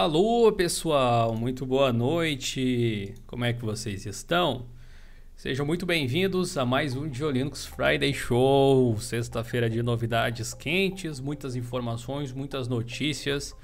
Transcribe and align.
Alô, 0.00 0.52
pessoal, 0.52 1.34
muito 1.34 1.66
boa 1.66 1.92
noite. 1.92 3.16
Como 3.26 3.44
é 3.44 3.52
que 3.52 3.64
vocês 3.64 4.06
estão? 4.06 4.66
Sejam 5.34 5.66
muito 5.66 5.84
bem-vindos 5.84 6.56
a 6.56 6.64
mais 6.64 6.94
um 6.94 7.08
Diolinux 7.08 7.66
Friday 7.66 8.14
Show. 8.14 8.96
Sexta-feira 9.00 9.68
de 9.68 9.82
novidades 9.82 10.54
quentes, 10.54 11.18
muitas 11.18 11.56
informações, 11.56 12.32
muitas 12.32 12.68
notícias 12.68 13.56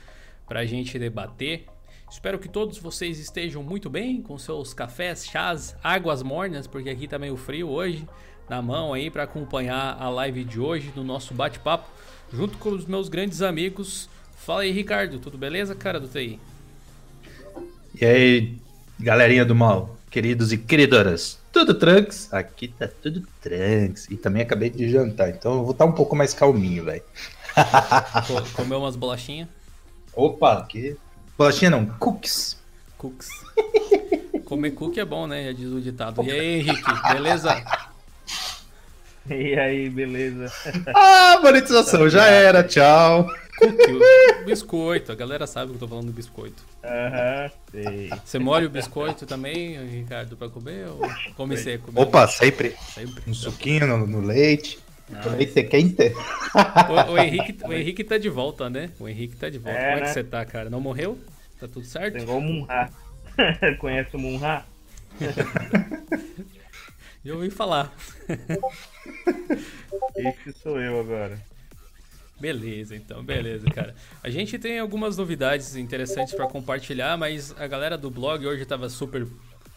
para 0.44 0.58
a 0.58 0.66
gente 0.66 0.98
debater. 0.98 1.66
Espero 2.10 2.40
que 2.40 2.48
todos 2.48 2.78
vocês 2.78 3.20
estejam 3.20 3.62
muito 3.62 3.88
bem 3.88 4.20
com 4.20 4.36
seus 4.36 4.74
cafés, 4.74 5.24
chás, 5.24 5.76
águas 5.84 6.20
mornas, 6.20 6.66
porque 6.66 6.90
aqui 6.90 7.06
tá 7.06 7.16
meio 7.16 7.36
frio 7.36 7.68
hoje, 7.68 8.08
na 8.50 8.60
mão 8.60 8.92
aí 8.92 9.08
para 9.08 9.22
acompanhar 9.22 9.96
a 10.02 10.08
live 10.08 10.42
de 10.42 10.58
hoje 10.58 10.92
no 10.96 11.04
nosso 11.04 11.32
bate-papo, 11.32 11.88
junto 12.32 12.58
com 12.58 12.70
os 12.70 12.86
meus 12.86 13.08
grandes 13.08 13.40
amigos 13.40 14.12
Fala 14.44 14.60
aí, 14.60 14.70
Ricardo, 14.70 15.18
tudo 15.18 15.38
beleza, 15.38 15.74
cara 15.74 15.98
do 15.98 16.06
TI? 16.06 16.38
E 17.98 18.04
aí, 18.04 18.58
galerinha 19.00 19.42
do 19.42 19.54
mal, 19.54 19.96
queridos 20.10 20.52
e 20.52 20.58
queridoras, 20.58 21.38
tudo 21.50 21.72
tranks? 21.72 22.30
Aqui 22.30 22.68
tá 22.68 22.86
tudo 22.86 23.26
tranks. 23.40 24.06
E 24.10 24.18
também 24.18 24.42
acabei 24.42 24.68
de 24.68 24.90
jantar, 24.90 25.30
então 25.30 25.54
eu 25.54 25.62
vou 25.62 25.70
estar 25.70 25.86
tá 25.86 25.90
um 25.90 25.94
pouco 25.94 26.14
mais 26.14 26.34
calminho, 26.34 26.84
velho. 26.84 27.02
Comeu 28.52 28.80
umas 28.80 28.96
bolachinhas? 28.96 29.48
Opa, 30.14 30.66
que. 30.68 30.94
Bolachinha 31.38 31.70
não, 31.70 31.86
cookies. 31.86 32.58
Cookies. 32.98 33.30
Comer 34.44 34.72
cookie 34.72 35.00
é 35.00 35.06
bom, 35.06 35.26
né? 35.26 35.42
Já 35.46 35.52
diz 35.52 35.72
o 35.72 35.80
ditado. 35.80 36.22
E 36.22 36.30
aí, 36.30 36.60
Henrique, 36.60 36.92
beleza? 37.14 37.64
E 39.30 39.58
aí, 39.58 39.88
beleza? 39.88 40.52
Ah, 40.94 41.40
monetização, 41.42 42.10
já 42.10 42.26
era, 42.26 42.62
tchau. 42.62 43.26
Cookie, 43.58 44.44
biscoito. 44.44 45.12
A 45.12 45.14
galera 45.14 45.46
sabe 45.46 45.70
que 45.70 45.76
eu 45.76 45.80
tô 45.80 45.88
falando 45.88 46.06
do 46.06 46.12
biscoito. 46.12 46.62
Aham, 46.82 47.50
sei. 47.70 48.10
Você 48.24 48.38
molha 48.38 48.66
o 48.66 48.70
biscoito 48.70 49.26
também, 49.26 49.82
Ricardo, 49.86 50.36
pra 50.36 50.48
comer 50.48 50.88
ou 50.88 51.00
come 51.36 51.56
seco? 51.56 51.90
Opa, 51.94 52.26
sempre. 52.26 52.74
sempre. 52.94 53.22
Um 53.26 53.34
suquinho 53.34 53.86
no, 53.86 54.06
no 54.06 54.20
leite. 54.20 54.78
Ah, 55.12 55.28
leite 55.28 55.62
quente. 55.64 56.12
O, 56.88 57.12
o, 57.12 57.18
Henrique, 57.22 57.58
o 57.64 57.72
Henrique 57.72 58.04
tá 58.04 58.16
de 58.18 58.28
volta, 58.28 58.70
né? 58.70 58.90
O 58.98 59.08
Henrique 59.08 59.36
tá 59.36 59.48
de 59.48 59.58
volta. 59.58 59.78
É, 59.78 59.84
Como 59.84 59.98
é 59.98 60.00
né? 60.00 60.06
que 60.06 60.12
você 60.12 60.24
tá, 60.24 60.44
cara? 60.44 60.70
Não 60.70 60.80
morreu? 60.80 61.18
Tá 61.60 61.68
tudo 61.68 61.84
certo? 61.86 62.18
Igual 62.18 62.38
o 62.38 62.42
Munha. 62.42 62.90
Conhece 63.78 64.16
o 64.16 64.18
Munha? 64.18 64.64
Já 67.24 67.34
ouvi 67.34 67.50
falar. 67.50 67.94
Esse 70.16 70.52
sou 70.62 70.78
eu 70.80 71.00
agora. 71.00 71.38
Beleza, 72.44 72.94
então, 72.94 73.24
beleza, 73.24 73.64
cara. 73.70 73.94
A 74.22 74.28
gente 74.28 74.58
tem 74.58 74.78
algumas 74.78 75.16
novidades 75.16 75.76
interessantes 75.76 76.34
para 76.34 76.46
compartilhar, 76.46 77.16
mas 77.16 77.58
a 77.58 77.66
galera 77.66 77.96
do 77.96 78.10
blog 78.10 78.46
hoje 78.46 78.62
estava 78.62 78.90
super, 78.90 79.26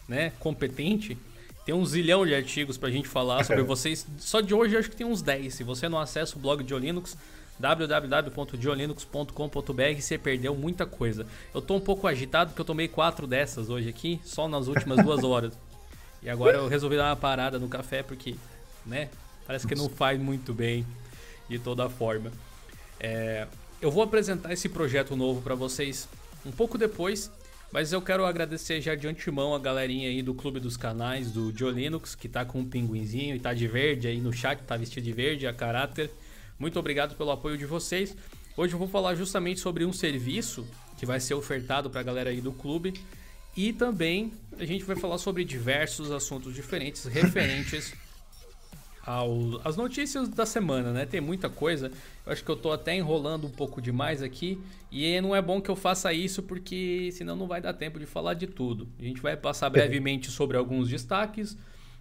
né, 0.06 0.34
competente. 0.38 1.16
Tem 1.64 1.74
um 1.74 1.86
zilhão 1.86 2.26
de 2.26 2.34
artigos 2.34 2.76
pra 2.76 2.90
gente 2.90 3.08
falar 3.08 3.42
sobre 3.44 3.62
vocês. 3.64 4.06
Só 4.18 4.42
de 4.42 4.52
hoje 4.52 4.76
acho 4.76 4.90
que 4.90 4.96
tem 4.96 5.06
uns 5.06 5.22
10. 5.22 5.54
Se 5.54 5.64
você 5.64 5.88
não 5.88 5.98
acessa 5.98 6.36
o 6.36 6.38
blog 6.38 6.62
de 6.62 6.74
Linux, 6.74 7.16
www.diolinux.com.br, 7.58 9.98
você 9.98 10.18
perdeu 10.18 10.54
muita 10.54 10.84
coisa. 10.84 11.26
Eu 11.54 11.62
tô 11.62 11.74
um 11.74 11.80
pouco 11.80 12.06
agitado 12.06 12.50
porque 12.50 12.60
eu 12.60 12.66
tomei 12.66 12.86
quatro 12.86 13.26
dessas 13.26 13.70
hoje 13.70 13.88
aqui, 13.88 14.20
só 14.24 14.46
nas 14.46 14.66
últimas 14.66 15.02
duas 15.02 15.24
horas. 15.24 15.58
E 16.22 16.28
agora 16.28 16.58
eu 16.58 16.68
resolvi 16.68 16.98
dar 16.98 17.06
uma 17.06 17.16
parada 17.16 17.58
no 17.58 17.66
café 17.66 18.02
porque, 18.02 18.34
né, 18.84 19.08
parece 19.46 19.66
que 19.66 19.74
não 19.74 19.88
faz 19.88 20.20
muito 20.20 20.52
bem 20.52 20.84
de 21.48 21.58
toda 21.58 21.88
forma. 21.88 22.30
É, 23.00 23.46
eu 23.80 23.90
vou 23.90 24.02
apresentar 24.02 24.52
esse 24.52 24.68
projeto 24.68 25.14
novo 25.14 25.40
para 25.40 25.54
vocês 25.54 26.08
um 26.44 26.50
pouco 26.50 26.76
depois, 26.76 27.30
mas 27.70 27.92
eu 27.92 28.00
quero 28.00 28.24
agradecer 28.24 28.80
já 28.80 28.94
de 28.94 29.06
antemão 29.06 29.54
a 29.54 29.58
galerinha 29.58 30.08
aí 30.08 30.22
do 30.22 30.34
Clube 30.34 30.58
dos 30.58 30.76
Canais, 30.76 31.30
do 31.30 31.56
Joe 31.56 31.72
Linux, 31.72 32.14
que 32.14 32.28
tá 32.28 32.44
com 32.44 32.60
um 32.60 32.68
pinguinzinho 32.68 33.36
e 33.36 33.40
tá 33.40 33.52
de 33.52 33.68
verde 33.68 34.08
aí 34.08 34.20
no 34.20 34.32
chat, 34.32 34.60
tá 34.62 34.76
vestido 34.76 35.04
de 35.04 35.12
verde, 35.12 35.46
a 35.46 35.52
caráter. 35.52 36.10
Muito 36.58 36.78
obrigado 36.78 37.14
pelo 37.14 37.30
apoio 37.30 37.56
de 37.56 37.66
vocês. 37.66 38.16
Hoje 38.56 38.72
eu 38.72 38.78
vou 38.78 38.88
falar 38.88 39.14
justamente 39.14 39.60
sobre 39.60 39.84
um 39.84 39.92
serviço 39.92 40.66
que 40.96 41.06
vai 41.06 41.20
ser 41.20 41.34
ofertado 41.34 41.88
para 41.88 42.00
a 42.00 42.02
galera 42.02 42.30
aí 42.30 42.40
do 42.40 42.52
clube 42.52 42.94
e 43.56 43.72
também 43.72 44.32
a 44.58 44.64
gente 44.64 44.84
vai 44.84 44.96
falar 44.96 45.18
sobre 45.18 45.44
diversos 45.44 46.10
assuntos 46.10 46.54
diferentes 46.54 47.04
referentes 47.04 47.94
ao, 49.08 49.58
as 49.64 49.74
notícias 49.74 50.28
da 50.28 50.44
semana, 50.44 50.92
né? 50.92 51.06
Tem 51.06 51.18
muita 51.18 51.48
coisa. 51.48 51.90
Eu 52.26 52.32
acho 52.32 52.44
que 52.44 52.50
eu 52.50 52.56
tô 52.56 52.70
até 52.70 52.94
enrolando 52.94 53.46
um 53.46 53.50
pouco 53.50 53.80
demais 53.80 54.22
aqui. 54.22 54.60
E 54.92 55.18
não 55.22 55.34
é 55.34 55.40
bom 55.40 55.62
que 55.62 55.70
eu 55.70 55.76
faça 55.76 56.12
isso 56.12 56.42
porque 56.42 57.08
senão 57.12 57.34
não 57.34 57.46
vai 57.46 57.58
dar 57.58 57.72
tempo 57.72 57.98
de 57.98 58.04
falar 58.04 58.34
de 58.34 58.46
tudo. 58.46 58.86
A 58.98 59.02
gente 59.02 59.22
vai 59.22 59.34
passar 59.34 59.70
brevemente 59.70 60.30
sobre 60.30 60.58
alguns 60.58 60.90
destaques. 60.90 61.56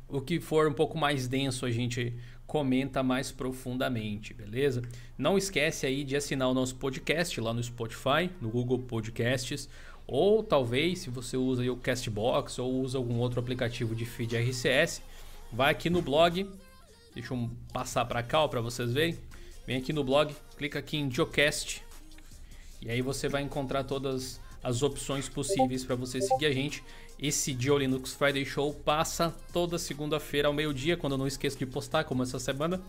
O 0.10 0.20
que 0.20 0.42
for 0.42 0.68
um 0.68 0.74
pouco 0.74 0.98
mais 0.98 1.30
denso 1.30 1.66
a 1.66 1.72
gente 1.72 2.14
comenta 2.46 3.02
mais 3.02 3.32
profundamente, 3.32 4.34
beleza? 4.34 4.82
Não 5.18 5.38
esquece 5.38 5.86
aí 5.86 6.04
de 6.04 6.16
assinar 6.18 6.50
o 6.50 6.54
nosso 6.54 6.76
podcast 6.76 7.40
lá 7.40 7.54
no 7.54 7.64
Spotify, 7.64 8.30
no 8.42 8.50
Google 8.50 8.80
Podcasts, 8.80 9.70
ou 10.06 10.44
talvez 10.44 11.00
se 11.00 11.10
você 11.10 11.38
usa 11.38 11.70
o 11.72 11.78
Castbox 11.78 12.60
ou 12.60 12.82
usa 12.82 12.98
algum 12.98 13.16
outro 13.16 13.40
aplicativo 13.40 13.96
de 13.96 14.06
feed 14.06 14.36
RCS, 14.38 15.02
vai 15.52 15.72
aqui 15.72 15.90
no 15.90 16.02
blog 16.02 16.50
Deixa 17.18 17.34
eu 17.34 17.50
passar 17.74 18.06
para 18.06 18.22
cá 18.22 18.48
para 18.48 18.62
vocês 18.62 18.94
verem. 18.94 19.18
Vem 19.66 19.78
aqui 19.78 19.92
no 19.92 20.04
blog, 20.04 20.36
clica 20.56 20.78
aqui 20.78 20.98
em 20.98 21.12
Geocast 21.12 21.82
e 22.80 22.92
aí 22.92 23.02
você 23.02 23.28
vai 23.28 23.42
encontrar 23.42 23.84
todas 23.86 24.40
as 24.64 24.84
opções 24.84 25.28
possíveis 25.28 25.84
para 25.84 25.96
você 25.96 26.22
seguir 26.22 26.46
a 26.46 26.52
gente. 26.52 26.84
Esse 27.18 27.56
Dio 27.56 27.76
Linux 27.76 28.14
Friday 28.14 28.46
Show 28.46 28.72
passa 28.72 29.34
toda 29.52 29.80
segunda-feira 29.80 30.48
ao 30.48 30.54
meio-dia, 30.54 30.96
quando 30.96 31.14
eu 31.14 31.18
não 31.18 31.26
esqueço 31.26 31.58
de 31.58 31.66
postar, 31.66 32.04
como 32.04 32.22
essa 32.22 32.38
semana. 32.38 32.80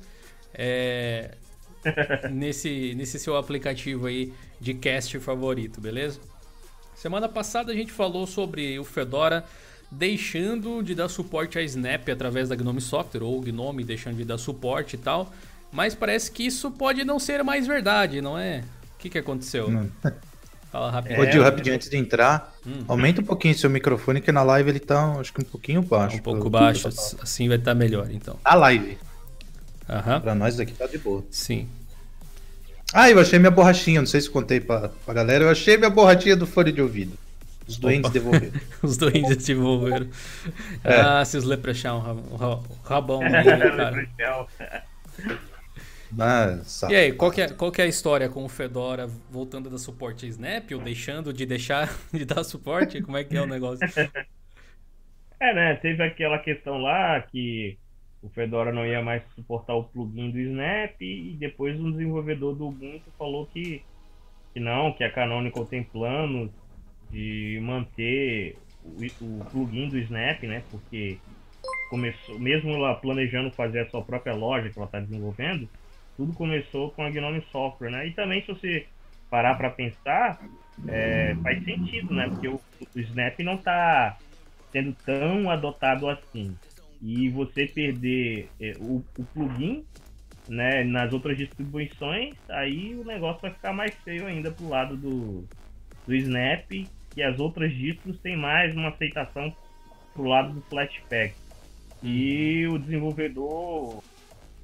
É... 0.53 1.35
nesse, 2.31 2.95
nesse 2.95 3.19
seu 3.19 3.35
aplicativo 3.35 4.09
aí 4.09 4.35
de 4.61 4.75
cast 4.75 5.19
favorito, 5.21 5.81
beleza? 5.81 6.21
Semana 6.95 7.31
passada 7.31 7.73
a 7.73 7.75
gente 7.75 7.93
falou 7.93 8.27
sobre 8.27 8.79
o 8.79 8.85
Fedora 8.85 9.47
deixando 9.91 10.83
de 10.83 10.95
dar 10.95 11.09
suporte 11.09 11.59
a 11.59 11.63
Snap 11.63 12.09
através 12.09 12.49
da 12.49 12.57
Gnome 12.57 12.81
Software, 12.81 13.23
ou 13.23 13.41
Gnome 13.41 13.85
deixando 13.85 14.17
de 14.17 14.25
dar 14.25 14.39
suporte 14.39 14.95
e 14.95 14.99
tal. 14.99 15.33
Mas 15.73 15.95
parece 15.95 16.31
que 16.31 16.45
isso 16.47 16.71
pode 16.71 17.05
não 17.05 17.19
ser 17.19 17.43
mais 17.43 17.67
verdade, 17.67 18.21
não 18.21 18.39
é? 18.39 18.63
O 18.95 18.99
que, 18.99 19.11
que 19.11 19.19
aconteceu? 19.19 19.71
Não. 19.71 19.91
Fala 20.71 20.91
rapidinho. 20.91 21.41
É, 21.41 21.45
rapidinho 21.45 21.75
antes 21.75 21.89
de 21.89 21.97
entrar, 21.97 22.55
hum. 22.67 22.85
aumenta 22.87 23.23
um 23.23 23.25
pouquinho 23.25 23.57
seu 23.57 23.71
microfone, 23.71 24.21
que 24.21 24.31
na 24.31 24.43
live 24.43 24.69
ele 24.69 24.81
tá, 24.81 25.13
acho 25.13 25.33
que 25.33 25.41
um 25.41 25.45
pouquinho 25.45 25.83
baixo. 25.83 26.17
Um 26.17 26.21
pouco 26.21 26.51
baixo, 26.51 26.89
assim 26.89 27.49
vai 27.49 27.57
estar 27.57 27.71
tá 27.71 27.75
melhor, 27.75 28.11
então. 28.11 28.37
A 28.45 28.55
live. 28.55 28.99
Aham. 29.89 30.21
Pra 30.21 30.35
nós 30.35 30.61
aqui 30.61 30.73
tá 30.73 30.87
de 30.87 30.99
boa. 30.99 31.25
Sim. 31.31 31.67
Ah, 32.93 33.11
eu 33.11 33.19
achei 33.19 33.39
minha 33.39 33.51
borrachinha, 33.51 34.01
não 34.01 34.07
sei 34.07 34.21
se 34.21 34.29
contei 34.29 34.61
pra, 34.61 34.91
pra 35.05 35.15
galera, 35.15 35.45
eu 35.45 35.51
achei 35.51 35.77
minha 35.77 35.91
borrachinha 35.91 36.37
do 36.37 36.47
fone 36.47 36.73
de 36.73 36.83
ouvido. 36.83 37.17
Os 37.69 37.77
doentes 37.79 38.11
devolveram. 38.11 38.61
Os 38.83 38.97
doentes 38.97 39.47
devolveram. 39.47 40.09
É. 40.83 41.01
Ah, 41.01 41.25
se 41.25 41.37
os 41.37 41.45
leprechaun, 41.45 42.01
o 42.31 42.37
rabão 42.83 43.21
cara. 43.77 44.49
Mas, 46.11 46.83
e 46.89 46.97
aí, 46.97 47.13
qual 47.13 47.31
que, 47.31 47.43
é, 47.43 47.49
qual 47.51 47.71
que 47.71 47.83
é 47.83 47.85
a 47.85 47.89
história 47.89 48.31
com 48.31 48.43
o 48.43 48.49
Fedora 48.49 49.07
voltando 49.31 49.69
a 49.69 49.73
dar 49.73 49.79
suporte 49.79 50.25
a 50.25 50.29
Snap 50.29 50.73
ou 50.73 50.81
deixando 50.81 51.33
de 51.35 51.45
deixar 51.45 51.95
de 52.11 52.25
dar 52.25 52.43
suporte? 52.45 53.03
Como 53.03 53.19
é 53.19 53.25
que 53.25 53.37
é 53.37 53.43
o 53.43 53.47
negócio? 53.47 53.87
É, 55.39 55.55
né? 55.55 55.75
Teve 55.77 56.03
aquela 56.03 56.39
questão 56.39 56.79
lá 56.79 57.21
que 57.21 57.79
o 58.23 58.31
Fedora 58.31 58.73
não 58.73 58.87
ia 58.87 59.03
mais 59.03 59.23
suportar 59.35 59.75
o 59.75 59.85
plugin 59.85 60.31
do 60.31 60.39
Snap 60.39 61.01
e 61.01 61.37
depois 61.39 61.79
um 61.79 61.91
desenvolvedor 61.93 62.55
do 62.55 62.69
Ubuntu 62.69 63.13
falou 63.19 63.47
que, 63.47 63.85
que 64.55 64.61
não, 64.61 64.93
que 64.95 65.05
a 65.05 65.13
Canonical 65.13 65.67
tem 65.67 65.85
planos 65.85 66.51
de 67.11 67.59
manter 67.63 68.57
o, 68.85 69.25
o 69.25 69.45
plugin 69.51 69.89
do 69.89 69.99
Snap, 69.99 70.43
né? 70.45 70.63
Porque 70.71 71.19
começou, 71.91 72.39
mesmo 72.39 72.71
ela 72.71 72.95
planejando 72.95 73.51
fazer 73.51 73.81
a 73.81 73.91
sua 73.91 74.03
própria 74.03 74.35
loja 74.35 74.69
que 74.71 74.79
ela 74.79 74.87
está 74.87 75.01
desenvolvendo, 75.01 75.69
tudo 76.17 76.33
começou 76.33 76.91
com 76.91 77.03
a 77.03 77.11
Gnome 77.11 77.43
Software, 77.51 77.91
né? 77.91 78.09
E 78.09 78.13
também 78.13 78.43
se 78.43 78.49
você 78.49 78.87
parar 79.31 79.55
para 79.55 79.71
pensar, 79.71 80.41
é, 80.87 81.35
faz 81.43 81.65
sentido, 81.65 82.15
né? 82.15 82.29
Porque 82.29 82.49
o, 82.49 82.61
o 82.95 83.01
Snap 83.01 83.39
não 83.41 83.55
está 83.55 84.17
sendo 84.73 84.95
tão 85.05 85.51
adotado 85.51 86.09
assim. 86.09 86.57
E 87.01 87.29
você 87.29 87.67
perder 87.67 88.49
é, 88.61 88.73
o, 88.81 89.05
o, 89.17 89.25
plugin 89.25 89.85
né, 90.49 90.83
nas 90.83 91.13
outras 91.13 91.37
distribuições, 91.37 92.35
aí 92.49 92.95
o 92.95 93.05
negócio 93.05 93.41
vai 93.41 93.53
ficar 93.53 93.73
mais 93.73 93.95
feio 94.03 94.27
ainda 94.27 94.51
pro 94.51 94.69
lado 94.69 94.97
do, 94.97 95.45
do 96.07 96.15
Snap 96.15 96.71
que 97.11 97.23
as 97.23 97.39
outras 97.39 97.73
distros 97.73 98.19
têm 98.21 98.37
mais 98.37 98.75
uma 98.75 98.89
aceitação 98.89 99.55
pro 100.13 100.25
lado 100.25 100.53
do 100.53 100.61
Flatpak. 100.63 101.35
E 102.03 102.67
o 102.67 102.79
desenvolvedor 102.79 104.03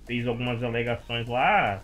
fez 0.07 0.27
algumas 0.27 0.63
alegações 0.63 1.27
lá 1.29 1.83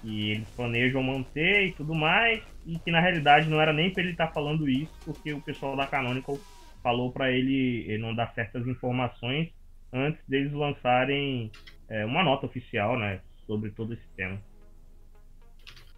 que 0.00 0.32
eles 0.32 0.48
planejam 0.50 1.02
manter 1.02 1.68
e 1.68 1.72
tudo 1.72 1.94
mais, 1.94 2.42
e 2.66 2.76
que 2.78 2.90
na 2.90 3.00
realidade 3.00 3.48
não 3.48 3.60
era 3.60 3.72
nem 3.72 3.90
para 3.90 4.02
ele 4.02 4.12
estar 4.12 4.26
tá 4.26 4.32
falando 4.32 4.68
isso, 4.68 4.92
porque 5.04 5.32
o 5.32 5.40
pessoal 5.40 5.76
da 5.76 5.86
Canonical 5.86 6.38
falou 6.82 7.12
para 7.12 7.30
ele, 7.30 7.84
ele 7.86 7.98
não 7.98 8.14
dar 8.14 8.34
certas 8.34 8.66
informações 8.66 9.50
antes 9.92 10.20
deles 10.26 10.52
lançarem 10.52 11.52
é, 11.88 12.04
uma 12.04 12.24
nota 12.24 12.46
oficial, 12.46 12.98
né, 12.98 13.20
sobre 13.46 13.70
todo 13.70 13.94
esse 13.94 14.08
tema. 14.16 14.40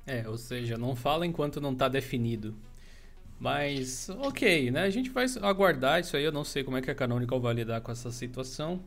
É, 0.07 0.29
ou 0.29 0.37
seja, 0.37 0.77
não 0.77 0.95
fala 0.95 1.27
enquanto 1.27 1.61
não 1.61 1.73
está 1.73 1.89
definido. 1.89 2.55
Mas, 3.39 4.09
ok, 4.21 4.71
né? 4.71 4.85
A 4.85 4.91
gente 4.91 5.11
vai 5.11 5.27
aguardar 5.43 6.01
isso 6.01 6.17
aí. 6.17 6.25
Eu 6.25 6.33
não 6.33 6.45
sei 6.45 6.65
como 6.65 6.77
é 6.77 6.83
que 6.83 6.91
a 6.91 6.95
Canonical 6.95 7.41
vai 7.41 7.55
lidar 7.55 7.81
com 7.81 7.93
essa 7.93 8.11
situação. 8.11 8.81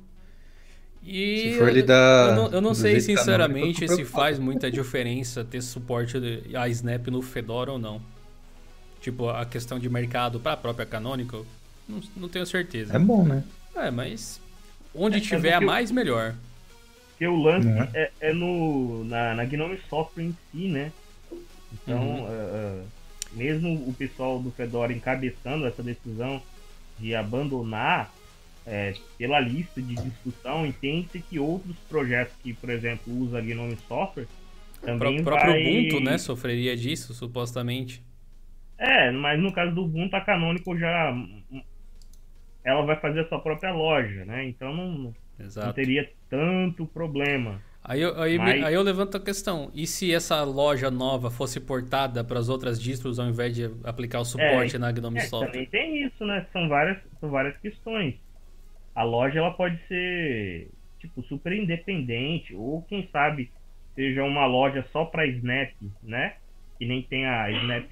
E 1.03 1.51
se 1.53 1.59
for 1.59 1.71
lidar 1.71 2.29
eu, 2.29 2.35
não, 2.35 2.51
eu 2.51 2.61
não 2.61 2.73
sei 2.73 2.99
sinceramente 2.99 3.87
se 3.87 4.03
faz 4.03 4.39
muita 4.39 4.69
diferença 4.69 5.43
ter 5.43 5.61
suporte 5.61 6.17
a 6.55 6.67
Snap 6.69 7.07
no 7.07 7.21
Fedora 7.21 7.71
ou 7.71 7.79
não. 7.79 8.01
Tipo, 8.99 9.29
a 9.29 9.45
questão 9.45 9.79
de 9.79 9.87
mercado 9.89 10.39
para 10.39 10.53
a 10.53 10.57
própria 10.57 10.85
Canonical, 10.85 11.45
não, 11.87 12.01
não, 12.15 12.27
tenho 12.27 12.45
certeza. 12.45 12.95
É 12.95 12.99
bom, 12.99 13.23
né? 13.23 13.43
É, 13.75 13.91
mas 13.91 14.41
onde 14.93 15.17
é, 15.17 15.21
tiver 15.21 15.53
a 15.53 15.61
mais, 15.61 15.91
melhor. 15.91 16.33
Porque 17.11 17.27
o 17.27 17.35
lance 17.35 17.67
é? 17.67 17.89
é, 17.93 18.11
é, 18.29 18.33
no, 18.33 19.03
na, 19.05 19.35
na 19.35 19.45
Gnome 19.45 19.79
Software 19.89 20.23
em 20.23 20.37
si, 20.51 20.67
né? 20.67 20.91
Então, 21.71 22.01
uhum. 22.01 22.23
uh, 22.25 22.83
mesmo 23.33 23.73
o 23.87 23.93
pessoal 23.93 24.39
do 24.39 24.51
Fedora 24.51 24.93
encabeçando 24.93 25.65
essa 25.65 25.83
decisão 25.83 26.41
de 26.99 27.15
abandonar 27.15 28.11
é, 28.65 28.93
pela 29.17 29.39
lista 29.39 29.81
de 29.81 29.95
discussão, 29.95 30.65
entende-se 30.65 31.19
que 31.19 31.39
outros 31.39 31.75
projetos 31.89 32.33
que, 32.43 32.53
por 32.53 32.69
exemplo, 32.69 33.13
usam 33.13 33.41
Gnome 33.41 33.77
Software 33.87 34.27
também 34.81 35.19
o 35.19 35.23
próprio 35.23 35.51
vai... 35.51 35.79
Ubuntu, 35.79 35.99
né, 36.01 36.17
sofreria 36.17 36.75
disso, 36.75 37.13
supostamente. 37.13 38.03
É, 38.77 39.11
mas 39.11 39.39
no 39.39 39.51
caso 39.51 39.73
do 39.73 39.83
Ubuntu, 39.83 40.15
a 40.15 40.21
Canonical 40.21 40.77
já 40.77 41.15
ela 42.63 42.85
vai 42.85 42.99
fazer 42.99 43.21
a 43.21 43.27
sua 43.29 43.39
própria 43.39 43.71
loja, 43.71 44.25
né? 44.25 44.45
Então 44.45 44.75
não, 44.75 45.13
não 45.55 45.73
teria 45.73 46.11
tanto 46.29 46.85
problema. 46.85 47.61
Aí 47.87 48.01
eu, 48.01 48.21
aí, 48.21 48.37
Mas... 48.37 48.65
aí 48.65 48.73
eu 48.73 48.81
levanto 48.81 49.15
a 49.15 49.19
questão: 49.19 49.71
e 49.73 49.87
se 49.87 50.13
essa 50.13 50.43
loja 50.43 50.91
nova 50.91 51.31
fosse 51.31 51.57
portada 51.61 52.21
para 52.21 52.37
as 52.37 52.49
outras 52.49 52.81
distros 52.81 53.17
ao 53.17 53.27
invés 53.27 53.55
de 53.55 53.71
aplicar 53.85 54.19
o 54.19 54.25
suporte 54.25 54.75
é, 54.75 54.79
na 54.79 54.91
Gnome 54.91 55.19
é, 55.19 55.21
Software? 55.21 55.51
Também 55.51 55.65
tem 55.67 56.03
isso, 56.03 56.25
né? 56.25 56.45
São 56.51 56.67
várias, 56.67 56.97
são 57.21 57.29
várias 57.29 57.57
questões. 57.59 58.15
A 58.93 59.03
loja 59.03 59.39
ela 59.39 59.51
pode 59.51 59.79
ser 59.87 60.69
tipo 60.99 61.23
super 61.23 61.53
independente 61.53 62.53
ou 62.53 62.81
quem 62.83 63.07
sabe 63.09 63.49
seja 63.95 64.21
uma 64.23 64.45
loja 64.45 64.85
só 64.91 65.05
para 65.05 65.25
Snap, 65.25 65.71
né? 66.03 66.35
Que 66.77 66.85
nem 66.85 67.01
tem 67.03 67.25
a 67.25 67.49
Snap 67.51 67.89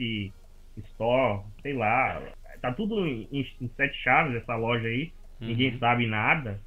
Store, 0.89 1.43
sei 1.61 1.73
lá. 1.73 2.21
Tá 2.61 2.73
tudo 2.73 3.07
em, 3.07 3.29
em 3.31 3.69
sete 3.77 3.97
chaves 4.03 4.35
essa 4.35 4.57
loja 4.57 4.89
aí. 4.89 5.13
Uhum. 5.39 5.47
Ninguém 5.47 5.77
sabe 5.79 6.05
nada 6.05 6.59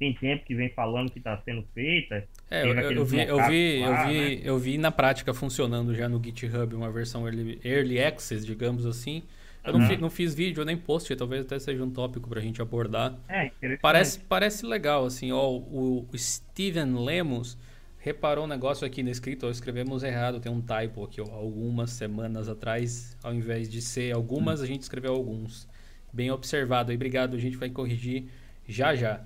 tem 0.00 0.14
tempo 0.14 0.46
que 0.46 0.54
vem 0.54 0.70
falando 0.70 1.10
que 1.10 1.18
está 1.18 1.36
sendo 1.44 1.62
feita. 1.74 2.26
É, 2.50 2.62
eu, 2.62 2.68
eu, 2.68 3.04
vi, 3.04 3.20
eu, 3.20 3.46
vi, 3.46 3.80
lá, 3.80 4.02
eu, 4.02 4.08
vi, 4.08 4.36
né? 4.36 4.40
eu 4.42 4.58
vi 4.58 4.78
na 4.78 4.90
prática 4.90 5.34
funcionando 5.34 5.94
já 5.94 6.08
no 6.08 6.20
GitHub 6.24 6.74
uma 6.74 6.90
versão 6.90 7.28
early, 7.28 7.60
early 7.62 8.02
access, 8.02 8.44
digamos 8.44 8.86
assim. 8.86 9.22
Eu 9.62 9.74
uhum. 9.74 9.78
não, 9.78 9.86
fi, 9.86 9.96
não, 9.98 10.10
fiz 10.10 10.34
vídeo 10.34 10.64
nem 10.64 10.74
post, 10.74 11.14
talvez 11.14 11.44
até 11.44 11.58
seja 11.58 11.84
um 11.84 11.90
tópico 11.90 12.30
para 12.30 12.40
a 12.40 12.42
gente 12.42 12.62
abordar. 12.62 13.14
É, 13.28 13.50
parece, 13.76 14.18
parece 14.20 14.64
legal, 14.64 15.04
assim, 15.04 15.32
ó, 15.32 15.50
o, 15.50 16.08
o 16.10 16.18
Steven 16.18 16.94
Lemos 17.04 17.58
reparou 17.98 18.46
um 18.46 18.48
negócio 18.48 18.86
aqui 18.86 19.02
no 19.02 19.10
escrito, 19.10 19.46
ó, 19.46 19.50
escrevemos 19.50 20.02
errado, 20.02 20.40
tem 20.40 20.50
um 20.50 20.62
typo 20.62 21.04
aqui, 21.04 21.20
ó, 21.20 21.30
algumas 21.30 21.90
semanas 21.90 22.48
atrás, 22.48 23.14
ao 23.22 23.34
invés 23.34 23.68
de 23.68 23.82
ser 23.82 24.14
algumas, 24.14 24.62
a 24.62 24.66
gente 24.66 24.80
escreveu 24.80 25.12
alguns. 25.12 25.68
Bem 26.10 26.30
observado 26.30 26.90
aí, 26.90 26.96
obrigado, 26.96 27.36
a 27.36 27.38
gente 27.38 27.58
vai 27.58 27.68
corrigir 27.68 28.30
já 28.66 28.94
já. 28.94 29.20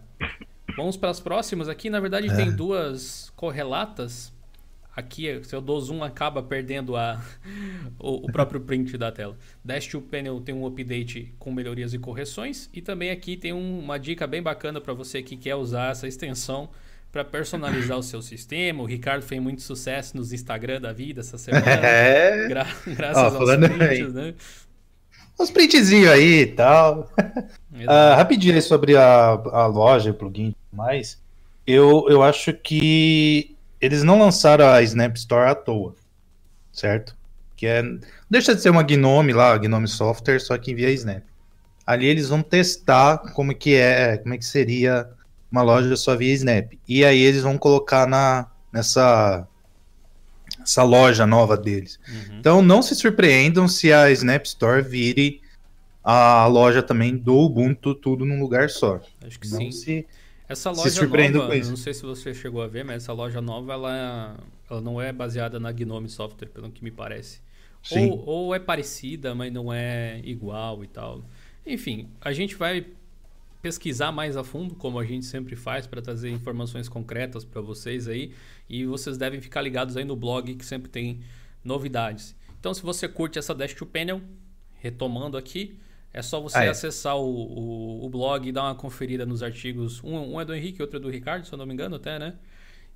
Vamos 0.76 0.96
para 0.96 1.10
as 1.10 1.20
próximas 1.20 1.68
aqui. 1.68 1.88
Na 1.88 2.00
verdade, 2.00 2.28
é. 2.28 2.34
tem 2.34 2.50
duas 2.50 3.32
correlatas. 3.36 4.32
Aqui, 4.96 5.40
se 5.42 5.54
eu 5.54 5.60
dou 5.60 5.80
zoom, 5.80 6.04
acaba 6.04 6.40
perdendo 6.40 6.96
a, 6.96 7.20
o, 7.98 8.26
o 8.26 8.32
próprio 8.32 8.60
print 8.60 8.96
da 8.96 9.10
tela. 9.10 9.36
Dash 9.64 9.88
to 9.88 10.00
Panel 10.00 10.40
tem 10.40 10.54
um 10.54 10.64
update 10.66 11.34
com 11.38 11.52
melhorias 11.52 11.92
e 11.94 11.98
correções. 11.98 12.70
E 12.72 12.80
também 12.80 13.10
aqui 13.10 13.36
tem 13.36 13.52
um, 13.52 13.80
uma 13.80 13.98
dica 13.98 14.26
bem 14.26 14.40
bacana 14.42 14.80
para 14.80 14.94
você 14.94 15.20
que 15.20 15.36
quer 15.36 15.56
usar 15.56 15.90
essa 15.90 16.06
extensão 16.06 16.70
para 17.10 17.24
personalizar 17.24 17.98
o 17.98 18.02
seu 18.02 18.22
sistema. 18.22 18.82
O 18.82 18.86
Ricardo 18.86 19.22
fez 19.22 19.40
muito 19.40 19.62
sucesso 19.62 20.16
nos 20.16 20.32
Instagram 20.32 20.80
da 20.80 20.92
vida 20.92 21.20
essa 21.20 21.38
semana. 21.38 21.64
É. 21.84 22.48
Gra 22.48 22.66
graças 22.86 23.34
Ó, 23.34 23.38
aos 23.38 23.56
prints, 23.56 24.14
né? 24.14 24.34
uns 25.38 25.50
printzinhos 25.50 26.10
aí 26.10 26.40
e 26.42 26.46
tal. 26.46 27.10
uh, 27.18 28.16
rapidinho 28.16 28.54
aí 28.54 28.62
sobre 28.62 28.96
a, 28.96 29.30
a 29.30 29.66
loja, 29.66 30.10
o 30.10 30.14
plugin 30.14 30.48
e 30.48 30.52
tudo 30.52 30.63
mais. 30.74 31.22
Eu, 31.66 32.06
eu 32.08 32.22
acho 32.22 32.52
que 32.52 33.56
eles 33.80 34.02
não 34.02 34.18
lançaram 34.18 34.66
a 34.66 34.82
Snap 34.82 35.14
Store 35.16 35.50
à 35.50 35.54
toa, 35.54 35.94
certo? 36.72 37.16
Que 37.56 37.66
é. 37.66 37.82
Deixa 38.28 38.54
de 38.54 38.60
ser 38.60 38.70
uma 38.70 38.82
Gnome 38.82 39.32
lá, 39.32 39.56
Gnome 39.56 39.88
Software, 39.88 40.40
só 40.40 40.56
que 40.58 40.72
envia 40.72 40.90
Snap. 40.90 41.22
Ali 41.86 42.06
eles 42.06 42.28
vão 42.28 42.42
testar 42.42 43.18
como 43.34 43.54
que 43.54 43.74
é, 43.74 44.16
como 44.18 44.34
é 44.34 44.38
que 44.38 44.44
seria 44.44 45.08
uma 45.50 45.62
loja 45.62 45.96
só 45.96 46.16
via 46.16 46.32
Snap. 46.32 46.72
E 46.88 47.04
aí 47.04 47.20
eles 47.20 47.42
vão 47.42 47.56
colocar 47.56 48.06
na, 48.06 48.50
nessa 48.72 49.46
essa 50.62 50.82
loja 50.82 51.26
nova 51.26 51.56
deles. 51.56 51.98
Uhum. 52.08 52.38
Então 52.38 52.62
não 52.62 52.82
se 52.82 52.94
surpreendam 52.94 53.68
se 53.68 53.92
a 53.92 54.10
Snap 54.10 54.44
Store 54.44 54.82
vire 54.82 55.42
a 56.02 56.46
loja 56.46 56.82
também 56.82 57.16
do 57.16 57.34
Ubuntu 57.34 57.94
tudo 57.94 58.24
num 58.24 58.40
lugar 58.40 58.68
só. 58.68 59.00
Acho 59.24 59.38
que 59.38 59.48
não 59.48 59.58
sim. 59.58 59.70
Se, 59.70 60.06
essa 60.54 60.70
loja 60.70 60.90
se 60.90 61.06
nova, 61.06 61.54
não 61.54 61.76
sei 61.76 61.92
se 61.92 62.02
você 62.02 62.32
chegou 62.32 62.62
a 62.62 62.66
ver, 62.66 62.84
mas 62.84 63.02
essa 63.02 63.12
loja 63.12 63.40
nova 63.40 63.72
ela, 63.72 64.36
ela 64.70 64.80
não 64.80 65.00
é 65.00 65.12
baseada 65.12 65.60
na 65.60 65.70
Gnome 65.70 66.08
Software, 66.08 66.48
pelo 66.48 66.70
que 66.70 66.82
me 66.82 66.90
parece. 66.90 67.40
Ou, 67.90 68.26
ou 68.26 68.54
é 68.54 68.58
parecida, 68.58 69.34
mas 69.34 69.52
não 69.52 69.72
é 69.72 70.20
igual 70.24 70.82
e 70.82 70.86
tal. 70.86 71.22
Enfim, 71.66 72.08
a 72.20 72.32
gente 72.32 72.54
vai 72.54 72.86
pesquisar 73.60 74.12
mais 74.12 74.36
a 74.36 74.44
fundo, 74.44 74.74
como 74.74 74.98
a 74.98 75.04
gente 75.04 75.24
sempre 75.24 75.56
faz, 75.56 75.86
para 75.86 76.00
trazer 76.00 76.30
informações 76.30 76.88
concretas 76.88 77.44
para 77.44 77.60
vocês 77.60 78.08
aí. 78.08 78.32
E 78.68 78.86
vocês 78.86 79.18
devem 79.18 79.40
ficar 79.40 79.60
ligados 79.60 79.96
aí 79.96 80.04
no 80.04 80.16
blog, 80.16 80.54
que 80.54 80.64
sempre 80.64 80.90
tem 80.90 81.20
novidades. 81.62 82.34
Então, 82.58 82.72
se 82.72 82.82
você 82.82 83.08
curte 83.08 83.38
essa 83.38 83.54
Dash 83.54 83.74
to 83.74 83.84
Panel, 83.86 84.20
retomando 84.80 85.36
aqui, 85.36 85.78
é 86.14 86.22
só 86.22 86.40
você 86.40 86.58
ah, 86.58 86.64
é. 86.64 86.68
acessar 86.68 87.16
o, 87.16 87.26
o, 87.26 88.06
o, 88.06 88.08
blog 88.08 88.48
e 88.48 88.52
dar 88.52 88.62
uma 88.62 88.74
conferida 88.76 89.26
nos 89.26 89.42
artigos. 89.42 90.02
Um, 90.04 90.34
um, 90.34 90.40
é 90.40 90.44
do 90.44 90.54
Henrique, 90.54 90.80
outro 90.80 90.98
é 90.98 91.00
do 91.00 91.10
Ricardo, 91.10 91.44
se 91.44 91.52
eu 91.52 91.58
não 91.58 91.66
me 91.66 91.74
engano, 91.74 91.96
até, 91.96 92.20
né? 92.20 92.34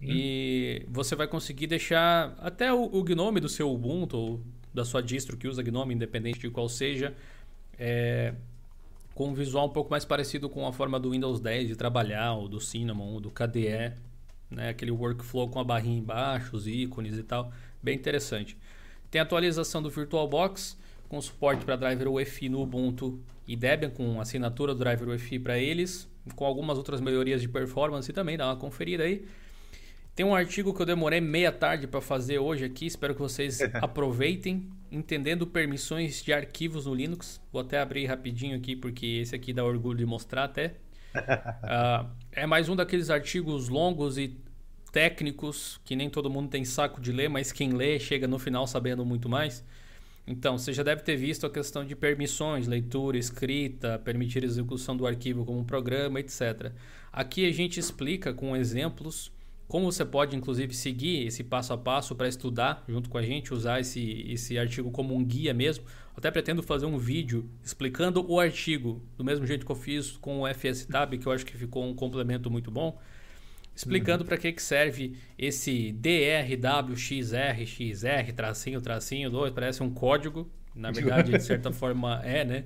Hum. 0.01 0.07
E 0.09 0.87
você 0.87 1.17
vai 1.17 1.27
conseguir 1.27 1.67
deixar 1.67 2.39
até 2.39 2.73
o, 2.73 2.85
o 2.85 3.03
Gnome 3.03 3.41
do 3.41 3.49
seu 3.49 3.73
Ubuntu, 3.75 4.17
ou 4.17 4.41
da 4.73 4.85
sua 4.85 5.03
distro 5.03 5.37
que 5.37 5.49
usa 5.49 5.65
Gnome, 5.65 5.93
independente 5.93 6.39
de 6.39 6.49
qual 6.49 6.69
seja, 6.69 7.13
é, 7.77 8.35
com 9.17 9.31
um 9.31 9.35
visual 9.35 9.67
um 9.67 9.73
pouco 9.73 9.91
mais 9.91 10.05
parecido 10.05 10.49
com 10.49 10.65
a 10.65 10.73
forma 10.73 11.01
do 11.01 11.11
Windows 11.11 11.41
10 11.41 11.67
de 11.67 11.75
trabalhar, 11.75 12.35
ou 12.35 12.49
do 12.49 12.61
Cinnamon, 12.61 13.15
ou 13.15 13.21
do 13.21 13.33
KDE, 13.33 13.95
né? 14.49 14.69
aquele 14.69 14.93
workflow 14.93 15.49
com 15.49 15.59
a 15.59 15.65
barrinha 15.65 15.99
embaixo, 15.99 16.55
os 16.55 16.69
ícones 16.69 17.19
e 17.19 17.25
tal, 17.25 17.53
bem 17.83 17.97
interessante. 17.97 18.57
Tem 19.11 19.19
a 19.19 19.25
atualização 19.25 19.83
do 19.83 19.91
VirtualBox, 19.91 20.77
com 21.09 21.21
suporte 21.21 21.65
para 21.65 21.77
driver 21.77 22.09
UEFI 22.09 22.49
no 22.49 22.61
Ubuntu 22.61 23.21
e 23.47 23.57
Debian, 23.57 23.91
com 23.91 24.21
assinatura 24.21 24.75
do 24.75 24.81
driver 24.81 25.09
UEFI 25.09 25.39
para 25.39 25.59
eles, 25.59 26.09
com 26.35 26.45
algumas 26.45 26.77
outras 26.77 27.01
melhorias 27.01 27.41
de 27.41 27.49
performance 27.49 28.13
também, 28.13 28.37
dá 28.37 28.47
uma 28.47 28.57
conferida 28.57 29.05
aí. 29.05 29.25
Tem 30.15 30.27
um 30.27 30.35
artigo 30.35 30.75
que 30.75 30.83
eu 30.83 30.87
demorei 30.87 31.21
meia 31.21 31.53
tarde 31.53 31.87
para 31.87 32.01
fazer 32.01 32.41
hoje 32.41 32.65
aqui, 32.65 32.87
espero 32.87 33.15
que 33.15 33.21
vocês 33.21 33.61
aproveitem, 33.81 34.69
entendendo 34.91 35.47
permissões 35.47 36.23
de 36.23 36.33
arquivos 36.33 36.87
no 36.87 36.95
Linux. 36.95 37.41
Vou 37.53 37.63
até 37.63 37.79
abrir 37.79 38.07
rapidinho 38.07 38.57
aqui, 38.57 38.75
porque 38.75 39.07
esse 39.23 39.35
aqui 39.35 39.53
dá 39.53 39.65
orgulho 39.65 39.99
de 39.99 40.05
mostrar 40.05 40.45
até. 40.45 40.75
uh, 41.15 42.11
é 42.33 42.47
mais 42.47 42.69
um 42.69 42.75
daqueles 42.75 43.11
artigos 43.11 43.69
longos 43.69 44.19
e 44.19 44.37
técnicos 44.91 45.81
que 45.85 45.95
nem 45.95 46.11
todo 46.11 46.29
mundo 46.29 46.49
tem 46.49 46.65
saco 46.65 47.01
de 47.01 47.13
ler, 47.13 47.29
mas 47.29 47.53
quem 47.53 47.71
lê 47.71 47.99
chega 47.99 48.27
no 48.27 48.39
final 48.39 48.67
sabendo 48.67 49.05
muito 49.05 49.29
mais. 49.29 49.65
Então, 50.31 50.59
você 50.59 50.75
já 50.75 50.83
deve 50.83 51.01
ter 51.03 51.17
visto 51.17 51.47
a 51.47 51.51
questão 51.51 51.87
de 51.87 51.97
permissões, 51.97 52.67
leitura, 52.67 53.17
escrita, 53.17 53.99
permitir 53.99 54.45
execução 54.45 54.95
do 54.95 55.07
arquivo 55.07 55.43
como 55.43 55.65
programa, 55.65 56.21
etc. 56.21 56.71
Aqui 57.11 57.49
a 57.49 57.53
gente 57.53 57.81
explica 57.81 58.35
com 58.35 58.55
exemplos 58.55 59.33
como 59.67 59.91
você 59.91 60.05
pode, 60.05 60.37
inclusive, 60.37 60.75
seguir 60.75 61.27
esse 61.27 61.43
passo 61.43 61.73
a 61.73 61.79
passo 61.79 62.15
para 62.15 62.29
estudar 62.29 62.85
junto 62.87 63.09
com 63.09 63.17
a 63.17 63.23
gente, 63.23 63.55
usar 63.55 63.81
esse, 63.81 64.27
esse 64.29 64.59
artigo 64.59 64.91
como 64.91 65.15
um 65.15 65.25
guia 65.25 65.55
mesmo. 65.55 65.85
Até 66.15 66.31
pretendo 66.31 66.63
fazer 66.63 66.85
um 66.85 66.99
vídeo 66.99 67.49
explicando 67.65 68.25
o 68.31 68.39
artigo, 68.39 69.03
do 69.17 69.25
mesmo 69.25 69.47
jeito 69.47 69.65
que 69.65 69.73
eu 69.73 69.77
fiz 69.77 70.13
com 70.13 70.43
o 70.43 70.55
FSTab, 70.55 71.17
que 71.17 71.27
eu 71.27 71.33
acho 71.33 71.47
que 71.47 71.57
ficou 71.57 71.85
um 71.85 71.95
complemento 71.95 72.51
muito 72.51 72.71
bom. 72.71 72.99
Explicando 73.79 74.25
uhum. 74.25 74.29
para 74.29 74.37
que, 74.37 74.51
que 74.53 74.61
serve 74.61 75.17
esse 75.39 75.93
DRWXRXR, 75.93 77.23
tracinho, 78.35 78.81
tracinho, 78.81 79.31
dois, 79.31 79.53
parece 79.53 79.85
um 79.85 79.91
código, 79.91 80.51
na 80.75 80.91
verdade, 80.91 81.31
de 81.31 81.39
certa 81.45 81.71
forma 81.71 82.21
é, 82.25 82.45
né? 82.45 82.65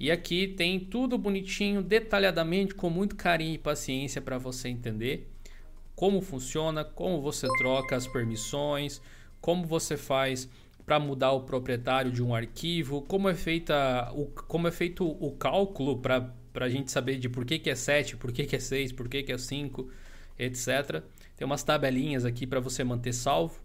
E 0.00 0.10
aqui 0.10 0.48
tem 0.48 0.80
tudo 0.80 1.16
bonitinho, 1.16 1.80
detalhadamente, 1.80 2.74
com 2.74 2.90
muito 2.90 3.14
carinho 3.14 3.54
e 3.54 3.58
paciência 3.58 4.20
para 4.20 4.36
você 4.36 4.68
entender 4.68 5.30
como 5.94 6.20
funciona, 6.20 6.84
como 6.84 7.20
você 7.20 7.46
troca 7.58 7.94
as 7.94 8.08
permissões, 8.08 9.00
como 9.40 9.64
você 9.64 9.96
faz 9.96 10.48
para 10.84 10.98
mudar 10.98 11.32
o 11.32 11.42
proprietário 11.42 12.10
de 12.10 12.20
um 12.20 12.34
arquivo, 12.34 13.02
como 13.02 13.28
é, 13.28 13.34
feita 13.34 14.10
o, 14.12 14.26
como 14.26 14.66
é 14.66 14.72
feito 14.72 15.06
o 15.06 15.30
cálculo 15.32 15.98
para 16.00 16.32
a 16.56 16.68
gente 16.68 16.90
saber 16.90 17.16
de 17.18 17.28
por 17.28 17.44
que, 17.44 17.60
que 17.60 17.70
é 17.70 17.76
7, 17.76 18.16
por 18.16 18.32
que, 18.32 18.44
que 18.44 18.56
é 18.56 18.58
6, 18.58 18.90
por 18.90 19.08
que, 19.08 19.22
que 19.22 19.32
é 19.32 19.38
5, 19.38 19.88
etc. 20.38 21.02
Tem 21.36 21.44
umas 21.46 21.62
tabelinhas 21.62 22.24
aqui 22.24 22.46
para 22.46 22.60
você 22.60 22.84
manter 22.84 23.12
salvo. 23.12 23.60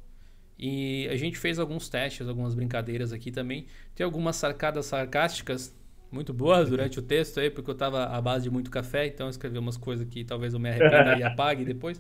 E 0.58 1.08
a 1.10 1.16
gente 1.16 1.38
fez 1.38 1.60
alguns 1.60 1.90
testes, 1.90 2.28
algumas 2.28 2.54
brincadeiras 2.54 3.12
aqui 3.12 3.32
também. 3.32 3.66
Tem 3.96 4.06
algumas 4.06 4.36
sarcadas 4.36 4.86
sarcásticas 4.86 5.76
muito 6.12 6.32
boas 6.32 6.70
durante 6.70 7.00
o 7.00 7.02
texto 7.02 7.40
aí, 7.40 7.50
porque 7.50 7.70
eu 7.70 7.74
estava 7.74 8.06
à 8.06 8.22
base 8.22 8.44
de 8.44 8.52
muito 8.52 8.70
café, 8.70 9.08
então 9.08 9.26
eu 9.26 9.32
escrevi 9.32 9.58
umas 9.58 9.78
coisas 9.78 10.08
que 10.08 10.24
talvez 10.24 10.54
eu 10.54 10.60
me 10.60 10.70
arrependa 10.70 11.18
e 11.18 11.24
apague 11.26 11.66
depois. 11.66 12.00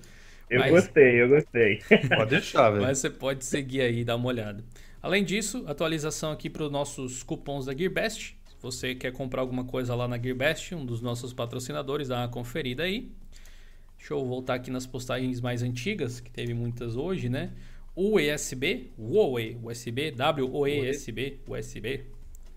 Eu 0.49 0.59
mas... 0.59 0.71
gostei, 0.71 1.21
eu 1.21 1.29
gostei. 1.29 1.79
Pode 2.15 2.29
deixar, 2.29 2.69
velho. 2.69 2.83
Mas 2.83 2.99
você 2.99 3.09
pode 3.09 3.43
seguir 3.43 3.81
aí 3.81 4.01
e 4.01 4.03
dar 4.03 4.15
uma 4.15 4.27
olhada. 4.27 4.63
Além 5.01 5.23
disso, 5.23 5.63
atualização 5.67 6.31
aqui 6.31 6.49
para 6.49 6.63
os 6.63 6.71
nossos 6.71 7.23
cupons 7.23 7.65
da 7.65 7.75
GearBest. 7.75 8.37
Se 8.45 8.55
você 8.61 8.93
quer 8.93 9.11
comprar 9.11 9.41
alguma 9.41 9.65
coisa 9.65 9.95
lá 9.95 10.07
na 10.07 10.17
GearBest, 10.17 10.75
um 10.75 10.85
dos 10.85 11.01
nossos 11.01 11.33
patrocinadores, 11.33 12.07
dá 12.07 12.19
uma 12.19 12.29
conferida 12.29 12.83
aí. 12.83 13.11
Deixa 14.03 14.15
eu 14.15 14.25
voltar 14.25 14.55
aqui 14.55 14.69
nas 14.69 14.85
postagens 14.85 15.39
mais 15.39 15.63
antigas, 15.63 16.19
que 16.19 16.29
teve 16.29 16.53
muitas 16.53 16.97
hoje, 16.97 17.29
né? 17.29 17.51
USB, 17.95 18.91
Huawei, 18.99 19.57
USB, 19.63 20.11
W-O-E-S-B, 20.11 21.39
USB, 21.47 22.03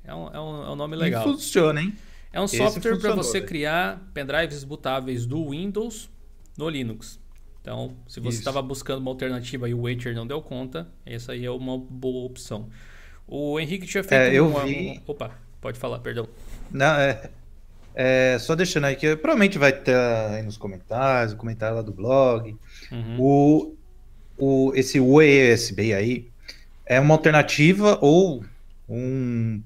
é 0.03 0.13
um, 0.13 0.27
é 0.27 0.41
um, 0.41 0.65
é 0.65 0.71
um 0.73 0.75
nome 0.75 0.97
legal. 0.97 1.23
E 1.23 1.33
funciona, 1.33 1.81
hein? 1.81 1.95
É 2.33 2.41
um 2.41 2.49
software 2.49 2.99
para 2.99 3.15
você 3.15 3.41
criar 3.41 4.11
pendrives 4.13 4.65
botáveis 4.65 5.25
do 5.25 5.51
Windows 5.51 6.11
no 6.59 6.69
Linux. 6.69 7.21
Então, 7.63 7.97
se 8.09 8.19
você 8.19 8.39
estava 8.39 8.61
buscando 8.61 8.99
uma 8.99 9.13
alternativa 9.13 9.69
e 9.69 9.75
o 9.75 9.83
Waiter 9.83 10.17
não 10.17 10.27
deu 10.27 10.43
conta, 10.43 10.89
essa 11.07 11.31
aí 11.31 11.45
é 11.45 11.51
uma 11.53 11.79
boa 11.79 12.27
opção. 12.27 12.69
O 13.25 13.61
Henrique 13.61 13.87
tinha 13.87 14.03
feito 14.03 14.21
é, 14.21 14.35
eu 14.35 14.49
uma, 14.49 14.67
vi... 14.67 15.01
Opa, 15.07 15.39
pode 15.61 15.79
falar, 15.79 16.01
perdão. 16.01 16.29
Não, 16.73 16.97
é, 16.97 17.31
é, 17.99 18.37
só 18.39 18.55
deixando 18.55 18.85
aí 18.85 18.95
que 18.95 19.17
provavelmente 19.17 19.57
vai 19.57 19.73
ter 19.73 19.97
aí 19.97 20.43
nos 20.43 20.59
comentários, 20.59 21.33
o 21.33 21.37
comentário 21.37 21.77
lá 21.77 21.83
do 21.83 21.95
blog. 21.95 22.55
Uhum. 22.93 23.17
O, 23.19 23.75
o, 24.37 24.73
esse 24.75 25.01
USB 25.01 25.95
aí 25.95 26.29
é 26.85 27.01
uma 27.01 27.15
alternativa 27.15 27.99
ou 28.03 28.45
um 28.87 29.63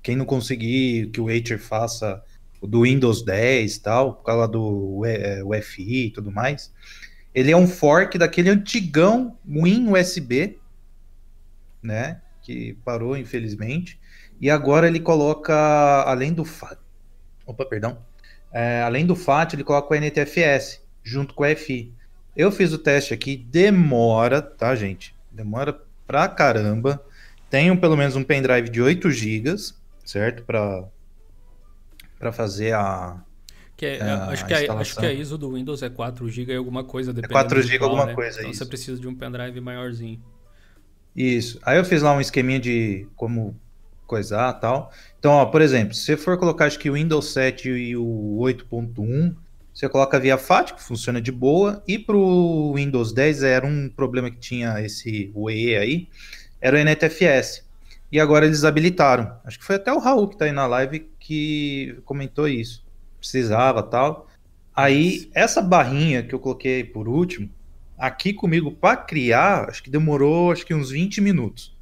quem 0.00 0.16
não 0.16 0.24
conseguir 0.24 1.08
que 1.08 1.20
o 1.20 1.28
Acer 1.28 1.58
faça 1.58 2.22
o 2.60 2.66
do 2.66 2.82
Windows 2.82 3.24
10 3.24 3.74
e 3.74 3.80
tal, 3.80 4.14
por 4.14 4.24
causa 4.24 4.46
do 4.48 5.02
UFI 5.44 6.04
é, 6.04 6.06
e 6.06 6.10
tudo 6.10 6.30
mais, 6.30 6.72
ele 7.34 7.50
é 7.50 7.56
um 7.56 7.66
fork 7.66 8.16
daquele 8.16 8.50
antigão 8.50 9.36
Win 9.44 9.88
USB, 9.88 10.58
né? 11.82 12.20
Que 12.42 12.74
parou, 12.84 13.16
infelizmente. 13.16 13.98
E 14.40 14.50
agora 14.50 14.86
ele 14.86 15.00
coloca, 15.00 15.54
além 16.04 16.32
do 16.32 16.44
opa, 17.52 17.64
perdão, 17.64 17.98
é, 18.52 18.82
além 18.82 19.06
do 19.06 19.16
FAT, 19.16 19.54
ele 19.54 19.64
coloca 19.64 19.94
o 19.94 19.96
NTFS 19.96 20.80
junto 21.02 21.34
com 21.34 21.44
o 21.44 21.56
FI. 21.56 21.92
Eu 22.36 22.50
fiz 22.50 22.72
o 22.72 22.78
teste 22.78 23.14
aqui, 23.14 23.36
demora, 23.36 24.42
tá, 24.42 24.74
gente? 24.74 25.14
Demora 25.30 25.78
pra 26.06 26.28
caramba. 26.28 27.02
Tenho 27.50 27.78
pelo 27.78 27.96
menos 27.96 28.16
um 28.16 28.24
pendrive 28.24 28.68
de 28.68 28.80
8 28.80 29.10
GB 29.10 29.56
certo? 30.04 30.42
Para 30.44 30.84
para 32.18 32.32
fazer 32.32 32.72
a 32.72 33.20
que 33.76 33.86
é, 33.86 34.00
a, 34.00 34.28
acho, 34.28 34.46
que 34.46 34.54
a, 34.54 34.74
acho 34.74 34.96
que 34.96 35.06
a 35.06 35.12
ISO 35.12 35.36
do 35.36 35.54
Windows 35.54 35.82
é 35.82 35.90
4 35.90 36.28
GB 36.28 36.52
e 36.52 36.56
alguma 36.56 36.84
coisa, 36.84 37.12
é 37.20 37.26
4 37.26 37.62
GB 37.62 37.84
alguma 37.84 38.06
né? 38.06 38.14
coisa, 38.14 38.38
então 38.38 38.50
isso. 38.50 38.58
você 38.58 38.66
precisa 38.66 39.00
de 39.00 39.08
um 39.08 39.14
pendrive 39.14 39.60
maiorzinho. 39.60 40.22
Isso. 41.16 41.58
Aí 41.62 41.78
eu 41.78 41.84
fiz 41.84 42.00
lá 42.00 42.12
um 42.12 42.20
esqueminha 42.20 42.60
de 42.60 43.08
como 43.16 43.58
coisar 44.06 44.52
tal. 44.54 44.92
Então, 45.22 45.34
ó, 45.34 45.46
por 45.46 45.62
exemplo, 45.62 45.94
se 45.94 46.04
você 46.04 46.16
for 46.16 46.36
colocar 46.36 46.64
acho 46.64 46.80
que 46.80 46.90
o 46.90 46.94
Windows 46.94 47.32
7 47.32 47.68
e 47.68 47.96
o 47.96 48.38
8.1, 48.40 49.32
você 49.72 49.88
coloca 49.88 50.18
via 50.18 50.36
FAT, 50.36 50.74
que 50.74 50.82
funciona 50.82 51.20
de 51.20 51.30
boa, 51.30 51.80
e 51.86 51.96
para 51.96 52.16
o 52.16 52.74
Windows 52.74 53.12
10 53.12 53.44
era 53.44 53.64
um 53.64 53.88
problema 53.88 54.32
que 54.32 54.38
tinha 54.38 54.80
esse 54.80 55.30
UE 55.32 55.76
aí, 55.76 56.08
era 56.60 56.76
o 56.76 56.80
NTFS. 56.80 57.64
E 58.10 58.18
agora 58.18 58.46
eles 58.46 58.64
habilitaram. 58.64 59.32
Acho 59.44 59.60
que 59.60 59.64
foi 59.64 59.76
até 59.76 59.92
o 59.92 60.00
Raul 60.00 60.26
que 60.26 60.34
está 60.34 60.46
aí 60.46 60.50
na 60.50 60.66
live 60.66 61.08
que 61.20 61.96
comentou 62.04 62.48
isso. 62.48 62.84
Precisava 63.20 63.80
tal. 63.80 64.26
Aí, 64.74 65.30
essa 65.32 65.62
barrinha 65.62 66.24
que 66.24 66.34
eu 66.34 66.40
coloquei 66.40 66.82
por 66.82 67.06
último, 67.06 67.48
aqui 67.96 68.32
comigo 68.32 68.72
para 68.72 68.96
criar, 68.96 69.68
acho 69.68 69.84
que 69.84 69.88
demorou 69.88 70.50
acho 70.50 70.66
que 70.66 70.74
uns 70.74 70.90
20 70.90 71.20
minutos. 71.20 71.72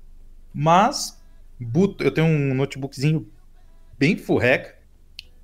Mas 0.52 1.18
eu 2.00 2.10
tenho 2.10 2.26
um 2.26 2.54
notebookzinho 2.54 3.28
bem 3.98 4.16
furreca. 4.16 4.74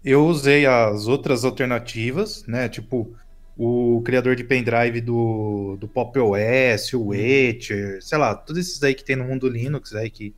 Eu 0.04 0.26
usei 0.26 0.66
as 0.66 1.06
outras 1.06 1.44
alternativas, 1.44 2.44
né? 2.46 2.68
Tipo 2.68 3.14
o 3.56 4.02
criador 4.04 4.36
de 4.36 4.44
pendrive 4.44 5.00
do, 5.00 5.76
do 5.80 5.88
Pop 5.88 6.18
OS, 6.18 6.92
o 6.92 7.14
Etcher, 7.14 8.02
sei 8.02 8.18
lá, 8.18 8.34
todos 8.34 8.60
esses 8.60 8.82
aí 8.82 8.94
que 8.94 9.02
tem 9.02 9.16
no 9.16 9.24
mundo 9.24 9.48
Linux 9.48 9.94
aí 9.94 10.10
que 10.10 10.34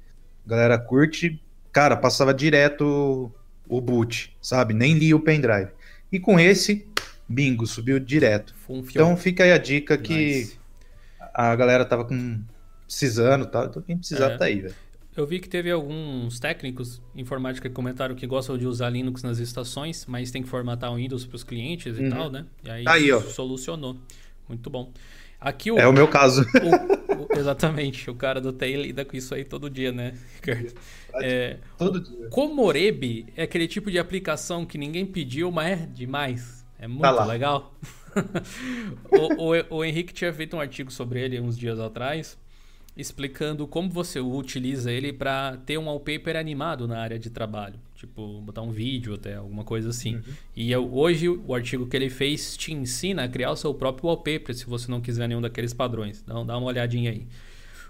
galera 0.46 0.78
curte, 0.78 1.42
cara, 1.72 1.96
passava 1.96 2.32
direto 2.32 3.30
o 3.68 3.80
boot, 3.80 4.36
sabe? 4.40 4.72
Nem 4.72 4.94
lia 4.94 5.14
o 5.14 5.20
pendrive. 5.20 5.70
E 6.10 6.18
com 6.18 6.40
esse, 6.40 6.86
bingo, 7.28 7.66
subiu 7.66 7.98
direto. 7.98 8.54
Então 9.02 9.16
fica 9.16 9.44
aí 9.44 9.52
a 9.52 9.58
dica 9.58 9.96
nice. 9.96 10.08
que 10.08 10.58
a 11.34 11.54
galera 11.54 11.84
tava 11.84 12.04
com, 12.04 12.40
precisando, 12.86 13.46
tá? 13.46 13.66
Então 13.68 13.82
quem 13.82 13.98
precisar 13.98 14.30
é. 14.30 14.36
tá 14.38 14.44
aí, 14.46 14.62
velho. 14.62 14.74
Eu 15.18 15.26
vi 15.26 15.40
que 15.40 15.48
teve 15.48 15.68
alguns 15.68 16.38
técnicos 16.38 17.02
informática 17.12 17.68
que 17.68 17.74
comentaram 17.74 18.14
que 18.14 18.24
gostam 18.24 18.56
de 18.56 18.68
usar 18.68 18.88
Linux 18.88 19.20
nas 19.24 19.40
estações, 19.40 20.06
mas 20.06 20.30
tem 20.30 20.44
que 20.44 20.48
formatar 20.48 20.92
o 20.92 20.94
Windows 20.94 21.26
para 21.26 21.34
os 21.34 21.42
clientes 21.42 21.98
e 21.98 22.02
uhum. 22.02 22.08
tal, 22.08 22.30
né? 22.30 22.46
E 22.62 22.70
aí, 22.70 22.84
tá 22.84 22.92
aí 22.92 23.10
ó. 23.10 23.20
solucionou. 23.20 23.96
Muito 24.48 24.70
bom. 24.70 24.92
Aqui 25.40 25.72
o, 25.72 25.78
é 25.78 25.88
o 25.88 25.92
meu 25.92 26.06
caso. 26.06 26.46
O, 27.18 27.22
o, 27.22 27.36
exatamente, 27.36 28.08
o 28.08 28.14
cara 28.14 28.40
do 28.40 28.52
TI 28.52 28.76
lida 28.76 29.04
com 29.04 29.16
isso 29.16 29.34
aí 29.34 29.42
todo 29.42 29.68
dia, 29.68 29.90
né, 29.90 30.14
Ricardo? 30.36 30.72
É, 31.20 31.56
todo 31.76 32.00
dia. 32.00 32.28
Comoreb 32.28 33.26
é 33.34 33.42
aquele 33.42 33.66
tipo 33.66 33.90
de 33.90 33.98
aplicação 33.98 34.64
que 34.64 34.78
ninguém 34.78 35.04
pediu, 35.04 35.50
mas 35.50 35.80
é 35.80 35.86
demais. 35.86 36.64
É 36.78 36.86
muito 36.86 37.02
tá 37.02 37.24
legal. 37.24 37.74
o, 39.10 39.52
o, 39.52 39.78
o 39.78 39.84
Henrique 39.84 40.12
tinha 40.12 40.32
feito 40.32 40.56
um 40.56 40.60
artigo 40.60 40.92
sobre 40.92 41.20
ele 41.20 41.40
uns 41.40 41.58
dias 41.58 41.80
atrás 41.80 42.38
explicando 42.98 43.64
como 43.64 43.88
você 43.88 44.18
utiliza 44.18 44.90
ele 44.90 45.12
para 45.12 45.56
ter 45.58 45.78
um 45.78 45.86
wallpaper 45.86 46.36
animado 46.36 46.88
na 46.88 46.98
área 46.98 47.16
de 47.16 47.30
trabalho. 47.30 47.76
Tipo, 47.94 48.40
botar 48.40 48.62
um 48.62 48.72
vídeo 48.72 49.14
até, 49.14 49.36
alguma 49.36 49.62
coisa 49.62 49.90
assim. 49.90 50.16
Uhum. 50.16 50.22
E 50.56 50.72
eu, 50.72 50.92
hoje 50.92 51.28
o 51.28 51.54
artigo 51.54 51.86
que 51.86 51.96
ele 51.96 52.10
fez 52.10 52.56
te 52.56 52.72
ensina 52.72 53.22
a 53.22 53.28
criar 53.28 53.52
o 53.52 53.56
seu 53.56 53.72
próprio 53.72 54.08
wallpaper 54.08 54.52
se 54.54 54.66
você 54.66 54.90
não 54.90 55.00
quiser 55.00 55.28
nenhum 55.28 55.40
daqueles 55.40 55.72
padrões. 55.72 56.20
Então 56.22 56.44
dá 56.44 56.58
uma 56.58 56.66
olhadinha 56.66 57.12
aí. 57.12 57.24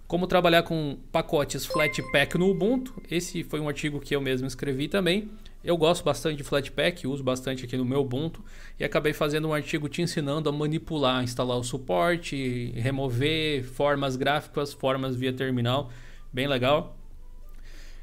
Como 0.06 0.26
trabalhar 0.26 0.62
com 0.62 0.98
pacotes 1.10 1.64
Flatpak 1.64 2.36
no 2.38 2.50
Ubuntu. 2.50 2.94
Esse 3.10 3.42
foi 3.44 3.60
um 3.60 3.68
artigo 3.68 4.00
que 4.00 4.14
eu 4.14 4.20
mesmo 4.20 4.46
escrevi 4.46 4.88
também. 4.88 5.30
Eu 5.68 5.76
gosto 5.76 6.02
bastante 6.02 6.38
de 6.38 6.44
Flatpak, 6.44 7.06
uso 7.06 7.22
bastante 7.22 7.66
aqui 7.66 7.76
no 7.76 7.84
meu 7.84 8.00
Ubuntu 8.00 8.42
e 8.80 8.84
acabei 8.84 9.12
fazendo 9.12 9.48
um 9.48 9.52
artigo 9.52 9.86
te 9.86 10.00
ensinando 10.00 10.48
a 10.48 10.52
manipular, 10.52 11.22
instalar 11.22 11.58
o 11.58 11.62
suporte, 11.62 12.72
remover 12.74 13.62
formas 13.64 14.16
gráficas, 14.16 14.72
formas 14.72 15.14
via 15.14 15.30
terminal, 15.30 15.90
bem 16.32 16.48
legal. 16.48 16.96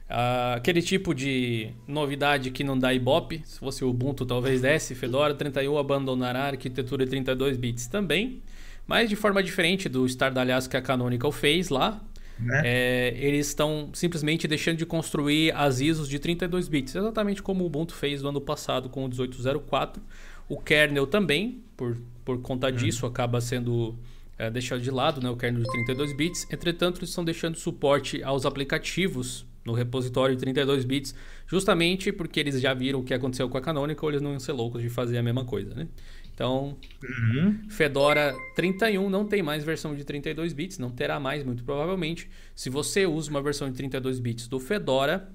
Uh, 0.07 0.57
aquele 0.57 0.79
tipo 0.79 1.11
de 1.11 1.71
novidade 1.87 2.51
que 2.51 2.63
não 2.63 2.77
dá 2.77 2.93
Ibope, 2.93 3.41
se 3.43 3.57
fosse 3.57 3.83
o 3.83 3.89
Ubuntu 3.89 4.27
talvez 4.27 4.61
desse, 4.61 4.93
Fedora 4.93 5.33
31 5.33 5.75
abandonará 5.79 6.43
a 6.43 6.47
arquitetura 6.49 7.07
32 7.07 7.57
bits 7.57 7.87
também, 7.87 8.43
mas 8.85 9.09
de 9.09 9.15
forma 9.15 9.41
diferente 9.41 9.89
do 9.89 10.05
estardalhaço 10.05 10.69
que 10.69 10.77
a 10.77 10.83
Canonical 10.83 11.31
fez 11.31 11.69
lá, 11.69 11.99
né? 12.39 12.61
É, 12.65 13.13
eles 13.17 13.47
estão 13.47 13.89
simplesmente 13.93 14.47
deixando 14.47 14.77
de 14.77 14.85
construir 14.85 15.53
as 15.55 15.79
ISOs 15.79 16.09
de 16.09 16.19
32 16.19 16.67
bits, 16.67 16.95
exatamente 16.95 17.41
como 17.41 17.63
o 17.63 17.67
Ubuntu 17.67 17.93
fez 17.93 18.21
no 18.21 18.29
ano 18.29 18.41
passado 18.41 18.89
com 18.89 19.05
o 19.05 19.07
1804. 19.07 20.01
O 20.47 20.59
kernel 20.59 21.07
também, 21.07 21.63
por, 21.75 21.97
por 22.23 22.41
conta 22.41 22.67
uhum. 22.67 22.75
disso, 22.75 23.05
acaba 23.05 23.39
sendo 23.41 23.97
é, 24.37 24.49
deixado 24.49 24.81
de 24.81 24.91
lado, 24.91 25.21
né, 25.21 25.29
o 25.29 25.35
kernel 25.35 25.63
de 25.63 25.71
32 25.71 26.15
bits. 26.15 26.47
Entretanto, 26.51 26.99
eles 26.99 27.09
estão 27.09 27.23
deixando 27.23 27.57
suporte 27.57 28.21
aos 28.21 28.45
aplicativos 28.45 29.45
no 29.65 29.73
repositório 29.73 30.35
de 30.35 30.41
32 30.41 30.85
bits, 30.85 31.15
justamente 31.47 32.11
porque 32.11 32.39
eles 32.39 32.61
já 32.61 32.73
viram 32.73 32.99
o 32.99 33.03
que 33.03 33.13
aconteceu 33.13 33.49
com 33.49 33.57
a 33.57 33.61
Canonical, 33.61 34.09
eles 34.09 34.21
não 34.21 34.31
iam 34.31 34.39
ser 34.39 34.51
loucos 34.51 34.81
de 34.81 34.89
fazer 34.89 35.17
a 35.17 35.23
mesma 35.23 35.43
coisa, 35.43 35.73
né? 35.73 35.87
Então, 36.35 36.77
uhum. 37.01 37.61
Fedora 37.69 38.35
31 38.57 39.09
não 39.09 39.25
tem 39.25 39.41
mais 39.41 39.63
versão 39.63 39.95
de 39.95 40.03
32 40.03 40.51
bits, 40.51 40.77
não 40.77 40.91
terá 40.91 41.17
mais, 41.17 41.45
muito 41.45 41.63
provavelmente. 41.63 42.29
Se 42.53 42.69
você 42.69 43.05
usa 43.05 43.29
uma 43.31 43.41
versão 43.41 43.69
de 43.69 43.77
32 43.77 44.19
bits 44.19 44.45
do 44.49 44.59
Fedora, 44.59 45.29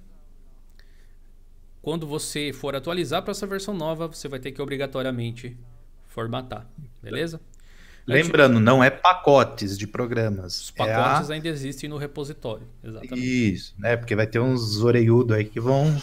quando 1.80 2.07
você 2.07 2.52
for 2.52 2.76
atualizar 2.76 3.23
para 3.23 3.30
essa 3.30 3.47
versão 3.47 3.73
nova, 3.73 4.09
você 4.09 4.28
vai 4.28 4.38
ter 4.38 4.52
que 4.52 4.61
obrigatoriamente 4.61 5.57
formatar, 6.07 6.69
beleza? 7.02 7.40
Lembrando, 8.07 8.61
não 8.61 8.85
é 8.85 8.90
pacotes 8.90 9.78
de 9.78 9.87
programas. 9.87 10.61
Os 10.61 10.71
pacotes 10.71 11.30
é 11.30 11.33
a... 11.33 11.37
ainda 11.37 11.49
existem 11.49 11.88
no 11.88 11.97
repositório, 11.97 12.66
exatamente. 12.85 13.52
Isso, 13.54 13.75
né? 13.78 13.97
Porque 13.97 14.14
vai 14.14 14.26
ter 14.26 14.38
uns 14.38 14.83
orelhudos 14.83 15.35
aí 15.35 15.47
que 15.47 15.61
vão 15.61 15.97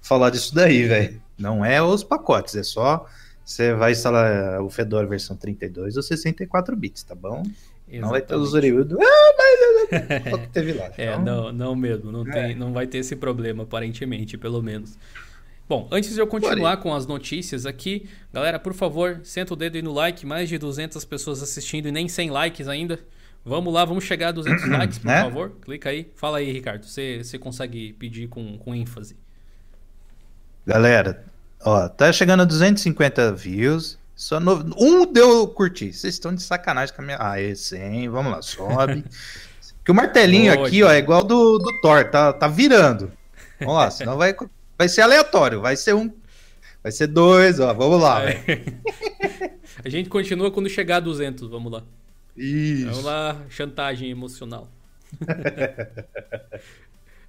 falar 0.00 0.30
disso 0.30 0.54
daí, 0.54 0.86
velho. 0.86 1.20
Não 1.36 1.62
é 1.62 1.82
os 1.82 2.02
pacotes, 2.02 2.54
é 2.54 2.62
só 2.62 3.06
você 3.50 3.74
vai 3.74 3.90
instalar 3.90 4.62
o 4.62 4.70
Fedora 4.70 5.08
versão 5.08 5.36
32 5.36 5.96
ou 5.96 6.02
64 6.04 6.76
bits, 6.76 7.02
tá 7.02 7.16
bom? 7.16 7.42
Exatamente. 7.42 8.00
Não 8.00 8.08
vai 8.10 8.22
ter 8.22 8.36
os 8.36 8.54
orelhudos. 8.54 8.96
Ah, 8.96 9.34
mas 9.36 10.34
o 10.34 10.38
que 10.38 10.48
teve 10.50 10.72
lá. 10.72 10.88
É, 10.96 11.06
então... 11.06 11.24
não, 11.24 11.52
não 11.52 11.74
mesmo, 11.74 12.12
não, 12.12 12.24
é. 12.28 12.30
tem, 12.30 12.54
não 12.54 12.72
vai 12.72 12.86
ter 12.86 12.98
esse 12.98 13.16
problema, 13.16 13.64
aparentemente, 13.64 14.38
pelo 14.38 14.62
menos. 14.62 14.96
Bom, 15.68 15.88
antes 15.90 16.14
de 16.14 16.20
eu 16.20 16.28
continuar 16.28 16.76
com 16.76 16.94
as 16.94 17.08
notícias 17.08 17.66
aqui, 17.66 18.08
galera, 18.32 18.56
por 18.56 18.72
favor, 18.72 19.20
senta 19.24 19.52
o 19.54 19.56
dedo 19.56 19.74
aí 19.74 19.82
no 19.82 19.92
like, 19.92 20.24
mais 20.24 20.48
de 20.48 20.56
200 20.56 21.04
pessoas 21.04 21.42
assistindo 21.42 21.88
e 21.88 21.92
nem 21.92 22.08
100 22.08 22.30
likes 22.30 22.68
ainda. 22.68 23.00
Vamos 23.44 23.74
lá, 23.74 23.84
vamos 23.84 24.04
chegar 24.04 24.28
a 24.28 24.32
200 24.32 24.68
likes, 24.70 24.98
por 25.00 25.10
é? 25.10 25.22
favor. 25.22 25.52
Clica 25.62 25.90
aí. 25.90 26.08
Fala 26.14 26.38
aí, 26.38 26.52
Ricardo. 26.52 26.84
Você, 26.84 27.24
você 27.24 27.36
consegue 27.36 27.94
pedir 27.94 28.28
com, 28.28 28.58
com 28.58 28.72
ênfase. 28.72 29.16
Galera, 30.64 31.24
ó, 31.64 31.88
tá 31.88 32.12
chegando 32.12 32.40
a 32.40 32.44
250 32.44 33.32
views. 33.32 33.98
Só 34.14 34.38
no... 34.38 34.70
Um 34.76 35.10
deu 35.10 35.48
curtir. 35.48 35.92
Vocês 35.92 36.14
estão 36.14 36.34
de 36.34 36.42
sacanagem 36.42 36.94
com 36.94 37.00
a 37.00 37.04
minha. 37.04 37.16
Ah, 37.18 37.40
é 37.40 37.54
100. 37.54 38.08
Vamos 38.10 38.32
lá, 38.32 38.42
sobe. 38.42 39.04
que 39.84 39.90
o 39.90 39.94
martelinho 39.94 40.52
aqui, 40.52 40.82
ó, 40.82 40.90
é 40.90 40.98
igual 40.98 41.24
do, 41.24 41.58
do 41.58 41.80
Thor. 41.80 42.04
Tá, 42.10 42.32
tá 42.32 42.46
virando. 42.46 43.10
Vamos 43.58 43.74
lá, 43.74 43.90
senão 43.90 44.16
vai 44.16 44.34
Vai 44.80 44.88
ser 44.88 45.02
aleatório, 45.02 45.60
vai 45.60 45.76
ser 45.76 45.94
um. 45.94 46.10
Vai 46.82 46.90
ser 46.90 47.06
dois, 47.06 47.60
ó. 47.60 47.74
Vamos 47.74 48.00
lá. 48.00 48.24
É. 48.24 48.40
a 49.84 49.88
gente 49.90 50.08
continua 50.08 50.50
quando 50.50 50.70
chegar 50.70 50.96
a 50.96 51.00
200, 51.00 51.50
vamos 51.50 51.70
lá. 51.70 51.82
Isso. 52.34 52.86
Vamos 52.86 53.04
lá, 53.04 53.36
chantagem 53.50 54.10
emocional. 54.10 54.70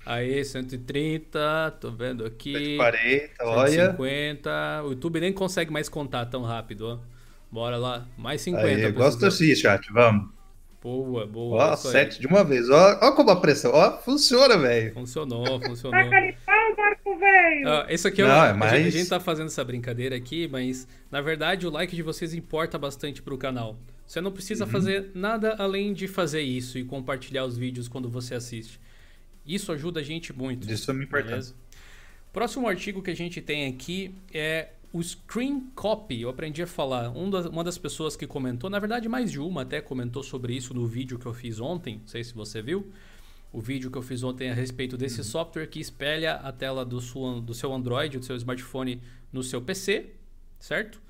Aí, 0.06 0.44
130, 0.44 1.78
tô 1.80 1.92
vendo 1.92 2.26
aqui. 2.26 2.54
140, 2.54 3.46
olha. 3.46 3.70
150. 3.70 4.84
O 4.86 4.90
YouTube 4.90 5.20
nem 5.20 5.32
consegue 5.32 5.72
mais 5.72 5.88
contar 5.88 6.26
tão 6.26 6.42
rápido, 6.42 6.88
ó. 6.88 7.00
Bora 7.52 7.78
lá, 7.78 8.08
mais 8.18 8.42
50. 8.42 8.68
Aí, 8.68 8.82
eu 8.82 8.94
gosto 8.94 9.26
assim, 9.26 9.54
chat, 9.56 9.92
vamos. 9.92 10.30
Boa, 10.82 11.28
boa. 11.28 11.74
Ó, 11.74 11.76
sete 11.76 12.20
de 12.20 12.26
uma 12.26 12.44
vez. 12.44 12.68
Ó, 12.68 13.00
ó 13.02 13.12
como 13.12 13.30
a 13.30 13.36
pressão. 13.40 13.72
Ó, 13.72 14.00
funciona, 14.00 14.58
velho. 14.58 14.92
Funcionou, 14.94 15.62
funcionou. 15.62 16.10
velho. 16.10 16.36
Uh, 17.06 17.94
isso 17.94 18.08
aqui 18.08 18.24
é, 18.24 18.28
Não, 18.28 18.46
é 18.46 18.54
mais... 18.54 18.74
a, 18.74 18.78
gente, 18.78 18.88
a 18.88 18.92
gente 18.92 19.10
tá 19.10 19.20
fazendo 19.20 19.48
essa 19.48 19.64
brincadeira 19.64 20.16
aqui, 20.16 20.48
mas 20.48 20.88
na 21.12 21.22
verdade 21.22 21.68
o 21.68 21.70
like 21.70 21.96
de 21.96 22.02
vocês 22.02 22.34
importa 22.34 22.80
bastante 22.80 23.22
pro 23.22 23.38
canal. 23.38 23.78
Você 24.08 24.20
não 24.20 24.32
precisa 24.32 24.66
uhum. 24.66 24.72
fazer 24.72 25.12
nada 25.14 25.56
além 25.60 25.94
de 25.94 26.08
fazer 26.08 26.42
isso 26.42 26.80
e 26.80 26.84
compartilhar 26.84 27.46
os 27.46 27.58
vídeos 27.58 27.88
quando 27.88 28.10
você 28.10 28.34
assiste. 28.34 28.80
Isso 29.46 29.72
ajuda 29.72 30.00
a 30.00 30.04
gente 30.04 30.32
muito. 30.34 30.70
Isso 30.72 30.90
é 30.92 30.94
me 30.94 31.06
importa. 31.06 31.54
Próximo 32.32 32.68
artigo 32.68 33.02
que 33.02 33.12
a 33.12 33.16
gente 33.16 33.42
tem 33.42 33.68
aqui 33.68 34.16
é 34.34 34.70
o 34.94 35.02
Screen 35.02 35.72
Copy. 35.76 36.22
Eu 36.22 36.30
aprendi 36.30 36.62
a 36.62 36.68
falar. 36.68 37.10
Um 37.10 37.30
uma 37.50 37.64
das 37.64 37.78
pessoas 37.78 38.16
que 38.16 38.28
comentou, 38.28 38.70
na 38.70 38.80
verdade 38.80 39.10
mais 39.10 39.32
de 39.32 39.40
uma 39.40 39.64
até 39.64 39.82
comentou 39.82 40.24
sobre 40.24 40.54
isso 40.56 40.74
no 40.74 40.86
vídeo 40.86 41.20
que 41.20 41.26
eu 41.26 41.34
fiz 41.34 41.60
ontem. 41.60 42.00
Não 42.00 42.08
sei 42.08 42.24
se 42.24 42.34
você 42.34 42.62
viu 42.62 42.92
o 43.54 43.60
vídeo 43.60 43.92
que 43.92 43.98
eu 43.98 44.02
fiz 44.02 44.24
ontem 44.24 44.50
a 44.50 44.54
respeito 44.54 44.98
desse 44.98 45.20
uhum. 45.20 45.26
software 45.26 45.68
que 45.68 45.80
espelha 45.80 46.36
a 46.36 46.52
tela 46.52 46.86
do, 46.86 47.00
do 47.42 47.54
seu 47.54 47.74
Android, 47.74 48.18
do 48.18 48.26
seu 48.26 48.36
smartphone 48.38 49.02
no 49.32 49.44
seu 49.44 49.62
PC, 49.62 50.12
certo? 50.60 51.02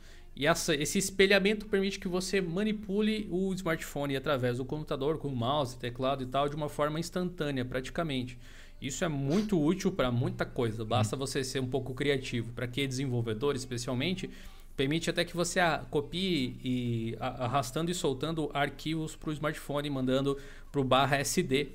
E 0.41 0.47
essa, 0.47 0.73
esse 0.73 0.97
espelhamento 0.97 1.67
permite 1.67 1.99
que 1.99 2.07
você 2.07 2.41
manipule 2.41 3.27
o 3.29 3.53
smartphone 3.53 4.15
através 4.15 4.57
do 4.57 4.65
computador, 4.65 5.19
com 5.19 5.29
mouse, 5.29 5.77
teclado 5.77 6.23
e 6.23 6.25
tal, 6.25 6.49
de 6.49 6.55
uma 6.55 6.67
forma 6.67 6.99
instantânea, 6.99 7.63
praticamente. 7.63 8.39
Isso 8.81 9.05
é 9.05 9.07
muito 9.07 9.63
útil 9.63 9.91
para 9.91 10.11
muita 10.11 10.43
coisa, 10.43 10.83
basta 10.83 11.15
você 11.15 11.43
ser 11.43 11.59
um 11.59 11.67
pouco 11.67 11.93
criativo. 11.93 12.53
Para 12.53 12.65
que 12.65 12.87
desenvolvedor, 12.87 13.55
especialmente, 13.55 14.31
permite 14.75 15.11
até 15.11 15.23
que 15.23 15.37
você 15.37 15.59
copie 15.91 16.59
e 16.63 17.15
arrastando 17.19 17.91
e 17.91 17.93
soltando 17.93 18.49
arquivos 18.51 19.15
para 19.15 19.29
o 19.29 19.33
smartphone, 19.33 19.91
mandando 19.91 20.39
para 20.71 20.81
o 20.81 20.83
barra 20.83 21.17
SD, 21.17 21.69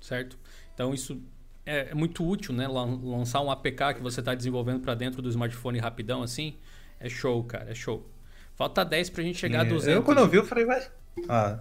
certo? 0.00 0.38
Então 0.72 0.94
isso 0.94 1.20
é, 1.66 1.88
é 1.90 1.94
muito 1.94 2.24
útil, 2.24 2.54
né? 2.54 2.68
Lançar 2.68 3.40
um 3.40 3.50
APK 3.50 3.94
que 3.96 4.00
você 4.00 4.20
está 4.20 4.36
desenvolvendo 4.36 4.82
para 4.82 4.94
dentro 4.94 5.20
do 5.20 5.28
smartphone 5.28 5.80
rapidão 5.80 6.22
assim, 6.22 6.54
é 7.02 7.08
show, 7.08 7.42
cara, 7.44 7.70
é 7.70 7.74
show. 7.74 8.06
Falta 8.54 8.84
10 8.84 9.10
pra 9.10 9.22
gente 9.22 9.38
chegar 9.38 9.58
é, 9.58 9.60
a 9.62 9.64
200. 9.64 9.96
Eu 9.96 10.02
quando 10.02 10.18
eu 10.18 10.28
vi, 10.28 10.36
eu 10.36 10.44
falei, 10.44 10.64
vai. 10.64 10.82
Ah. 11.28 11.58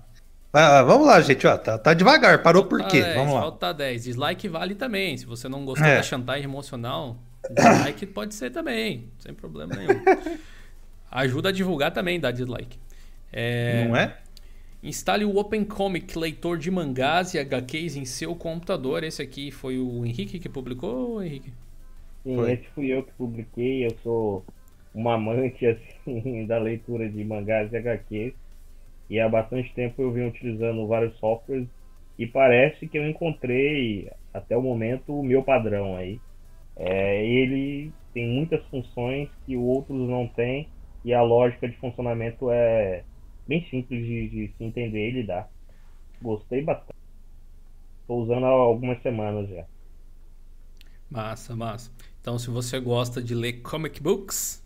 Ah, 0.53 0.83
vamos 0.83 1.07
lá, 1.07 1.21
gente, 1.21 1.47
ó, 1.47 1.57
tá, 1.57 1.77
tá 1.77 1.93
devagar, 1.93 2.43
parou 2.43 2.63
falta 2.63 2.77
por 2.77 2.87
quê? 2.89 3.01
10, 3.01 3.15
vamos 3.15 3.33
lá. 3.33 3.41
Falta 3.41 3.73
10. 3.73 4.03
Dislike 4.03 4.47
vale 4.49 4.75
também. 4.75 5.17
Se 5.17 5.25
você 5.25 5.47
não 5.47 5.63
gostou 5.63 5.87
é. 5.87 5.95
da 5.95 6.03
chantagem 6.03 6.43
emocional, 6.43 7.17
dislike 7.49 8.05
pode 8.13 8.35
ser 8.35 8.51
também, 8.51 9.09
sem 9.17 9.33
problema 9.33 9.73
nenhum. 9.73 10.03
Ajuda 11.09 11.49
a 11.49 11.51
divulgar 11.51 11.91
também, 11.91 12.19
dá 12.19 12.31
dislike. 12.31 12.77
É... 13.31 13.85
Não 13.87 13.95
é? 13.95 14.17
Instale 14.83 15.23
o 15.23 15.37
OpenComic, 15.37 16.17
leitor 16.17 16.57
de 16.57 16.71
mangás 16.71 17.33
e 17.33 17.39
HQs 17.39 17.95
em 17.95 18.05
seu 18.05 18.35
computador. 18.35 19.03
Esse 19.03 19.21
aqui 19.21 19.51
foi 19.51 19.77
o 19.77 20.05
Henrique 20.05 20.39
que 20.39 20.49
publicou, 20.49 21.21
Henrique? 21.23 21.53
Sim, 22.23 22.35
foi. 22.35 22.51
esse 22.53 22.67
fui 22.73 22.87
eu 22.87 23.03
que 23.03 23.11
publiquei. 23.13 23.85
Eu 23.85 23.95
sou 24.03 24.45
um 24.93 25.09
amante 25.09 25.65
assim, 25.67 26.45
da 26.45 26.57
leitura 26.57 27.09
de 27.09 27.23
mangás 27.23 27.71
e 27.73 27.77
HQs. 27.77 28.33
E 29.09 29.19
há 29.19 29.27
bastante 29.27 29.73
tempo 29.73 30.01
eu 30.01 30.11
venho 30.11 30.29
utilizando 30.29 30.87
vários 30.87 31.17
softwares 31.17 31.67
e 32.17 32.25
parece 32.27 32.87
que 32.87 32.97
eu 32.97 33.07
encontrei 33.07 34.09
até 34.33 34.55
o 34.55 34.61
momento 34.61 35.19
o 35.19 35.23
meu 35.23 35.43
padrão 35.43 35.95
aí. 35.97 36.19
É, 36.75 37.25
ele 37.25 37.91
tem 38.13 38.27
muitas 38.27 38.63
funções 38.67 39.29
que 39.45 39.57
outros 39.57 40.07
não 40.09 40.27
têm 40.27 40.67
e 41.03 41.13
a 41.13 41.21
lógica 41.21 41.67
de 41.67 41.77
funcionamento 41.77 42.49
é 42.51 43.03
bem 43.47 43.65
simples 43.69 44.05
de, 44.05 44.29
de 44.29 44.53
se 44.57 44.63
entender 44.63 45.09
e 45.09 45.11
lidar. 45.11 45.49
Gostei 46.21 46.61
bastante. 46.63 46.95
Estou 48.01 48.23
usando 48.23 48.45
há 48.45 48.49
algumas 48.49 49.01
semanas 49.01 49.49
já. 49.49 49.65
Massa, 51.09 51.55
massa. 51.55 51.91
Então, 52.21 52.39
se 52.39 52.49
você 52.49 52.79
gosta 52.79 53.21
de 53.21 53.35
ler 53.35 53.61
comic 53.61 54.01
books, 54.01 54.60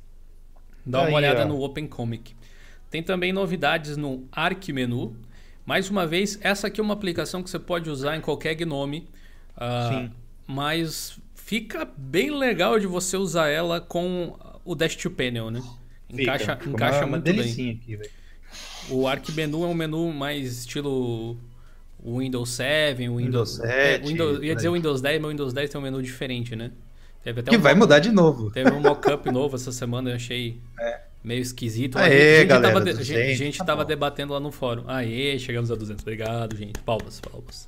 dá 0.86 1.00
uma 1.02 1.08
Aí, 1.10 1.16
olhada 1.16 1.44
ó. 1.44 1.48
no 1.48 1.62
Open 1.62 1.88
Comic. 1.88 2.36
Tem 2.90 3.02
também 3.02 3.34
novidades 3.34 3.98
no 3.98 4.28
Arc 4.32 4.70
Menu. 4.70 5.16
Mais 5.66 5.90
uma 5.90 6.06
vez, 6.06 6.38
essa 6.42 6.68
aqui 6.68 6.80
é 6.80 6.84
uma 6.84 6.94
aplicação 6.94 7.42
que 7.42 7.50
você 7.50 7.60
pode 7.60 7.90
usar 7.90 8.16
em 8.16 8.22
qualquer 8.22 8.56
Gnome. 8.56 9.08
Uh, 9.58 9.90
Sim. 9.90 10.12
Mas 10.48 11.20
fica 11.34 11.86
bem 11.98 12.30
legal 12.30 12.80
de 12.80 12.88
você 12.88 13.18
usar 13.18 13.50
ela 13.50 13.82
com 13.82 14.38
o 14.64 14.76
Desktop 14.76 15.16
Panel, 15.16 15.50
né? 15.50 15.62
Encaixa, 16.10 16.56
fica. 16.56 16.70
encaixa 16.70 17.00
uma, 17.00 17.18
muito 17.18 17.32
uma 17.32 17.44
bem. 17.44 17.82
Aqui, 17.82 18.00
o 18.90 19.08
Arc 19.08 19.30
Menu 19.30 19.64
é 19.64 19.68
um 19.68 19.74
menu 19.74 20.14
mais 20.14 20.60
estilo 20.60 21.38
Windows 22.04 22.50
7, 22.50 22.98
Windows, 23.00 23.18
Windows 23.18 23.50
7. 23.56 23.68
É, 23.68 23.98
Windows, 23.98 24.44
ia 24.44 24.56
dizer 24.56 24.70
Windows 24.70 25.02
10, 25.02 25.22
mas 25.22 25.26
o 25.26 25.32
Windows 25.32 25.54
10 25.54 25.70
tem 25.70 25.82
um 25.82 25.84
menu 25.84 26.02
diferente, 26.02 26.56
né? 26.56 26.72
Teve 27.26 27.40
até 27.40 27.50
que 27.50 27.58
um 27.58 27.60
vai 27.60 27.74
mudar 27.74 27.98
de 27.98 28.12
novo. 28.12 28.52
Teve 28.52 28.72
um 28.72 28.80
mockup 28.80 29.32
novo 29.32 29.56
essa 29.56 29.72
semana, 29.72 30.12
eu 30.12 30.16
achei 30.16 30.62
é. 30.80 31.00
meio 31.24 31.42
esquisito. 31.42 31.98
Aê, 31.98 32.36
a 32.36 32.40
gente, 32.42 32.48
galera, 32.48 32.74
tava, 32.76 33.04
gente, 33.04 33.34
gente 33.34 33.58
tá 33.58 33.66
tava 33.66 33.84
debatendo 33.84 34.32
lá 34.32 34.40
no 34.40 34.52
fórum. 34.52 34.84
Aê, 34.86 35.40
chegamos 35.40 35.72
a 35.72 35.76
200. 35.76 36.04
Obrigado, 36.04 36.56
gente. 36.56 36.80
Palmas, 36.82 37.20
palmas. 37.20 37.68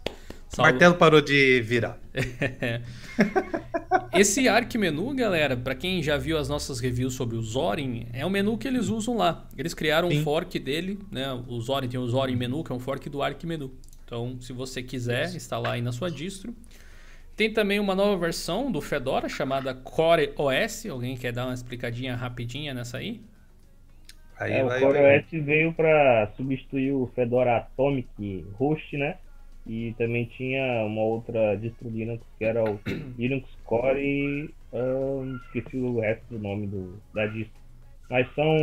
O 0.56 0.62
martelo 0.62 0.94
parou 0.94 1.22
de 1.22 1.60
virar. 1.62 2.00
Esse 4.14 4.48
Arc 4.48 4.76
Menu, 4.76 5.12
galera, 5.16 5.58
para 5.58 5.74
quem 5.74 6.04
já 6.04 6.18
viu 6.18 6.38
as 6.38 6.48
nossas 6.48 6.80
reviews 6.80 7.16
sobre 7.16 7.36
o 7.36 7.42
Zorin, 7.42 8.06
é 8.14 8.24
o 8.24 8.30
menu 8.30 8.60
que 8.60 8.68
eles 8.68 8.90
usam 8.90 9.18
lá. 9.18 9.48
Eles 9.58 9.74
criaram 9.74 10.12
Sim. 10.12 10.20
um 10.20 10.24
fork 10.24 10.60
dele, 10.60 11.00
né? 11.12 11.34
O 11.48 11.60
Zorin 11.62 11.88
tem 11.88 12.00
o 12.00 12.08
Zorin 12.08 12.36
Menu, 12.36 12.64
que 12.64 12.72
é 12.72 12.76
um 12.76 12.80
fork 12.80 13.10
do 13.10 13.24
Arc 13.24 13.44
Menu. 13.44 13.72
Então, 14.06 14.38
se 14.40 14.54
você 14.54 14.84
quiser 14.84 15.36
instalar 15.36 15.74
aí 15.74 15.82
na 15.82 15.92
sua 15.92 16.12
distro. 16.12 16.56
Tem 17.38 17.54
também 17.54 17.80
uma 17.80 17.94
nova 17.94 18.18
versão 18.18 18.72
do 18.72 18.82
Fedora 18.82 19.30
chamada 19.30 19.72
Core 19.76 20.34
OS. 20.36 20.88
Alguém 20.88 21.16
quer 21.16 21.32
dar 21.32 21.46
uma 21.46 21.54
explicadinha 21.54 22.16
rapidinha 22.16 22.74
nessa 22.74 22.98
aí? 22.98 23.22
aí 24.40 24.54
é, 24.54 24.64
vai, 24.64 24.80
o 24.80 24.82
Core 24.82 24.98
vai. 24.98 25.20
OS 25.20 25.46
veio 25.46 25.72
para 25.72 26.32
substituir 26.36 26.94
o 26.94 27.06
Fedora 27.14 27.58
Atomic 27.58 28.44
Host, 28.54 28.98
né? 28.98 29.20
E 29.68 29.94
também 30.00 30.26
tinha 30.26 30.84
uma 30.84 31.04
outra 31.04 31.56
distro 31.58 31.88
Linux 31.90 32.26
que 32.40 32.44
era 32.44 32.64
o 32.64 32.80
Linux 33.20 33.48
Core 33.66 34.00
e 34.02 34.50
uh, 34.74 35.36
esqueci 35.46 35.78
o 35.78 36.00
resto 36.00 36.26
do 36.32 36.40
nome 36.40 36.66
do, 36.66 37.00
da 37.14 37.28
distro. 37.28 37.62
mas 38.10 38.28
são 38.34 38.58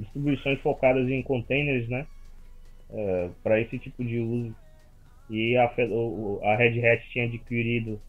distribuições 0.00 0.60
focadas 0.60 1.08
em 1.08 1.22
containers, 1.22 1.88
né? 1.88 2.04
É, 2.90 3.30
para 3.44 3.60
esse 3.60 3.78
tipo 3.78 4.04
de 4.04 4.18
uso. 4.18 4.56
E 5.30 5.56
a, 5.56 5.66
a 5.66 6.56
Red 6.56 6.84
Hat 6.84 7.08
tinha 7.10 7.26
adquirido 7.26 8.00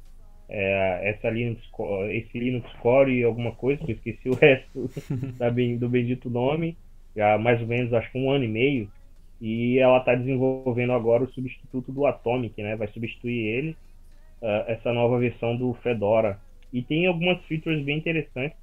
é, 0.49 1.09
essa 1.09 1.29
Linux, 1.29 1.61
esse 2.09 2.39
Linux 2.39 2.71
Core 2.81 3.19
e 3.19 3.23
alguma 3.23 3.51
coisa, 3.51 3.83
que 3.85 3.91
eu 3.91 3.95
esqueci 3.95 4.29
o 4.29 4.35
resto 4.35 4.89
da, 5.37 5.49
do 5.49 5.89
bendito 5.89 6.29
nome, 6.29 6.75
já 7.15 7.37
mais 7.37 7.61
ou 7.61 7.67
menos 7.67 7.93
acho 7.93 8.11
que 8.11 8.17
um 8.17 8.31
ano 8.31 8.43
e 8.43 8.47
meio, 8.47 8.89
e 9.39 9.79
ela 9.79 9.99
está 9.99 10.15
desenvolvendo 10.15 10.91
agora 10.91 11.23
o 11.23 11.31
substituto 11.31 11.91
do 11.91 12.05
Atomic, 12.05 12.61
né? 12.61 12.75
Vai 12.75 12.87
substituir 12.89 13.47
ele, 13.47 13.71
uh, 14.41 14.65
essa 14.67 14.91
nova 14.91 15.17
versão 15.17 15.55
do 15.55 15.73
Fedora. 15.75 16.37
E 16.73 16.81
tem 16.81 17.07
algumas 17.07 17.41
features 17.45 17.83
bem 17.83 17.97
interessantes 17.97 18.57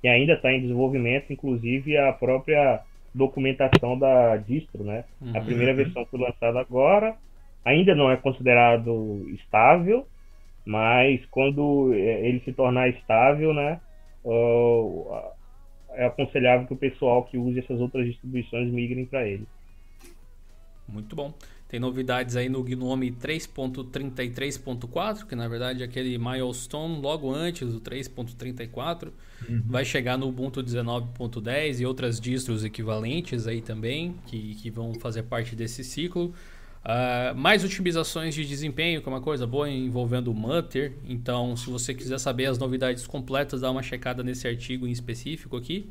que 0.00 0.08
ainda 0.08 0.32
está 0.32 0.52
em 0.52 0.62
desenvolvimento, 0.62 1.32
inclusive 1.32 1.96
a 1.96 2.12
própria 2.12 2.80
documentação 3.14 3.98
da 3.98 4.36
distro, 4.36 4.82
né? 4.82 5.04
Uhum. 5.20 5.36
A 5.36 5.40
primeira 5.40 5.74
versão 5.74 6.06
foi 6.06 6.18
lançada 6.18 6.58
agora, 6.58 7.14
ainda 7.64 7.94
não 7.94 8.10
é 8.10 8.16
considerado 8.16 9.28
estável, 9.34 10.06
mas 10.64 11.24
quando 11.26 11.92
é, 11.94 12.28
ele 12.28 12.40
se 12.40 12.52
tornar 12.52 12.88
estável, 12.88 13.52
né? 13.52 13.80
Uh, 14.24 15.04
é 15.94 16.06
aconselhável 16.06 16.66
que 16.66 16.74
o 16.74 16.76
pessoal 16.76 17.24
que 17.24 17.36
use 17.36 17.58
essas 17.58 17.80
outras 17.80 18.06
distribuições 18.06 18.72
migrem 18.72 19.04
para 19.04 19.26
ele. 19.26 19.46
Muito 20.88 21.14
bom. 21.14 21.34
Tem 21.72 21.80
novidades 21.80 22.36
aí 22.36 22.50
no 22.50 22.62
Gnome 22.62 23.10
3.33.4, 23.10 25.26
que 25.26 25.34
na 25.34 25.48
verdade 25.48 25.82
é 25.82 25.86
aquele 25.86 26.18
milestone 26.18 27.00
logo 27.00 27.32
antes 27.32 27.72
do 27.72 27.80
3.34. 27.80 29.08
Uhum. 29.48 29.62
Vai 29.68 29.82
chegar 29.82 30.18
no 30.18 30.28
Ubuntu 30.28 30.62
19.10 30.62 31.80
e 31.80 31.86
outras 31.86 32.20
distros 32.20 32.62
equivalentes 32.62 33.46
aí 33.46 33.62
também, 33.62 34.16
que, 34.26 34.54
que 34.56 34.70
vão 34.70 34.92
fazer 34.94 35.22
parte 35.22 35.56
desse 35.56 35.82
ciclo. 35.82 36.34
Uh, 36.84 37.32
mais 37.36 37.64
otimizações 37.64 38.34
de 38.34 38.44
desempenho, 38.44 39.00
que 39.00 39.08
é 39.08 39.12
uma 39.12 39.20
coisa 39.20 39.46
boa 39.46 39.70
envolvendo 39.70 40.32
o 40.32 40.34
Mutter. 40.34 40.92
Então, 41.08 41.56
se 41.56 41.70
você 41.70 41.94
quiser 41.94 42.18
saber 42.18 42.46
as 42.46 42.58
novidades 42.58 43.06
completas, 43.06 43.60
dá 43.60 43.70
uma 43.70 43.82
checada 43.82 44.22
nesse 44.24 44.48
artigo 44.48 44.86
em 44.86 44.90
específico 44.90 45.56
aqui. 45.56 45.88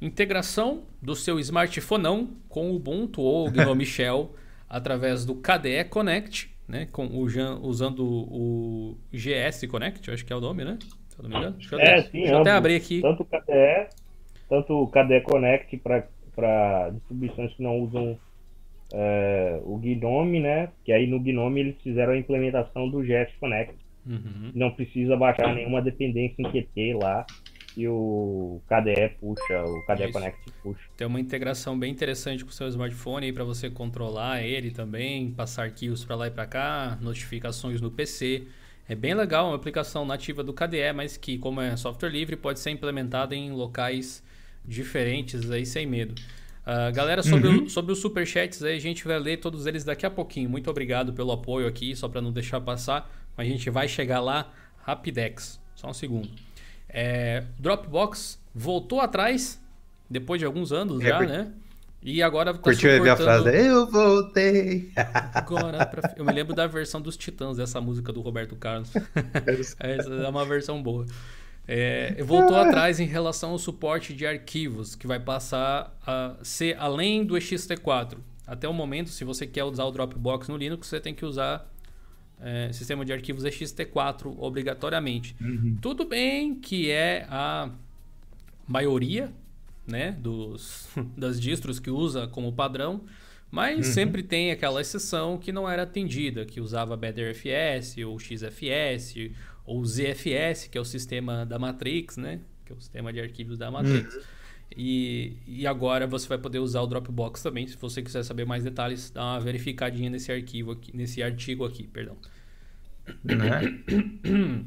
Integração 0.00 0.84
do 1.02 1.14
seu 1.14 1.38
smartphone 1.40 2.28
com 2.48 2.70
o 2.70 2.76
Ubuntu 2.76 3.20
ou 3.20 3.48
o 3.48 3.50
Gnome 3.50 3.84
Shell 3.86 4.34
através 4.68 5.26
do 5.26 5.34
KDE 5.34 5.84
Connect, 5.90 6.50
né? 6.66 6.88
Com 6.90 7.06
o, 7.06 7.24
usando 7.62 8.06
o 8.06 8.96
GS 9.12 9.66
Connect, 9.68 10.10
acho 10.10 10.24
que 10.24 10.32
é 10.32 10.36
o 10.36 10.40
nome, 10.40 10.64
né? 10.64 10.78
Se 11.08 11.18
eu 11.18 11.22
não 11.24 11.30
me 11.30 11.36
engano. 11.36 11.56
Deixa 11.58 11.74
eu, 11.74 11.80
é, 11.80 12.02
sim, 12.02 12.10
deixa 12.12 12.32
eu 12.32 12.38
até 12.38 12.50
abrir 12.52 12.76
aqui. 12.76 13.02
Tanto 13.02 13.22
o 13.22 13.26
KDE, 13.26 13.88
tanto 14.48 14.72
o 14.82 14.88
KDE 14.88 15.20
Connect 15.22 15.76
para 16.34 16.90
distribuições 16.90 17.52
que 17.54 17.62
não 17.62 17.78
usam 17.80 18.18
é, 18.92 19.60
o 19.64 19.76
Gnome, 19.78 20.40
né? 20.40 20.70
Que 20.84 20.92
aí 20.92 21.06
no 21.06 21.20
Gnome 21.20 21.60
eles 21.60 21.76
fizeram 21.82 22.12
a 22.12 22.18
implementação 22.18 22.88
do 22.88 23.02
GS 23.02 23.32
Connect. 23.40 23.74
Uhum. 24.06 24.52
Não 24.54 24.70
precisa 24.70 25.16
baixar 25.16 25.54
nenhuma 25.54 25.82
dependência 25.82 26.40
em 26.40 26.50
QT 26.50 26.94
lá 27.02 27.26
e 27.76 27.86
o 27.88 28.60
KDE 28.66 29.16
puxa, 29.20 29.62
o 29.64 29.84
KDE 29.84 30.04
Isso. 30.04 30.12
Connect 30.12 30.52
puxa. 30.62 30.80
Tem 30.96 31.06
uma 31.06 31.20
integração 31.20 31.78
bem 31.78 31.92
interessante 31.92 32.44
com 32.44 32.50
o 32.50 32.52
seu 32.52 32.68
smartphone 32.68 33.26
aí 33.26 33.32
para 33.32 33.44
você 33.44 33.68
controlar 33.68 34.42
ele 34.42 34.70
também, 34.70 35.30
passar 35.32 35.64
arquivos 35.64 36.04
para 36.04 36.16
lá 36.16 36.26
e 36.28 36.30
para 36.30 36.46
cá, 36.46 36.98
notificações 37.02 37.80
no 37.80 37.90
PC. 37.90 38.46
É 38.88 38.94
bem 38.94 39.14
legal, 39.14 39.48
uma 39.48 39.56
aplicação 39.56 40.06
nativa 40.06 40.44
do 40.44 40.54
KDE, 40.54 40.92
mas 40.94 41.16
que, 41.16 41.38
como 41.38 41.60
é 41.60 41.76
software 41.76 42.08
livre, 42.08 42.36
pode 42.36 42.60
ser 42.60 42.70
implementada 42.70 43.34
em 43.34 43.50
locais 43.50 44.22
diferentes 44.64 45.50
aí 45.50 45.66
sem 45.66 45.86
medo. 45.86 46.14
Uh, 46.66 46.92
galera, 46.92 47.22
sobre, 47.22 47.48
uhum. 47.48 47.64
o, 47.64 47.70
sobre 47.70 47.92
os 47.92 48.00
superchats 48.00 48.60
aí, 48.64 48.76
a 48.76 48.80
gente 48.80 49.06
vai 49.06 49.18
ler 49.20 49.36
todos 49.36 49.66
eles 49.66 49.84
daqui 49.84 50.04
a 50.04 50.10
pouquinho. 50.10 50.50
Muito 50.50 50.68
obrigado 50.68 51.12
pelo 51.12 51.30
apoio 51.30 51.68
aqui, 51.68 51.94
só 51.94 52.08
para 52.08 52.20
não 52.20 52.32
deixar 52.32 52.60
passar. 52.60 53.08
A 53.36 53.44
gente 53.44 53.70
vai 53.70 53.86
chegar 53.86 54.20
lá 54.20 54.50
rapidex. 54.82 55.60
Só 55.76 55.88
um 55.88 55.94
segundo. 55.94 56.28
É, 56.88 57.44
Dropbox 57.58 58.40
voltou 58.52 59.00
atrás, 59.00 59.62
depois 60.10 60.40
de 60.40 60.46
alguns 60.46 60.72
anos 60.72 61.00
é, 61.00 61.08
já, 61.08 61.18
por... 61.18 61.28
né? 61.28 61.52
E 62.02 62.22
agora 62.22 62.52
tá 62.52 62.60
Curtiu 62.60 62.90
suportando... 62.90 63.30
a 63.30 63.42
frase? 63.42 63.66
Eu 63.66 63.90
voltei! 63.90 64.92
Agora, 65.34 65.84
pra... 65.84 66.14
eu 66.16 66.24
me 66.24 66.32
lembro 66.32 66.54
da 66.54 66.64
versão 66.68 67.00
dos 67.00 67.16
Titãs, 67.16 67.56
dessa 67.56 67.80
música 67.80 68.12
do 68.12 68.20
Roberto 68.20 68.54
Carlos. 68.54 68.92
Essa 69.80 70.14
é 70.14 70.28
uma 70.28 70.44
versão 70.44 70.80
boa. 70.80 71.04
É, 71.68 72.22
voltou 72.22 72.56
atrás 72.56 73.00
em 73.00 73.06
relação 73.06 73.50
ao 73.50 73.58
suporte 73.58 74.14
de 74.14 74.24
arquivos, 74.24 74.94
que 74.94 75.06
vai 75.06 75.18
passar 75.18 75.96
a 76.06 76.36
ser 76.42 76.76
além 76.78 77.24
do 77.24 77.34
ext4. 77.34 78.18
Até 78.46 78.68
o 78.68 78.72
momento, 78.72 79.10
se 79.10 79.24
você 79.24 79.46
quer 79.46 79.64
usar 79.64 79.84
o 79.84 79.90
Dropbox 79.90 80.48
no 80.48 80.56
Linux, 80.56 80.86
você 80.86 81.00
tem 81.00 81.12
que 81.12 81.24
usar 81.24 81.68
é, 82.40 82.70
sistema 82.72 83.04
de 83.04 83.12
arquivos 83.12 83.44
ext4 83.44 84.34
obrigatoriamente. 84.38 85.34
Uhum. 85.40 85.76
Tudo 85.80 86.04
bem 86.04 86.54
que 86.54 86.90
é 86.90 87.26
a 87.28 87.70
maioria 88.68 89.32
né, 89.86 90.12
dos, 90.12 90.88
das 91.16 91.40
distros 91.40 91.80
que 91.80 91.90
usa 91.90 92.28
como 92.28 92.52
padrão, 92.52 93.02
mas 93.50 93.86
uhum. 93.86 93.92
sempre 93.92 94.22
tem 94.22 94.50
aquela 94.50 94.80
exceção 94.80 95.38
que 95.38 95.52
não 95.52 95.68
era 95.68 95.82
atendida, 95.82 96.44
que 96.44 96.60
usava 96.60 96.96
BetterFS 96.96 97.96
ou 98.06 98.18
XFS 98.18 99.32
ou 99.66 99.84
ZFS, 99.84 100.68
que 100.70 100.78
é 100.78 100.80
o 100.80 100.84
sistema 100.84 101.44
da 101.44 101.58
Matrix, 101.58 102.16
né, 102.16 102.40
que 102.64 102.72
é 102.72 102.76
o 102.76 102.80
sistema 102.80 103.12
de 103.12 103.20
arquivos 103.20 103.58
da 103.58 103.70
Matrix. 103.70 104.14
Uhum. 104.14 104.22
E, 104.74 105.36
e 105.46 105.66
agora 105.66 106.06
você 106.06 106.26
vai 106.26 106.38
poder 106.38 106.58
usar 106.58 106.80
o 106.80 106.86
Dropbox 106.86 107.42
também. 107.42 107.66
Se 107.66 107.76
você 107.76 108.02
quiser 108.02 108.22
saber 108.24 108.44
mais 108.44 108.64
detalhes, 108.64 109.10
dá 109.10 109.22
uma 109.22 109.40
verificadinha 109.40 110.10
nesse 110.10 110.32
arquivo 110.32 110.72
aqui, 110.72 110.96
nesse 110.96 111.22
artigo 111.22 111.64
aqui, 111.64 111.86
perdão. 111.86 112.16
Né? 113.22 114.64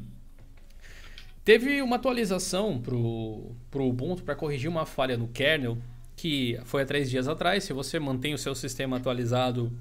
Teve 1.44 1.82
uma 1.82 1.96
atualização 1.96 2.80
pro, 2.80 3.54
pro 3.70 3.86
Ubuntu 3.86 4.22
para 4.22 4.34
corrigir 4.34 4.70
uma 4.70 4.86
falha 4.86 5.16
no 5.16 5.28
kernel 5.28 5.78
que 6.16 6.60
foi 6.64 6.82
há 6.82 6.86
três 6.86 7.08
dias 7.08 7.26
atrás. 7.28 7.64
Se 7.64 7.72
você 7.72 7.98
mantém 7.98 8.34
o 8.34 8.38
seu 8.38 8.54
sistema 8.54 8.98
atualizado 8.98 9.72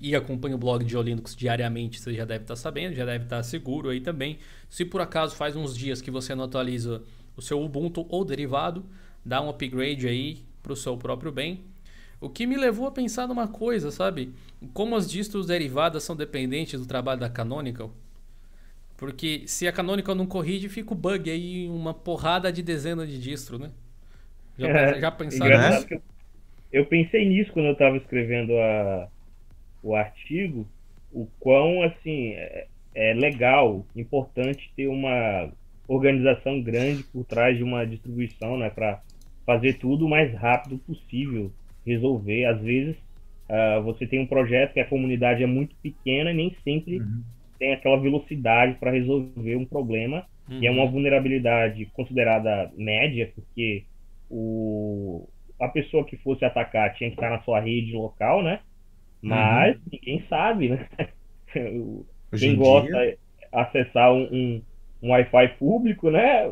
e 0.00 0.14
acompanha 0.16 0.54
o 0.54 0.58
blog 0.58 0.84
de 0.84 0.96
Linux 0.96 1.36
diariamente, 1.36 2.00
você 2.00 2.14
já 2.14 2.24
deve 2.24 2.44
estar 2.44 2.54
tá 2.54 2.60
sabendo, 2.60 2.94
já 2.94 3.04
deve 3.04 3.24
estar 3.24 3.36
tá 3.36 3.42
seguro 3.42 3.90
aí 3.90 4.00
também. 4.00 4.38
Se 4.68 4.84
por 4.84 5.00
acaso 5.00 5.36
faz 5.36 5.54
uns 5.54 5.76
dias 5.76 6.00
que 6.00 6.10
você 6.10 6.34
não 6.34 6.44
atualiza 6.44 7.02
o 7.36 7.42
seu 7.42 7.60
Ubuntu 7.62 8.06
ou 8.08 8.24
derivado, 8.24 8.84
dá 9.24 9.42
um 9.42 9.50
upgrade 9.50 10.08
aí 10.08 10.38
para 10.62 10.72
o 10.72 10.76
seu 10.76 10.96
próprio 10.96 11.30
bem. 11.30 11.60
O 12.20 12.28
que 12.28 12.46
me 12.46 12.56
levou 12.56 12.86
a 12.86 12.90
pensar 12.90 13.26
numa 13.26 13.48
coisa, 13.48 13.90
sabe? 13.90 14.32
Como 14.72 14.94
as 14.94 15.10
distros 15.10 15.46
derivadas 15.46 16.02
são 16.02 16.14
dependentes 16.14 16.78
do 16.78 16.86
trabalho 16.86 17.20
da 17.20 17.30
Canonical. 17.30 17.90
Porque 18.96 19.44
se 19.46 19.66
a 19.66 19.72
Canonical 19.72 20.14
não 20.14 20.26
corrige, 20.26 20.68
fica 20.68 20.92
o 20.92 20.96
bug 20.96 21.30
aí, 21.30 21.66
uma 21.68 21.94
porrada 21.94 22.52
de 22.52 22.62
dezena 22.62 23.06
de 23.06 23.18
distro, 23.18 23.58
né? 23.58 23.70
Já, 24.58 24.68
é, 24.68 25.00
já 25.00 25.10
pensaram 25.10 25.70
nisso? 25.70 25.86
Eu, 25.90 26.02
eu 26.72 26.86
pensei 26.86 27.26
nisso 27.26 27.50
quando 27.52 27.66
eu 27.66 27.72
estava 27.72 27.96
escrevendo 27.96 28.52
a, 28.58 29.08
o 29.82 29.94
artigo, 29.94 30.66
o 31.12 31.26
quão, 31.38 31.82
assim, 31.82 32.32
é, 32.32 32.66
é 32.94 33.14
legal, 33.14 33.84
importante 33.96 34.70
ter 34.76 34.88
uma 34.88 35.50
organização 35.88 36.62
grande 36.62 37.02
por 37.04 37.24
trás 37.24 37.56
de 37.56 37.64
uma 37.64 37.84
distribuição, 37.84 38.56
né? 38.56 38.70
Para 38.70 39.00
fazer 39.44 39.74
tudo 39.74 40.06
o 40.06 40.08
mais 40.08 40.32
rápido 40.34 40.78
possível, 40.78 41.50
resolver. 41.84 42.44
Às 42.44 42.60
vezes 42.60 42.96
uh, 43.48 43.82
você 43.82 44.06
tem 44.06 44.20
um 44.20 44.26
projeto 44.26 44.74
que 44.74 44.80
a 44.80 44.86
comunidade 44.86 45.42
é 45.42 45.46
muito 45.46 45.74
pequena 45.82 46.30
e 46.30 46.34
nem 46.34 46.56
sempre 46.62 47.00
uhum. 47.00 47.22
tem 47.58 47.72
aquela 47.72 47.98
velocidade 47.98 48.74
para 48.74 48.92
resolver 48.92 49.56
um 49.56 49.64
problema. 49.64 50.24
Uhum. 50.48 50.62
E 50.62 50.66
é 50.66 50.70
uma 50.70 50.84
uhum. 50.84 50.92
vulnerabilidade 50.92 51.86
considerada 51.86 52.70
média, 52.76 53.32
porque 53.34 53.84
o, 54.30 55.28
a 55.58 55.68
pessoa 55.68 56.04
que 56.04 56.16
fosse 56.16 56.44
atacar 56.44 56.94
tinha 56.94 57.10
que 57.10 57.16
estar 57.16 57.30
na 57.30 57.42
sua 57.42 57.60
rede 57.60 57.92
local, 57.92 58.42
né? 58.42 58.60
Mas 59.22 59.76
uhum. 59.76 59.82
ninguém 59.92 60.24
sabe, 60.28 60.68
né? 60.70 60.86
Quem 62.38 62.56
gosta 62.56 62.88
de 62.88 63.18
acessar 63.52 64.12
um, 64.12 64.22
um, 64.22 64.62
um 65.02 65.10
Wi-Fi 65.10 65.48
público, 65.58 66.10
né? 66.10 66.48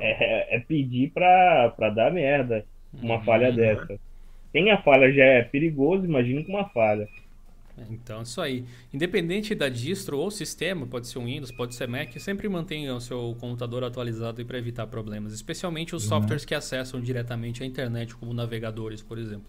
é, 0.00 0.56
é 0.56 0.60
pedir 0.60 1.10
para 1.10 1.90
dar 1.94 2.12
merda 2.12 2.64
uma 2.92 3.16
uhum. 3.16 3.24
falha 3.24 3.52
dessa. 3.52 3.98
Quem 4.52 4.70
a 4.70 4.80
falha 4.80 5.12
já 5.12 5.24
é 5.24 5.42
perigoso, 5.42 6.04
imagina 6.04 6.42
com 6.42 6.52
uma 6.52 6.68
falha. 6.70 7.08
É, 7.76 7.82
então, 7.90 8.22
isso 8.22 8.40
aí. 8.40 8.64
Independente 8.92 9.54
da 9.54 9.68
distro 9.68 10.18
ou 10.18 10.30
sistema, 10.30 10.86
pode 10.86 11.06
ser 11.06 11.18
um 11.18 11.26
Windows, 11.26 11.52
pode 11.52 11.74
ser 11.74 11.86
Mac, 11.86 12.12
sempre 12.18 12.48
mantenha 12.48 12.94
o 12.94 13.00
seu 13.00 13.36
computador 13.38 13.84
atualizado 13.84 14.44
para 14.46 14.58
evitar 14.58 14.86
problemas, 14.86 15.32
especialmente 15.32 15.94
os 15.94 16.04
uhum. 16.04 16.08
softwares 16.08 16.44
que 16.44 16.54
acessam 16.54 17.00
diretamente 17.00 17.62
a 17.62 17.66
internet, 17.66 18.16
como 18.16 18.32
navegadores, 18.32 19.02
por 19.02 19.18
exemplo. 19.18 19.46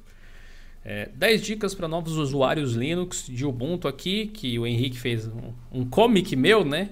É, 0.83 1.09
10 1.13 1.41
dicas 1.41 1.75
para 1.75 1.87
novos 1.87 2.17
usuários 2.17 2.73
Linux 2.73 3.25
de 3.27 3.45
Ubuntu 3.45 3.87
aqui, 3.87 4.27
que 4.27 4.57
o 4.57 4.65
Henrique 4.65 4.97
fez 4.97 5.27
um, 5.27 5.53
um 5.71 5.85
comic 5.85 6.35
meu, 6.35 6.63
né? 6.63 6.89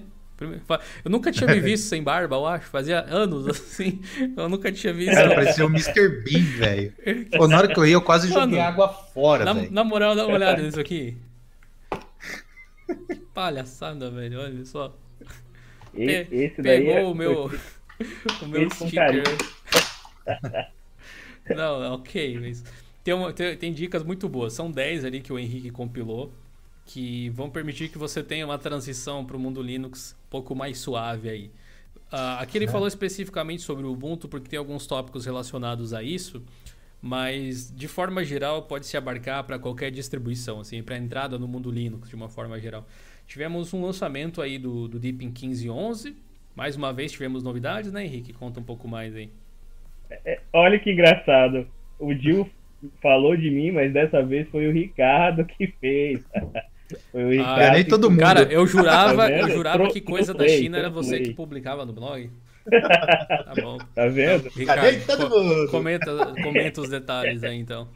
Eu 1.04 1.10
nunca 1.10 1.32
tinha 1.32 1.48
me 1.48 1.58
visto 1.58 1.84
sem 1.88 2.02
barba, 2.02 2.36
eu 2.36 2.46
acho. 2.46 2.66
Fazia 2.68 3.00
anos 3.00 3.46
assim. 3.48 4.00
Eu 4.36 4.48
nunca 4.48 4.70
tinha 4.70 4.92
visto. 4.92 5.14
Cara, 5.14 5.34
parecia 5.34 5.66
o 5.66 5.68
Mr. 5.68 6.22
Bean, 6.22 6.44
velho. 6.58 6.92
Na 7.48 7.58
hora 7.58 7.68
que 7.68 7.78
eu 7.78 7.86
ia, 7.86 7.94
eu 7.94 8.02
quase 8.02 8.28
Mano, 8.28 8.42
joguei 8.42 8.60
água 8.60 8.88
fora, 8.88 9.44
na, 9.44 9.52
velho. 9.52 9.72
Na 9.72 9.82
moral, 9.82 10.14
dá 10.14 10.26
uma 10.26 10.34
olhada 10.36 10.62
nisso 10.62 10.78
aqui. 10.78 11.16
Que 13.08 13.16
palhaçada, 13.34 14.10
velho. 14.10 14.40
Olha 14.40 14.64
só. 14.64 14.94
Esse, 15.94 16.34
esse 16.34 16.62
Pegou 16.62 16.92
é... 16.92 17.04
o 17.04 17.14
meu, 17.14 17.50
o 18.42 18.46
meu 18.46 18.70
sticker. 18.70 19.24
Não, 21.56 21.94
ok, 21.94 22.38
mas 22.38 22.62
tem, 23.08 23.14
uma, 23.14 23.32
tem, 23.32 23.56
tem, 23.56 23.72
dicas 23.72 24.04
muito 24.04 24.28
boas. 24.28 24.52
São 24.52 24.70
10 24.70 25.06
ali 25.06 25.20
que 25.20 25.32
o 25.32 25.38
Henrique 25.38 25.70
compilou 25.70 26.30
que 26.84 27.30
vão 27.30 27.48
permitir 27.48 27.88
que 27.88 27.96
você 27.96 28.22
tenha 28.22 28.44
uma 28.44 28.58
transição 28.58 29.24
para 29.24 29.36
o 29.36 29.40
mundo 29.40 29.62
Linux 29.62 30.14
um 30.26 30.30
pouco 30.30 30.54
mais 30.54 30.78
suave 30.78 31.28
aí. 31.30 31.46
Uh, 32.12 32.40
aqui 32.40 32.58
ele 32.58 32.66
é. 32.66 32.68
falou 32.68 32.86
especificamente 32.86 33.62
sobre 33.62 33.86
o 33.86 33.92
Ubuntu 33.92 34.28
porque 34.28 34.48
tem 34.48 34.58
alguns 34.58 34.86
tópicos 34.86 35.24
relacionados 35.24 35.94
a 35.94 36.02
isso, 36.02 36.42
mas 37.00 37.74
de 37.74 37.88
forma 37.88 38.24
geral 38.24 38.62
pode 38.62 38.86
se 38.86 38.96
abarcar 38.96 39.44
para 39.44 39.58
qualquer 39.58 39.90
distribuição, 39.90 40.60
assim, 40.60 40.82
para 40.82 40.96
entrada 40.96 41.38
no 41.38 41.48
mundo 41.48 41.70
Linux 41.70 42.08
de 42.08 42.14
uma 42.14 42.28
forma 42.28 42.58
geral. 42.58 42.86
Tivemos 43.26 43.72
um 43.72 43.82
lançamento 43.82 44.40
aí 44.42 44.58
do, 44.58 44.88
do 44.88 44.98
Deepin 44.98 45.30
15.11, 45.30 46.14
mais 46.54 46.76
uma 46.76 46.92
vez 46.92 47.12
tivemos 47.12 47.42
novidades, 47.42 47.90
né, 47.92 48.04
Henrique? 48.04 48.32
Conta 48.32 48.60
um 48.60 48.64
pouco 48.64 48.88
mais 48.88 49.14
aí. 49.14 49.30
É, 50.10 50.40
olha 50.52 50.78
que 50.78 50.90
engraçado. 50.90 51.66
O 51.98 52.14
Gil 52.14 52.48
falou 53.02 53.36
de 53.36 53.50
mim, 53.50 53.70
mas 53.70 53.92
dessa 53.92 54.22
vez 54.22 54.48
foi 54.48 54.66
o 54.68 54.72
Ricardo 54.72 55.44
que 55.44 55.66
fez. 55.80 56.20
Foi 57.12 57.22
o 57.22 57.28
Ricardo. 57.28 57.60
Ah, 57.60 57.70
nem 57.72 57.84
todo 57.84 58.10
mundo. 58.10 58.20
Cara, 58.20 58.50
eu 58.50 58.66
jurava, 58.66 59.28
tá 59.28 59.30
eu 59.30 59.50
jurava 59.50 59.88
que 59.88 60.00
coisa 60.00 60.32
da 60.32 60.48
China 60.48 60.78
era 60.78 60.88
você 60.88 61.20
que 61.20 61.34
publicava 61.34 61.84
no 61.84 61.92
blog. 61.92 62.30
Tá 62.70 63.54
bom. 63.62 63.78
Tá 63.94 64.08
vendo? 64.08 64.50
Ricardo, 64.50 65.06
co 65.06 65.70
comenta, 65.70 66.14
comenta 66.42 66.80
os 66.82 66.90
detalhes 66.90 67.42
aí 67.42 67.58
então. 67.58 67.88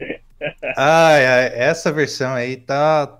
Ah, 0.75 1.11
essa 1.19 1.91
versão 1.91 2.33
aí 2.33 2.57
tá. 2.57 3.19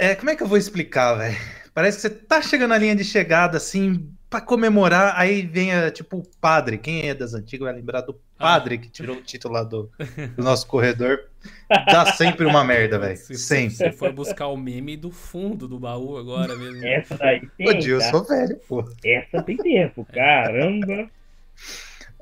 É, 0.00 0.16
como 0.16 0.30
é 0.30 0.36
que 0.36 0.42
eu 0.42 0.48
vou 0.48 0.58
explicar, 0.58 1.14
velho? 1.14 1.36
Parece 1.72 1.96
que 1.96 2.02
você 2.02 2.10
tá 2.10 2.42
chegando 2.42 2.70
na 2.70 2.78
linha 2.78 2.96
de 2.96 3.04
chegada, 3.04 3.56
assim, 3.56 4.08
para 4.34 4.40
comemorar, 4.40 5.14
aí 5.16 5.42
vem, 5.42 5.70
tipo, 5.92 6.16
o 6.16 6.26
padre. 6.40 6.76
Quem 6.76 7.08
é 7.08 7.14
das 7.14 7.34
antigas 7.34 7.66
vai 7.66 7.72
lembrar 7.72 8.00
do 8.00 8.20
padre 8.36 8.74
ah. 8.74 8.78
que 8.78 8.88
tirou 8.88 9.14
o 9.14 9.22
título 9.22 9.54
lá 9.54 9.62
do, 9.62 9.88
do 10.36 10.42
nosso 10.42 10.66
corredor. 10.66 11.20
Dá 11.68 12.06
sempre 12.06 12.44
uma 12.44 12.64
merda, 12.64 12.98
velho. 12.98 13.16
Sempre. 13.16 13.76
Você 13.76 13.92
foi 13.92 14.10
buscar 14.10 14.48
o 14.48 14.56
meme 14.56 14.96
do 14.96 15.12
fundo 15.12 15.68
do 15.68 15.78
baú 15.78 16.16
agora 16.16 16.56
mesmo. 16.56 16.84
Essa 16.84 17.16
daí 17.16 17.48
tem. 17.56 17.68
Ô, 17.68 17.80
Gil, 17.80 18.00
eu 18.00 18.00
sou 18.00 18.24
velho, 18.24 18.58
pô. 18.66 18.84
Essa 19.04 19.40
tem 19.40 19.56
tempo, 19.56 20.04
caramba. 20.12 21.08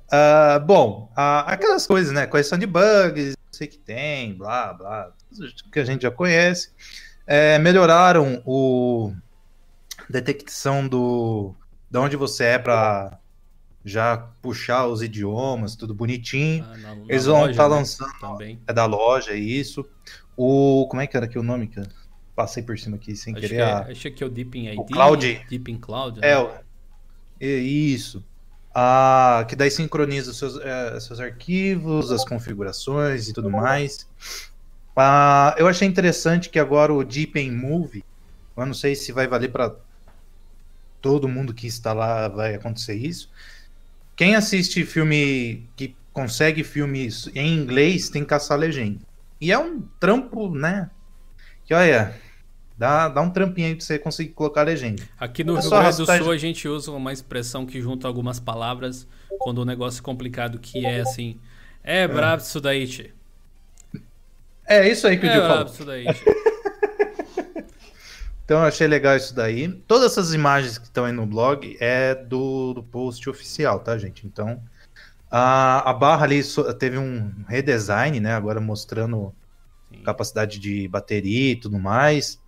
Uh, 0.07 0.61
bom, 0.67 1.11
uh, 1.13 1.47
aquelas 1.47 1.87
coisas, 1.87 2.13
né? 2.13 2.27
Correção 2.27 2.59
de 2.59 2.67
bugs, 2.67 3.35
sei 3.51 3.67
que 3.67 3.79
tem, 3.79 4.35
blá, 4.35 4.75
blá, 4.75 5.13
que 5.73 5.81
a 5.81 5.85
gente 5.85 6.03
já 6.03 6.11
conhece. 6.11 6.73
É, 7.27 7.59
melhoraram 7.59 8.43
o 8.45 9.15
detecção 10.11 10.87
do 10.87 11.55
de 11.93 11.99
onde 11.99 12.17
você 12.17 12.45
é 12.45 12.59
para 12.59 13.19
já 13.85 14.17
puxar 14.41 14.87
os 14.87 15.03
idiomas, 15.03 15.77
tudo 15.77 15.95
bonitinho. 15.95 16.65
Ah, 16.65 16.79
na, 16.79 16.95
na 16.95 17.05
Eles 17.07 17.27
vão 17.27 17.51
estar 17.51 17.65
tá 17.65 17.69
né? 17.69 17.75
lançando. 17.77 18.19
Também. 18.19 18.59
É 18.67 18.73
da 18.73 18.87
loja, 18.87 19.35
isso. 19.35 19.87
O. 20.35 20.87
Como 20.89 21.03
é 21.03 21.07
que 21.07 21.15
era 21.15 21.27
aqui 21.27 21.39
o 21.39 21.43
nome, 21.43 21.67
cara? 21.67 21.91
Passei 22.35 22.63
por 22.63 22.79
cima 22.79 22.97
aqui 22.97 23.15
sem 23.15 23.35
acho 23.35 23.43
querer. 23.43 23.57
Que 23.57 23.61
é, 23.61 23.93
acho 23.93 24.11
que 24.11 24.25
é 24.25 24.27
o 24.27 24.31
Deepin 24.31 24.69
ID. 24.69 24.79
O 24.79 24.85
Cloud. 24.85 25.47
Deepin 25.51 25.77
Cloud. 25.77 26.19
Né? 26.19 26.29
É, 27.39 27.47
isso. 27.47 28.25
Ah, 28.75 29.45
que 29.47 29.55
daí 29.55 29.71
sincroniza 29.71 30.31
os 30.31 30.39
seus, 30.39 30.59
é, 30.59 30.99
seus 30.99 31.21
arquivos, 31.21 32.11
as 32.11 32.25
configurações 32.25 33.29
e 33.29 33.35
tudo 33.35 33.51
mais. 33.51 34.09
Ah, 34.97 35.55
eu 35.59 35.69
achei 35.69 35.87
interessante 35.87 36.49
que 36.49 36.59
agora 36.59 36.91
o 36.91 37.05
Deepin 37.05 37.51
Move, 37.51 38.03
eu 38.57 38.65
não 38.65 38.73
sei 38.73 38.95
se 38.95 39.13
vai 39.13 39.29
valer 39.29 39.53
para 39.53 39.75
todo 41.03 41.29
mundo 41.29 41.53
que 41.53 41.67
está 41.67 41.93
lá 41.93 42.29
vai 42.29 42.55
acontecer 42.55 42.95
isso. 42.95 43.29
Quem 44.17 44.37
assiste 44.37 44.85
filme 44.87 45.69
que 45.77 45.95
consegue 46.13 46.63
filmes 46.63 47.29
em 47.35 47.53
inglês 47.55 48.09
tem 48.09 48.23
que 48.23 48.29
caçar 48.29 48.59
legenda. 48.59 49.01
E 49.41 49.51
é 49.51 49.59
um 49.59 49.81
trampo, 49.99 50.55
né? 50.55 50.89
Que 51.65 51.75
olha, 51.75 52.15
dá, 52.79 53.09
dá 53.09 53.21
um 53.21 53.31
trampinho 53.31 53.69
aí 53.69 53.75
pra 53.75 53.85
você 53.85 53.99
conseguir 53.99 54.31
colocar 54.31 54.63
legenda. 54.63 55.03
Aqui 55.19 55.43
no 55.43 55.57
é 55.57 55.61
Rio 55.61 55.71
Grande 55.71 55.97
do 55.97 56.07
Sul 56.07 56.31
a 56.31 56.37
gente 56.37 56.69
usa 56.69 56.93
uma 56.93 57.13
expressão 57.13 57.67
que 57.67 57.81
junta 57.81 58.07
algumas 58.07 58.39
palavras 58.39 59.07
quando 59.39 59.59
o 59.59 59.63
um 59.63 59.65
negócio 59.65 60.01
é 60.01 60.03
complicado, 60.03 60.59
que 60.59 60.87
é 60.87 61.01
assim. 61.01 61.39
É 61.83 62.07
brabo 62.07 62.43
isso 62.43 62.61
daí, 62.61 62.87
tchê. 62.87 63.11
É 64.65 64.89
isso 64.89 65.07
aí 65.07 65.19
que 65.19 65.27
é 65.27 65.31
o 65.31 65.33
Gil 65.33 65.43
falou. 65.43 65.67
Isso 65.67 65.85
daí, 65.85 66.05
Então 68.45 68.61
eu 68.61 68.67
achei 68.67 68.87
legal 68.87 69.17
isso 69.17 69.35
daí. 69.35 69.69
Todas 69.87 70.13
essas 70.13 70.35
imagens 70.35 70.79
que 70.79 70.85
estão 70.85 71.05
aí 71.05 71.13
no 71.13 71.27
blog 71.27 71.77
é 71.81 72.15
do, 72.15 72.75
do 72.75 72.83
post 72.83 73.29
oficial, 73.31 73.81
tá, 73.81 73.97
gente? 73.97 74.27
Então 74.27 74.63
a, 75.31 75.89
a 75.91 75.95
barra 75.95 76.25
ali 76.25 76.43
teve 76.79 76.99
um 76.99 77.33
redesign, 77.49 78.21
né? 78.21 78.35
Agora 78.35 78.61
mostrando 78.61 79.35
Sim. 79.91 80.03
capacidade 80.03 80.59
de 80.59 80.87
bateria 80.89 81.53
e 81.53 81.57
tudo 81.57 81.79
mais. 81.79 82.39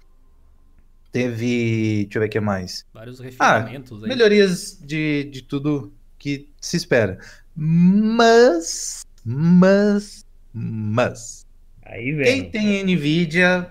Teve. 1.11 2.05
Deixa 2.05 2.19
eu 2.19 2.21
ver 2.21 2.27
o 2.27 2.31
que 2.31 2.41
mais. 2.41 2.85
Vários 2.93 3.21
refinamentos 3.21 4.03
ah, 4.03 4.07
aí. 4.07 4.09
Melhorias 4.09 4.79
de, 4.83 5.25
de 5.25 5.43
tudo 5.43 5.95
que 6.19 6.51
se 6.61 6.77
espera. 6.77 7.19
Mas. 7.57 9.07
Mas. 9.25 10.27
Mas. 10.53 11.47
Aí 11.85 12.13
vem. 12.13 12.25
Quem 12.25 12.51
tem 12.51 12.85
Nvidia 12.85 13.69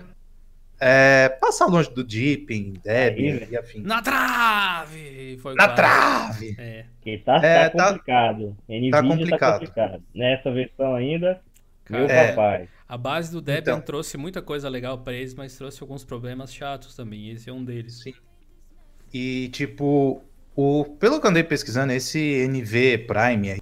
é, 0.86 1.30
passar 1.30 1.64
longe 1.64 1.90
do 1.90 2.04
Deepin, 2.04 2.74
Debian 2.84 3.46
e 3.50 3.56
afim. 3.56 3.80
Na 3.80 4.02
trave! 4.02 5.38
Foi 5.38 5.54
Na 5.54 5.68
trave! 5.68 6.54
É. 6.58 6.84
tá, 7.24 7.36
é, 7.42 7.68
tá 7.70 7.86
complicado. 7.86 8.56
Tá, 8.66 8.74
Nvidia 8.74 8.90
tá 8.90 9.02
complicado. 9.02 9.40
tá 9.40 9.52
complicado. 9.52 10.02
Nessa 10.14 10.52
versão 10.52 10.94
ainda, 10.94 11.40
meu 11.88 12.04
é, 12.04 12.28
papai. 12.28 12.68
A 12.86 12.98
base 12.98 13.32
do 13.32 13.40
Debian 13.40 13.60
então, 13.60 13.80
trouxe 13.80 14.18
muita 14.18 14.42
coisa 14.42 14.68
legal 14.68 14.98
para 14.98 15.14
eles, 15.14 15.34
mas 15.34 15.56
trouxe 15.56 15.82
alguns 15.82 16.04
problemas 16.04 16.52
chatos 16.52 16.94
também. 16.94 17.30
Esse 17.30 17.48
é 17.48 17.52
um 17.52 17.64
deles. 17.64 18.02
Sim. 18.02 18.12
E 19.12 19.48
tipo, 19.48 20.22
o, 20.54 20.84
pelo 21.00 21.18
que 21.18 21.26
eu 21.26 21.30
andei 21.30 21.42
pesquisando, 21.42 21.94
esse 21.94 22.46
NV 22.46 23.06
Prime 23.06 23.52
aí 23.52 23.60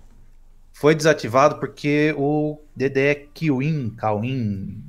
foi 0.73 0.97
desativado 0.97 1.61
porque 1.61 2.13
o 2.19 2.59
DDE 2.75 3.29
Kiwin, 3.33 3.91
Kawin, 3.91 4.83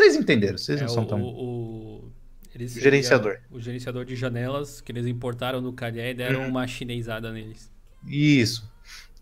vocês 0.00 0.16
entenderam, 0.16 0.56
vocês 0.56 0.78
é, 0.78 0.82
não 0.82 0.88
são 0.88 1.04
tão. 1.04 1.20
O, 1.22 2.04
o 2.04 2.12
gerenciador. 2.54 3.38
O 3.50 3.60
gerenciador 3.60 4.04
de 4.04 4.16
janelas 4.16 4.80
que 4.80 4.90
eles 4.90 5.06
importaram 5.06 5.60
no 5.60 5.72
Calhé 5.72 6.10
e 6.10 6.14
deram 6.14 6.40
uhum. 6.40 6.48
uma 6.48 6.66
chinesada 6.66 7.30
neles. 7.30 7.70
Isso. 8.06 8.70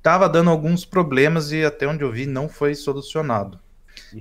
Tava 0.00 0.28
dando 0.28 0.50
alguns 0.50 0.84
problemas 0.84 1.50
e 1.50 1.64
até 1.64 1.86
onde 1.86 2.04
eu 2.04 2.12
vi 2.12 2.26
não 2.26 2.48
foi 2.48 2.74
solucionado. 2.74 3.58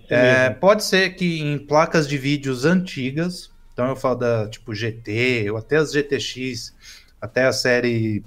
É, 0.09 0.49
pode 0.49 0.83
ser 0.83 1.11
que 1.11 1.39
em 1.39 1.57
placas 1.59 2.07
de 2.07 2.17
vídeos 2.17 2.65
antigas, 2.65 3.51
então 3.71 3.87
eu 3.87 3.95
falo 3.95 4.15
da 4.15 4.49
tipo 4.49 4.73
GT, 4.73 5.51
ou 5.51 5.57
até 5.57 5.77
as 5.77 5.91
GTX, 5.93 6.75
até 7.21 7.45
a 7.45 7.53
série 7.53 8.23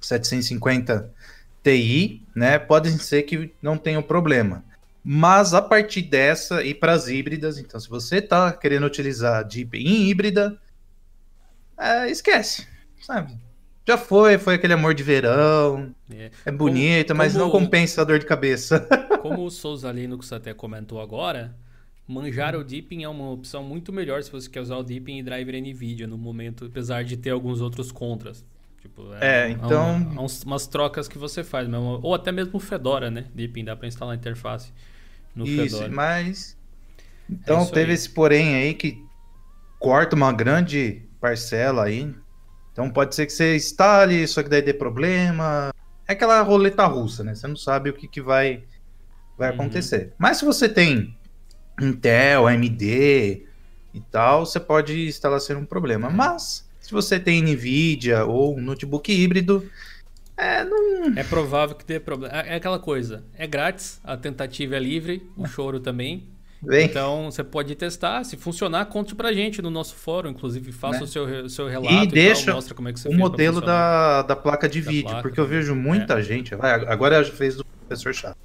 750 0.00 1.12
Ti, 1.62 2.22
né? 2.34 2.58
Pode 2.58 2.90
ser 2.98 3.22
que 3.22 3.52
não 3.62 3.76
tenha 3.76 4.02
problema. 4.02 4.64
Mas 5.06 5.52
a 5.52 5.60
partir 5.60 6.00
dessa 6.00 6.64
e 6.64 6.72
para 6.72 6.94
as 6.94 7.08
híbridas, 7.08 7.58
então 7.58 7.78
se 7.78 7.90
você 7.90 8.16
está 8.16 8.50
querendo 8.50 8.86
utilizar 8.86 9.46
Deep 9.46 9.76
em 9.76 10.08
híbrida, 10.08 10.58
é, 11.76 12.10
esquece, 12.10 12.66
sabe? 13.02 13.38
Já 13.86 13.98
foi, 13.98 14.38
foi 14.38 14.54
aquele 14.54 14.72
amor 14.72 14.94
de 14.94 15.02
verão, 15.02 15.94
é, 16.10 16.30
é 16.46 16.50
bonito, 16.50 17.08
como, 17.08 17.18
mas 17.18 17.34
como, 17.34 17.44
não 17.44 17.50
compensa 17.50 18.00
a 18.00 18.04
dor 18.04 18.18
de 18.18 18.24
cabeça. 18.24 18.88
Como 19.20 19.44
o 19.46 19.50
Souza 19.50 19.90
Linux 19.90 20.32
até 20.34 20.52
comentou 20.52 21.00
agora, 21.00 21.54
manjar 22.06 22.54
o 22.54 22.62
Deepin 22.62 23.04
é 23.04 23.08
uma 23.08 23.30
opção 23.30 23.62
muito 23.62 23.90
melhor 23.90 24.22
se 24.22 24.30
você 24.30 24.50
quer 24.50 24.60
usar 24.60 24.76
o 24.76 24.82
Deepin 24.82 25.16
e 25.16 25.22
driver 25.22 25.54
NVIDIA 25.54 26.06
no 26.06 26.18
momento, 26.18 26.66
apesar 26.66 27.04
de 27.04 27.16
ter 27.16 27.30
alguns 27.30 27.62
outros 27.62 27.90
contras. 27.90 28.44
Tipo, 28.82 29.14
é, 29.14 29.48
é 29.48 29.50
então... 29.50 30.12
Há, 30.14 30.46
umas 30.46 30.66
trocas 30.66 31.08
que 31.08 31.16
você 31.16 31.42
faz, 31.42 31.66
mesmo, 31.66 32.00
ou 32.02 32.14
até 32.14 32.30
mesmo 32.30 32.56
o 32.56 32.60
Fedora, 32.60 33.10
né? 33.10 33.24
Deepin, 33.34 33.64
dá 33.64 33.74
para 33.74 33.88
instalar 33.88 34.12
a 34.12 34.16
interface 34.16 34.70
no 35.34 35.46
Isso, 35.46 35.76
Fedora. 35.76 35.92
mas. 35.92 36.56
Então 37.28 37.62
é 37.62 37.66
teve 37.66 37.90
aí. 37.90 37.94
esse 37.94 38.10
porém 38.10 38.54
aí 38.54 38.74
que 38.74 39.02
corta 39.78 40.14
uma 40.14 40.32
grande 40.32 41.02
parcela 41.20 41.84
aí. 41.84 42.14
Então 42.72 42.90
pode 42.90 43.14
ser 43.14 43.26
que 43.26 43.32
você 43.32 43.56
instale, 43.56 44.26
só 44.26 44.42
que 44.42 44.48
daí 44.48 44.62
dê 44.62 44.74
problema. 44.74 45.72
É 46.06 46.12
aquela 46.12 46.40
roleta 46.42 46.84
russa, 46.86 47.24
né? 47.24 47.34
Você 47.34 47.46
não 47.46 47.56
sabe 47.56 47.90
o 47.90 47.94
que, 47.94 48.06
que 48.06 48.20
vai, 48.20 48.64
vai 49.38 49.50
uhum. 49.50 49.54
acontecer. 49.54 50.12
Mas 50.18 50.38
se 50.38 50.44
você 50.44 50.68
tem 50.68 51.16
Intel, 51.80 52.46
AMD 52.46 53.46
e 53.94 54.00
tal, 54.10 54.44
você 54.44 54.60
pode 54.60 55.06
instalar 55.08 55.40
sem 55.40 55.56
um 55.56 55.64
problema. 55.64 56.10
Mas 56.10 56.68
Se 56.80 56.92
você 56.92 57.18
tem 57.18 57.42
NVIDIA 57.42 58.26
ou 58.26 58.58
um 58.58 58.60
notebook 58.60 59.10
híbrido, 59.10 59.66
é, 60.36 60.64
não... 60.64 61.12
é 61.16 61.22
provável 61.24 61.76
que 61.76 61.84
dê 61.84 62.00
problema. 62.00 62.34
É, 62.34 62.54
é 62.54 62.54
aquela 62.56 62.78
coisa, 62.78 63.24
é 63.36 63.46
grátis, 63.46 64.00
a 64.02 64.16
tentativa 64.16 64.76
é 64.76 64.78
livre, 64.78 65.28
o 65.36 65.46
choro 65.46 65.80
também. 65.80 66.28
Bem... 66.62 66.86
Então 66.86 67.30
você 67.30 67.44
pode 67.44 67.74
testar, 67.74 68.24
se 68.24 68.36
funcionar, 68.36 68.86
conte 68.86 69.14
pra 69.14 69.32
gente 69.32 69.60
no 69.60 69.70
nosso 69.70 69.94
fórum, 69.94 70.30
inclusive 70.30 70.72
faça 70.72 71.00
né? 71.00 71.04
o 71.04 71.06
seu, 71.06 71.48
seu 71.48 71.68
relato 71.68 71.92
e, 71.92 72.04
e 72.04 72.06
deixa 72.06 72.46
tal, 72.46 72.54
mostra 72.54 72.74
como 72.74 72.88
é 72.88 72.92
que 72.92 73.00
você 73.00 73.08
o 73.08 73.14
modelo 73.14 73.60
da, 73.60 74.22
da 74.22 74.34
placa 74.34 74.68
de 74.68 74.80
da 74.80 74.90
vídeo, 74.90 75.10
placa, 75.10 75.22
porque 75.22 75.38
eu 75.38 75.46
vejo 75.46 75.74
muita 75.74 76.18
é. 76.18 76.22
gente, 76.22 76.54
vai, 76.54 76.72
agora 76.72 77.22
já 77.22 77.32
fez 77.32 77.56
do 77.56 77.64
professor 77.64 78.14
chato. 78.14 78.38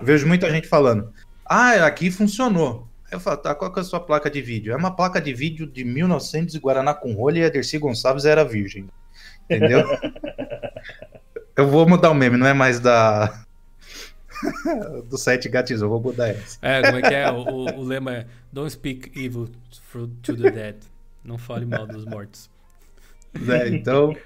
Eu 0.00 0.06
vejo 0.06 0.26
muita 0.26 0.50
gente 0.50 0.66
falando: 0.66 1.12
"Ah, 1.44 1.86
aqui 1.86 2.10
funcionou". 2.10 2.88
Eu 3.10 3.20
falo, 3.20 3.36
tá, 3.36 3.54
qual 3.54 3.72
que 3.72 3.78
é 3.78 3.82
a 3.82 3.84
sua 3.84 4.00
placa 4.00 4.28
de 4.28 4.42
vídeo? 4.42 4.72
É 4.72 4.76
uma 4.76 4.90
placa 4.90 5.20
de 5.20 5.32
vídeo 5.32 5.64
de 5.64 5.84
1900 5.84 6.56
e 6.56 6.58
Guaraná 6.58 6.92
com 6.92 7.12
rolha 7.12 7.40
e 7.40 7.44
a 7.44 7.48
Dercy 7.48 7.78
Gonçalves 7.78 8.24
era 8.24 8.44
virgem. 8.44 8.88
Entendeu? 9.48 9.86
eu 11.56 11.68
vou 11.68 11.88
mudar 11.88 12.10
o 12.10 12.14
meme, 12.14 12.36
não 12.36 12.46
é 12.46 12.52
mais 12.52 12.80
da 12.80 13.44
do 15.08 15.16
site 15.16 15.48
Gatizo, 15.48 15.84
eu 15.84 15.88
vou 15.88 16.00
mudar 16.00 16.28
essa. 16.28 16.58
É, 16.62 16.82
como 16.82 16.98
é 16.98 17.02
que 17.02 17.14
é? 17.14 17.30
O, 17.30 17.36
o, 17.36 17.80
o, 17.80 17.84
lema 17.84 18.12
é 18.12 18.26
Don't 18.52 18.70
speak 18.70 19.10
evil 19.18 19.48
to 20.22 20.36
the 20.36 20.50
dead. 20.50 20.76
Não 21.24 21.38
fale 21.38 21.66
mal 21.66 21.86
dos 21.86 22.04
mortos. 22.04 22.50
É, 23.48 23.68
então, 23.68 24.16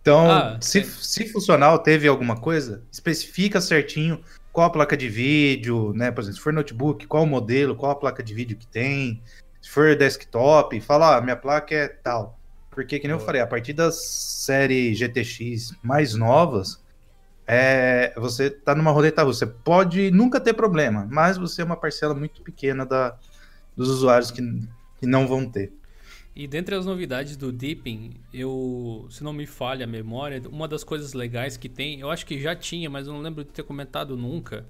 então 0.00 0.30
ah, 0.30 0.58
se, 0.60 0.80
é. 0.80 0.84
se 0.84 1.28
funcional 1.28 1.78
teve 1.78 2.08
alguma 2.08 2.36
coisa, 2.36 2.82
especifica 2.90 3.60
certinho 3.60 4.22
qual 4.52 4.66
a 4.66 4.70
placa 4.70 4.96
de 4.96 5.08
vídeo, 5.08 5.92
né? 5.94 6.10
Por 6.10 6.20
exemplo, 6.20 6.36
se 6.36 6.42
for 6.42 6.52
notebook, 6.52 7.06
qual 7.06 7.22
o 7.22 7.26
modelo, 7.26 7.74
qual 7.74 7.92
a 7.92 7.96
placa 7.96 8.22
de 8.22 8.34
vídeo 8.34 8.56
que 8.56 8.66
tem. 8.66 9.22
Se 9.60 9.70
for 9.70 9.96
desktop, 9.96 10.78
fala, 10.80 11.16
ah, 11.16 11.20
minha 11.20 11.36
placa 11.36 11.74
é 11.74 11.88
tal. 11.88 12.38
Porque, 12.72 12.98
que 12.98 13.06
nem 13.06 13.14
eu 13.14 13.20
falei, 13.20 13.40
a 13.40 13.46
partir 13.46 13.74
das 13.74 14.02
série 14.02 14.94
GTX 14.94 15.74
mais 15.82 16.14
novas, 16.14 16.82
é, 17.46 18.14
você 18.16 18.50
tá 18.50 18.74
numa 18.74 18.90
roleta 18.90 19.22
russa. 19.22 19.46
Você 19.46 19.52
pode 19.62 20.10
nunca 20.10 20.40
ter 20.40 20.54
problema, 20.54 21.06
mas 21.10 21.36
você 21.36 21.60
é 21.60 21.64
uma 21.64 21.76
parcela 21.76 22.14
muito 22.14 22.40
pequena 22.40 22.86
da, 22.86 23.16
dos 23.76 23.90
usuários 23.90 24.30
que, 24.30 24.42
que 24.98 25.06
não 25.06 25.28
vão 25.28 25.48
ter. 25.48 25.70
E 26.34 26.46
dentre 26.46 26.74
as 26.74 26.86
novidades 26.86 27.36
do 27.36 27.52
Deepin, 27.52 28.14
eu, 28.32 29.06
se 29.10 29.22
não 29.22 29.34
me 29.34 29.46
falha 29.46 29.84
a 29.84 29.86
memória, 29.86 30.42
uma 30.48 30.66
das 30.66 30.82
coisas 30.82 31.12
legais 31.12 31.58
que 31.58 31.68
tem, 31.68 32.00
eu 32.00 32.10
acho 32.10 32.24
que 32.24 32.40
já 32.40 32.56
tinha, 32.56 32.88
mas 32.88 33.06
eu 33.06 33.12
não 33.12 33.20
lembro 33.20 33.44
de 33.44 33.50
ter 33.50 33.62
comentado 33.64 34.16
nunca, 34.16 34.66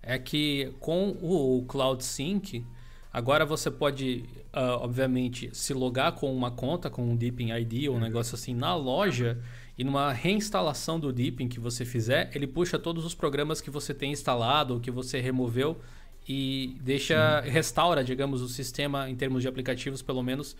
é 0.00 0.16
que 0.20 0.72
com 0.78 1.16
o 1.20 1.64
Cloud 1.66 2.04
Sync, 2.04 2.64
agora 3.12 3.44
você 3.44 3.70
pode, 3.70 4.24
uh, 4.54 4.80
obviamente, 4.80 5.50
se 5.52 5.72
logar 5.74 6.12
com 6.12 6.34
uma 6.34 6.50
conta, 6.50 6.88
com 6.88 7.02
um 7.02 7.16
Deepin 7.16 7.52
ID 7.52 7.88
ou 7.88 7.96
um 7.96 8.00
negócio 8.00 8.34
assim 8.34 8.54
na 8.54 8.74
loja 8.74 9.38
e 9.76 9.84
numa 9.84 10.12
reinstalação 10.12 11.00
do 11.00 11.12
Deepin 11.12 11.48
que 11.48 11.58
você 11.58 11.84
fizer, 11.84 12.30
ele 12.34 12.46
puxa 12.46 12.78
todos 12.78 13.04
os 13.04 13.14
programas 13.14 13.60
que 13.60 13.70
você 13.70 13.94
tem 13.94 14.12
instalado 14.12 14.74
ou 14.74 14.80
que 14.80 14.90
você 14.90 15.20
removeu 15.20 15.80
e 16.28 16.76
deixa, 16.82 17.42
Sim. 17.42 17.50
restaura, 17.50 18.04
digamos, 18.04 18.42
o 18.42 18.48
sistema 18.48 19.08
em 19.08 19.16
termos 19.16 19.42
de 19.42 19.48
aplicativos, 19.48 20.02
pelo 20.02 20.22
menos, 20.22 20.52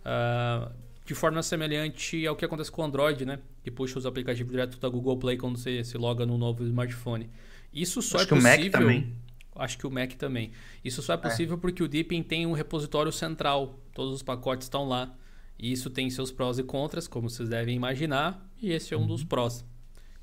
uh, 0.00 0.70
de 1.04 1.14
forma 1.14 1.42
semelhante 1.42 2.26
ao 2.26 2.36
que 2.36 2.44
acontece 2.44 2.70
com 2.70 2.82
o 2.82 2.84
Android, 2.84 3.26
né? 3.26 3.38
Que 3.64 3.70
puxa 3.70 3.98
os 3.98 4.06
aplicativos 4.06 4.50
direto 4.50 4.78
da 4.78 4.88
Google 4.88 5.16
Play 5.16 5.36
quando 5.36 5.58
você 5.58 5.82
se 5.82 5.98
loga 5.98 6.24
no 6.24 6.38
novo 6.38 6.64
smartphone. 6.64 7.28
Isso 7.72 8.00
só 8.00 8.18
Acho 8.18 8.26
é 8.26 8.28
possível. 8.28 8.52
Que 8.52 8.58
o 8.58 8.62
Mac 8.64 8.72
também. 8.72 9.12
Acho 9.58 9.76
que 9.76 9.86
o 9.86 9.90
Mac 9.90 10.12
também. 10.12 10.52
Isso 10.84 11.02
só 11.02 11.14
é 11.14 11.16
possível 11.16 11.56
é. 11.56 11.60
porque 11.60 11.82
o 11.82 11.88
Deepin 11.88 12.22
tem 12.22 12.46
um 12.46 12.52
repositório 12.52 13.12
central. 13.12 13.78
Todos 13.92 14.14
os 14.14 14.22
pacotes 14.22 14.66
estão 14.66 14.88
lá. 14.88 15.14
E 15.58 15.72
isso 15.72 15.90
tem 15.90 16.08
seus 16.08 16.30
prós 16.30 16.58
e 16.58 16.62
contras, 16.62 17.08
como 17.08 17.28
vocês 17.28 17.48
devem 17.48 17.74
imaginar, 17.74 18.48
e 18.62 18.70
esse 18.70 18.94
é 18.94 18.96
um 18.96 19.00
uhum. 19.00 19.06
dos 19.08 19.24
prós. 19.24 19.64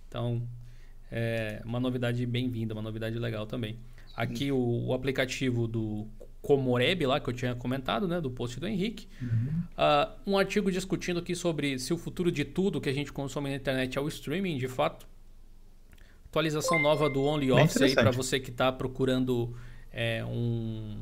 Então, 0.08 0.42
é 1.12 1.62
uma 1.66 1.80
novidade 1.80 2.26
bem-vinda, 2.26 2.74
uma 2.74 2.82
novidade 2.82 3.20
legal 3.20 3.46
também. 3.46 3.78
Aqui 4.16 4.50
o, 4.50 4.86
o, 4.88 4.94
aplicativo 4.94 5.68
do 5.68 6.08
Comoreb 6.42 7.06
lá 7.06 7.20
que 7.20 7.30
eu 7.30 7.34
tinha 7.34 7.54
comentado, 7.54 8.08
né, 8.08 8.22
do 8.22 8.32
post 8.32 8.62
do 8.62 8.68
Henrique. 8.68 9.10
Uhum. 9.22 9.64
Uh, 9.78 10.32
um 10.32 10.38
artigo 10.38 10.72
discutindo 10.72 11.20
aqui 11.20 11.36
sobre 11.36 11.78
se 11.80 11.94
o 11.94 11.98
futuro 11.98 12.32
de 12.32 12.46
tudo 12.46 12.80
que 12.80 12.88
a 12.88 12.94
gente 12.94 13.12
consome 13.12 13.50
na 13.50 13.58
internet 13.58 13.98
é 13.98 14.02
o 14.02 14.08
streaming, 14.08 14.58
de 14.58 14.70
fato. 14.70 15.06
Atualização 16.36 16.78
nova 16.78 17.10
do 17.10 17.24
OnlyOffice 17.24 17.82
aí 17.82 17.96
para 17.96 18.12
você 18.12 18.42
que 18.42 18.50
está 18.50 18.70
procurando 18.70 19.56
é, 19.90 20.22
um 20.26 20.98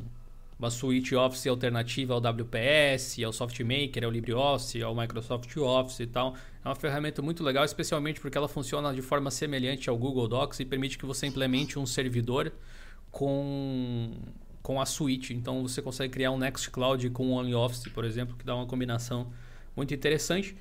uma 0.60 0.70
suíte 0.70 1.16
Office 1.16 1.48
alternativa 1.48 2.14
ao 2.14 2.20
WPS, 2.22 3.24
ao 3.24 3.34
SoftMaker, 3.34 4.04
ao 4.04 4.12
LibreOffice, 4.12 4.84
ao 4.84 4.94
Microsoft 4.94 5.58
Office 5.58 6.02
e 6.02 6.06
tal. 6.06 6.36
É 6.64 6.70
uma 6.70 6.76
ferramenta 6.76 7.20
muito 7.24 7.44
legal, 7.44 7.66
especialmente 7.66 8.20
porque 8.20 8.38
ela 8.38 8.48
funciona 8.48 8.94
de 8.94 9.02
forma 9.02 9.32
semelhante 9.32 9.90
ao 9.90 9.98
Google 9.98 10.28
Docs 10.28 10.60
e 10.60 10.66
permite 10.66 11.00
que 11.00 11.06
você 11.08 11.26
implemente 11.26 11.80
um 11.80 11.86
servidor 11.88 12.54
com, 13.10 14.12
com 14.62 14.80
a 14.80 14.86
suíte. 14.86 15.34
Então 15.34 15.64
você 15.64 15.82
consegue 15.82 16.14
criar 16.14 16.30
um 16.30 16.38
Nextcloud 16.38 17.10
com 17.10 17.30
o 17.30 17.32
OnlyOffice, 17.32 17.90
por 17.90 18.06
exemplo, 18.06 18.36
que 18.38 18.46
dá 18.46 18.56
uma 18.56 18.68
combinação 18.68 19.34
muito 19.76 19.96
interessante. 19.96 20.56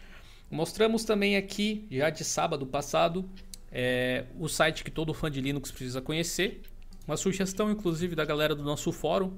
Mostramos 0.50 1.04
também 1.04 1.36
aqui, 1.36 1.86
já 1.90 2.08
de 2.08 2.24
sábado 2.24 2.66
passado, 2.66 3.28
é, 3.72 4.26
o 4.38 4.48
site 4.48 4.84
que 4.84 4.90
todo 4.90 5.14
fã 5.14 5.30
de 5.30 5.40
Linux 5.40 5.70
precisa 5.70 6.02
conhecer. 6.02 6.60
Uma 7.06 7.16
sugestão, 7.16 7.70
inclusive, 7.70 8.14
da 8.14 8.24
galera 8.24 8.54
do 8.54 8.62
nosso 8.62 8.92
fórum. 8.92 9.32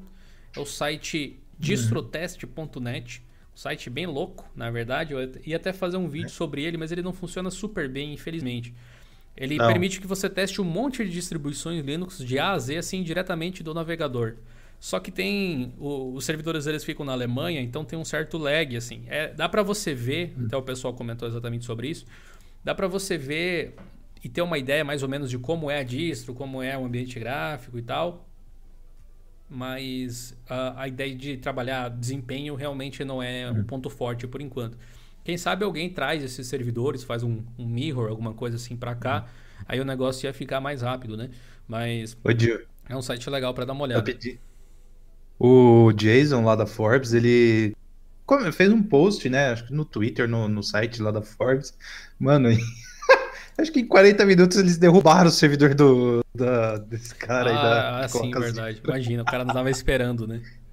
É 0.54 0.60
o 0.60 0.66
site 0.66 1.40
distrotest.net. 1.58 3.22
Um 3.54 3.56
site 3.56 3.88
bem 3.88 4.06
louco, 4.06 4.50
na 4.54 4.70
verdade. 4.70 5.12
Eu 5.14 5.32
ia 5.46 5.56
até 5.56 5.72
fazer 5.72 5.96
um 5.96 6.08
vídeo 6.08 6.26
é. 6.26 6.30
sobre 6.30 6.64
ele, 6.64 6.76
mas 6.76 6.90
ele 6.90 7.02
não 7.02 7.12
funciona 7.12 7.50
super 7.50 7.88
bem, 7.88 8.12
infelizmente. 8.12 8.74
Ele 9.36 9.56
não. 9.56 9.66
permite 9.66 10.00
que 10.00 10.06
você 10.06 10.28
teste 10.28 10.60
um 10.60 10.64
monte 10.64 11.04
de 11.04 11.10
distribuições 11.10 11.84
Linux 11.84 12.18
de 12.18 12.38
A 12.38 12.52
a 12.52 12.58
Z, 12.58 12.76
assim, 12.76 13.02
diretamente 13.02 13.62
do 13.62 13.72
navegador. 13.72 14.36
Só 14.80 14.98
que 14.98 15.10
tem. 15.10 15.72
O, 15.78 16.12
os 16.14 16.24
servidores 16.24 16.66
eles 16.66 16.84
ficam 16.84 17.06
na 17.06 17.12
Alemanha, 17.12 17.60
então 17.60 17.84
tem 17.84 17.98
um 17.98 18.04
certo 18.04 18.36
lag, 18.36 18.76
assim. 18.76 19.04
É, 19.06 19.32
dá 19.32 19.48
para 19.48 19.62
você 19.62 19.94
ver, 19.94 20.34
hum. 20.36 20.46
até 20.46 20.56
o 20.56 20.62
pessoal 20.62 20.92
comentou 20.92 21.26
exatamente 21.26 21.64
sobre 21.64 21.88
isso. 21.88 22.04
Dá 22.62 22.74
para 22.74 22.88
você 22.88 23.16
ver 23.16 23.74
e 24.24 24.28
ter 24.28 24.42
uma 24.42 24.58
ideia 24.58 24.82
mais 24.82 25.02
ou 25.02 25.08
menos 25.08 25.30
de 25.30 25.38
como 25.38 25.70
é 25.70 25.78
a 25.78 25.82
distro, 25.84 26.34
como 26.34 26.62
é 26.62 26.76
o 26.76 26.84
ambiente 26.84 27.20
gráfico 27.20 27.78
e 27.78 27.82
tal 27.82 28.26
mas 29.48 30.36
a, 30.48 30.82
a, 30.82 30.88
ideia 30.88 31.14
de 31.14 31.36
trabalhar 31.36 31.88
desempenho 31.88 32.54
realmente 32.54 33.04
não 33.04 33.22
é 33.22 33.50
um 33.50 33.56
uhum. 33.56 33.64
ponto 33.64 33.90
forte 33.90 34.26
por 34.26 34.40
enquanto. 34.40 34.76
Quem 35.22 35.38
sabe 35.38 35.64
alguém 35.64 35.88
traz 35.88 36.22
esses 36.22 36.46
servidores, 36.46 37.04
faz 37.04 37.22
um, 37.22 37.42
um 37.58 37.66
mirror, 37.66 38.08
alguma 38.08 38.34
coisa 38.34 38.56
assim 38.56 38.76
para 38.76 38.94
cá, 38.94 39.20
uhum. 39.20 39.64
aí 39.68 39.80
o 39.80 39.84
negócio 39.84 40.26
ia 40.26 40.32
ficar 40.32 40.60
mais 40.60 40.82
rápido, 40.82 41.16
né? 41.16 41.30
Mas 41.68 42.16
é 42.88 42.96
um 42.96 43.02
site 43.02 43.28
legal 43.30 43.54
para 43.54 43.64
dar 43.64 43.72
uma 43.72 43.84
olhada. 43.84 44.12
O 45.38 45.92
Jason 45.92 46.44
lá 46.44 46.54
da 46.54 46.66
Forbes, 46.66 47.12
ele 47.12 47.74
fez 48.52 48.72
um 48.72 48.82
post, 48.82 49.28
né? 49.28 49.50
Acho 49.50 49.66
que 49.66 49.72
no 49.72 49.84
Twitter, 49.84 50.28
no, 50.28 50.48
no 50.48 50.62
site 50.62 51.00
lá 51.00 51.10
da 51.10 51.22
Forbes. 51.22 51.76
Mano, 52.18 52.48
Acho 53.56 53.70
que 53.70 53.80
em 53.80 53.86
40 53.86 54.26
minutos 54.26 54.58
eles 54.58 54.76
derrubaram 54.76 55.28
o 55.28 55.32
servidor 55.32 55.74
do, 55.74 56.24
da, 56.34 56.78
desse 56.78 57.14
cara 57.14 57.50
ah, 57.50 57.52
aí. 57.52 57.54
Da, 57.54 58.04
ah, 58.04 58.08
sim, 58.08 58.30
verdade. 58.30 58.80
Imagina, 58.82 59.22
o 59.22 59.26
cara 59.26 59.44
não 59.44 59.54
tava 59.54 59.70
esperando, 59.70 60.26
né? 60.26 60.42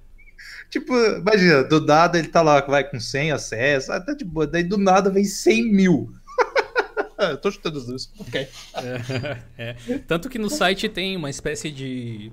Tipo, 0.68 0.94
imagina, 0.94 1.62
do 1.64 1.82
nada 1.82 2.18
ele 2.18 2.28
tá 2.28 2.40
lá, 2.40 2.58
vai 2.62 2.82
com 2.82 2.98
100 2.98 3.32
acessos, 3.32 3.90
até 3.90 4.16
tipo, 4.16 4.46
daí 4.46 4.64
do 4.64 4.78
nada 4.78 5.10
vem 5.10 5.22
100 5.22 5.70
mil. 5.70 6.10
Eu 7.18 7.36
tô 7.36 7.50
chutando 7.50 7.78
os 7.78 7.86
dois. 7.86 8.10
Ok. 8.18 8.48
É, 9.58 9.76
é. 9.88 9.98
Tanto 10.08 10.30
que 10.30 10.38
no 10.38 10.48
site 10.48 10.88
tem 10.88 11.14
uma 11.14 11.28
espécie 11.28 11.70
de. 11.70 12.32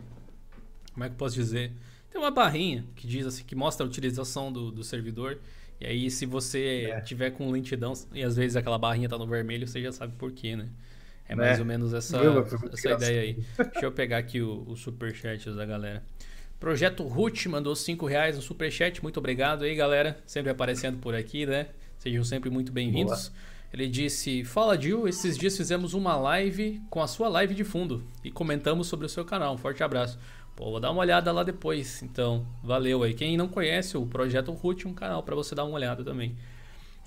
Como 0.93 1.03
é 1.03 1.09
que 1.09 1.13
eu 1.15 1.17
posso 1.17 1.35
dizer? 1.35 1.71
Tem 2.09 2.19
uma 2.19 2.31
barrinha 2.31 2.85
que 2.95 3.05
diz 3.05 3.25
assim, 3.27 3.43
que 3.43 3.55
mostra 3.55 3.85
a 3.85 3.89
utilização 3.89 4.51
do, 4.51 4.71
do 4.71 4.83
servidor. 4.83 5.37
E 5.79 5.85
aí, 5.85 6.11
se 6.11 6.25
você 6.25 6.89
é. 6.91 7.01
tiver 7.01 7.31
com 7.31 7.49
lentidão 7.49 7.93
e 8.13 8.21
às 8.21 8.35
vezes 8.35 8.55
aquela 8.55 8.77
barrinha 8.77 9.07
tá 9.07 9.17
no 9.17 9.25
vermelho, 9.25 9.65
você 9.67 9.81
já 9.81 9.91
sabe 9.91 10.13
por 10.17 10.31
quê, 10.31 10.55
né? 10.55 10.67
É 11.27 11.35
mais 11.35 11.57
é. 11.57 11.61
ou 11.61 11.65
menos 11.65 11.93
essa, 11.93 12.17
essa 12.73 12.91
ideia 12.91 13.21
aí. 13.21 13.33
Deixa 13.55 13.85
eu 13.85 13.91
pegar 13.91 14.17
aqui 14.17 14.41
o, 14.41 14.65
o 14.67 14.75
superchat 14.75 15.51
da 15.51 15.65
galera. 15.65 16.03
Projeto 16.59 17.03
Ruth 17.03 17.45
mandou 17.45 17.75
5 17.75 18.05
reais 18.05 18.35
no 18.35 18.41
superchat. 18.41 19.01
Muito 19.01 19.17
obrigado 19.17 19.63
aí, 19.63 19.73
galera. 19.75 20.17
Sempre 20.25 20.51
aparecendo 20.51 20.97
por 20.97 21.15
aqui, 21.15 21.45
né? 21.45 21.67
Sejam 21.99 22.23
sempre 22.23 22.49
muito 22.49 22.71
bem-vindos. 22.71 23.31
Ele 23.71 23.87
disse: 23.87 24.43
Fala, 24.43 24.79
Gil. 24.79 25.07
Esses 25.07 25.37
dias 25.37 25.55
fizemos 25.55 25.93
uma 25.93 26.17
live 26.17 26.81
com 26.89 27.01
a 27.01 27.07
sua 27.07 27.29
live 27.29 27.53
de 27.53 27.63
fundo 27.63 28.03
e 28.23 28.31
comentamos 28.31 28.87
sobre 28.87 29.05
o 29.05 29.09
seu 29.09 29.23
canal. 29.23 29.53
Um 29.53 29.57
forte 29.57 29.83
abraço. 29.83 30.17
Pô, 30.59 30.71
vou 30.71 30.79
dar 30.81 30.91
uma 30.91 30.99
olhada 30.99 31.31
lá 31.31 31.41
depois. 31.41 32.03
Então, 32.03 32.45
valeu 32.61 33.01
aí. 33.01 33.13
Quem 33.13 33.37
não 33.37 33.47
conhece 33.47 33.95
o 33.95 34.05
Projeto 34.05 34.51
Root, 34.51 34.89
um 34.89 34.93
canal 34.93 35.23
para 35.23 35.33
você 35.33 35.55
dar 35.55 35.63
uma 35.63 35.73
olhada 35.73 36.03
também. 36.03 36.35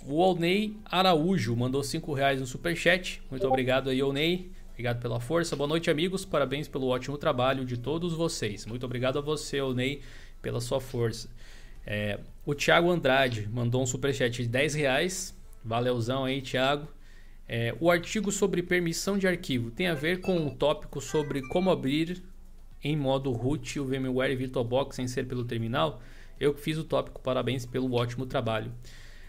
O 0.07 0.15
Olney 0.15 0.75
Araújo 0.87 1.55
mandou 1.55 1.83
5 1.83 2.15
reais 2.15 2.41
no 2.41 2.47
superchat. 2.47 3.23
Muito 3.31 3.47
obrigado 3.47 3.91
aí, 3.91 4.03
Olney. 4.03 4.51
Obrigado 4.71 5.03
pela 5.03 5.21
força. 5.21 5.55
Boa 5.55 5.69
noite, 5.69 5.91
amigos. 5.91 6.25
Parabéns 6.25 6.67
pelo 6.67 6.87
ótimo 6.87 7.19
trabalho 7.19 7.67
de 7.67 7.77
todos 7.77 8.15
vocês. 8.15 8.65
Muito 8.65 8.87
obrigado 8.87 9.19
a 9.19 9.21
você, 9.21 9.61
Olney, 9.61 10.01
pela 10.41 10.59
sua 10.59 10.81
força. 10.81 11.29
É, 11.87 12.21
o 12.47 12.55
Thiago 12.55 12.91
Andrade 12.91 13.51
mandou 13.53 13.83
um 13.83 13.87
superchat 13.87 14.43
de 14.43 14.49
10 14.49 14.73
reais. 14.73 15.39
Valeuzão 15.63 16.25
aí, 16.25 16.41
Thiago. 16.41 16.89
É, 17.47 17.77
o 17.79 17.91
artigo 17.91 18.33
sobre 18.33 18.63
permissão 18.63 19.19
de 19.19 19.29
arquivo 19.29 19.71
tem 19.71 19.89
a 19.89 19.95
ver 19.95 20.23
com 20.23 20.47
o 20.47 20.51
tópico 20.53 21.03
sobre 21.03 21.43
como 21.49 21.71
abrir 21.71 22.32
em 22.83 22.97
modo 22.97 23.31
root 23.31 23.79
o 23.79 23.85
VMware 23.85 24.35
VirtualBox 24.37 24.97
sem 24.97 25.07
ser 25.07 25.27
pelo 25.27 25.45
terminal. 25.45 26.03
Eu 26.41 26.53
que 26.53 26.61
fiz 26.61 26.77
o 26.77 26.85
tópico, 26.85 27.21
parabéns 27.21 27.65
pelo 27.65 27.93
ótimo 27.95 28.27
trabalho. 28.27 28.73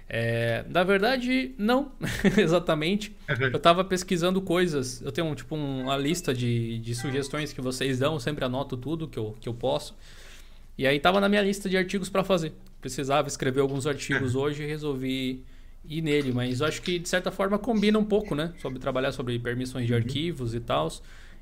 É, 0.09 0.65
na 0.69 0.83
verdade, 0.83 1.55
não, 1.57 1.91
exatamente. 2.37 3.15
Eu 3.27 3.57
estava 3.57 3.83
pesquisando 3.83 4.41
coisas. 4.41 5.01
Eu 5.01 5.11
tenho 5.11 5.33
tipo 5.35 5.55
uma 5.55 5.97
lista 5.97 6.33
de, 6.33 6.79
de 6.79 6.95
sugestões 6.95 7.53
que 7.53 7.61
vocês 7.61 7.99
dão, 7.99 8.13
eu 8.13 8.19
sempre 8.19 8.43
anoto 8.43 8.75
tudo 8.77 9.07
que 9.07 9.17
eu, 9.17 9.35
que 9.39 9.47
eu 9.47 9.53
posso. 9.53 9.95
E 10.77 10.87
aí 10.87 10.97
estava 10.97 11.21
na 11.21 11.29
minha 11.29 11.41
lista 11.41 11.69
de 11.69 11.77
artigos 11.77 12.09
para 12.09 12.23
fazer. 12.23 12.53
Precisava 12.81 13.27
escrever 13.27 13.61
alguns 13.61 13.87
artigos 13.87 14.35
hoje 14.35 14.63
e 14.63 14.65
resolvi 14.65 15.43
ir 15.85 16.01
nele, 16.01 16.31
mas 16.31 16.61
eu 16.61 16.67
acho 16.67 16.81
que 16.81 16.97
de 16.97 17.07
certa 17.07 17.31
forma 17.31 17.57
combina 17.59 17.97
um 17.99 18.05
pouco, 18.05 18.35
né? 18.35 18.53
Sobre 18.61 18.79
trabalhar 18.79 19.11
sobre 19.11 19.37
permissões 19.39 19.85
de 19.85 19.93
uhum. 19.93 19.99
arquivos 19.99 20.53
e 20.53 20.59
tal. 20.59 20.91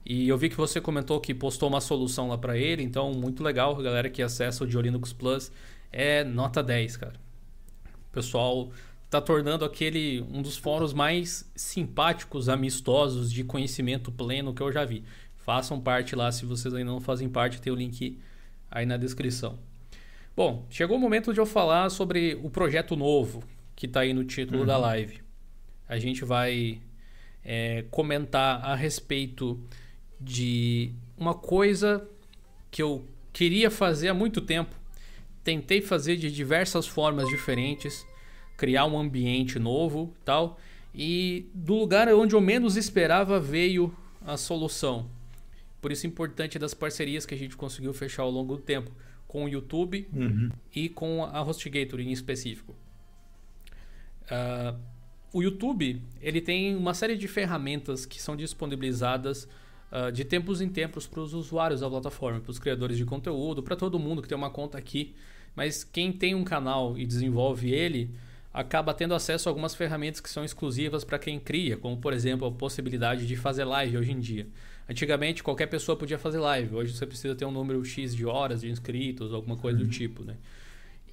E 0.06 0.28
eu 0.28 0.38
vi 0.38 0.50
que 0.50 0.58
você 0.58 0.82
comentou 0.82 1.20
que 1.20 1.34
postou 1.34 1.70
uma 1.70 1.82
solução 1.82 2.28
lá 2.28 2.38
para 2.38 2.58
ele, 2.58 2.84
então 2.84 3.12
muito 3.14 3.44
legal, 3.44 3.80
a 3.80 3.84
galera 3.84 4.10
que 4.10 4.22
acessa 4.22 4.64
o 4.64 4.68
de 4.68 4.80
Linux 4.82 5.14
Plus 5.14 5.52
é 5.92 6.24
nota 6.24 6.64
10, 6.64 6.98
cara. 6.98 7.14
O 8.10 8.14
pessoal 8.14 8.72
tá 9.10 9.22
tornando 9.22 9.64
aquele 9.64 10.22
um 10.32 10.42
dos 10.42 10.58
fóruns 10.58 10.94
mais 10.94 11.50
simpáticos, 11.56 12.50
amistosos, 12.50 13.32
de 13.32 13.44
conhecimento 13.44 14.12
pleno 14.12 14.54
que 14.54 14.62
eu 14.62 14.72
já 14.72 14.86
vi. 14.86 15.04
Façam 15.38 15.80
parte 15.80 16.16
lá, 16.16 16.32
se 16.32 16.46
vocês 16.46 16.74
ainda 16.74 16.92
não 16.92 17.02
fazem 17.02 17.30
parte, 17.30 17.62
tem 17.62 17.72
o 17.72 17.76
link 17.76 18.20
aí 18.70 18.86
na 18.86 18.98
descrição. 18.98 19.60
Bom, 20.36 20.66
chegou 20.70 20.98
o 20.98 21.00
momento 21.00 21.34
de 21.34 21.40
eu 21.40 21.46
falar 21.46 21.90
sobre 21.90 22.40
o 22.42 22.50
projeto 22.50 22.96
novo 22.96 23.44
que 23.76 23.86
está 23.86 24.02
aí 24.02 24.14
no 24.14 24.24
título 24.24 24.62
uhum. 24.62 24.66
da 24.66 24.78
live. 24.78 25.22
A 25.90 26.00
gente 26.00 26.24
vai 26.24 26.80
é, 27.44 27.84
comentar 27.92 28.64
a 28.64 28.76
respeito 28.76 29.60
de 30.22 30.94
uma 31.18 31.34
coisa 31.34 32.08
que 32.70 32.82
eu 32.82 33.06
queria 33.34 33.72
fazer 33.72 34.10
há 34.10 34.14
muito 34.14 34.42
tempo. 34.42 34.76
Tentei 35.44 35.82
fazer 35.82 36.18
de 36.18 36.32
diversas 36.32 36.88
formas 36.88 37.28
diferentes, 37.28 38.06
criar 38.56 38.86
um 38.86 38.98
ambiente 39.00 39.58
novo, 39.58 40.14
tal. 40.24 40.60
E 40.94 41.50
do 41.54 41.76
lugar 41.76 42.08
onde 42.14 42.36
eu 42.36 42.42
menos 42.42 42.78
esperava 42.78 43.40
veio 43.40 43.96
a 44.26 44.38
solução. 44.38 45.10
Por 45.82 45.92
isso 45.92 46.06
é 46.06 46.10
importante 46.10 46.60
das 46.60 46.74
parcerias 46.74 47.26
que 47.26 47.34
a 47.34 47.38
gente 47.38 47.58
conseguiu 47.58 47.94
fechar 47.94 48.24
ao 48.24 48.30
longo 48.30 48.56
do 48.56 48.62
tempo 48.62 48.92
com 49.28 49.46
o 49.46 49.50
YouTube 49.50 50.08
uhum. 50.14 50.52
e 50.76 50.90
com 50.90 51.24
a 51.24 51.42
HostGator 51.42 52.00
em 52.00 52.12
específico. 52.12 52.76
Uh, 54.24 54.78
o 55.34 55.42
YouTube 55.42 56.02
ele 56.22 56.42
tem 56.42 56.76
uma 56.76 56.94
série 56.94 57.18
de 57.18 57.28
ferramentas 57.28 58.06
que 58.06 58.22
são 58.22 58.36
disponibilizadas 58.36 59.48
uh, 59.92 60.12
de 60.12 60.24
tempos 60.24 60.62
em 60.62 60.70
tempos 60.70 61.06
para 61.06 61.20
os 61.20 61.34
usuários 61.34 61.82
da 61.82 61.90
plataforma, 61.90 62.40
para 62.40 62.52
os 62.52 62.60
criadores 62.60 62.98
de 62.98 63.06
conteúdo, 63.06 63.62
para 63.62 63.76
todo 63.76 64.00
mundo 64.00 64.22
que 64.22 64.28
tem 64.28 64.38
uma 64.38 64.50
conta 64.50 64.78
aqui. 64.78 65.14
Mas 65.56 65.84
quem 65.84 66.12
tem 66.12 66.34
um 66.34 66.44
canal 66.44 66.98
e 66.98 67.06
desenvolve 67.06 67.74
ele 67.74 68.10
acaba 68.54 68.94
tendo 68.94 69.14
acesso 69.14 69.48
a 69.48 69.50
algumas 69.50 69.74
ferramentas 69.74 70.20
que 70.20 70.30
são 70.30 70.44
exclusivas 70.44 71.04
para 71.04 71.18
quem 71.18 71.40
cria, 71.40 71.78
como 71.78 71.98
por 71.98 72.14
exemplo 72.14 72.48
a 72.48 72.52
possibilidade 72.52 73.26
de 73.26 73.36
fazer 73.36 73.64
live 73.64 73.98
hoje 73.98 74.12
em 74.12 74.20
dia. 74.20 74.48
Antigamente 74.90 75.42
qualquer 75.42 75.68
pessoa 75.68 75.98
podia 75.98 76.18
fazer 76.18 76.40
live, 76.40 76.76
hoje 76.76 76.94
você 76.94 77.06
precisa 77.06 77.34
ter 77.34 77.46
um 77.46 77.52
número 77.52 77.84
X 77.86 78.14
de 78.14 78.26
horas 78.26 78.62
de 78.62 78.70
inscritos, 78.70 79.34
alguma 79.34 79.56
coisa 79.56 79.80
uhum. 79.80 79.86
do 79.86 79.90
tipo. 79.90 80.24
Né? 80.24 80.36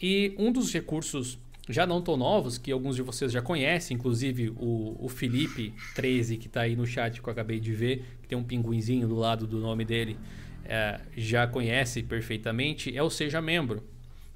E 0.03 0.35
um 0.37 0.51
dos 0.51 0.73
recursos 0.73 1.39
já 1.69 1.87
não 1.87 2.01
tão 2.01 2.17
novos, 2.17 2.57
que 2.57 2.73
alguns 2.73 2.97
de 2.97 3.03
vocês 3.03 3.31
já 3.31 3.43
conhecem, 3.43 3.97
inclusive 3.97 4.51
o, 4.57 4.97
o 4.99 5.09
Felipe 5.09 5.75
13, 5.95 6.39
que 6.39 6.47
está 6.47 6.63
aí 6.63 6.75
no 6.75 6.87
chat 6.87 7.21
que 7.21 7.29
eu 7.29 7.33
acabei 7.33 7.61
de 7.61 7.73
ver, 7.73 8.05
tem 8.29 8.39
um 8.39 8.45
pinguinzinho 8.45 9.09
do 9.09 9.17
lado 9.17 9.47
do 9.47 9.59
nome 9.59 9.85
dele, 9.85 10.19
é, 10.65 11.01
já 11.17 11.47
conhece 11.47 12.03
perfeitamente, 12.03 12.97
é 12.97 13.03
o 13.03 13.11
Seja 13.11 13.41
Membro. 13.41 13.83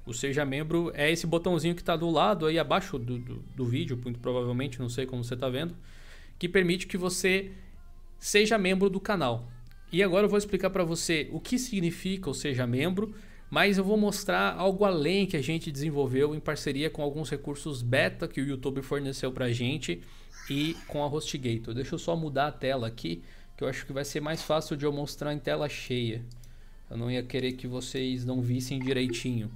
O 0.05 0.13
Seja 0.13 0.43
Membro 0.43 0.91
é 0.93 1.11
esse 1.11 1.25
botãozinho 1.25 1.75
que 1.75 1.81
está 1.81 1.95
do 1.95 2.09
lado 2.09 2.45
aí 2.45 2.59
abaixo 2.59 2.97
do, 2.97 3.17
do, 3.17 3.35
do, 3.55 3.65
vídeo, 3.65 3.99
muito 4.03 4.19
provavelmente, 4.19 4.79
não 4.79 4.89
sei 4.89 5.05
como 5.05 5.23
você 5.23 5.35
está 5.35 5.47
vendo, 5.47 5.75
que 6.37 6.49
permite 6.49 6.87
que 6.87 6.97
você 6.97 7.51
seja 8.19 8.57
membro 8.57 8.89
do 8.89 8.99
canal. 8.99 9.47
E 9.91 10.01
agora 10.01 10.25
eu 10.25 10.29
vou 10.29 10.37
explicar 10.37 10.71
para 10.71 10.83
você 10.83 11.29
o 11.31 11.39
que 11.39 11.57
significa 11.59 12.29
o 12.29 12.33
Seja 12.33 12.65
Membro 12.65 13.13
mas 13.53 13.77
eu 13.77 13.83
vou 13.83 13.95
mostrar 13.95 14.55
algo 14.57 14.83
além 14.83 15.27
que 15.27 15.37
a 15.37 15.41
gente 15.43 15.71
desenvolveu 15.71 16.33
em 16.33 16.39
parceria 16.39 16.89
com 16.89 17.03
alguns 17.03 17.29
recursos 17.29 17.83
beta 17.83 18.27
que 18.27 18.41
o 18.41 18.47
YouTube 18.47 18.81
forneceu 18.81 19.31
para 19.31 19.45
a 19.45 19.51
gente 19.51 20.01
e 20.49 20.75
com 20.87 21.03
a 21.03 21.07
HostGator. 21.07 21.71
Deixa 21.71 21.93
eu 21.93 21.99
só 21.99 22.15
mudar 22.15 22.47
a 22.47 22.51
tela 22.51 22.87
aqui, 22.87 23.21
que 23.55 23.63
eu 23.63 23.67
acho 23.67 23.85
que 23.85 23.93
vai 23.93 24.05
ser 24.05 24.21
mais 24.21 24.41
fácil 24.41 24.75
de 24.75 24.85
eu 24.85 24.91
mostrar 24.91 25.33
em 25.33 25.39
tela 25.39 25.67
cheia. 25.69 26.23
Eu 26.89 26.97
não 26.97 27.09
ia 27.09 27.23
querer 27.23 27.53
que 27.53 27.67
vocês 27.67 28.25
não 28.25 28.41
vissem 28.41 28.79
direitinho. 28.79 29.51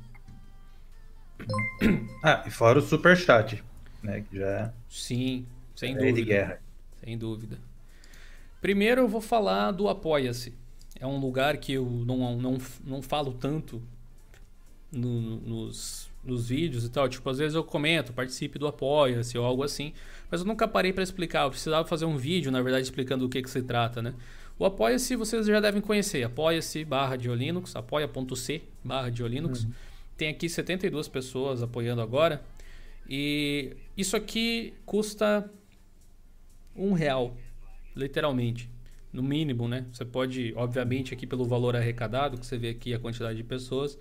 Ah, 2.23 2.43
e 2.47 2.49
fora 2.49 2.79
o 2.79 2.81
super 2.81 3.15
chat, 3.15 3.63
né, 4.01 4.21
que 4.21 4.37
já 4.37 4.47
é 4.47 4.73
Sim, 4.89 5.45
sem 5.75 5.91
é 5.91 5.97
dúvida. 5.97 6.13
De 6.13 6.23
guerra. 6.23 6.61
Sem 7.03 7.17
dúvida. 7.17 7.59
Primeiro 8.59 9.01
eu 9.01 9.07
vou 9.07 9.21
falar 9.21 9.71
do 9.71 9.87
Apoia-se 9.87 10.53
é 10.99 11.05
um 11.05 11.19
lugar 11.19 11.57
que 11.57 11.73
eu 11.73 11.85
não, 11.85 12.37
não, 12.37 12.57
não 12.83 13.01
falo 13.01 13.33
tanto 13.33 13.81
no, 14.91 15.37
nos, 15.41 16.09
nos 16.23 16.49
vídeos 16.49 16.85
e 16.85 16.89
tal. 16.89 17.07
Tipo, 17.07 17.29
às 17.29 17.37
vezes 17.37 17.55
eu 17.55 17.63
comento, 17.63 18.13
participe 18.13 18.57
do 18.57 18.67
Apoia-se 18.67 19.37
ou 19.37 19.45
algo 19.45 19.63
assim, 19.63 19.93
mas 20.30 20.41
eu 20.41 20.47
nunca 20.47 20.67
parei 20.67 20.93
para 20.93 21.03
explicar. 21.03 21.43
Eu 21.43 21.49
precisava 21.49 21.88
fazer 21.88 22.05
um 22.05 22.17
vídeo, 22.17 22.51
na 22.51 22.61
verdade, 22.61 22.84
explicando 22.84 23.25
do 23.25 23.30
que, 23.30 23.41
que 23.41 23.49
se 23.49 23.61
trata, 23.61 24.01
né? 24.01 24.13
O 24.59 24.65
Apoia-se 24.65 25.15
vocês 25.15 25.45
já 25.45 25.59
devem 25.59 25.82
conhecer. 25.82 26.23
Apoia-se 26.23 26.84
barra 26.84 27.15
de 27.15 27.30
Linux, 27.30 27.75
apoia.c 27.75 28.61
barra 28.84 29.09
de 29.09 29.23
Linux. 29.23 29.63
Uhum. 29.63 29.71
Tem 30.17 30.30
aqui 30.30 30.49
72 30.49 31.07
pessoas 31.07 31.61
apoiando 31.61 32.01
agora. 32.01 32.43
E 33.07 33.75
isso 33.95 34.17
aqui 34.17 34.73
custa 34.86 35.49
um 36.75 36.93
real, 36.93 37.38
literalmente 37.95 38.69
no 39.13 39.23
mínimo, 39.23 39.67
né? 39.67 39.86
Você 39.91 40.03
pode, 40.03 40.53
obviamente, 40.55 41.13
aqui 41.13 41.25
pelo 41.25 41.45
valor 41.45 41.75
arrecadado, 41.75 42.38
que 42.38 42.45
você 42.45 42.57
vê 42.57 42.69
aqui 42.69 42.93
a 42.93 42.99
quantidade 42.99 43.38
de 43.38 43.43
pessoas, 43.43 43.97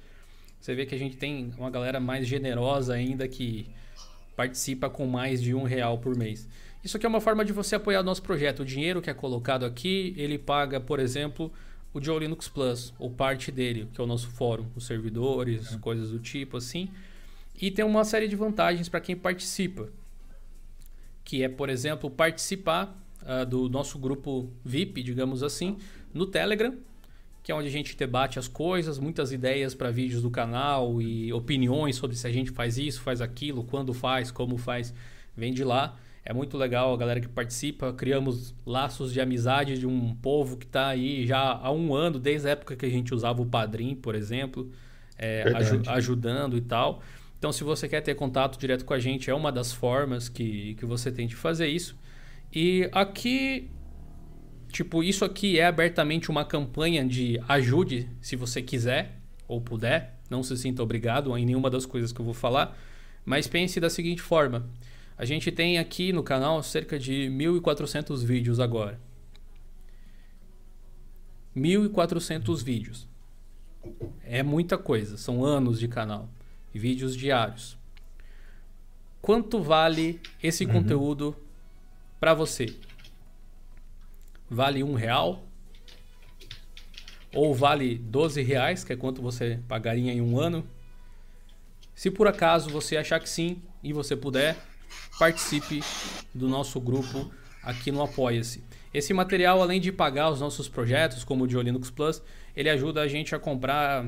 você 0.60 0.74
vê 0.74 0.84
que 0.84 0.94
a 0.94 0.98
gente 0.98 1.16
tem 1.16 1.52
uma 1.56 1.70
galera 1.70 2.00
mais 2.00 2.26
generosa 2.26 2.94
ainda 2.94 3.28
que 3.28 3.68
participa 4.36 4.90
com 4.90 5.06
mais 5.06 5.42
de 5.42 5.54
um 5.54 5.62
real 5.62 5.98
por 5.98 6.14
mês. 6.14 6.48
Isso 6.84 6.96
aqui 6.96 7.06
é 7.06 7.08
uma 7.08 7.20
forma 7.20 7.44
de 7.44 7.52
você 7.52 7.74
apoiar 7.74 8.00
o 8.00 8.04
nosso 8.04 8.22
projeto. 8.22 8.60
O 8.60 8.64
dinheiro 8.64 9.02
que 9.02 9.10
é 9.10 9.14
colocado 9.14 9.64
aqui, 9.64 10.14
ele 10.16 10.38
paga, 10.38 10.78
por 10.78 11.00
exemplo, 11.00 11.50
o 11.92 12.00
Joe 12.00 12.20
Linux 12.20 12.46
Plus, 12.46 12.92
ou 12.98 13.10
parte 13.10 13.50
dele, 13.50 13.88
que 13.92 14.00
é 14.00 14.04
o 14.04 14.06
nosso 14.06 14.28
fórum, 14.28 14.66
os 14.76 14.86
servidores, 14.86 15.72
é. 15.72 15.78
coisas 15.78 16.10
do 16.10 16.18
tipo 16.18 16.58
assim. 16.58 16.88
E 17.60 17.70
tem 17.70 17.84
uma 17.84 18.04
série 18.04 18.28
de 18.28 18.36
vantagens 18.36 18.88
para 18.88 19.00
quem 19.00 19.16
participa. 19.16 19.88
Que 21.24 21.42
é, 21.42 21.48
por 21.48 21.70
exemplo, 21.70 22.10
participar 22.10 22.94
uh, 23.22 23.44
do 23.46 23.68
nosso 23.68 23.98
grupo 23.98 24.48
VIP, 24.64 25.02
digamos 25.02 25.42
assim, 25.42 25.78
no 26.12 26.26
Telegram, 26.26 26.74
que 27.46 27.52
é 27.52 27.54
onde 27.54 27.68
a 27.68 27.70
gente 27.70 27.96
debate 27.96 28.40
as 28.40 28.48
coisas, 28.48 28.98
muitas 28.98 29.30
ideias 29.30 29.72
para 29.72 29.88
vídeos 29.88 30.20
do 30.20 30.28
canal 30.28 31.00
e 31.00 31.32
opiniões 31.32 31.94
sobre 31.94 32.16
se 32.16 32.26
a 32.26 32.32
gente 32.32 32.50
faz 32.50 32.76
isso, 32.76 33.00
faz 33.00 33.20
aquilo, 33.20 33.62
quando 33.62 33.94
faz, 33.94 34.32
como 34.32 34.58
faz, 34.58 34.92
vem 35.36 35.54
de 35.54 35.62
lá. 35.62 35.96
É 36.24 36.32
muito 36.32 36.58
legal 36.58 36.92
a 36.92 36.96
galera 36.96 37.20
que 37.20 37.28
participa. 37.28 37.92
Criamos 37.92 38.52
laços 38.66 39.12
de 39.12 39.20
amizade 39.20 39.78
de 39.78 39.86
um 39.86 40.12
povo 40.16 40.56
que 40.56 40.66
está 40.66 40.88
aí 40.88 41.24
já 41.24 41.38
há 41.38 41.70
um 41.70 41.94
ano, 41.94 42.18
desde 42.18 42.48
a 42.48 42.50
época 42.50 42.74
que 42.74 42.84
a 42.84 42.90
gente 42.90 43.14
usava 43.14 43.40
o 43.40 43.46
Padrim, 43.46 43.94
por 43.94 44.16
exemplo, 44.16 44.68
é, 45.16 45.44
aj 45.54 45.82
ajudando 45.86 46.56
e 46.56 46.62
tal. 46.62 47.00
Então, 47.38 47.52
se 47.52 47.62
você 47.62 47.88
quer 47.88 48.00
ter 48.00 48.16
contato 48.16 48.58
direto 48.58 48.84
com 48.84 48.92
a 48.92 48.98
gente, 48.98 49.30
é 49.30 49.34
uma 49.36 49.52
das 49.52 49.72
formas 49.72 50.28
que, 50.28 50.74
que 50.74 50.84
você 50.84 51.12
tem 51.12 51.28
de 51.28 51.36
fazer 51.36 51.68
isso. 51.68 51.96
E 52.52 52.90
aqui, 52.90 53.70
tipo, 54.76 55.02
isso 55.02 55.24
aqui 55.24 55.58
é 55.58 55.66
abertamente 55.66 56.30
uma 56.30 56.44
campanha 56.44 57.02
de 57.02 57.40
ajude 57.48 58.10
se 58.20 58.36
você 58.36 58.60
quiser 58.60 59.18
ou 59.48 59.58
puder. 59.58 60.18
Não 60.28 60.42
se 60.42 60.54
sinta 60.56 60.82
obrigado 60.82 61.36
em 61.36 61.46
nenhuma 61.46 61.70
das 61.70 61.86
coisas 61.86 62.12
que 62.12 62.20
eu 62.20 62.24
vou 62.24 62.34
falar. 62.34 62.76
Mas 63.24 63.46
pense 63.46 63.80
da 63.80 63.88
seguinte 63.88 64.20
forma: 64.20 64.68
a 65.16 65.24
gente 65.24 65.50
tem 65.50 65.78
aqui 65.78 66.12
no 66.12 66.22
canal 66.22 66.62
cerca 66.62 66.98
de 66.98 67.28
1.400 67.30 68.22
vídeos 68.22 68.60
agora. 68.60 69.00
1.400 71.56 72.62
vídeos. 72.62 73.08
É 74.24 74.42
muita 74.42 74.76
coisa, 74.76 75.16
são 75.16 75.42
anos 75.42 75.78
de 75.78 75.88
canal. 75.88 76.28
Vídeos 76.74 77.16
diários. 77.16 77.78
Quanto 79.22 79.62
vale 79.62 80.20
esse 80.42 80.66
uhum. 80.66 80.72
conteúdo 80.72 81.34
para 82.20 82.34
você 82.34 82.76
vale 84.50 84.82
um 84.82 84.94
real 84.94 85.44
ou 87.34 87.54
vale 87.54 87.96
12 87.98 88.42
reais, 88.42 88.82
que 88.82 88.92
é 88.92 88.96
quanto 88.96 89.20
você 89.20 89.60
pagaria 89.68 90.12
em 90.12 90.20
um 90.20 90.38
ano. 90.38 90.66
Se 91.94 92.10
por 92.10 92.26
acaso 92.26 92.70
você 92.70 92.96
achar 92.96 93.20
que 93.20 93.28
sim 93.28 93.62
e 93.82 93.92
você 93.92 94.16
puder, 94.16 94.56
participe 95.18 95.82
do 96.34 96.48
nosso 96.48 96.80
grupo 96.80 97.30
aqui 97.62 97.90
no 97.90 98.02
Apoia-se. 98.02 98.62
Esse 98.92 99.12
material, 99.12 99.60
além 99.60 99.80
de 99.80 99.92
pagar 99.92 100.30
os 100.30 100.40
nossos 100.40 100.68
projetos, 100.68 101.24
como 101.24 101.44
o 101.44 101.46
de 101.46 101.56
Linux 101.56 101.90
Plus, 101.90 102.22
ele 102.56 102.70
ajuda 102.70 103.02
a 103.02 103.08
gente 103.08 103.34
a 103.34 103.38
comprar 103.38 104.06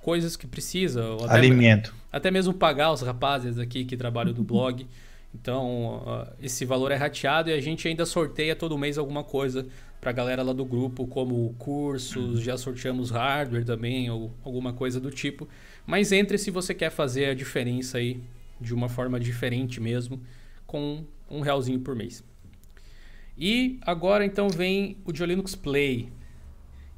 coisas 0.00 0.36
que 0.36 0.46
precisa. 0.46 1.02
Até, 1.24 1.34
Alimento. 1.34 1.94
Até 2.12 2.30
mesmo 2.30 2.54
pagar 2.54 2.92
os 2.92 3.00
rapazes 3.00 3.58
aqui 3.58 3.84
que 3.84 3.96
trabalham 3.96 4.32
do 4.32 4.44
blog. 4.44 4.86
Então, 5.34 6.26
esse 6.40 6.64
valor 6.64 6.92
é 6.92 6.94
rateado 6.94 7.50
e 7.50 7.52
a 7.52 7.60
gente 7.60 7.88
ainda 7.88 8.06
sorteia 8.06 8.54
todo 8.54 8.78
mês 8.78 8.96
alguma 8.96 9.24
coisa 9.24 9.66
para 10.00 10.10
a 10.10 10.12
galera 10.12 10.42
lá 10.42 10.52
do 10.52 10.64
grupo, 10.64 11.06
como 11.06 11.54
cursos, 11.58 12.40
já 12.40 12.56
sorteamos 12.56 13.10
hardware 13.10 13.64
também, 13.64 14.10
ou 14.10 14.32
alguma 14.44 14.72
coisa 14.72 15.00
do 15.00 15.10
tipo. 15.10 15.48
Mas 15.86 16.12
entre 16.12 16.38
se 16.38 16.50
você 16.50 16.72
quer 16.74 16.90
fazer 16.90 17.26
a 17.26 17.34
diferença 17.34 17.98
aí 17.98 18.20
de 18.60 18.72
uma 18.72 18.88
forma 18.88 19.18
diferente 19.18 19.80
mesmo, 19.80 20.22
com 20.66 21.04
um 21.30 21.40
realzinho 21.40 21.80
por 21.80 21.96
mês. 21.96 22.22
E 23.36 23.78
agora 23.82 24.24
então 24.24 24.48
vem 24.48 24.98
o 25.04 25.12
de 25.12 25.24
Linux 25.26 25.54
Play. 25.54 26.12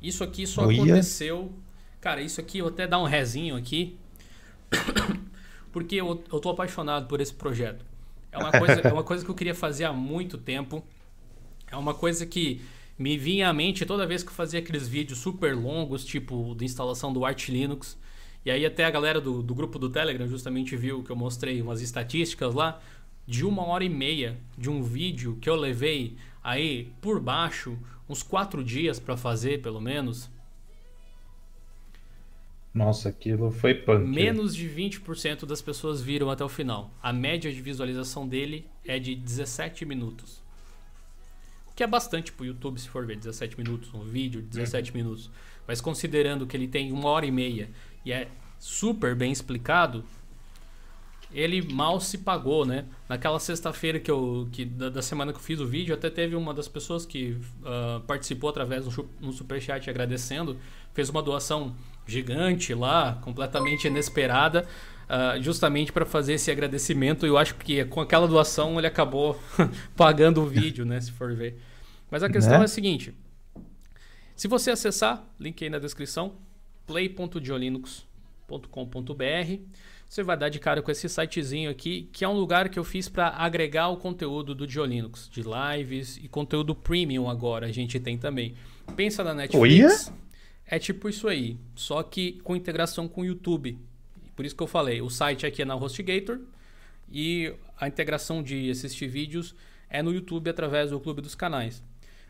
Isso 0.03 0.23
aqui 0.23 0.47
só 0.47 0.69
aconteceu. 0.69 1.53
Cara, 2.01 2.21
isso 2.21 2.41
aqui, 2.41 2.59
eu 2.59 2.67
vou 2.67 2.73
até 2.73 2.87
dar 2.87 2.99
um 2.99 3.05
rezinho 3.05 3.57
aqui. 3.57 3.97
porque 5.73 5.97
eu, 5.97 6.23
eu 6.33 6.41
tô 6.41 6.51
apaixonado 6.51 7.07
por 7.07 7.21
esse 7.21 7.33
projeto. 7.33 7.85
É 8.37 8.39
uma, 8.39 8.53
coisa, 8.53 8.81
é 8.81 8.93
uma 8.93 9.05
coisa 9.05 9.25
que 9.25 9.31
eu 9.31 9.35
queria 9.35 9.55
fazer 9.55 9.85
há 9.85 9.93
muito 9.93 10.37
tempo. 10.37 10.85
É 11.71 11.77
uma 11.77 11.95
coisa 11.95 12.27
que 12.27 12.61
me 12.99 13.17
vinha 13.17 13.49
à 13.49 13.53
mente 13.53 13.85
toda 13.85 14.07
vez 14.07 14.23
que 14.23 14.29
eu 14.29 14.35
fazia 14.35 14.61
aqueles 14.61 14.87
vídeos 14.87 15.19
super 15.19 15.57
longos, 15.57 16.05
tipo 16.05 16.55
de 16.55 16.65
instalação 16.65 17.13
do 17.13 17.25
Arch 17.25 17.49
Linux. 17.49 17.99
E 18.45 18.51
aí 18.51 18.65
até 18.65 18.85
a 18.85 18.91
galera 18.91 19.21
do, 19.21 19.43
do 19.43 19.55
grupo 19.55 19.79
do 19.79 19.89
Telegram 19.89 20.29
justamente 20.29 20.77
viu 20.77 21.03
que 21.03 21.11
eu 21.11 21.17
mostrei 21.17 21.61
umas 21.61 21.81
estatísticas 21.81 22.55
lá 22.55 22.81
de 23.27 23.45
uma 23.45 23.65
hora 23.67 23.85
e 23.85 23.89
meia 23.89 24.39
de 24.57 24.71
um 24.71 24.83
vídeo 24.83 25.37
que 25.41 25.51
eu 25.51 25.57
levei 25.57 26.17
aí 26.45 26.93
por 27.01 27.21
baixo 27.21 27.77
uns 28.09 28.23
quatro 28.23 28.63
dias 28.63 29.01
para 29.01 29.17
fazer, 29.17 29.61
pelo 29.63 29.81
menos. 29.81 30.31
Nossa, 32.77 33.09
aquilo 33.09 33.51
foi 33.51 33.73
punk. 33.73 34.07
Menos 34.07 34.55
de 34.55 34.69
20% 34.69 35.47
das 35.47 35.63
pessoas 35.63 36.03
viram 36.03 36.29
até 36.29 36.45
o 36.45 36.49
final. 36.49 36.93
A 37.03 37.11
média 37.11 37.51
de 37.51 37.63
visualização 37.63 38.29
dele 38.29 38.67
é 38.85 38.99
de 38.99 39.15
17 39.15 39.87
minutos. 39.87 40.43
O 41.67 41.75
que 41.75 41.83
é 41.83 41.87
bastante 41.87 42.31
pro 42.31 42.45
YouTube, 42.45 42.79
se 42.79 42.87
for 42.91 43.07
ver, 43.07 43.17
17 43.17 43.57
minutos, 43.57 43.95
um 43.95 44.03
vídeo 44.03 44.43
de 44.43 44.49
17 44.49 44.91
uhum. 44.91 44.97
minutos. 44.99 45.31
Mas 45.67 45.81
considerando 45.81 46.47
que 46.47 46.55
ele 46.55 46.69
tem 46.69 46.93
uma 46.93 47.09
hora 47.09 47.25
e 47.25 47.31
meia 47.31 47.71
e 48.05 48.13
é 48.13 48.29
super 48.59 49.15
bem 49.15 49.33
explicado, 49.33 50.05
ele 51.33 51.63
mal 51.63 51.99
se 51.99 52.19
pagou, 52.19 52.67
né? 52.67 52.85
Naquela 53.09 53.41
sexta-feira 53.41 53.99
que 53.99 54.11
eu, 54.11 54.51
que 54.53 54.67
da, 54.67 54.91
da, 54.91 55.01
semana 55.01 55.33
que 55.33 55.39
eu 55.39 55.43
fiz 55.43 55.61
o 55.61 55.67
vídeo, 55.67 55.95
até 55.95 56.11
teve 56.11 56.37
uma 56.37 56.53
das 56.53 56.69
pessoas 56.69 57.07
que 57.07 57.39
uh, 57.63 58.01
participou 58.07 58.51
através 58.51 58.85
do 58.85 59.11
um 59.23 59.33
superchat 59.33 59.89
agradecendo, 59.89 60.59
fez 60.93 61.09
uma 61.09 61.23
doação 61.23 61.75
gigante 62.07 62.75
lá, 62.75 63.19
completamente 63.23 63.87
inesperada, 63.87 64.67
uh, 65.05 65.43
justamente 65.43 65.93
para 65.93 66.07
fazer 66.07 66.35
esse 66.35 66.51
agradecimento. 66.51 67.27
Eu 67.27 67.37
acho 67.37 67.55
que 67.57 67.85
com 67.87 68.01
aquela 68.01 68.29
doação 68.29 68.79
ele 68.79 68.87
acabou 68.87 69.39
pagando 69.97 70.43
o 70.43 70.47
vídeo, 70.47 70.85
né? 70.85 71.01
Se 71.01 71.11
for 71.13 71.35
ver. 71.35 71.59
Mas 72.11 72.23
a 72.23 72.31
questão 72.31 72.59
né? 72.59 72.63
é 72.63 72.65
a 72.65 72.69
seguinte: 72.69 73.15
se 74.35 74.49
você 74.49 74.71
acessar, 74.71 75.25
link 75.39 75.63
aí 75.63 75.71
na 75.71 75.79
descrição, 75.79 76.35
play.diolinux.com.br 76.87 79.87
você 80.09 80.23
vai 80.23 80.37
dar 80.37 80.49
de 80.49 80.59
cara 80.59 80.81
com 80.81 80.91
esse 80.91 81.09
sitezinho 81.09 81.69
aqui, 81.69 82.09
que 82.13 82.25
é 82.25 82.29
um 82.29 82.33
lugar 82.33 82.69
que 82.69 82.79
eu 82.79 82.85
fiz 82.85 83.09
para 83.09 83.29
agregar 83.31 83.89
o 83.89 83.97
conteúdo 83.97 84.55
do 84.55 84.67
Diolinux, 84.67 85.29
de 85.29 85.43
lives 85.43 86.17
e 86.23 86.29
conteúdo 86.29 86.75
premium 86.75 87.29
agora 87.29 87.67
a 87.67 87.73
gente 87.73 87.99
tem 87.99 88.17
também. 88.17 88.55
Pensa 88.95 89.25
na 89.25 89.35
Netflix. 89.35 90.13
É 90.67 90.79
tipo 90.79 91.09
isso 91.09 91.29
aí, 91.29 91.57
só 91.75 92.03
que 92.03 92.41
com 92.41 92.57
integração 92.57 93.07
com 93.07 93.21
o 93.21 93.25
YouTube. 93.25 93.79
Por 94.35 94.45
isso 94.45 94.55
que 94.55 94.63
eu 94.63 94.67
falei, 94.67 95.01
o 95.01 95.09
site 95.09 95.47
aqui 95.47 95.63
é 95.63 95.65
na 95.65 95.77
HostGator 95.77 96.41
e 97.11 97.55
a 97.79 97.87
integração 97.87 98.43
de 98.43 98.69
assistir 98.71 99.07
vídeos 99.07 99.55
é 99.89 100.03
no 100.03 100.13
YouTube 100.13 100.51
através 100.51 100.91
do 100.91 101.01
Clube 101.01 101.23
dos 101.23 101.35
Canais. 101.35 101.83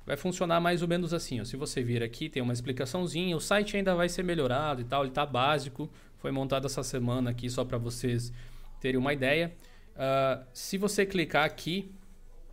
Vai 0.05 0.17
funcionar 0.17 0.61
mais 0.61 0.83
ou 0.83 0.89
menos 0.89 1.13
assim. 1.13 1.41
Ó. 1.41 1.45
Se 1.45 1.57
você 1.57 1.83
vir 1.83 2.03
aqui, 2.03 2.29
tem 2.29 2.41
uma 2.41 2.53
explicaçãozinha. 2.53 3.37
O 3.37 3.41
site 3.41 3.77
ainda 3.77 3.93
vai 3.95 4.09
ser 4.09 4.23
melhorado 4.23 4.81
e 4.81 4.85
tal. 4.85 5.03
Ele 5.03 5.09
está 5.09 5.27
básico. 5.27 5.91
Foi 6.19 6.31
montado 6.31 6.67
essa 6.67 6.85
semana 6.85 7.31
aqui 7.31 7.51
só 7.51 7.65
para 7.65 7.77
vocês 7.77 8.33
terem 8.81 9.01
uma 9.01 9.13
ideia. 9.13 9.53
Uh, 9.97 10.47
se 10.53 10.79
você 10.79 11.05
clicar 11.05 11.45
aqui, 11.45 11.91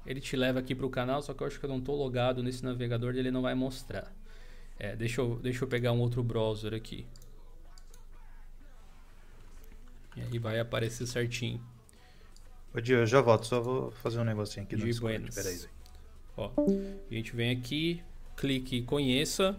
ele 0.06 0.20
te 0.20 0.36
leva 0.36 0.60
aqui 0.60 0.74
para 0.74 0.86
o 0.86 0.90
canal, 0.90 1.22
só 1.22 1.34
que 1.34 1.44
eu 1.44 1.48
acho 1.48 1.60
que 1.60 1.66
eu 1.66 1.70
não 1.70 1.78
estou 1.78 1.96
logado 1.96 2.42
nesse 2.42 2.64
navegador, 2.64 3.16
ele 3.16 3.30
não 3.30 3.42
vai 3.42 3.54
mostrar. 3.54 4.12
É, 4.84 4.98
deixa, 4.98 5.22
eu, 5.22 5.40
deixa 5.42 5.64
eu 5.64 5.68
pegar 5.70 5.94
um 5.94 6.02
outro 6.02 6.22
browser 6.22 6.74
aqui. 6.74 7.08
E 10.14 10.22
aí 10.22 10.38
vai 10.38 10.60
aparecer 10.60 11.08
certinho. 11.08 11.62
Ô 12.74 12.82
Dio, 12.82 12.98
eu 12.98 13.06
já 13.06 13.22
volto, 13.22 13.48
só 13.48 13.62
vou 13.62 13.92
fazer 13.92 14.20
um 14.20 14.26
negocinho 14.26 14.66
aqui 14.66 14.76
no 14.76 14.84
Discord. 14.84 15.32
Peraí. 15.34 15.58
Ó, 16.36 16.52
a 17.10 17.14
gente 17.14 17.34
vem 17.34 17.52
aqui, 17.52 18.04
clique 18.36 18.82
conheça. 18.82 19.58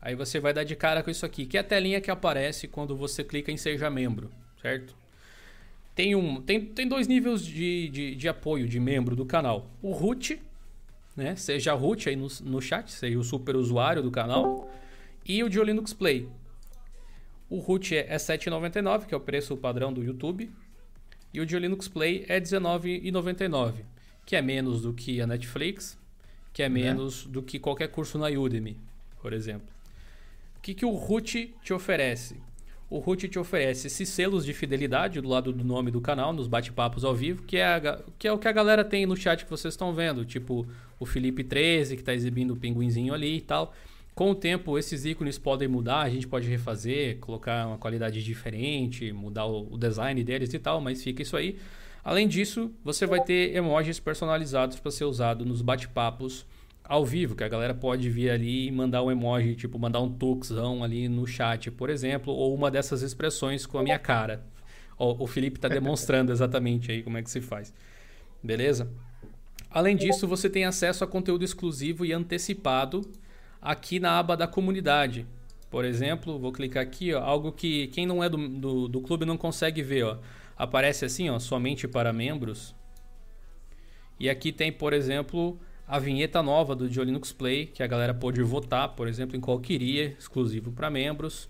Aí 0.00 0.14
você 0.14 0.38
vai 0.38 0.52
dar 0.52 0.62
de 0.62 0.76
cara 0.76 1.02
com 1.02 1.10
isso 1.10 1.26
aqui, 1.26 1.46
que 1.46 1.56
é 1.56 1.60
a 1.60 1.64
telinha 1.64 2.00
que 2.00 2.12
aparece 2.12 2.68
quando 2.68 2.96
você 2.96 3.24
clica 3.24 3.50
em 3.50 3.56
Seja 3.56 3.90
Membro, 3.90 4.30
certo? 4.62 4.94
Tem, 5.96 6.14
um, 6.14 6.40
tem, 6.40 6.64
tem 6.64 6.86
dois 6.86 7.08
níveis 7.08 7.44
de, 7.44 7.88
de, 7.88 8.14
de 8.14 8.28
apoio 8.28 8.68
de 8.68 8.78
membro 8.78 9.16
do 9.16 9.26
canal. 9.26 9.68
O 9.82 9.90
root, 9.90 10.40
né? 11.18 11.34
Seja 11.34 11.74
root 11.74 12.08
aí 12.08 12.14
no, 12.14 12.28
no 12.42 12.62
chat, 12.62 12.90
seja 12.92 13.18
o 13.18 13.24
super 13.24 13.56
usuário 13.56 14.00
do 14.02 14.10
canal. 14.10 14.70
E 15.26 15.42
o 15.42 15.48
de 15.50 15.62
Linux 15.62 15.92
Play. 15.92 16.28
O 17.50 17.58
root 17.58 17.96
é, 17.96 18.06
é 18.06 18.12
R$ 18.12 18.16
7,99, 18.18 19.06
que 19.06 19.14
é 19.14 19.16
o 19.16 19.20
preço 19.20 19.56
padrão 19.56 19.92
do 19.92 20.02
YouTube. 20.02 20.48
E 21.34 21.40
o 21.40 21.44
de 21.44 21.58
Linux 21.58 21.88
Play 21.88 22.24
é 22.28 22.34
R$ 22.34 22.40
19,99, 22.40 23.84
que 24.24 24.36
é 24.36 24.40
menos 24.40 24.82
do 24.82 24.94
que 24.94 25.20
a 25.20 25.26
Netflix, 25.26 25.98
que 26.52 26.62
é 26.62 26.68
né? 26.68 26.82
menos 26.84 27.26
é. 27.26 27.28
do 27.28 27.42
que 27.42 27.58
qualquer 27.58 27.88
curso 27.88 28.16
na 28.16 28.28
Udemy, 28.28 28.78
por 29.20 29.32
exemplo. 29.32 29.68
O 30.56 30.60
que, 30.60 30.72
que 30.72 30.86
o 30.86 30.90
root 30.90 31.52
te 31.62 31.72
oferece? 31.72 32.36
O 32.90 32.98
root 33.00 33.28
te 33.28 33.38
oferece 33.38 33.86
esses 33.86 34.08
selos 34.08 34.46
de 34.46 34.54
fidelidade 34.54 35.20
do 35.20 35.28
lado 35.28 35.52
do 35.52 35.62
nome 35.62 35.90
do 35.90 36.00
canal, 36.00 36.32
nos 36.32 36.46
bate-papos 36.46 37.04
ao 37.04 37.14
vivo, 37.14 37.42
que 37.42 37.58
é, 37.58 37.66
a, 37.66 38.02
que 38.18 38.26
é 38.26 38.32
o 38.32 38.38
que 38.38 38.48
a 38.48 38.52
galera 38.52 38.82
tem 38.82 39.04
no 39.04 39.14
chat 39.14 39.44
que 39.44 39.50
vocês 39.50 39.74
estão 39.74 39.92
vendo. 39.92 40.24
Tipo 40.24 40.66
o 40.98 41.04
Felipe 41.04 41.44
13, 41.44 41.96
que 41.96 42.02
está 42.02 42.14
exibindo 42.14 42.52
o 42.52 42.56
pinguinzinho 42.56 43.12
ali 43.12 43.36
e 43.36 43.40
tal. 43.42 43.74
Com 44.14 44.30
o 44.30 44.34
tempo, 44.34 44.78
esses 44.78 45.04
ícones 45.04 45.38
podem 45.38 45.68
mudar, 45.68 46.00
a 46.00 46.08
gente 46.08 46.26
pode 46.26 46.48
refazer, 46.48 47.18
colocar 47.18 47.66
uma 47.66 47.78
qualidade 47.78 48.24
diferente, 48.24 49.12
mudar 49.12 49.44
o, 49.44 49.74
o 49.74 49.76
design 49.76 50.24
deles 50.24 50.52
e 50.54 50.58
tal, 50.58 50.80
mas 50.80 51.04
fica 51.04 51.22
isso 51.22 51.36
aí. 51.36 51.58
Além 52.02 52.26
disso, 52.26 52.72
você 52.82 53.06
vai 53.06 53.22
ter 53.22 53.54
emojis 53.54 54.00
personalizados 54.00 54.80
para 54.80 54.90
ser 54.90 55.04
usado 55.04 55.44
nos 55.44 55.60
bate-papos 55.60 56.46
ao 56.88 57.04
vivo, 57.04 57.36
que 57.36 57.44
a 57.44 57.48
galera 57.48 57.74
pode 57.74 58.08
vir 58.08 58.30
ali 58.30 58.66
e 58.66 58.72
mandar 58.72 59.02
um 59.02 59.10
emoji, 59.10 59.54
tipo 59.54 59.78
mandar 59.78 60.00
um 60.00 60.10
tuxão 60.10 60.82
ali 60.82 61.06
no 61.08 61.26
chat, 61.26 61.70
por 61.70 61.90
exemplo, 61.90 62.32
ou 62.32 62.54
uma 62.54 62.70
dessas 62.70 63.02
expressões 63.02 63.66
com 63.66 63.78
a 63.78 63.82
minha 63.82 63.98
cara. 63.98 64.42
o 64.98 65.26
Felipe 65.26 65.58
está 65.58 65.68
demonstrando 65.68 66.32
exatamente 66.32 66.90
aí 66.90 67.02
como 67.02 67.18
é 67.18 67.22
que 67.22 67.30
se 67.30 67.42
faz. 67.42 67.74
Beleza? 68.42 68.90
Além 69.70 69.96
disso, 69.96 70.26
você 70.26 70.48
tem 70.48 70.64
acesso 70.64 71.04
a 71.04 71.06
conteúdo 71.06 71.44
exclusivo 71.44 72.06
e 72.06 72.12
antecipado 72.12 73.02
aqui 73.60 74.00
na 74.00 74.18
aba 74.18 74.34
da 74.34 74.46
comunidade. 74.46 75.26
Por 75.70 75.84
exemplo, 75.84 76.38
vou 76.38 76.50
clicar 76.50 76.82
aqui, 76.82 77.12
ó, 77.12 77.22
algo 77.22 77.52
que 77.52 77.88
quem 77.88 78.06
não 78.06 78.24
é 78.24 78.28
do, 78.30 78.48
do, 78.48 78.88
do 78.88 79.00
clube 79.02 79.26
não 79.26 79.36
consegue 79.36 79.82
ver. 79.82 80.04
Ó. 80.04 80.18
Aparece 80.56 81.04
assim, 81.04 81.28
ó, 81.28 81.38
somente 81.38 81.86
para 81.86 82.12
membros. 82.12 82.74
E 84.18 84.30
aqui 84.30 84.50
tem, 84.50 84.72
por 84.72 84.94
exemplo, 84.94 85.60
a 85.88 85.98
vinheta 85.98 86.42
nova 86.42 86.76
do 86.76 86.86
Linux 86.86 87.32
Play, 87.32 87.64
que 87.64 87.82
a 87.82 87.86
galera 87.86 88.12
pode 88.12 88.42
votar, 88.42 88.90
por 88.90 89.08
exemplo, 89.08 89.34
em 89.34 89.40
qual 89.40 89.58
queria, 89.58 90.14
exclusivo 90.18 90.70
para 90.70 90.90
membros. 90.90 91.48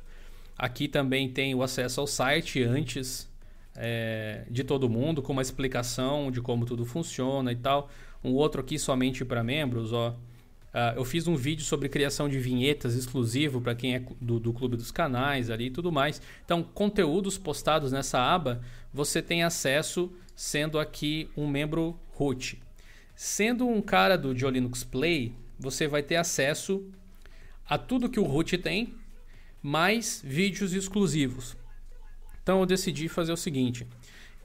Aqui 0.57 0.87
também 0.87 1.29
tem 1.29 1.57
o 1.57 1.63
acesso 1.63 2.01
ao 2.01 2.07
site 2.07 2.63
antes 2.63 3.29
é, 3.75 4.45
de 4.49 4.63
todo 4.63 4.89
mundo, 4.89 5.21
com 5.23 5.33
uma 5.33 5.43
explicação 5.43 6.31
de 6.31 6.41
como 6.41 6.65
tudo 6.65 6.85
funciona 6.85 7.51
e 7.51 7.57
tal. 7.57 7.91
Um 8.23 8.33
outro 8.33 8.61
aqui 8.61 8.79
somente 8.79 9.25
para 9.25 9.43
membros, 9.43 9.93
ó. 9.93 10.11
Uh, 10.11 10.95
eu 10.97 11.05
fiz 11.05 11.27
um 11.27 11.35
vídeo 11.35 11.65
sobre 11.65 11.89
criação 11.89 12.29
de 12.29 12.39
vinhetas 12.39 12.95
exclusivo 12.95 13.61
para 13.61 13.75
quem 13.75 13.95
é 13.95 14.03
do, 14.21 14.39
do 14.39 14.53
clube 14.53 14.77
dos 14.77 14.93
canais 14.93 15.51
ali 15.51 15.67
e 15.67 15.71
tudo 15.71 15.91
mais. 15.91 16.21
Então, 16.45 16.63
conteúdos 16.63 17.39
postados 17.39 17.91
nessa 17.91 18.21
aba, 18.21 18.61
você 18.93 19.23
tem 19.23 19.43
acesso 19.43 20.13
sendo 20.37 20.79
aqui 20.79 21.29
um 21.37 21.49
membro 21.49 21.99
root. 22.13 22.61
Sendo 23.21 23.67
um 23.67 23.83
cara 23.83 24.17
do 24.17 24.33
Linux 24.33 24.85
Play, 24.85 25.33
você 25.59 25.89
vai 25.89 26.05
ter 26.05 26.15
acesso 26.15 26.89
a 27.69 27.77
tudo 27.77 28.09
que 28.09 28.21
o 28.21 28.23
root 28.23 28.57
tem, 28.59 28.95
mais 29.61 30.23
vídeos 30.25 30.73
exclusivos. 30.73 31.57
Então 32.41 32.61
eu 32.61 32.65
decidi 32.65 33.09
fazer 33.09 33.33
o 33.33 33.37
seguinte: 33.37 33.85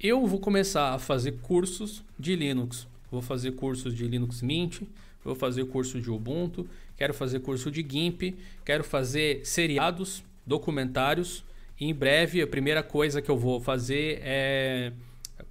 eu 0.01 0.26
vou 0.26 0.39
começar 0.39 0.95
a 0.95 0.97
fazer 0.97 1.34
cursos 1.34 2.03
de 2.17 2.36
Linux. 2.36 2.88
Vou 3.11 3.21
fazer 3.21 3.51
cursos 3.51 3.93
de 3.93 4.07
Linux 4.07 4.41
Mint, 4.41 4.82
vou 5.24 5.36
fazer 5.36 5.65
curso 5.65 6.01
de 6.01 6.09
Ubuntu, 6.09 6.67
quero 6.97 7.13
fazer 7.13 7.41
curso 7.41 7.69
de 7.69 7.86
GIMP, 7.88 8.36
quero 8.65 8.84
fazer 8.84 9.45
seriados, 9.45 10.24
documentários. 10.47 11.45
E 11.80 11.86
em 11.86 11.93
breve, 11.93 12.41
a 12.41 12.47
primeira 12.47 12.82
coisa 12.82 13.21
que 13.21 13.30
eu 13.30 13.38
vou 13.38 13.61
fazer 13.61 14.19
é 14.24 14.93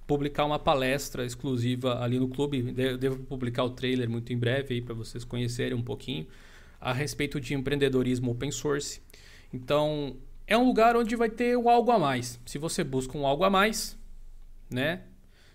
publicar 0.05 0.45
uma 0.45 0.59
palestra 0.59 1.25
exclusiva 1.25 2.01
ali 2.03 2.19
no 2.19 2.27
clube. 2.27 2.61
Devo 2.97 3.23
publicar 3.23 3.63
o 3.63 3.69
trailer 3.69 4.09
muito 4.09 4.31
em 4.33 4.37
breve 4.37 4.75
aí 4.75 4.81
para 4.81 4.93
vocês 4.93 5.23
conhecerem 5.23 5.73
um 5.73 5.81
pouquinho 5.81 6.27
a 6.79 6.91
respeito 6.91 7.39
de 7.39 7.53
empreendedorismo 7.53 8.31
open 8.31 8.51
source. 8.51 9.01
Então, 9.53 10.17
é 10.45 10.57
um 10.57 10.65
lugar 10.65 10.97
onde 10.97 11.15
vai 11.15 11.29
ter 11.29 11.55
o 11.55 11.69
algo 11.69 11.91
a 11.91 11.97
mais. 11.97 12.39
Se 12.45 12.57
você 12.57 12.83
busca 12.83 13.17
um 13.17 13.25
algo 13.25 13.45
a 13.45 13.49
mais, 13.49 13.97
né? 14.69 15.03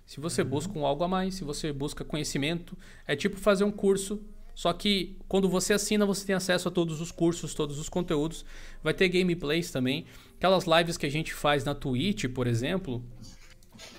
Se 0.07 0.21
você 0.21 0.41
uhum. 0.41 0.49
busca 0.49 0.79
um 0.79 0.87
algo 0.87 1.05
a 1.05 1.09
mais, 1.09 1.35
se 1.35 1.45
você 1.45 1.71
busca 1.71 2.03
conhecimento, 2.03 2.77
é 3.07 3.15
tipo 3.15 3.37
fazer 3.37 3.65
um 3.65 3.71
curso. 3.71 4.23
Só 4.55 4.73
que 4.73 5.17
quando 5.29 5.49
você 5.49 5.75
assina, 5.75 6.07
você 6.07 6.27
tem 6.27 6.35
acesso 6.35 6.67
a 6.69 6.71
todos 6.71 7.01
os 7.03 7.13
cursos, 7.13 7.53
todos 7.53 7.79
os 7.79 7.91
conteúdos. 7.91 8.45
Vai 8.83 8.95
ter 8.95 9.09
gameplays 9.11 9.71
também. 9.71 10.07
Aquelas 10.37 10.65
lives 10.65 10.97
que 10.97 11.05
a 11.05 11.11
gente 11.11 11.35
faz 11.35 11.63
na 11.63 11.75
Twitch, 11.75 12.25
por 12.29 12.47
exemplo, 12.47 13.05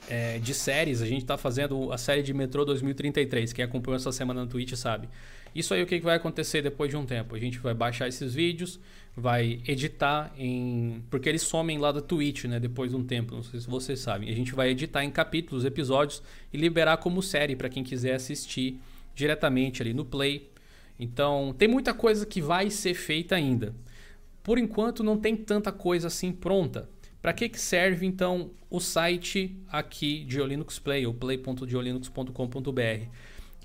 é, 0.10 0.40
de 0.40 0.54
séries. 0.54 1.02
A 1.02 1.06
gente 1.06 1.22
está 1.22 1.38
fazendo 1.38 1.92
a 1.92 1.98
série 1.98 2.22
de 2.22 2.34
Metrô 2.34 2.66
2033. 2.66 3.54
Quem 3.54 3.64
acompanhou 3.66 3.96
essa 3.96 4.12
semana 4.12 4.46
na 4.46 4.48
Twitch 4.48 4.74
sabe. 4.76 5.10
Isso 5.54 5.74
aí 5.74 5.82
o 5.82 5.86
que 5.86 6.00
vai 6.00 6.16
acontecer 6.16 6.62
depois 6.62 6.90
de 6.90 6.98
um 6.98 7.06
tempo? 7.06 7.36
A 7.36 7.40
gente 7.40 7.58
vai 7.58 7.74
baixar 7.74 8.08
esses 8.08 8.34
vídeos, 8.34 8.80
vai 9.16 9.62
editar 9.68 10.32
em. 10.38 11.04
Porque 11.10 11.28
eles 11.28 11.42
somem 11.42 11.78
lá 11.78 11.92
da 11.92 12.02
Twitch, 12.02 12.46
né? 12.46 12.60
Depois 12.60 12.92
de 12.92 12.98
um 12.98 13.04
tempo, 13.04 13.34
não 13.34 13.44
sei 13.44 13.60
se 13.60 13.68
vocês 13.68 14.00
sabem. 14.00 14.30
A 14.30 14.36
gente 14.36 14.54
vai 14.54 14.70
editar 14.70 15.04
em 15.04 15.10
capítulos, 15.10 15.66
episódios 15.66 16.22
e 16.54 16.58
liberar 16.58 16.98
como 16.98 17.22
série 17.22 17.56
para 17.56 17.70
quem 17.70 17.84
quiser 17.84 18.14
assistir 18.14 18.80
diretamente 19.16 19.82
ali 19.82 19.94
no 19.94 20.06
Play. 20.06 20.50
Então, 21.00 21.56
tem 21.58 21.68
muita 21.68 21.94
coisa 21.94 22.26
que 22.26 22.42
vai 22.42 22.70
ser 22.70 22.94
feita 22.94 23.36
ainda. 23.36 23.74
Por 24.44 24.58
enquanto, 24.58 25.04
não 25.04 25.18
tem 25.18 25.36
tanta 25.36 25.72
coisa 25.72 26.08
assim 26.08 26.32
pronta. 26.32 26.90
Para 27.22 27.34
que, 27.34 27.50
que 27.50 27.60
serve 27.60 28.06
então 28.06 28.52
o 28.70 28.80
site 28.80 29.58
aqui 29.68 30.24
de 30.24 30.42
Linux 30.42 30.80
Play, 30.80 31.06
ou 31.06 31.14
play.diolinux.com.br? 31.14 33.08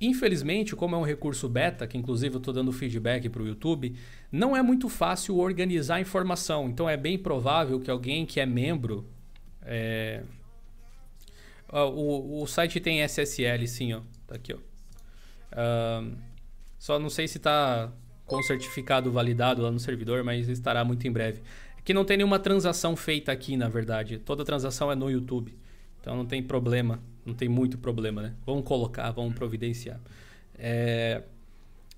Infelizmente, 0.01 0.75
como 0.75 0.97
é 0.97 0.99
um 0.99 1.05
recurso 1.05 1.49
beta, 1.49 1.87
que 1.87 1.97
inclusive 1.97 2.35
eu 2.35 2.39
estou 2.39 2.53
dando 2.53 2.73
feedback 2.73 3.29
para 3.29 3.43
o 3.43 3.47
YouTube, 3.47 3.95
não 4.31 4.57
é 4.57 4.63
muito 4.63 4.89
fácil 4.89 5.37
organizar 5.37 5.97
a 5.97 6.01
informação. 6.01 6.69
Então 6.69 6.89
é 6.89 6.97
bem 6.97 7.17
provável 7.17 7.79
que 7.81 7.91
alguém 7.91 8.27
que 8.27 8.41
é 8.41 8.47
membro. 8.47 9.07
É... 9.63 10.23
O, 11.73 12.43
o 12.43 12.47
site 12.47 12.81
tem 12.81 13.03
SSL, 13.03 13.67
sim, 13.67 13.93
ó. 13.95 14.01
Tá 14.27 14.35
aqui, 14.35 14.53
ó. 14.53 14.59
Só 16.79 16.99
não 16.99 17.09
sei 17.09 17.29
se 17.29 17.39
está 17.39 17.93
com 18.27 18.37
o 18.37 18.43
certificado 18.43 19.11
validado 19.13 19.63
lá 19.63 19.71
no 19.71 19.79
servidor, 19.79 20.25
mas 20.25 20.49
estará 20.49 20.85
muito 20.85 21.07
em 21.07 21.13
breve. 21.13 21.41
Que 21.85 21.93
não 21.93 22.05
tem 22.05 22.17
nenhuma 22.17 22.39
transação 22.39 22.97
feita 22.97 23.31
aqui, 23.31 23.57
na 23.57 23.69
verdade. 23.69 24.19
Toda 24.19 24.45
transação 24.45 24.91
é 24.91 24.95
no 24.95 25.11
YouTube. 25.11 25.55
Então 26.01 26.17
não 26.17 26.27
tem 26.27 26.43
problema, 26.43 27.01
não 27.25 27.35
tem 27.35 27.49
muito 27.49 27.79
problema, 27.79 28.23
né? 28.23 28.35
Vamos 28.45 28.65
colocar, 28.65 29.11
vamos 29.11 29.35
providenciar. 29.35 30.01
É... 30.59 31.23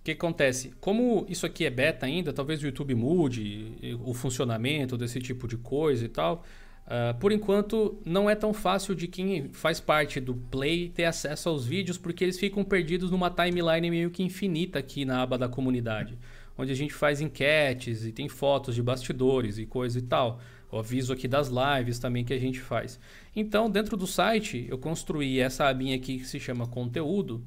O 0.00 0.04
que 0.06 0.12
acontece? 0.12 0.72
Como 0.80 1.26
isso 1.28 1.44
aqui 1.44 1.64
é 1.64 1.70
beta 1.70 2.06
ainda, 2.06 2.32
talvez 2.32 2.62
o 2.62 2.66
YouTube 2.66 2.94
mude 2.94 3.72
o 4.04 4.14
funcionamento 4.14 4.96
desse 4.96 5.20
tipo 5.20 5.48
de 5.48 5.56
coisa 5.56 6.04
e 6.04 6.08
tal. 6.08 6.44
Uh, 6.86 7.18
por 7.18 7.32
enquanto, 7.32 8.00
não 8.04 8.30
é 8.30 8.36
tão 8.36 8.54
fácil 8.54 8.94
de 8.94 9.08
quem 9.08 9.48
faz 9.48 9.80
parte 9.80 10.20
do 10.20 10.36
Play 10.36 10.88
ter 10.88 11.04
acesso 11.04 11.48
aos 11.48 11.66
vídeos, 11.66 11.98
porque 11.98 12.22
eles 12.22 12.38
ficam 12.38 12.62
perdidos 12.62 13.10
numa 13.10 13.28
timeline 13.28 13.90
meio 13.90 14.08
que 14.08 14.22
infinita 14.22 14.78
aqui 14.78 15.04
na 15.04 15.20
aba 15.20 15.36
da 15.36 15.48
comunidade, 15.48 16.16
onde 16.56 16.72
a 16.72 16.76
gente 16.76 16.94
faz 16.94 17.20
enquetes 17.20 18.04
e 18.04 18.12
tem 18.12 18.28
fotos 18.28 18.74
de 18.74 18.82
bastidores 18.82 19.58
e 19.58 19.66
coisa 19.66 19.98
e 19.98 20.02
tal 20.02 20.40
o 20.70 20.78
aviso 20.78 21.12
aqui 21.12 21.28
das 21.28 21.48
lives 21.48 21.98
também 21.98 22.24
que 22.24 22.32
a 22.32 22.38
gente 22.38 22.60
faz. 22.60 22.98
Então, 23.34 23.70
dentro 23.70 23.96
do 23.96 24.06
site, 24.06 24.66
eu 24.68 24.78
construí 24.78 25.38
essa 25.38 25.66
abinha 25.66 25.96
aqui 25.96 26.18
que 26.18 26.26
se 26.26 26.40
chama 26.40 26.66
conteúdo, 26.66 27.42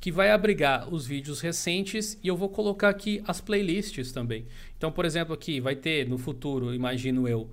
que 0.00 0.12
vai 0.12 0.30
abrigar 0.30 0.92
os 0.92 1.06
vídeos 1.06 1.40
recentes 1.40 2.18
e 2.22 2.28
eu 2.28 2.36
vou 2.36 2.48
colocar 2.48 2.88
aqui 2.88 3.22
as 3.26 3.40
playlists 3.40 4.12
também. 4.12 4.46
Então, 4.76 4.92
por 4.92 5.04
exemplo, 5.04 5.34
aqui 5.34 5.60
vai 5.60 5.74
ter 5.74 6.08
no 6.08 6.16
futuro, 6.16 6.74
imagino 6.74 7.26
eu, 7.28 7.50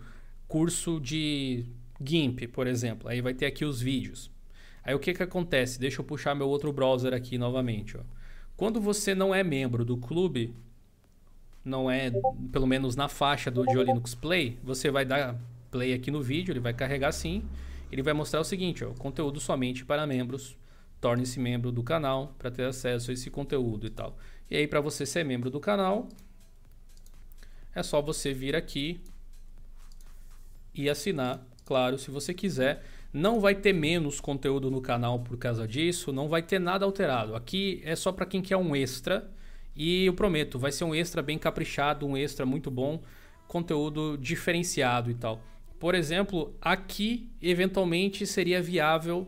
curso 0.47 0.99
de 0.99 1.65
GIMP, 2.03 2.47
por 2.47 2.67
exemplo. 2.67 3.09
Aí 3.09 3.19
vai 3.19 3.33
ter 3.33 3.47
aqui 3.47 3.65
os 3.65 3.81
vídeos. 3.81 4.31
Aí 4.83 4.93
o 4.93 4.99
que, 4.99 5.13
que 5.13 5.23
acontece? 5.23 5.79
Deixa 5.79 6.01
eu 6.01 6.05
puxar 6.05 6.35
meu 6.35 6.47
outro 6.47 6.71
browser 6.71 7.13
aqui 7.13 7.37
novamente. 7.37 7.97
Ó. 7.97 8.01
Quando 8.55 8.79
você 8.79 9.15
não 9.15 9.33
é 9.33 9.43
membro 9.43 9.83
do 9.83 9.97
clube, 9.97 10.53
não 11.65 11.89
é, 11.89 12.11
pelo 12.51 12.67
menos 12.67 12.95
na 12.95 13.09
faixa 13.09 13.49
do 13.49 13.63
Linux 13.63 14.13
Play, 14.13 14.59
você 14.63 14.91
vai 14.91 15.03
dar 15.03 15.35
play 15.71 15.93
aqui 15.93 16.11
no 16.11 16.21
vídeo, 16.21 16.53
ele 16.53 16.59
vai 16.59 16.73
carregar 16.73 17.11
sim. 17.11 17.43
Ele 17.91 18.01
vai 18.01 18.13
mostrar 18.13 18.39
o 18.39 18.43
seguinte, 18.43 18.83
ó, 18.83 18.91
conteúdo 18.93 19.39
somente 19.39 19.83
para 19.83 20.05
membros. 20.07 20.57
Torne-se 21.01 21.39
membro 21.39 21.71
do 21.71 21.83
canal 21.83 22.33
para 22.37 22.49
ter 22.49 22.65
acesso 22.65 23.11
a 23.11 23.13
esse 23.13 23.29
conteúdo 23.29 23.85
e 23.85 23.89
tal. 23.89 24.17
E 24.49 24.55
aí, 24.55 24.67
para 24.67 24.79
você 24.79 25.05
ser 25.05 25.23
membro 25.23 25.49
do 25.49 25.59
canal, 25.59 26.07
é 27.73 27.83
só 27.83 28.01
você 28.01 28.33
vir 28.33 28.55
aqui 28.55 29.01
e 30.73 30.89
assinar, 30.89 31.45
claro, 31.65 31.97
se 31.97 32.09
você 32.11 32.33
quiser. 32.33 32.83
Não 33.13 33.39
vai 33.39 33.55
ter 33.55 33.71
menos 33.71 34.19
conteúdo 34.19 34.69
no 34.69 34.81
canal 34.81 35.19
por 35.19 35.37
causa 35.37 35.65
disso, 35.65 36.11
não 36.11 36.27
vai 36.27 36.41
ter 36.41 36.59
nada 36.59 36.83
alterado. 36.83 37.33
Aqui 37.33 37.81
é 37.85 37.95
só 37.95 38.11
para 38.11 38.25
quem 38.25 38.41
quer 38.41 38.57
um 38.57 38.75
extra 38.75 39.29
e 39.75 40.05
eu 40.05 40.13
prometo, 40.13 40.57
vai 40.57 40.71
ser 40.71 40.83
um 40.83 40.95
extra 40.95 41.21
bem 41.21 41.37
caprichado, 41.37 42.05
um 42.05 42.15
extra 42.15 42.45
muito 42.45 42.71
bom, 42.71 43.01
conteúdo 43.47 44.17
diferenciado 44.17 45.11
e 45.11 45.15
tal. 45.15 45.41
Por 45.79 45.93
exemplo, 45.93 46.55
aqui 46.61 47.29
eventualmente 47.41 48.25
seria 48.25 48.61
viável 48.61 49.27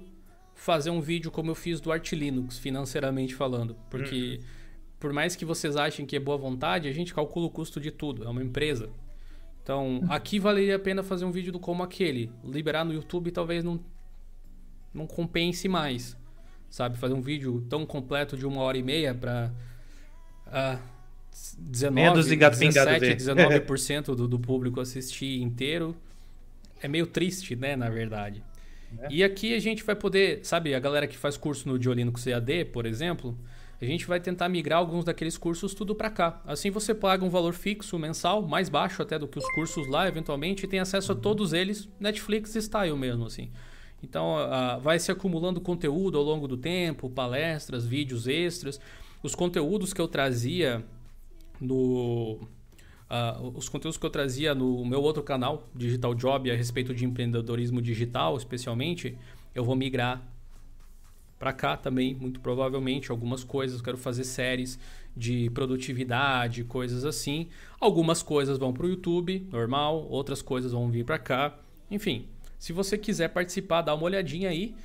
fazer 0.55 0.89
um 0.89 1.01
vídeo 1.01 1.29
como 1.29 1.51
eu 1.51 1.55
fiz 1.55 1.79
do 1.79 1.91
Arch 1.91 2.13
Linux, 2.13 2.57
financeiramente 2.57 3.35
falando, 3.35 3.75
porque 3.89 4.39
uhum. 4.39 4.45
por 4.99 5.13
mais 5.13 5.35
que 5.35 5.45
vocês 5.45 5.75
achem 5.75 6.05
que 6.05 6.15
é 6.15 6.19
boa 6.19 6.37
vontade, 6.37 6.87
a 6.87 6.91
gente 6.93 7.13
calcula 7.13 7.45
o 7.45 7.49
custo 7.49 7.79
de 7.79 7.91
tudo, 7.91 8.23
é 8.23 8.29
uma 8.29 8.41
empresa. 8.41 8.89
Então, 9.61 9.97
uhum. 9.97 10.05
aqui 10.09 10.39
valeria 10.39 10.77
a 10.77 10.79
pena 10.79 11.03
fazer 11.03 11.25
um 11.25 11.31
vídeo 11.31 11.59
como 11.59 11.83
aquele. 11.83 12.31
Liberar 12.41 12.85
no 12.85 12.93
YouTube 12.93 13.31
talvez 13.31 13.65
não, 13.65 13.77
não 14.93 15.05
compense 15.05 15.67
mais. 15.67 16.15
Sabe? 16.69 16.97
Fazer 16.97 17.13
um 17.13 17.21
vídeo 17.21 17.65
tão 17.69 17.85
completo 17.85 18.37
de 18.37 18.45
uma 18.45 18.61
hora 18.61 18.77
e 18.77 18.83
meia 18.83 19.13
para 19.13 19.51
uh, 20.47 20.79
19, 21.57 22.23
17, 22.23 23.15
19% 23.15 24.15
do, 24.15 24.27
do 24.27 24.39
público 24.39 24.79
assistir 24.79 25.41
inteiro. 25.41 25.95
É 26.81 26.87
meio 26.87 27.07
triste, 27.07 27.55
né, 27.55 27.75
na 27.75 27.89
verdade. 27.89 28.43
É. 28.99 29.07
E 29.09 29.23
aqui 29.23 29.53
a 29.53 29.59
gente 29.59 29.83
vai 29.83 29.95
poder, 29.95 30.39
sabe, 30.43 30.73
a 30.73 30.79
galera 30.79 31.07
que 31.07 31.17
faz 31.17 31.35
curso 31.35 31.67
no 31.67 31.77
Diolino 31.77 32.11
com 32.11 32.19
CAD, 32.21 32.65
por 32.65 32.85
exemplo, 32.85 33.37
a 33.81 33.85
gente 33.85 34.05
vai 34.05 34.19
tentar 34.19 34.47
migrar 34.49 34.79
alguns 34.79 35.05
daqueles 35.05 35.37
cursos 35.37 35.73
tudo 35.73 35.93
para 35.93 36.09
cá. 36.09 36.41
Assim 36.45 36.69
você 36.71 36.93
paga 36.93 37.25
um 37.25 37.29
valor 37.29 37.53
fixo 37.53 37.97
mensal, 37.99 38.41
mais 38.41 38.69
baixo 38.69 39.01
até 39.01 39.19
do 39.19 39.27
que 39.27 39.37
os 39.37 39.49
cursos 39.51 39.87
lá, 39.87 40.07
eventualmente, 40.07 40.65
e 40.65 40.67
tem 40.67 40.79
acesso 40.79 41.11
a 41.11 41.15
todos 41.15 41.53
eles, 41.53 41.89
Netflix 41.99 42.53
style 42.53 42.95
mesmo, 42.95 43.25
assim. 43.25 43.51
Então, 44.01 44.35
uh, 44.35 44.79
vai 44.79 44.99
se 44.99 45.11
acumulando 45.11 45.59
conteúdo 45.59 46.17
ao 46.17 46.23
longo 46.23 46.47
do 46.47 46.55
tempo, 46.55 47.09
palestras, 47.09 47.85
vídeos 47.85 48.27
extras 48.27 48.79
os 49.28 49.36
conteúdos 49.36 49.93
que 49.93 50.01
eu 50.01 50.07
trazia 50.07 50.84
no. 51.59 52.39
Uh, 53.09 53.53
os 53.55 53.69
conteúdos 53.69 53.97
que 53.97 54.05
eu 54.05 54.09
trazia 54.09 54.55
no 54.55 54.86
meu 54.86 55.01
outro 55.01 55.23
canal, 55.23 55.69
Digital 55.75 56.13
Job, 56.15 56.51
a 56.51 56.55
respeito 56.55 56.93
de 56.93 57.05
empreendedorismo 57.05 57.82
digital, 57.82 58.36
especialmente, 58.36 59.17
eu 59.55 59.63
vou 59.63 59.75
migrar 59.75 60.25
para 61.39 61.53
cá 61.53 61.78
também, 61.78 62.15
muito 62.15 62.39
provavelmente. 62.39 63.11
Algumas 63.11 63.43
coisas, 63.43 63.82
quero 63.82 63.97
fazer 63.97 64.23
séries 64.23 64.80
de 65.15 65.49
produtividade, 65.51 66.63
coisas 66.63 67.05
assim. 67.05 67.47
Algumas 67.80 68.23
coisas 68.23 68.57
vão 68.57 68.73
para 68.73 68.86
o 68.86 68.89
YouTube, 68.89 69.47
normal, 69.51 70.05
outras 70.09 70.41
coisas 70.41 70.71
vão 70.71 70.89
vir 70.89 71.05
para 71.05 71.19
cá. 71.19 71.57
Enfim, 71.91 72.28
se 72.57 72.73
você 72.73 72.97
quiser 72.97 73.30
participar, 73.30 73.82
dá 73.82 73.93
uma 73.93 74.03
olhadinha 74.03 74.49
aí. 74.49 74.75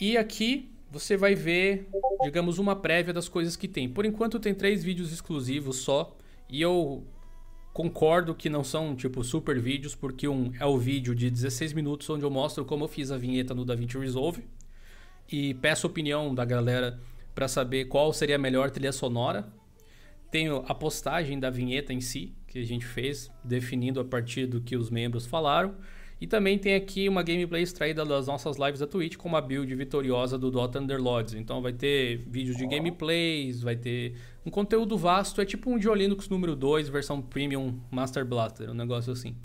E 0.00 0.16
aqui 0.16 0.75
você 0.98 1.16
vai 1.16 1.34
ver, 1.34 1.88
digamos, 2.22 2.58
uma 2.58 2.76
prévia 2.76 3.12
das 3.12 3.28
coisas 3.28 3.56
que 3.56 3.68
tem. 3.68 3.88
Por 3.88 4.04
enquanto 4.04 4.40
tem 4.40 4.54
três 4.54 4.82
vídeos 4.82 5.12
exclusivos 5.12 5.76
só. 5.76 6.16
E 6.48 6.60
eu 6.60 7.04
concordo 7.72 8.34
que 8.34 8.48
não 8.48 8.64
são, 8.64 8.96
tipo, 8.96 9.22
super 9.22 9.60
vídeos, 9.60 9.94
porque 9.94 10.26
um 10.26 10.52
é 10.58 10.64
o 10.64 10.78
vídeo 10.78 11.14
de 11.14 11.30
16 11.30 11.72
minutos 11.72 12.08
onde 12.08 12.24
eu 12.24 12.30
mostro 12.30 12.64
como 12.64 12.84
eu 12.84 12.88
fiz 12.88 13.10
a 13.10 13.18
vinheta 13.18 13.54
no 13.54 13.64
DaVinci 13.64 13.98
Resolve. 13.98 14.44
E 15.30 15.54
peço 15.54 15.86
opinião 15.86 16.34
da 16.34 16.44
galera 16.44 17.00
para 17.34 17.48
saber 17.48 17.86
qual 17.86 18.12
seria 18.12 18.36
a 18.36 18.38
melhor 18.38 18.70
trilha 18.70 18.92
sonora. 18.92 19.46
Tenho 20.30 20.64
a 20.66 20.74
postagem 20.74 21.38
da 21.38 21.50
vinheta 21.50 21.92
em 21.92 22.00
si, 22.00 22.34
que 22.46 22.58
a 22.58 22.64
gente 22.64 22.86
fez, 22.86 23.30
definindo 23.44 24.00
a 24.00 24.04
partir 24.04 24.46
do 24.46 24.60
que 24.60 24.76
os 24.76 24.90
membros 24.90 25.26
falaram. 25.26 25.74
E 26.18 26.26
também 26.26 26.58
tem 26.58 26.74
aqui 26.74 27.08
uma 27.08 27.22
gameplay 27.22 27.62
extraída 27.62 28.02
das 28.04 28.26
nossas 28.26 28.56
lives 28.56 28.80
da 28.80 28.86
Twitch 28.86 29.16
com 29.16 29.28
uma 29.28 29.40
build 29.40 29.74
vitoriosa 29.74 30.38
do 30.38 30.50
Dota 30.50 30.80
Underlords. 30.80 31.34
Então 31.34 31.60
vai 31.60 31.74
ter 31.74 32.24
vídeos 32.26 32.56
de 32.56 32.66
gameplays, 32.66 33.60
vai 33.60 33.76
ter 33.76 34.16
um 34.44 34.50
conteúdo 34.50 34.96
vasto. 34.96 35.42
É 35.42 35.44
tipo 35.44 35.70
um 35.70 35.78
Diolinux 35.78 36.28
número 36.30 36.56
2, 36.56 36.88
versão 36.88 37.20
Premium 37.20 37.78
Master 37.90 38.24
Blaster, 38.24 38.70
um 38.70 38.74
negócio 38.74 39.12
assim. 39.12 39.36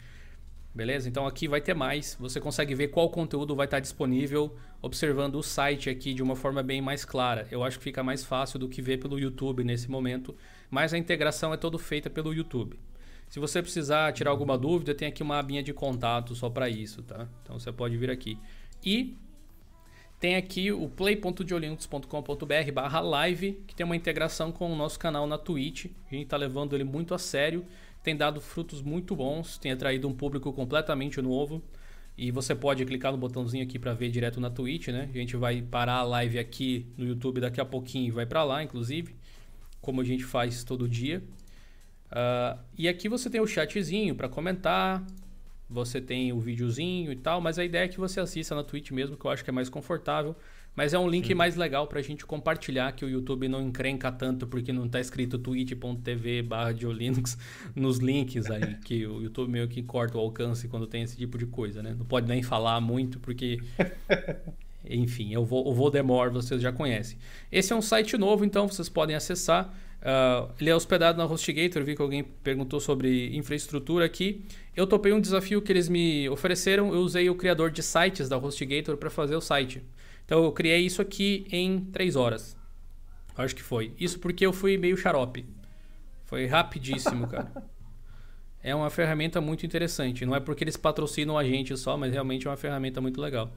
Beleza? 0.74 1.10
Então 1.10 1.28
aqui 1.28 1.46
vai 1.46 1.60
ter 1.60 1.74
mais. 1.74 2.16
Você 2.18 2.40
consegue 2.40 2.74
ver 2.74 2.88
qual 2.88 3.10
conteúdo 3.10 3.54
vai 3.54 3.66
estar 3.66 3.82
disponível 3.82 4.56
observando 4.82 5.36
o 5.36 5.44
site 5.44 5.90
aqui 5.90 6.14
de 6.14 6.24
uma 6.24 6.38
forma 6.38 6.64
bem 6.64 6.82
mais 6.82 7.04
clara. 7.04 7.46
Eu 7.52 7.64
acho 7.64 7.78
que 7.78 7.84
fica 7.84 8.02
mais 8.02 8.24
fácil 8.24 8.58
do 8.58 8.70
que 8.70 8.82
ver 8.82 8.98
pelo 8.98 9.20
YouTube 9.20 9.64
nesse 9.66 9.92
momento, 9.92 10.34
mas 10.70 10.94
a 10.94 10.98
integração 10.98 11.54
é 11.54 11.58
toda 11.58 11.78
feita 11.78 12.10
pelo 12.10 12.34
YouTube. 12.34 12.80
Se 13.32 13.40
você 13.40 13.62
precisar 13.62 14.12
tirar 14.12 14.30
alguma 14.30 14.58
dúvida, 14.58 14.94
tem 14.94 15.08
aqui 15.08 15.24
uma 15.24 15.40
abinha 15.40 15.64
de 15.64 15.74
contato 15.74 16.36
só 16.36 16.50
para 16.50 16.68
isso, 16.68 17.02
tá? 17.02 17.30
Então 17.42 17.58
você 17.58 17.72
pode 17.72 17.96
vir 17.96 18.12
aqui. 18.12 18.38
E 18.84 19.16
tem 20.20 20.36
aqui 20.36 20.70
o 20.70 20.90
play.diolinux.com.br 20.90 22.72
barra 22.74 23.00
live, 23.00 23.64
que 23.66 23.74
tem 23.74 23.86
uma 23.86 23.96
integração 23.96 24.52
com 24.52 24.70
o 24.70 24.76
nosso 24.76 25.00
canal 25.00 25.26
na 25.26 25.38
Twitch. 25.38 25.86
A 25.86 26.14
gente 26.14 26.24
está 26.24 26.36
levando 26.36 26.76
ele 26.76 26.84
muito 26.84 27.14
a 27.14 27.18
sério, 27.18 27.66
tem 28.04 28.18
dado 28.18 28.42
frutos 28.42 28.82
muito 28.82 29.16
bons, 29.16 29.58
tem 29.58 29.72
atraído 29.72 30.10
um 30.10 30.14
público 30.14 30.52
completamente 30.52 31.22
novo. 31.22 31.64
E 32.18 32.32
você 32.32 32.54
pode 32.54 32.84
clicar 32.84 33.14
no 33.14 33.18
botãozinho 33.18 33.64
aqui 33.64 33.80
para 33.80 33.94
ver 33.94 34.10
direto 34.10 34.42
na 34.42 34.50
Twitch, 34.50 34.90
né? 34.90 35.10
A 35.10 35.18
gente 35.18 35.38
vai 35.38 35.62
parar 35.62 36.00
a 36.00 36.04
live 36.04 36.38
aqui 36.38 36.86
no 36.98 37.06
YouTube 37.06 37.40
daqui 37.40 37.62
a 37.62 37.66
pouquinho 37.66 38.10
e 38.10 38.12
vai 38.12 38.26
para 38.26 38.44
lá, 38.44 38.62
inclusive, 38.62 39.16
como 39.80 40.02
a 40.02 40.04
gente 40.04 40.26
faz 40.26 40.66
todo 40.66 40.86
dia. 40.90 41.24
Uh, 42.12 42.60
e 42.78 42.88
aqui 42.88 43.08
você 43.08 43.30
tem 43.30 43.40
o 43.40 43.48
chatzinho 43.48 44.14
para 44.14 44.28
comentar, 44.28 45.06
você 45.70 46.02
tem 46.02 46.34
o 46.34 46.40
videozinho 46.40 47.12
e 47.12 47.16
tal, 47.16 47.40
mas 47.40 47.58
a 47.58 47.64
ideia 47.64 47.86
é 47.86 47.88
que 47.88 47.98
você 47.98 48.20
assista 48.20 48.54
na 48.54 48.64
Twitch 48.64 48.92
mesmo, 48.92 49.16
que 49.16 49.26
eu 49.26 49.32
acho 49.32 49.44
que 49.44 49.50
é 49.50 49.54
mais 49.54 49.70
confortável. 49.70 50.36
Mas 50.76 50.94
é 50.94 51.00
um 51.00 51.08
link 51.08 51.28
Sim. 51.28 51.34
mais 51.34 51.56
legal 51.58 51.86
para 51.88 52.00
a 52.00 52.02
gente 52.02 52.26
compartilhar, 52.26 52.94
que 52.94 53.04
o 53.04 53.10
YouTube 53.10 53.48
não 53.48 53.62
encrenca 53.62 54.10
tanto 54.12 54.48
porque 54.48 54.72
não 54.72 54.86
está 54.86 55.02
escrito 55.02 55.38
twitch.tv 55.38 56.44
barra 56.44 56.72
Linux 56.72 57.38
nos 57.76 57.98
links 57.98 58.50
aí, 58.50 58.76
que 58.86 59.06
o 59.06 59.22
YouTube 59.22 59.52
meio 59.52 59.68
que 59.68 59.84
corta 59.84 60.18
o 60.18 60.22
alcance 60.22 60.68
quando 60.70 60.88
tem 60.88 61.04
esse 61.04 61.18
tipo 61.18 61.38
de 61.38 61.46
coisa, 61.46 61.84
né? 61.84 61.94
Não 61.98 62.06
pode 62.06 62.28
nem 62.28 62.42
falar 62.42 62.80
muito 62.80 63.20
porque... 63.20 63.60
Enfim, 64.84 65.32
eu 65.32 65.46
vou, 65.46 65.68
o 65.68 65.76
Voldemort 65.76 66.34
vocês 66.34 66.60
já 66.60 66.72
conhecem. 66.72 67.18
Esse 67.52 67.72
é 67.72 67.76
um 67.76 67.84
site 67.84 68.18
novo, 68.18 68.44
então 68.44 68.68
vocês 68.68 68.90
podem 68.90 69.16
acessar. 69.16 69.72
Uh, 70.02 70.52
ele 70.60 70.70
é 70.70 70.76
hospedado 70.76 71.16
na 71.16 71.26
HostGator, 71.26 71.84
vi 71.84 71.96
que 71.96 72.02
alguém 72.02 72.24
perguntou 72.24 72.80
sobre 72.80 73.36
infraestrutura 73.36 74.04
aqui. 74.04 74.44
Eu 74.76 74.88
topei 74.88 75.14
um 75.14 75.22
desafio 75.22 75.62
que 75.62 75.72
eles 75.72 75.88
me 75.88 76.28
ofereceram, 76.30 76.92
eu 76.92 77.02
usei 77.02 77.30
o 77.30 77.36
criador 77.36 77.70
de 77.70 77.84
sites 77.84 78.28
da 78.28 78.38
HostGator 78.38 78.98
para 78.98 79.12
fazer 79.12 79.36
o 79.36 79.42
site. 79.42 79.84
Então 80.26 80.44
eu 80.44 80.52
criei 80.52 80.80
isso 80.80 81.02
aqui 81.02 81.46
em 81.52 81.82
3 81.92 82.16
horas. 82.16 82.58
Acho 83.38 83.56
que 83.56 83.62
foi. 83.62 83.94
Isso 84.00 84.20
porque 84.20 84.46
eu 84.46 84.52
fui 84.52 84.76
meio 84.78 84.98
xarope. 84.98 85.46
Foi 86.26 86.46
rapidíssimo, 86.46 87.28
cara. 87.28 87.52
É 88.64 88.76
uma 88.76 88.92
ferramenta 88.92 89.42
muito 89.42 89.66
interessante. 89.66 90.24
Não 90.24 90.36
é 90.36 90.40
porque 90.40 90.64
eles 90.64 90.78
patrocinam 90.78 91.36
a 91.36 91.44
gente 91.44 91.76
só, 91.76 91.98
mas 91.98 92.14
realmente 92.14 92.46
é 92.46 92.50
uma 92.52 92.56
ferramenta 92.56 93.02
muito 93.02 93.20
legal. 93.20 93.52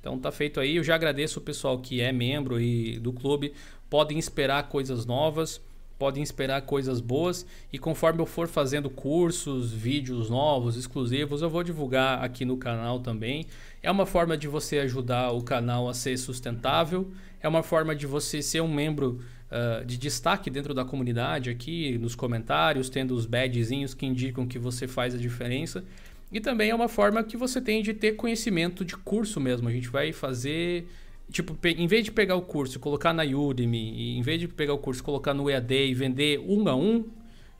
Então 0.00 0.18
tá 0.18 0.32
feito 0.32 0.58
aí. 0.58 0.76
Eu 0.76 0.82
já 0.82 0.94
agradeço 0.94 1.38
o 1.38 1.42
pessoal 1.42 1.78
que 1.78 2.00
é 2.00 2.10
membro 2.12 2.58
e 2.58 2.98
do 2.98 3.12
clube. 3.12 3.52
Podem 3.90 4.18
esperar 4.18 4.70
coisas 4.70 5.04
novas 5.04 5.60
podem 5.98 6.22
esperar 6.22 6.62
coisas 6.62 7.00
boas 7.00 7.44
e 7.72 7.78
conforme 7.78 8.20
eu 8.20 8.26
for 8.26 8.46
fazendo 8.46 8.88
cursos, 8.88 9.72
vídeos 9.72 10.30
novos, 10.30 10.76
exclusivos, 10.76 11.42
eu 11.42 11.50
vou 11.50 11.64
divulgar 11.64 12.22
aqui 12.22 12.44
no 12.44 12.56
canal 12.56 13.00
também. 13.00 13.46
É 13.82 13.90
uma 13.90 14.06
forma 14.06 14.36
de 14.36 14.46
você 14.46 14.78
ajudar 14.78 15.32
o 15.32 15.42
canal 15.42 15.88
a 15.88 15.94
ser 15.94 16.16
sustentável, 16.16 17.10
é 17.40 17.48
uma 17.48 17.62
forma 17.62 17.94
de 17.94 18.06
você 18.06 18.40
ser 18.40 18.60
um 18.60 18.72
membro 18.72 19.20
uh, 19.50 19.84
de 19.84 19.98
destaque 19.98 20.48
dentro 20.48 20.72
da 20.72 20.84
comunidade 20.84 21.50
aqui, 21.50 21.98
nos 21.98 22.14
comentários, 22.14 22.88
tendo 22.88 23.14
os 23.14 23.26
badgezinhos 23.26 23.94
que 23.94 24.06
indicam 24.06 24.46
que 24.46 24.58
você 24.58 24.86
faz 24.86 25.14
a 25.14 25.18
diferença. 25.18 25.84
E 26.30 26.40
também 26.40 26.70
é 26.70 26.74
uma 26.74 26.88
forma 26.88 27.22
que 27.24 27.36
você 27.36 27.60
tem 27.60 27.82
de 27.82 27.94
ter 27.94 28.12
conhecimento 28.12 28.84
de 28.84 28.96
curso 28.96 29.40
mesmo. 29.40 29.68
A 29.68 29.72
gente 29.72 29.88
vai 29.88 30.12
fazer 30.12 30.86
tipo, 31.30 31.56
em 31.64 31.86
vez 31.86 32.04
de 32.04 32.12
pegar 32.12 32.36
o 32.36 32.42
curso 32.42 32.76
e 32.76 32.80
colocar 32.80 33.12
na 33.12 33.24
Udemy, 33.24 34.18
em 34.18 34.22
vez 34.22 34.40
de 34.40 34.48
pegar 34.48 34.74
o 34.74 34.78
curso 34.78 35.00
e 35.00 35.04
colocar 35.04 35.34
no 35.34 35.50
EAD 35.50 35.74
e 35.74 35.94
vender 35.94 36.40
um 36.40 36.68
a 36.68 36.74
um, 36.74 37.04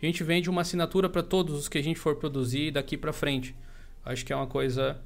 a 0.01 0.07
gente 0.07 0.23
vende 0.23 0.49
uma 0.49 0.63
assinatura 0.63 1.09
para 1.09 1.23
todos 1.23 1.59
os 1.59 1.69
que 1.69 1.77
a 1.77 1.83
gente 1.83 1.99
for 1.99 2.17
produzir 2.17 2.71
daqui 2.71 2.97
para 2.97 3.13
frente. 3.13 3.55
Acho 4.05 4.25
que 4.25 4.33
é 4.33 4.37
uma 4.37 4.47
coisa 4.47 4.97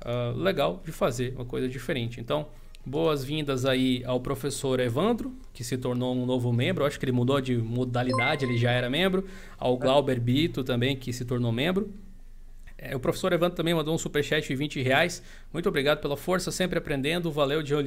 uh, 0.00 0.36
legal 0.36 0.82
de 0.84 0.90
fazer, 0.90 1.34
uma 1.34 1.44
coisa 1.44 1.68
diferente. 1.68 2.18
Então, 2.18 2.48
boas-vindas 2.84 3.66
aí 3.66 4.02
ao 4.06 4.18
professor 4.20 4.80
Evandro, 4.80 5.32
que 5.52 5.62
se 5.62 5.76
tornou 5.76 6.16
um 6.16 6.24
novo 6.24 6.52
membro. 6.52 6.84
Acho 6.84 6.98
que 6.98 7.04
ele 7.04 7.12
mudou 7.12 7.40
de 7.40 7.56
modalidade, 7.58 8.44
ele 8.44 8.56
já 8.56 8.70
era 8.70 8.88
membro. 8.88 9.26
Ao 9.58 9.76
Glauber 9.76 10.18
Bito 10.18 10.64
também, 10.64 10.96
que 10.96 11.12
se 11.12 11.24
tornou 11.24 11.52
membro. 11.52 11.92
É, 12.80 12.94
o 12.94 13.00
professor 13.00 13.32
Evandro 13.32 13.56
também 13.56 13.74
mandou 13.74 13.92
um 13.92 13.98
superchat 13.98 14.46
de 14.46 14.54
20 14.54 14.80
reais. 14.80 15.20
Muito 15.52 15.68
obrigado 15.68 16.00
pela 16.00 16.16
força, 16.16 16.52
sempre 16.52 16.78
aprendendo. 16.78 17.30
Valeu, 17.32 17.60
Dio. 17.60 17.78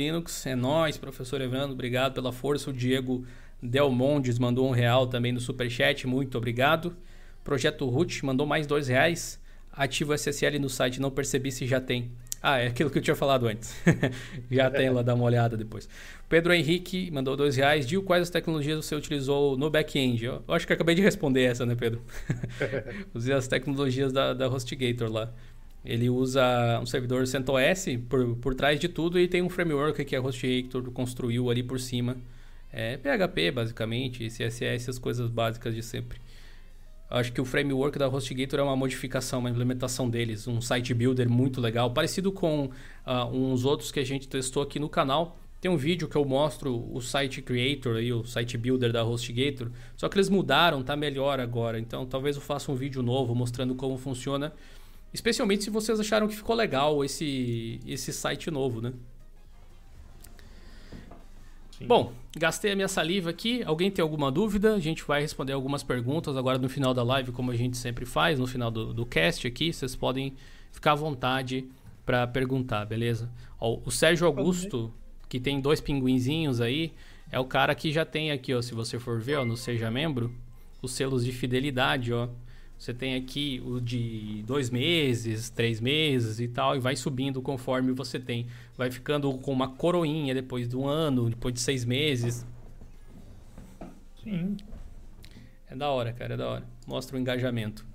É 0.45 0.55
nóis, 0.55 0.97
professor 0.97 1.39
Evandro. 1.39 1.71
Obrigado 1.71 2.13
pela 2.13 2.33
força. 2.33 2.69
O 2.69 2.73
Diego 2.73 3.25
Delmondes 3.63 4.37
mandou 4.37 4.67
um 4.67 4.71
real 4.71 5.07
também 5.07 5.31
no 5.31 5.39
superchat. 5.39 6.05
Muito 6.05 6.37
obrigado. 6.37 6.95
Projeto 7.41 7.87
Ruth 7.87 8.21
mandou 8.21 8.45
mais 8.45 8.67
dois 8.67 8.89
reais. 8.89 9.39
Ativo 9.71 10.13
SSL 10.13 10.59
no 10.59 10.69
site, 10.69 10.99
não 10.99 11.09
percebi 11.09 11.51
se 11.51 11.65
já 11.65 11.79
tem. 11.79 12.11
Ah, 12.41 12.57
é 12.57 12.67
aquilo 12.67 12.89
que 12.89 12.97
eu 12.97 13.01
tinha 13.01 13.15
falado 13.15 13.47
antes. 13.47 13.75
Já 14.49 14.69
tem 14.71 14.89
lá, 14.89 15.03
dá 15.03 15.13
uma 15.13 15.25
olhada 15.25 15.55
depois. 15.55 15.87
Pedro 16.27 16.51
Henrique 16.53 17.11
mandou 17.11 17.35
dois 17.37 17.55
reais. 17.55 17.85
Dil, 17.85 18.01
quais 18.01 18.23
as 18.23 18.29
tecnologias 18.31 18.83
você 18.83 18.95
utilizou 18.95 19.55
no 19.55 19.69
back-end? 19.69 20.25
Eu, 20.25 20.43
eu, 20.47 20.53
acho 20.53 20.65
que 20.65 20.73
acabei 20.73 20.95
de 20.95 21.01
responder 21.01 21.43
essa, 21.43 21.65
né, 21.65 21.75
Pedro? 21.75 22.01
Usei 23.13 23.35
as 23.35 23.47
tecnologias 23.47 24.11
da, 24.11 24.33
da 24.33 24.47
HostGator 24.47 25.11
lá. 25.11 25.31
Ele 25.85 26.09
usa 26.09 26.79
um 26.81 26.85
servidor 26.85 27.27
CentOS 27.27 27.85
por, 28.09 28.35
por 28.37 28.55
trás 28.55 28.79
de 28.79 28.87
tudo 28.87 29.19
e 29.19 29.27
tem 29.27 29.41
um 29.41 29.49
framework 29.49 30.03
que 30.03 30.15
a 30.15 30.21
HostGator 30.21 30.89
construiu 30.91 31.49
ali 31.49 31.61
por 31.61 31.79
cima. 31.79 32.17
É 32.71 32.97
PHP, 32.97 33.51
basicamente, 33.51 34.27
CSS, 34.27 34.89
as 34.89 34.97
coisas 34.97 35.29
básicas 35.29 35.75
de 35.75 35.83
sempre. 35.83 36.19
Acho 37.11 37.33
que 37.33 37.41
o 37.41 37.45
framework 37.45 37.99
da 37.99 38.07
HostGator 38.07 38.57
é 38.57 38.63
uma 38.63 38.75
modificação, 38.75 39.39
uma 39.39 39.49
implementação 39.49 40.09
deles, 40.09 40.47
um 40.47 40.61
site 40.61 40.93
builder 40.93 41.29
muito 41.29 41.59
legal, 41.59 41.91
parecido 41.91 42.31
com 42.31 42.69
uh, 43.05 43.25
uns 43.33 43.65
outros 43.65 43.91
que 43.91 43.99
a 43.99 44.05
gente 44.05 44.29
testou 44.29 44.63
aqui 44.63 44.79
no 44.79 44.87
canal. 44.87 45.37
Tem 45.59 45.69
um 45.69 45.75
vídeo 45.75 46.07
que 46.07 46.15
eu 46.15 46.23
mostro 46.23 46.89
o 46.89 47.01
site 47.01 47.41
creator 47.41 47.97
aí, 47.97 48.13
o 48.13 48.23
site 48.23 48.57
builder 48.57 48.93
da 48.93 49.03
HostGator, 49.03 49.69
só 49.97 50.07
que 50.07 50.15
eles 50.15 50.29
mudaram, 50.29 50.81
tá 50.81 50.95
melhor 50.95 51.37
agora. 51.41 51.77
Então 51.77 52.05
talvez 52.05 52.37
eu 52.37 52.41
faça 52.41 52.71
um 52.71 52.75
vídeo 52.75 53.03
novo 53.03 53.35
mostrando 53.35 53.75
como 53.75 53.97
funciona, 53.97 54.53
especialmente 55.13 55.65
se 55.65 55.69
vocês 55.69 55.99
acharam 55.99 56.29
que 56.29 56.35
ficou 56.35 56.55
legal 56.55 57.03
esse 57.03 57.81
esse 57.85 58.13
site 58.13 58.49
novo, 58.49 58.79
né? 58.79 58.93
Sim. 61.81 61.87
Bom, 61.87 62.13
gastei 62.37 62.71
a 62.71 62.75
minha 62.75 62.87
saliva 62.87 63.29
aqui. 63.29 63.63
Alguém 63.63 63.89
tem 63.89 64.03
alguma 64.03 64.31
dúvida? 64.31 64.75
A 64.75 64.79
gente 64.79 65.03
vai 65.03 65.21
responder 65.21 65.53
algumas 65.53 65.83
perguntas 65.83 66.37
agora 66.37 66.57
no 66.57 66.69
final 66.69 66.93
da 66.93 67.03
live, 67.03 67.31
como 67.31 67.51
a 67.51 67.55
gente 67.55 67.75
sempre 67.75 68.05
faz, 68.05 68.39
no 68.39 68.45
final 68.45 68.69
do, 68.69 68.93
do 68.93 69.05
cast 69.05 69.47
aqui. 69.47 69.73
Vocês 69.73 69.95
podem 69.95 70.33
ficar 70.71 70.91
à 70.91 70.95
vontade 70.95 71.65
para 72.05 72.27
perguntar, 72.27 72.85
beleza? 72.85 73.29
Ó, 73.59 73.79
o 73.83 73.91
Sérgio 73.91 74.27
Augusto, 74.27 74.93
que 75.27 75.39
tem 75.39 75.59
dois 75.59 75.81
pinguinzinhos 75.81 76.61
aí, 76.61 76.93
é 77.31 77.39
o 77.39 77.45
cara 77.45 77.73
que 77.73 77.91
já 77.91 78.05
tem 78.05 78.31
aqui, 78.31 78.53
ó, 78.53 78.61
se 78.61 78.73
você 78.73 78.99
for 78.99 79.19
ver, 79.19 79.37
ó, 79.37 79.45
no 79.45 79.55
Seja 79.55 79.89
Membro, 79.89 80.33
os 80.81 80.91
selos 80.91 81.23
de 81.23 81.31
fidelidade, 81.31 82.13
ó. 82.13 82.27
Você 82.81 82.95
tem 82.95 83.13
aqui 83.13 83.61
o 83.63 83.79
de 83.79 84.41
dois 84.41 84.71
meses, 84.71 85.51
três 85.51 85.79
meses 85.79 86.39
e 86.39 86.47
tal, 86.47 86.75
e 86.75 86.79
vai 86.79 86.95
subindo 86.95 87.39
conforme 87.39 87.91
você 87.91 88.19
tem. 88.19 88.47
Vai 88.75 88.89
ficando 88.89 89.31
com 89.37 89.53
uma 89.53 89.69
coroinha 89.75 90.33
depois 90.33 90.67
de 90.67 90.75
um 90.75 90.87
ano, 90.87 91.29
depois 91.29 91.53
de 91.53 91.59
seis 91.59 91.85
meses. 91.85 92.43
Sim. 94.23 94.57
É 95.69 95.75
da 95.75 95.91
hora, 95.91 96.11
cara, 96.11 96.33
é 96.33 96.37
da 96.37 96.47
hora. 96.49 96.67
Mostra 96.87 97.15
o 97.15 97.19
engajamento. 97.19 97.85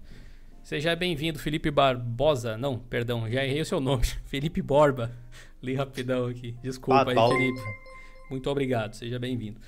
Seja 0.62 0.94
bem-vindo, 0.94 1.40
Felipe 1.40 1.68
Barbosa. 1.68 2.56
Não, 2.56 2.78
perdão, 2.78 3.28
já 3.28 3.44
errei 3.44 3.62
o 3.62 3.66
seu 3.66 3.80
nome. 3.80 4.06
Felipe 4.26 4.62
Borba. 4.62 5.10
Li 5.60 5.74
rapidão 5.74 6.26
aqui. 6.26 6.54
Desculpa 6.62 7.12
ah, 7.12 7.24
aí, 7.26 7.32
Felipe. 7.32 7.60
Muito 8.30 8.48
obrigado, 8.48 8.94
seja 8.94 9.18
bem-vindo. 9.18 9.60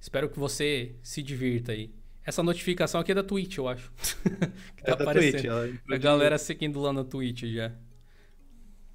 Espero 0.00 0.30
que 0.30 0.38
você 0.38 0.94
se 1.02 1.22
divirta 1.22 1.72
aí. 1.72 1.90
Essa 2.24 2.42
notificação 2.42 3.00
aqui 3.00 3.12
é 3.12 3.14
da 3.14 3.22
Twitch, 3.22 3.58
eu 3.58 3.68
acho. 3.68 3.92
que 4.76 4.82
tá 4.82 4.92
é 4.92 5.02
aparecendo. 5.02 5.42
Twitch, 5.42 5.80
a 5.90 5.96
galera 5.98 6.38
seguindo 6.38 6.80
lá 6.80 6.92
na 6.92 7.04
Twitch 7.04 7.44
já. 7.44 7.72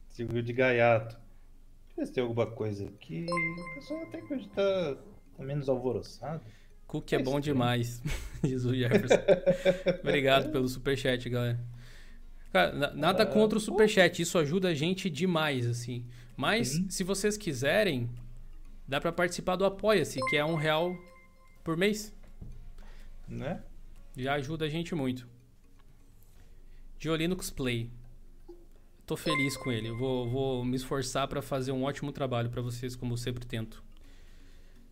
Seguiu 0.09 0.41
de 0.41 0.51
gaiato. 0.51 1.15
Deixa 1.15 1.91
eu 1.91 1.97
ver 1.97 2.05
se 2.07 2.13
tem 2.13 2.23
alguma 2.23 2.47
coisa 2.47 2.86
aqui. 2.86 3.25
O 3.30 3.75
pessoal 3.75 4.01
até 4.03 4.21
que 4.21 4.34
hoje 4.34 4.47
tá, 4.49 4.97
tá 5.38 5.43
menos 5.43 5.69
alvoroçado. 5.69 6.41
Cook 6.88 7.13
é, 7.13 7.17
é 7.17 7.19
bom 7.19 7.39
demais, 7.39 8.01
diz 8.43 8.65
o 8.65 8.73
Jefferson. 8.73 9.21
Obrigado 10.01 10.49
pelo 10.51 10.67
superchat, 10.67 11.30
galera. 11.30 11.59
Cara, 12.51 12.93
nada 12.95 13.27
contra 13.27 13.59
o 13.59 13.61
superchat, 13.61 14.19
isso 14.19 14.39
ajuda 14.39 14.69
a 14.69 14.73
gente 14.73 15.07
demais, 15.07 15.67
assim. 15.67 16.03
Mas, 16.36 16.69
Sim. 16.69 16.89
se 16.89 17.03
vocês 17.03 17.38
quiserem, 17.38 18.09
dá 18.88 18.99
para 18.99 19.11
participar 19.11 19.55
do 19.55 19.65
Apoia-se, 19.65 20.19
que 20.30 20.36
é 20.36 20.43
um 20.43 20.55
real 20.55 20.97
por 21.63 21.77
mês. 21.77 22.11
Né? 23.30 23.63
Já 24.17 24.34
ajuda 24.34 24.65
a 24.65 24.69
gente 24.69 24.95
muito. 24.95 25.27
Geolinux 26.97 27.49
Play. 27.49 27.91
Tô 29.05 29.15
feliz 29.15 29.55
com 29.55 29.71
ele. 29.71 29.91
Vou, 29.91 30.30
vou 30.30 30.65
me 30.65 30.75
esforçar 30.75 31.27
para 31.27 31.41
fazer 31.41 31.71
um 31.71 31.84
ótimo 31.84 32.11
trabalho 32.11 32.49
para 32.49 32.61
vocês, 32.61 32.95
como 32.95 33.17
sempre 33.17 33.45
tento. 33.45 33.84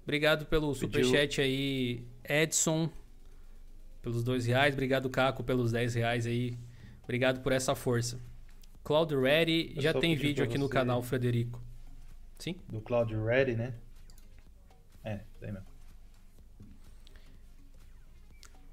Obrigado 0.03 0.45
pelo 0.45 0.73
superchat 0.73 1.41
aí, 1.41 2.07
Edson, 2.23 2.89
pelos 4.01 4.23
dois 4.23 4.45
reais. 4.45 4.73
Obrigado, 4.73 5.09
Caco, 5.09 5.43
pelos 5.43 5.73
10 5.73 5.95
reais 5.95 6.25
aí. 6.25 6.57
Obrigado 7.03 7.41
por 7.41 7.51
essa 7.51 7.75
força. 7.75 8.17
Cloud 8.83 9.13
Ready 9.13 9.73
já 9.77 9.93
tem 9.93 10.15
vídeo 10.15 10.45
aqui 10.45 10.57
no 10.57 10.69
canal, 10.69 11.03
Frederico. 11.03 11.61
Sim? 12.39 12.55
Do 12.69 12.79
Cloud 12.79 13.13
Ready, 13.13 13.57
né? 13.57 13.73
É, 15.03 15.19
tem 15.41 15.51
mesmo. 15.51 15.67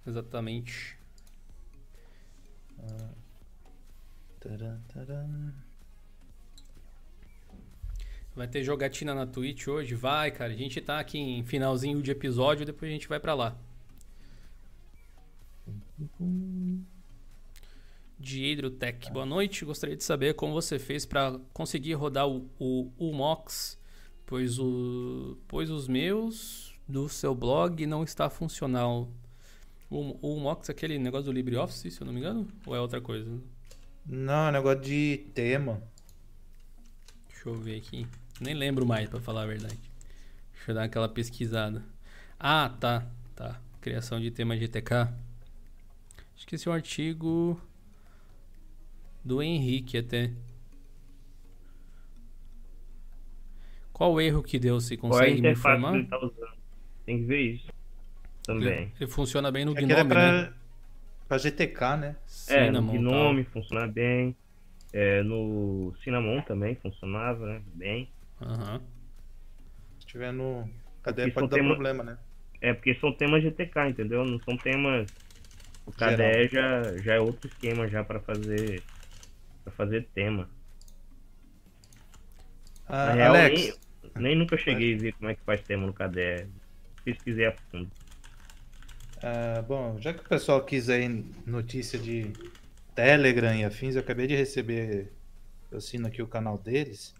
Exatamente. 0.06 0.98
Ah. 2.78 3.24
Vai 8.36 8.46
ter 8.46 8.62
jogatina 8.62 9.14
na 9.14 9.26
Twitch 9.26 9.68
hoje? 9.68 9.94
Vai, 9.94 10.30
cara. 10.30 10.52
A 10.52 10.56
gente 10.56 10.80
tá 10.80 10.98
aqui 10.98 11.18
em 11.18 11.42
finalzinho 11.44 12.02
de 12.02 12.10
episódio, 12.10 12.66
depois 12.66 12.90
a 12.90 12.92
gente 12.92 13.08
vai 13.08 13.18
para 13.18 13.32
lá. 13.32 13.56
De 18.18 18.44
Hidrotech. 18.44 19.10
Boa 19.12 19.24
noite. 19.24 19.64
Gostaria 19.64 19.96
de 19.96 20.04
saber 20.04 20.34
como 20.34 20.52
você 20.52 20.78
fez 20.78 21.06
para 21.06 21.38
conseguir 21.54 21.94
rodar 21.94 22.28
o, 22.28 22.50
o, 22.58 22.92
o 22.98 23.12
Mox, 23.14 23.78
pois, 24.26 24.58
o, 24.58 25.38
pois 25.48 25.70
os 25.70 25.88
meus 25.88 26.78
do 26.86 27.08
seu 27.08 27.34
blog 27.34 27.86
não 27.86 28.04
está 28.04 28.28
funcional. 28.28 29.08
O, 29.90 30.34
o 30.34 30.40
Mox 30.40 30.68
é 30.68 30.72
aquele 30.72 30.98
negócio 30.98 31.26
do 31.26 31.32
LibreOffice, 31.32 31.90
se 31.90 32.00
eu 32.00 32.06
não 32.06 32.12
me 32.12 32.20
engano? 32.20 32.48
Ou 32.66 32.74
é 32.74 32.80
outra 32.80 33.00
coisa? 33.00 33.30
Não, 34.06 34.48
é 34.48 34.52
negócio 34.52 34.80
de 34.80 35.26
tema. 35.34 35.82
Deixa 37.28 37.48
eu 37.48 37.54
ver 37.54 37.76
aqui. 37.76 38.06
Nem 38.40 38.54
lembro 38.54 38.84
mais, 38.86 39.08
para 39.08 39.20
falar 39.20 39.42
a 39.42 39.46
verdade. 39.46 39.78
Deixa 40.52 40.70
eu 40.70 40.74
dar 40.74 40.84
aquela 40.84 41.08
pesquisada. 41.08 41.84
Ah, 42.38 42.68
tá. 42.68 43.06
Tá. 43.36 43.60
Criação 43.80 44.20
de 44.20 44.30
tema 44.30 44.56
GTK. 44.56 45.08
Acho 46.34 46.46
que 46.46 46.54
esse 46.54 46.66
é 46.66 46.70
um 46.70 46.74
artigo 46.74 47.60
do 49.24 49.42
Henrique 49.42 49.98
até. 49.98 50.32
Qual 53.92 54.12
o 54.12 54.20
erro 54.20 54.42
que 54.42 54.58
deu? 54.58 54.80
Se 54.80 54.96
consegue 54.96 55.40
me 55.40 55.52
informar? 55.52 56.04
Tá 56.06 56.18
Tem 57.06 57.18
que 57.18 57.24
ver 57.24 57.40
isso 57.54 57.73
também. 58.44 58.92
Ele, 59.00 59.10
funciona 59.10 59.50
bem 59.50 59.64
no 59.64 59.76
é 59.76 59.80
Gnome, 59.80 60.08
pra, 60.08 60.32
né? 60.32 60.52
Pra 61.26 61.38
GTK, 61.38 61.96
né? 61.96 62.16
É, 62.48 62.66
Cinnamon, 62.66 62.92
no 62.92 62.98
Gnome 62.98 63.44
funciona 63.44 63.86
bem. 63.86 64.36
É, 64.92 65.22
no 65.22 65.92
Cinnamon 66.04 66.40
também 66.42 66.76
funcionava 66.76 67.46
né? 67.46 67.62
bem. 67.74 68.08
Uhum. 68.40 68.80
Se 69.98 70.06
tiver 70.06 70.32
no 70.32 70.68
KDE 71.02 71.32
pode 71.32 71.48
dar 71.48 71.56
tema... 71.56 71.74
problema, 71.74 72.04
né? 72.04 72.18
É, 72.60 72.72
porque 72.72 72.94
são 72.94 73.12
temas 73.12 73.42
GTK, 73.42 73.88
entendeu? 73.88 74.24
Não 74.24 74.38
são 74.40 74.56
temas. 74.56 75.08
O 75.86 75.92
KDE 75.92 76.48
já, 76.50 76.96
já 76.98 77.14
é 77.14 77.20
outro 77.20 77.48
esquema 77.48 77.88
já 77.88 78.02
para 78.04 78.20
fazer 78.20 78.82
para 79.64 79.72
fazer 79.72 80.06
tema. 80.14 80.48
Ah, 82.86 83.12
real, 83.12 83.34
Alex. 83.34 83.78
Nem, 84.14 84.22
nem, 84.22 84.36
nunca 84.36 84.56
cheguei 84.56 84.94
a 84.94 84.98
ver 84.98 85.12
como 85.12 85.30
é 85.30 85.34
que 85.34 85.42
faz 85.42 85.62
tema 85.62 85.86
no 85.86 85.92
KDE. 85.92 86.46
Pesquisei 87.04 87.46
a 87.46 87.52
fundo. 87.70 87.90
Ah, 89.26 89.62
bom, 89.62 89.98
já 89.98 90.12
que 90.12 90.20
o 90.20 90.28
pessoal 90.28 90.62
quis 90.62 90.90
aí 90.90 91.08
notícia 91.46 91.98
de 91.98 92.30
Telegram 92.94 93.54
e 93.54 93.64
afins, 93.64 93.94
eu 93.94 94.02
acabei 94.02 94.26
de 94.26 94.36
receber, 94.36 95.14
eu 95.70 95.78
assino 95.78 96.06
aqui 96.08 96.20
o 96.20 96.28
canal 96.28 96.58
deles. 96.58 97.14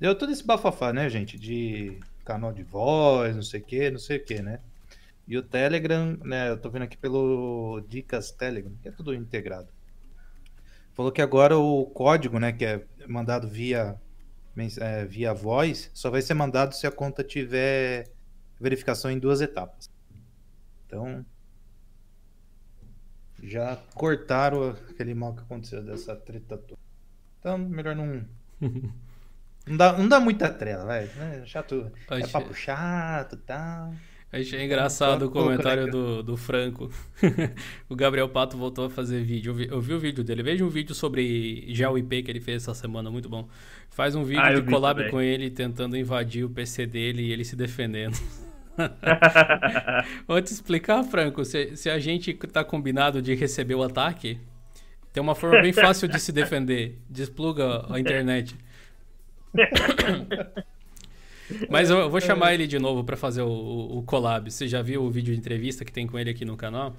Deu 0.00 0.14
todo 0.14 0.32
esse 0.32 0.42
bafafá, 0.42 0.90
né, 0.90 1.06
gente? 1.10 1.38
De 1.38 2.00
canal 2.24 2.50
de 2.50 2.62
voz, 2.62 3.36
não 3.36 3.42
sei 3.42 3.60
o 3.60 3.62
que, 3.62 3.90
não 3.90 3.98
sei 3.98 4.16
o 4.16 4.24
que, 4.24 4.40
né? 4.40 4.60
E 5.26 5.36
o 5.36 5.42
Telegram, 5.42 6.16
né? 6.24 6.48
Eu 6.48 6.56
tô 6.56 6.70
vendo 6.70 6.84
aqui 6.84 6.96
pelo 6.96 7.82
Dicas 7.86 8.30
Telegram, 8.30 8.72
que 8.80 8.88
é 8.88 8.90
tudo 8.90 9.14
integrado. 9.14 9.68
Falou 10.94 11.12
que 11.12 11.20
agora 11.20 11.58
o 11.58 11.84
código, 11.84 12.38
né, 12.38 12.52
que 12.52 12.64
é 12.64 12.82
mandado 13.06 13.46
via, 13.46 14.00
é, 14.80 15.04
via 15.04 15.34
voz, 15.34 15.90
só 15.92 16.08
vai 16.08 16.22
ser 16.22 16.32
mandado 16.32 16.74
se 16.74 16.86
a 16.86 16.90
conta 16.90 17.22
tiver 17.22 18.08
verificação 18.58 19.10
em 19.10 19.18
duas 19.18 19.42
etapas. 19.42 19.90
Então, 20.88 21.24
já 23.42 23.76
cortaram 23.94 24.70
aquele 24.70 25.14
mal 25.14 25.34
que 25.34 25.42
aconteceu 25.42 25.82
dessa 25.82 26.16
treta 26.16 26.56
toda. 26.56 26.80
Então, 27.38 27.58
melhor 27.58 27.94
não. 27.94 28.24
não, 29.66 29.76
dá, 29.76 29.98
não 29.98 30.08
dá 30.08 30.18
muita 30.18 30.50
trela, 30.50 30.86
vai. 30.86 31.04
Né? 31.04 31.42
Chato. 31.44 31.92
É 32.10 32.26
papo 32.26 32.54
chato 32.54 33.34
e 33.34 33.38
tal. 33.38 33.92
Achei 34.32 34.62
engraçado 34.62 35.26
o 35.26 35.30
comentário 35.30 35.90
do, 35.90 36.22
do 36.22 36.36
Franco. 36.36 36.90
o 37.88 37.94
Gabriel 37.94 38.28
Pato 38.28 38.58
voltou 38.58 38.86
a 38.86 38.90
fazer 38.90 39.22
vídeo. 39.22 39.50
Eu 39.50 39.54
vi, 39.54 39.68
eu 39.68 39.80
vi, 39.80 39.94
o 39.94 40.00
vídeo 40.00 40.24
dele. 40.24 40.42
Veja 40.42 40.64
um 40.64 40.68
vídeo 40.68 40.94
sobre 40.94 41.64
GeoIP 41.68 42.22
que 42.22 42.30
ele 42.30 42.40
fez 42.40 42.62
essa 42.62 42.74
semana, 42.74 43.10
muito 43.10 43.28
bom. 43.28 43.48
Faz 43.90 44.14
um 44.14 44.24
vídeo 44.24 44.42
ah, 44.42 44.52
de 44.52 44.62
collab 44.62 45.10
com 45.10 45.20
ele 45.20 45.50
tentando 45.50 45.96
invadir 45.96 46.44
o 46.44 46.50
PC 46.50 46.86
dele 46.86 47.22
e 47.22 47.32
ele 47.32 47.44
se 47.44 47.56
defendendo. 47.56 48.18
Vou 50.26 50.40
te 50.40 50.52
explicar, 50.52 51.02
Franco. 51.04 51.44
Se, 51.44 51.76
se 51.76 51.90
a 51.90 51.98
gente 51.98 52.34
tá 52.34 52.64
combinado 52.64 53.20
de 53.20 53.34
receber 53.34 53.74
o 53.74 53.82
ataque, 53.82 54.40
tem 55.12 55.22
uma 55.22 55.34
forma 55.34 55.60
bem 55.60 55.72
fácil 55.72 56.08
de 56.08 56.20
se 56.20 56.32
defender. 56.32 56.98
Despluga 57.08 57.86
a 57.92 57.98
internet. 57.98 58.56
Mas 61.68 61.88
eu 61.88 62.10
vou 62.10 62.20
chamar 62.20 62.52
ele 62.52 62.66
de 62.66 62.78
novo 62.78 63.02
para 63.02 63.16
fazer 63.16 63.40
o, 63.42 63.98
o, 63.98 64.02
collab. 64.02 64.50
Você 64.50 64.68
já 64.68 64.82
viu 64.82 65.02
o 65.02 65.10
vídeo 65.10 65.32
de 65.32 65.40
entrevista 65.40 65.82
que 65.84 65.92
tem 65.92 66.06
com 66.06 66.18
ele 66.18 66.30
aqui 66.30 66.44
no 66.44 66.56
canal? 66.56 66.94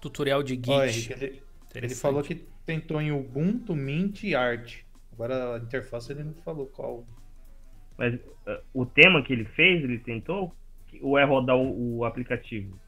Tutorial 0.00 0.42
de 0.44 0.54
Git. 0.54 1.12
ele, 1.12 1.42
ele 1.74 1.94
falou 1.96 2.22
que 2.22 2.46
tentou 2.64 3.00
em 3.00 3.10
Ubuntu, 3.10 3.74
Mint 3.74 4.22
e 4.22 4.36
Art. 4.36 4.82
Agora 5.18 5.56
a 5.56 5.58
interface 5.58 6.12
ele 6.12 6.22
não 6.22 6.34
falou 6.44 6.66
qual. 6.66 7.04
Mas 7.96 8.14
uh, 8.14 8.62
o 8.72 8.86
tema 8.86 9.20
que 9.24 9.32
ele 9.32 9.44
fez, 9.44 9.82
ele 9.82 9.98
tentou? 9.98 10.54
Ou 11.02 11.18
é 11.18 11.24
rodar 11.24 11.56
o, 11.56 11.96
o 11.96 12.04
aplicativo? 12.04 12.78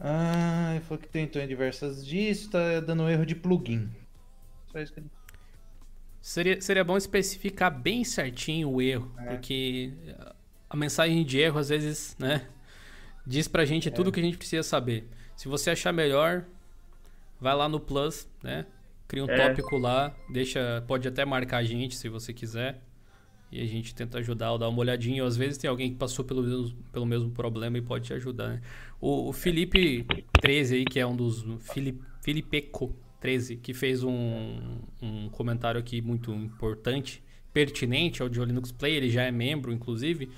Ah, 0.00 0.70
ele 0.70 0.80
falou 0.80 0.98
que 0.98 1.08
tentou 1.08 1.42
em 1.42 1.46
diversas 1.46 2.04
dias, 2.04 2.46
tá 2.46 2.80
dando 2.80 3.06
erro 3.10 3.26
de 3.26 3.34
plugin. 3.34 3.90
Só 4.72 4.80
isso 4.80 4.94
que 4.94 5.00
ele. 5.00 5.10
Seria, 6.22 6.60
seria 6.62 6.82
bom 6.82 6.96
especificar 6.96 7.70
bem 7.70 8.04
certinho 8.04 8.70
o 8.70 8.80
erro, 8.80 9.12
é. 9.18 9.24
porque 9.24 9.92
a 10.68 10.76
mensagem 10.76 11.24
de 11.24 11.38
erro 11.38 11.58
às 11.58 11.68
vezes, 11.68 12.16
né, 12.18 12.46
diz 13.26 13.48
pra 13.48 13.64
gente 13.64 13.88
é. 13.88 13.90
tudo 13.90 14.08
o 14.08 14.12
que 14.12 14.20
a 14.20 14.22
gente 14.22 14.38
precisa 14.38 14.62
saber. 14.62 15.08
Se 15.36 15.48
você 15.48 15.70
achar 15.70 15.92
melhor, 15.92 16.44
vai 17.38 17.54
lá 17.54 17.68
no 17.68 17.80
Plus, 17.80 18.28
né? 18.42 18.66
Cria 19.10 19.24
um 19.24 19.28
é. 19.28 19.48
tópico 19.48 19.76
lá, 19.76 20.14
deixa, 20.28 20.84
pode 20.86 21.08
até 21.08 21.24
marcar 21.24 21.56
a 21.56 21.64
gente 21.64 21.96
se 21.96 22.08
você 22.08 22.32
quiser. 22.32 22.80
E 23.50 23.60
a 23.60 23.66
gente 23.66 23.92
tenta 23.92 24.18
ajudar 24.18 24.52
ou 24.52 24.58
dar 24.58 24.68
uma 24.68 24.78
olhadinha. 24.78 25.24
Ou 25.24 25.28
às 25.28 25.36
vezes 25.36 25.58
tem 25.58 25.68
alguém 25.68 25.90
que 25.90 25.96
passou 25.96 26.24
pelo 26.24 26.44
mesmo, 26.44 26.72
pelo 26.92 27.04
mesmo 27.04 27.28
problema 27.32 27.76
e 27.76 27.82
pode 27.82 28.06
te 28.06 28.14
ajudar. 28.14 28.50
Né? 28.50 28.60
O, 29.00 29.30
o, 29.30 29.32
Felipe 29.32 30.06
13 30.40 30.76
aí, 30.76 30.84
que 30.84 31.00
é 31.00 31.04
um 31.04 31.16
dos. 31.16 31.44
Filipe, 31.58 32.00
Filipeco 32.22 32.94
13, 33.18 33.56
que 33.56 33.74
fez 33.74 34.04
um, 34.04 34.78
um 35.02 35.28
comentário 35.30 35.80
aqui 35.80 36.00
muito 36.00 36.32
importante, 36.32 37.20
pertinente 37.52 38.22
ao 38.22 38.28
de 38.28 38.38
Linux 38.38 38.70
Play, 38.70 38.94
ele 38.94 39.10
já 39.10 39.24
é 39.24 39.32
membro, 39.32 39.72
inclusive. 39.72 40.30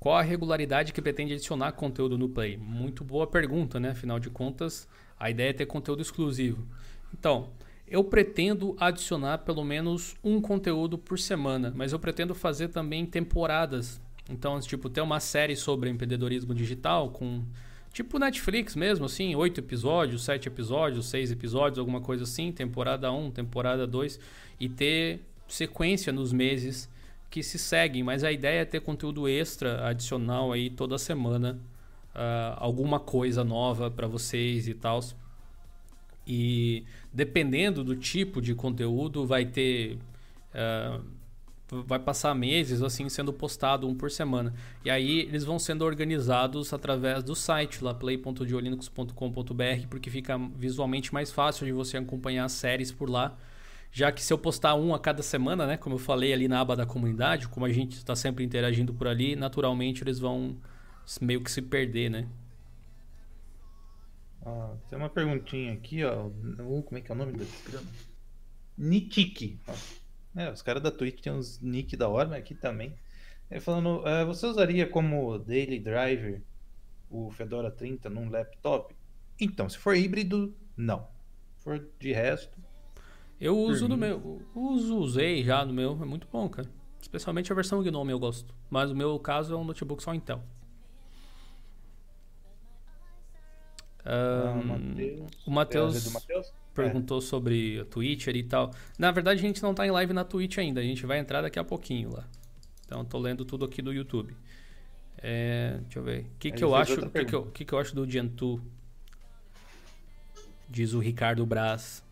Qual 0.00 0.16
a 0.16 0.22
regularidade 0.22 0.94
que 0.94 1.02
pretende 1.02 1.34
adicionar 1.34 1.72
conteúdo 1.72 2.16
no 2.16 2.30
Play? 2.30 2.56
Muito 2.56 3.04
boa 3.04 3.26
pergunta, 3.26 3.78
né? 3.78 3.90
Afinal 3.90 4.18
de 4.18 4.30
contas, 4.30 4.88
a 5.20 5.28
ideia 5.28 5.50
é 5.50 5.52
ter 5.52 5.66
conteúdo 5.66 6.00
exclusivo. 6.00 6.66
Então, 7.12 7.50
eu 7.90 8.04
pretendo 8.04 8.76
adicionar 8.78 9.38
pelo 9.38 9.64
menos 9.64 10.16
um 10.22 10.40
conteúdo 10.40 10.98
por 10.98 11.18
semana, 11.18 11.72
mas 11.74 11.92
eu 11.92 11.98
pretendo 11.98 12.34
fazer 12.34 12.68
também 12.68 13.06
temporadas. 13.06 14.00
Então, 14.28 14.58
tipo, 14.60 14.90
ter 14.90 15.00
uma 15.00 15.20
série 15.20 15.56
sobre 15.56 15.88
empreendedorismo 15.90 16.54
digital 16.54 17.10
com 17.10 17.42
tipo 17.92 18.18
Netflix 18.18 18.76
mesmo, 18.76 19.06
assim, 19.06 19.34
oito 19.34 19.60
episódios, 19.60 20.24
sete 20.24 20.48
episódios, 20.48 21.06
seis 21.06 21.30
episódios, 21.30 21.78
alguma 21.78 22.00
coisa 22.00 22.24
assim, 22.24 22.52
temporada 22.52 23.10
1, 23.10 23.26
um, 23.26 23.30
temporada 23.30 23.86
2, 23.86 24.20
e 24.60 24.68
ter 24.68 25.20
sequência 25.48 26.12
nos 26.12 26.32
meses 26.32 26.88
que 27.30 27.42
se 27.42 27.58
seguem, 27.58 28.02
mas 28.02 28.24
a 28.24 28.32
ideia 28.32 28.60
é 28.60 28.64
ter 28.64 28.80
conteúdo 28.80 29.28
extra 29.28 29.88
adicional 29.88 30.52
aí 30.52 30.70
toda 30.70 30.98
semana 30.98 31.58
uh, 32.14 32.56
alguma 32.56 32.98
coisa 32.98 33.44
nova 33.44 33.90
para 33.90 34.06
vocês 34.06 34.68
e 34.68 34.74
tal. 34.74 35.00
E 36.28 36.84
dependendo 37.10 37.82
do 37.82 37.96
tipo 37.96 38.42
de 38.42 38.54
conteúdo, 38.54 39.26
vai 39.26 39.46
ter. 39.46 39.96
Uh, 40.52 41.02
vai 41.86 41.98
passar 41.98 42.34
meses 42.34 42.82
assim 42.82 43.08
sendo 43.08 43.32
postado 43.32 43.88
um 43.88 43.94
por 43.94 44.10
semana. 44.10 44.52
E 44.84 44.90
aí 44.90 45.20
eles 45.20 45.44
vão 45.44 45.58
sendo 45.58 45.84
organizados 45.84 46.72
através 46.72 47.22
do 47.22 47.34
site 47.34 47.82
lá 47.82 47.94
play.diolinux.com.br 47.94 49.86
porque 49.90 50.10
fica 50.10 50.38
visualmente 50.56 51.12
mais 51.12 51.30
fácil 51.30 51.66
de 51.66 51.72
você 51.72 51.96
acompanhar 51.98 52.44
as 52.44 52.52
séries 52.52 52.92
por 52.92 53.08
lá. 53.10 53.36
Já 53.90 54.12
que 54.12 54.22
se 54.22 54.32
eu 54.32 54.38
postar 54.38 54.74
um 54.74 54.94
a 54.94 54.98
cada 54.98 55.22
semana, 55.22 55.66
né, 55.66 55.76
como 55.76 55.94
eu 55.94 55.98
falei 55.98 56.32
ali 56.32 56.46
na 56.46 56.60
aba 56.60 56.76
da 56.76 56.86
comunidade, 56.86 57.48
como 57.48 57.64
a 57.64 57.72
gente 57.72 57.96
está 57.96 58.14
sempre 58.14 58.44
interagindo 58.44 58.92
por 58.92 59.08
ali, 59.08 59.34
naturalmente 59.34 60.02
eles 60.02 60.18
vão 60.18 60.56
meio 61.20 61.40
que 61.40 61.50
se 61.50 61.62
perder, 61.62 62.10
né? 62.10 62.26
Ah, 64.44 64.76
tem 64.88 64.98
uma 64.98 65.08
perguntinha 65.08 65.72
aqui, 65.72 66.04
ó. 66.04 66.30
Como 66.82 66.98
é 66.98 67.00
que 67.00 67.10
é 67.10 67.14
o 67.14 67.18
nome 67.18 67.32
desse 67.32 67.62
programa? 67.62 67.88
Nitiki. 68.76 69.60
É, 70.36 70.50
os 70.50 70.62
caras 70.62 70.82
da 70.82 70.90
Twitch 70.90 71.20
têm 71.20 71.32
uns 71.32 71.60
nick 71.60 71.96
da 71.96 72.08
hora, 72.08 72.28
mas 72.28 72.38
aqui 72.38 72.54
também. 72.54 72.94
Ele 73.50 73.60
falando, 73.60 74.00
uh, 74.00 74.26
você 74.26 74.46
usaria 74.46 74.86
como 74.86 75.38
daily 75.38 75.80
driver 75.80 76.42
o 77.10 77.30
Fedora 77.30 77.70
30 77.70 78.10
num 78.10 78.30
laptop? 78.30 78.94
Então, 79.40 79.68
se 79.68 79.78
for 79.78 79.96
híbrido, 79.96 80.54
não. 80.76 81.08
Se 81.56 81.64
for 81.64 81.88
de 81.98 82.12
resto. 82.12 82.58
Eu 83.40 83.56
uso 83.56 83.88
no 83.88 83.96
meu. 83.96 84.42
Uso, 84.54 84.98
usei 84.98 85.44
já 85.44 85.64
no 85.64 85.72
meu. 85.72 85.98
É 86.02 86.04
muito 86.04 86.26
bom, 86.30 86.48
cara. 86.48 86.68
Especialmente 87.00 87.50
a 87.50 87.54
versão 87.54 87.82
Gnome 87.82 88.12
eu 88.12 88.18
gosto. 88.18 88.54
Mas 88.68 88.90
o 88.90 88.96
meu 88.96 89.18
caso 89.18 89.54
é 89.54 89.56
um 89.56 89.64
notebook 89.64 90.02
só 90.02 90.12
Intel. 90.12 90.42
Ah, 94.04 94.54
o 95.46 95.50
Matheus 95.50 96.14
é, 96.30 96.42
perguntou 96.74 97.18
é. 97.18 97.20
sobre 97.20 97.80
a 97.80 97.84
Twitch 97.84 98.26
e 98.28 98.42
tal. 98.42 98.70
Na 98.98 99.10
verdade, 99.10 99.40
a 99.40 99.42
gente 99.42 99.62
não 99.62 99.72
está 99.72 99.86
em 99.86 99.90
live 99.90 100.12
na 100.12 100.24
Twitch 100.24 100.58
ainda. 100.58 100.80
A 100.80 100.84
gente 100.84 101.04
vai 101.04 101.18
entrar 101.18 101.42
daqui 101.42 101.58
a 101.58 101.64
pouquinho 101.64 102.12
lá. 102.12 102.24
Então, 102.86 103.02
estou 103.02 103.20
lendo 103.20 103.44
tudo 103.44 103.64
aqui 103.64 103.82
do 103.82 103.92
YouTube. 103.92 104.34
É, 105.18 105.78
deixa 105.82 105.98
eu 105.98 106.02
ver. 106.02 106.20
O 106.20 106.38
que, 106.38 106.50
que 106.52 106.64
eu 106.64 106.74
acho? 106.74 106.94
O 106.94 107.10
que, 107.10 107.24
que, 107.24 107.34
eu, 107.34 107.46
que, 107.46 107.64
que 107.64 107.72
eu 107.72 107.78
acho 107.78 107.94
do 107.94 108.08
Gentoo? 108.08 108.60
Diz 110.68 110.92
o 110.92 110.98
Ricardo 110.98 111.44
Braz. 111.44 112.04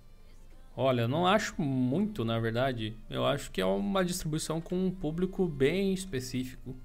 Olha, 0.77 1.03
eu 1.03 1.09
não 1.09 1.27
acho 1.27 1.61
muito, 1.61 2.25
na 2.25 2.39
verdade. 2.39 2.95
Eu 3.09 3.25
acho 3.25 3.51
que 3.51 3.61
é 3.61 3.65
uma 3.65 4.05
distribuição 4.05 4.61
com 4.61 4.87
um 4.87 4.91
público 4.91 5.47
bem 5.47 5.95
específico. 5.95 6.77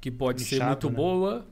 Que 0.00 0.10
pode 0.10 0.42
ser 0.42 0.62
muito 0.64 0.90
né? 0.90 0.96
boa, 0.96 1.46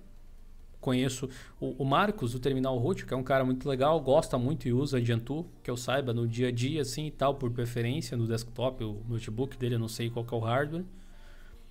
conheço 0.83 1.31
o, 1.59 1.83
o, 1.83 1.85
Marcos, 1.87 2.33
do 2.33 2.41
Terminal 2.41 2.77
Root, 2.77 3.07
que 3.07 3.15
é 3.15 3.17
um 3.17 3.23
cara 3.23 3.45
muito 3.45 3.67
legal, 3.67 3.99
gosta 4.01 4.37
muito 4.37 4.69
e 4.69 4.73
usa 4.73 5.03
Gentoo, 5.03 5.47
que 5.63 5.71
eu 5.71 5.77
saiba 5.77 6.13
no 6.13 6.27
dia 6.27 6.49
a 6.49 6.51
dia, 6.51 6.83
assim 6.83 7.07
e 7.07 7.11
tal, 7.11 7.37
por 7.37 7.51
preferência, 7.51 8.17
no 8.17 8.27
desktop, 8.27 8.85
o 8.85 9.01
notebook 9.09 9.57
dele, 9.57 9.77
eu 9.77 9.79
não 9.79 9.89
sei 9.89 10.11
qual 10.11 10.27
é 10.31 10.35
o 10.35 10.41
hardware. 10.41 10.85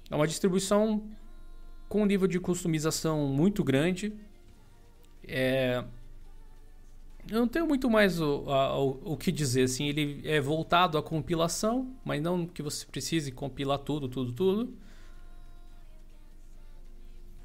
É 0.09 0.16
uma 0.16 0.26
distribuição 0.26 1.03
com 1.88 2.01
um 2.01 2.05
nível 2.05 2.26
de 2.26 2.39
customização 2.39 3.28
muito 3.28 3.64
grande. 3.64 4.14
É... 5.28 5.84
Eu 7.30 7.41
não 7.41 7.47
tenho 7.47 7.68
muito 7.68 7.88
mais 7.89 8.20
o, 8.20 8.49
a, 8.49 8.80
o, 8.80 9.14
o 9.14 9.18
que 9.18 9.32
dizer, 9.32 9.64
assim, 9.64 9.88
ele 9.88 10.22
é 10.24 10.41
voltado 10.41 10.97
à 10.97 11.03
compilação, 11.03 11.93
mas 12.03 12.22
não 12.22 12.47
que 12.47 12.64
você 12.64 12.86
precise 12.86 13.32
compilar 13.32 13.78
tudo, 13.78 14.07
tudo, 14.07 14.32
tudo. 14.32 14.74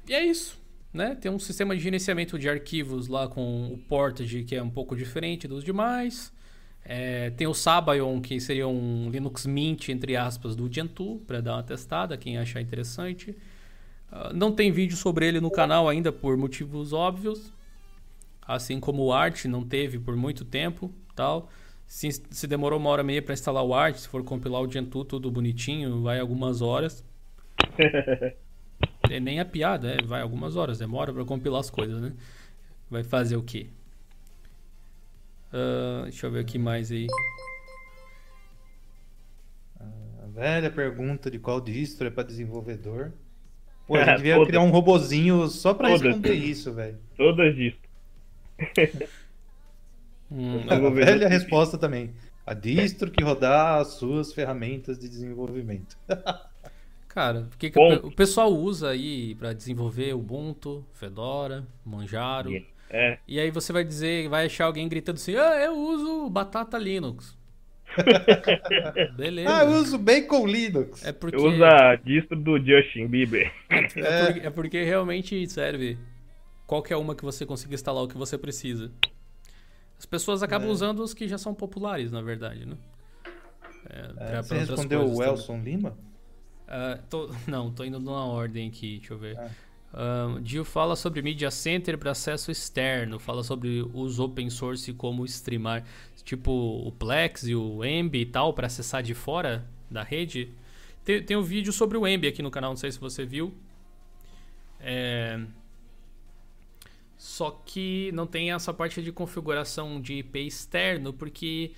E 0.07 0.13
é 0.13 0.25
isso 0.25 0.66
né? 0.93 1.15
Tem 1.15 1.31
um 1.31 1.39
sistema 1.39 1.75
de 1.75 1.81
gerenciamento 1.81 2.37
de 2.39 2.49
arquivos 2.49 3.07
lá 3.07 3.27
com 3.27 3.73
o 3.73 3.77
Portage, 3.77 4.43
que 4.43 4.55
é 4.55 4.63
um 4.63 4.69
pouco 4.69 4.95
diferente 4.95 5.47
dos 5.47 5.63
demais. 5.63 6.33
É, 6.89 7.31
tem 7.31 7.45
o 7.45 7.53
Sabayon, 7.53 8.21
que 8.21 8.39
seria 8.39 8.67
um 8.67 9.09
Linux 9.09 9.45
Mint, 9.45 9.89
entre 9.89 10.15
aspas, 10.15 10.55
do 10.55 10.71
Gentoo, 10.71 11.19
para 11.27 11.41
dar 11.41 11.55
uma 11.55 11.63
testada, 11.63 12.17
quem 12.17 12.37
achar 12.37 12.61
interessante. 12.61 13.31
Uh, 14.09 14.33
não 14.33 14.53
tem 14.53 14.71
vídeo 14.71 14.95
sobre 14.95 15.27
ele 15.27 15.41
no 15.41 15.51
canal 15.51 15.89
ainda, 15.89 16.13
por 16.13 16.37
motivos 16.37 16.93
óbvios. 16.93 17.51
Assim 18.41 18.79
como 18.79 19.03
o 19.03 19.11
Art 19.11 19.43
não 19.45 19.65
teve 19.65 19.99
por 19.99 20.15
muito 20.15 20.45
tempo, 20.45 20.89
tal. 21.13 21.49
Se, 21.85 22.09
se 22.11 22.47
demorou 22.47 22.79
uma 22.79 22.89
hora 22.89 23.01
e 23.01 23.05
meia 23.05 23.21
para 23.21 23.33
instalar 23.33 23.63
o 23.63 23.73
Art, 23.73 23.97
se 23.97 24.07
for 24.07 24.23
compilar 24.23 24.61
o 24.61 24.71
Gentoo 24.71 25.03
tudo 25.03 25.29
bonitinho, 25.29 26.01
vai 26.01 26.21
algumas 26.21 26.61
horas. 26.61 27.03
É 29.09 29.19
nem 29.19 29.39
a 29.39 29.45
piada, 29.45 29.89
é, 29.89 30.01
vai 30.03 30.21
algumas 30.21 30.55
horas, 30.55 30.79
demora 30.79 31.13
para 31.13 31.23
compilar 31.23 31.61
as 31.61 31.69
coisas, 31.69 32.01
né? 32.01 32.13
Vai 32.89 33.03
fazer 33.03 33.37
o 33.37 33.43
quê? 33.43 33.67
Uh, 35.47 36.03
deixa 36.03 36.27
eu 36.27 36.31
ver 36.31 36.39
aqui 36.41 36.57
mais 36.57 36.91
aí. 36.91 37.07
A 39.79 40.27
velha 40.27 40.69
pergunta 40.69 41.31
de 41.31 41.39
qual 41.39 41.61
distro 41.61 42.07
é 42.07 42.09
para 42.09 42.23
desenvolvedor. 42.23 43.13
Pô, 43.87 43.95
a 43.95 44.03
gente 44.03 44.17
devia 44.17 44.45
criar 44.45 44.61
um 44.61 44.69
robozinho 44.69 45.47
só 45.47 45.73
para 45.73 45.87
responder 45.87 46.33
isso, 46.33 46.73
velho. 46.73 46.97
Todas 47.15 47.55
distro. 47.55 47.87
hum, 50.29 50.65
a 50.69 50.89
velha 50.89 51.29
resposta 51.29 51.77
também. 51.77 52.13
A 52.45 52.53
distro 52.53 53.09
que 53.09 53.23
rodar 53.23 53.79
as 53.79 53.93
suas 53.93 54.33
ferramentas 54.33 54.99
de 54.99 55.07
desenvolvimento. 55.07 55.97
Cara, 57.17 57.49
o 57.51 57.57
que, 57.57 57.71
que 57.71 57.79
o 57.79 58.11
pessoal 58.11 58.53
usa 58.53 58.89
aí 58.89 59.33
para 59.33 59.51
desenvolver 59.51 60.13
Ubuntu, 60.13 60.85
Fedora, 60.93 61.65
Manjaro. 61.83 62.51
É. 62.91 63.17
E 63.27 63.39
aí 63.39 63.49
você 63.49 63.73
vai 63.73 63.83
dizer, 63.83 64.29
vai 64.29 64.45
achar 64.45 64.65
alguém 64.65 64.87
gritando 64.87 65.15
assim: 65.15 65.35
"Ah, 65.35 65.59
eu 65.65 65.73
uso 65.75 66.29
Batata 66.29 66.77
Linux". 66.77 67.35
Beleza. 69.17 69.49
Ah, 69.49 69.63
eu 69.63 69.71
uso 69.71 69.97
Bacon 69.97 70.45
Linux. 70.45 71.03
É 71.03 71.11
porque... 71.11 71.35
Eu 71.35 71.45
uso 71.45 71.63
a 71.63 71.95
distro 71.95 72.39
do 72.39 72.59
Justin 72.59 73.07
Bieber. 73.07 73.51
É, 73.67 73.77
é, 73.97 74.25
porque, 74.25 74.39
é 74.45 74.49
porque 74.51 74.83
realmente 74.83 75.49
serve 75.49 75.97
qualquer 76.67 76.97
uma 76.97 77.15
que 77.15 77.25
você 77.25 77.47
consiga 77.47 77.73
instalar 77.73 78.03
o 78.03 78.07
que 78.07 78.15
você 78.15 78.37
precisa. 78.37 78.91
As 79.97 80.05
pessoas 80.05 80.43
acabam 80.43 80.69
é. 80.69 80.71
usando 80.71 80.99
os 80.99 81.15
que 81.15 81.27
já 81.27 81.39
são 81.39 81.51
populares, 81.55 82.11
na 82.11 82.21
verdade, 82.21 82.63
né? 82.63 82.77
É, 83.89 84.39
você 84.39 84.59
respondeu 84.59 85.03
o 85.11 85.23
Elson 85.23 85.57
Lima? 85.61 85.97
Uh, 86.67 87.01
tô, 87.09 87.29
não, 87.47 87.71
tô 87.71 87.83
indo 87.83 87.99
numa 87.99 88.25
ordem 88.25 88.67
aqui, 88.67 88.97
deixa 88.97 89.13
eu 89.13 89.17
ver. 89.17 89.37
Ah. 89.39 89.49
Uh, 89.93 90.45
Gil 90.45 90.65
fala 90.65 90.95
sobre 90.95 91.21
Media 91.21 91.49
Center 91.49 91.97
para 91.97 92.11
acesso 92.11 92.51
externo, 92.51 93.19
fala 93.19 93.41
sobre 93.41 93.81
os 93.93 94.19
open 94.19 94.49
source 94.49 94.91
como 94.93 95.25
streamar, 95.25 95.85
tipo 96.23 96.51
o 96.51 96.91
Plex 96.91 97.47
e 97.47 97.55
o 97.55 97.83
Emb 97.83 98.15
e 98.15 98.25
tal, 98.25 98.53
para 98.53 98.67
acessar 98.67 99.01
de 99.01 99.13
fora 99.13 99.65
da 99.89 100.03
rede. 100.03 100.53
Tem, 101.05 101.23
tem 101.23 101.37
um 101.37 101.41
vídeo 101.41 101.71
sobre 101.71 101.97
o 101.97 102.05
Emb 102.05 102.27
aqui 102.27 102.43
no 102.43 102.51
canal, 102.51 102.71
não 102.71 102.77
sei 102.77 102.91
se 102.91 102.99
você 102.99 103.25
viu. 103.25 103.53
É... 104.79 105.39
Só 107.15 107.49
que 107.49 108.11
não 108.13 108.27
tem 108.27 108.51
essa 108.51 108.73
parte 108.73 109.01
de 109.01 109.11
configuração 109.11 109.99
de 109.99 110.15
IP 110.15 110.45
externo, 110.45 111.11
porque 111.13 111.71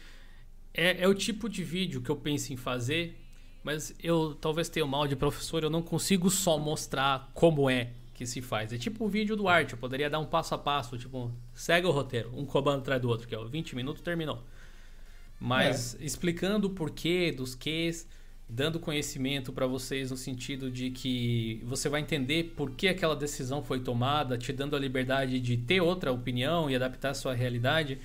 é, 0.73 1.03
é 1.03 1.07
o 1.07 1.13
tipo 1.13 1.47
de 1.47 1.63
vídeo 1.63 2.01
que 2.01 2.09
eu 2.09 2.15
penso 2.17 2.51
em 2.51 2.57
fazer 2.57 3.15
mas 3.63 3.93
eu 4.01 4.35
talvez 4.39 4.69
tenha 4.69 4.85
mal 4.85 5.07
de 5.07 5.15
professor, 5.15 5.63
eu 5.63 5.69
não 5.69 5.81
consigo 5.81 6.29
só 6.29 6.57
mostrar 6.57 7.29
como 7.33 7.69
é 7.69 7.91
que 8.13 8.25
se 8.25 8.41
faz. 8.41 8.73
É 8.73 8.77
tipo 8.77 9.05
o 9.05 9.07
vídeo 9.07 9.35
do 9.35 9.47
arte, 9.47 9.73
eu 9.73 9.79
poderia 9.79 10.09
dar 10.09 10.19
um 10.19 10.25
passo 10.25 10.53
a 10.53 10.57
passo, 10.57 10.97
tipo, 10.97 11.31
segue 11.53 11.87
o 11.87 11.91
roteiro, 11.91 12.31
um 12.35 12.45
comando 12.45 12.79
atrás 12.79 13.01
do 13.01 13.09
outro, 13.09 13.27
que 13.27 13.35
é 13.35 13.43
20 13.43 13.75
minutos, 13.75 14.01
terminou. 14.01 14.43
Mas 15.39 15.95
é. 15.95 16.03
explicando 16.03 16.67
o 16.67 16.69
porquê 16.71 17.31
dos 17.31 17.55
quês, 17.55 18.05
dando 18.47 18.79
conhecimento 18.79 19.53
para 19.53 19.67
vocês 19.67 20.11
no 20.11 20.17
sentido 20.17 20.69
de 20.69 20.89
que 20.89 21.61
você 21.63 21.87
vai 21.87 22.01
entender 22.01 22.55
por 22.57 22.71
que 22.71 22.87
aquela 22.87 23.15
decisão 23.15 23.63
foi 23.63 23.79
tomada, 23.79 24.37
te 24.37 24.51
dando 24.51 24.75
a 24.75 24.79
liberdade 24.79 25.39
de 25.39 25.55
ter 25.55 25.79
outra 25.79 26.11
opinião 26.11 26.69
e 26.69 26.75
adaptar 26.75 27.11
a 27.11 27.13
sua 27.13 27.33
realidade, 27.33 27.99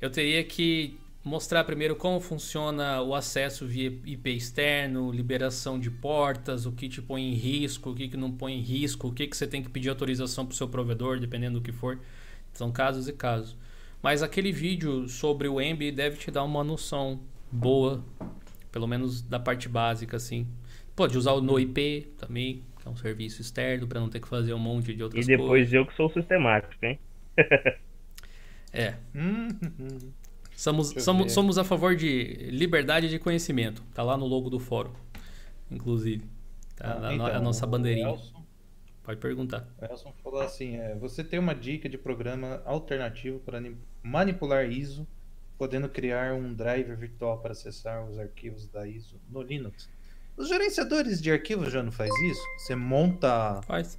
eu 0.00 0.10
teria 0.10 0.44
que 0.44 0.98
mostrar 1.24 1.64
primeiro 1.64 1.96
como 1.96 2.20
funciona 2.20 3.00
o 3.00 3.14
acesso 3.14 3.66
via 3.66 3.86
IP 3.86 4.30
externo, 4.30 5.10
liberação 5.10 5.80
de 5.80 5.90
portas, 5.90 6.66
o 6.66 6.72
que 6.72 6.88
te 6.88 7.00
põe 7.00 7.22
em 7.22 7.34
risco, 7.34 7.90
o 7.90 7.94
que, 7.94 8.08
que 8.08 8.16
não 8.16 8.30
põe 8.30 8.52
em 8.52 8.60
risco, 8.60 9.08
o 9.08 9.12
que, 9.12 9.26
que 9.26 9.36
você 9.36 9.46
tem 9.46 9.62
que 9.62 9.70
pedir 9.70 9.88
autorização 9.88 10.44
para 10.44 10.52
o 10.52 10.56
seu 10.56 10.68
provedor, 10.68 11.18
dependendo 11.18 11.58
do 11.58 11.64
que 11.64 11.72
for. 11.72 11.98
São 12.52 12.70
casos 12.70 13.08
e 13.08 13.12
casos. 13.12 13.56
Mas 14.02 14.22
aquele 14.22 14.52
vídeo 14.52 15.08
sobre 15.08 15.48
o 15.48 15.58
Emb 15.60 15.90
deve 15.90 16.18
te 16.18 16.30
dar 16.30 16.44
uma 16.44 16.62
noção 16.62 17.20
boa, 17.50 18.04
pelo 18.70 18.86
menos 18.86 19.22
da 19.22 19.40
parte 19.40 19.66
básica, 19.66 20.18
assim. 20.18 20.46
Pode 20.94 21.16
usar 21.16 21.32
o 21.32 21.40
NoIP 21.40 22.12
também, 22.18 22.62
que 22.80 22.86
é 22.86 22.90
um 22.90 22.96
serviço 22.96 23.40
externo, 23.40 23.86
para 23.86 23.98
não 23.98 24.10
ter 24.10 24.20
que 24.20 24.28
fazer 24.28 24.52
um 24.52 24.58
monte 24.58 24.94
de 24.94 25.02
outras 25.02 25.24
coisas. 25.24 25.28
E 25.28 25.36
depois 25.36 25.48
coisas. 25.48 25.72
eu 25.72 25.86
que 25.86 25.96
sou 25.96 26.10
sistemático, 26.10 26.84
hein? 26.84 26.98
é. 28.72 28.94
Somos, 30.56 30.94
somos, 30.98 31.32
somos 31.32 31.58
a 31.58 31.64
favor 31.64 31.96
de 31.96 32.48
liberdade 32.50 33.08
de 33.08 33.18
conhecimento. 33.18 33.82
Tá 33.92 34.02
lá 34.02 34.16
no 34.16 34.26
logo 34.26 34.48
do 34.48 34.58
fórum, 34.58 34.92
inclusive. 35.70 36.24
Tá 36.76 36.98
ah, 37.02 37.14
então, 37.14 37.26
a 37.26 37.40
nossa 37.40 37.66
bandeirinha. 37.66 38.10
O 38.10 38.14
Elson, 38.14 38.44
Pode 39.02 39.20
perguntar. 39.20 39.68
O 39.80 39.84
Elson 39.84 40.14
falou 40.22 40.40
assim: 40.40 40.76
é, 40.76 40.94
você 40.94 41.22
tem 41.22 41.38
uma 41.38 41.54
dica 41.54 41.88
de 41.88 41.98
programa 41.98 42.62
alternativo 42.64 43.38
para 43.40 43.62
manipular 44.02 44.70
ISO, 44.70 45.06
podendo 45.58 45.88
criar 45.88 46.34
um 46.34 46.54
driver 46.54 46.96
virtual 46.96 47.38
para 47.38 47.52
acessar 47.52 48.08
os 48.08 48.18
arquivos 48.18 48.66
da 48.66 48.86
ISO 48.88 49.20
no 49.28 49.42
Linux. 49.42 49.90
Os 50.36 50.48
gerenciadores 50.48 51.20
de 51.20 51.30
arquivos 51.30 51.72
já 51.72 51.82
não 51.82 51.92
faz 51.92 52.10
isso? 52.22 52.42
Você 52.58 52.74
monta 52.74 53.60
Faz. 53.62 53.98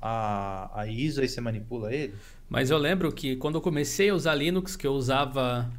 A, 0.00 0.70
a 0.74 0.86
ISO 0.86 1.22
e 1.22 1.28
você 1.28 1.40
manipula 1.40 1.92
ele? 1.92 2.14
Mas 2.48 2.70
eu 2.70 2.78
lembro 2.78 3.10
que 3.12 3.36
quando 3.36 3.56
eu 3.56 3.60
comecei 3.60 4.10
a 4.10 4.14
usar 4.14 4.34
Linux, 4.34 4.76
que 4.76 4.86
eu 4.86 4.92
usava. 4.92 5.70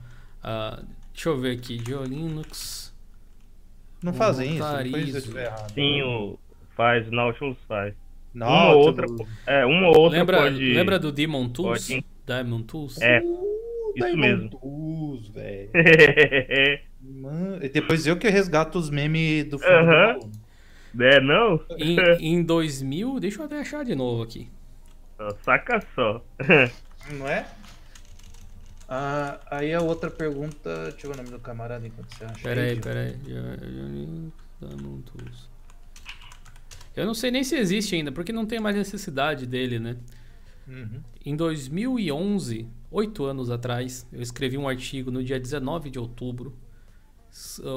Uh, 0.44 0.86
deixa 1.14 1.30
eu 1.30 1.38
ver 1.38 1.58
aqui, 1.58 1.78
Linux. 1.78 2.94
Não 4.04 4.14
fazem 4.14 4.58
isso? 4.58 4.84
Depois 4.84 5.14
eu 5.14 5.20
estiver 5.20 5.46
errado. 5.46 5.74
Sim, 5.74 6.02
o 6.04 6.40
faz, 6.76 7.10
Nautilus 7.10 7.58
faz. 7.68 7.94
Não, 8.34 8.48
uma 8.48 8.74
ou 8.74 8.86
outra, 8.86 9.08
é, 9.48 9.66
uma 9.66 9.88
ou 9.88 9.98
outra 9.98 10.20
lembra, 10.20 10.38
pode... 10.38 10.74
Lembra 10.74 11.00
do 11.00 11.12
Demon 11.12 11.50
Tools? 11.50 11.88
Pode. 11.88 12.06
Demon 12.26 12.62
Tools? 12.62 13.02
É, 13.02 13.20
Uh, 13.24 13.94
Isso 13.96 14.06
Diamond 14.06 14.18
mesmo. 14.20 14.50
Tools, 14.50 15.28
velho. 15.30 15.70
E 17.62 17.70
depois 17.70 18.06
eu 18.06 18.18
que 18.18 18.28
resgato 18.28 18.78
os 18.78 18.90
memes 18.90 19.46
do 19.46 19.58
fundo 19.58 19.72
Aham. 19.72 20.20
do 20.20 20.32
é, 21.00 21.20
não? 21.22 21.60
Em, 21.78 21.98
em 22.40 22.44
2000, 22.44 23.20
deixa 23.20 23.42
eu 23.42 23.46
até 23.46 23.60
achar 23.60 23.84
de 23.86 23.96
novo 23.96 24.24
aqui. 24.24 24.50
Saca 25.44 25.82
só. 25.96 26.24
Não 27.12 27.28
é? 27.28 27.48
Ah, 28.88 29.40
aí 29.50 29.74
a 29.74 29.82
outra 29.82 30.10
pergunta. 30.12 30.92
Deixa 30.92 31.08
eu 31.08 31.12
ver 31.12 31.20
o 31.20 31.24
nome 31.24 31.30
do 31.36 31.40
camarada 31.40 31.86
enquanto 31.88 32.14
você 32.16 32.24
acha. 32.26 32.42
Pera 32.44 32.62
aí, 32.62 32.68
Diogo. 32.72 32.84
pera 32.84 33.00
aí. 33.02 33.18
Ja- 33.26 33.66
Linux 33.66 34.34
Demon 34.62 35.02
Tools. 35.02 35.50
Eu 36.96 37.06
não 37.06 37.14
sei 37.14 37.30
nem 37.32 37.44
se 37.44 37.56
existe 37.56 37.96
ainda, 37.96 38.12
porque 38.12 38.32
não 38.34 38.46
tem 38.46 38.60
mais 38.60 38.76
necessidade 38.76 39.46
dele, 39.46 39.80
né? 39.80 39.98
Uhum. 40.68 41.02
Em 41.26 41.36
2011, 41.36 42.68
oito 42.92 43.24
anos 43.26 43.50
atrás, 43.52 44.06
eu 44.12 44.22
escrevi 44.22 44.58
um 44.58 44.68
artigo 44.68 45.12
no 45.12 45.24
dia 45.24 45.40
19 45.40 45.90
de 45.90 46.00
outubro 46.00 46.54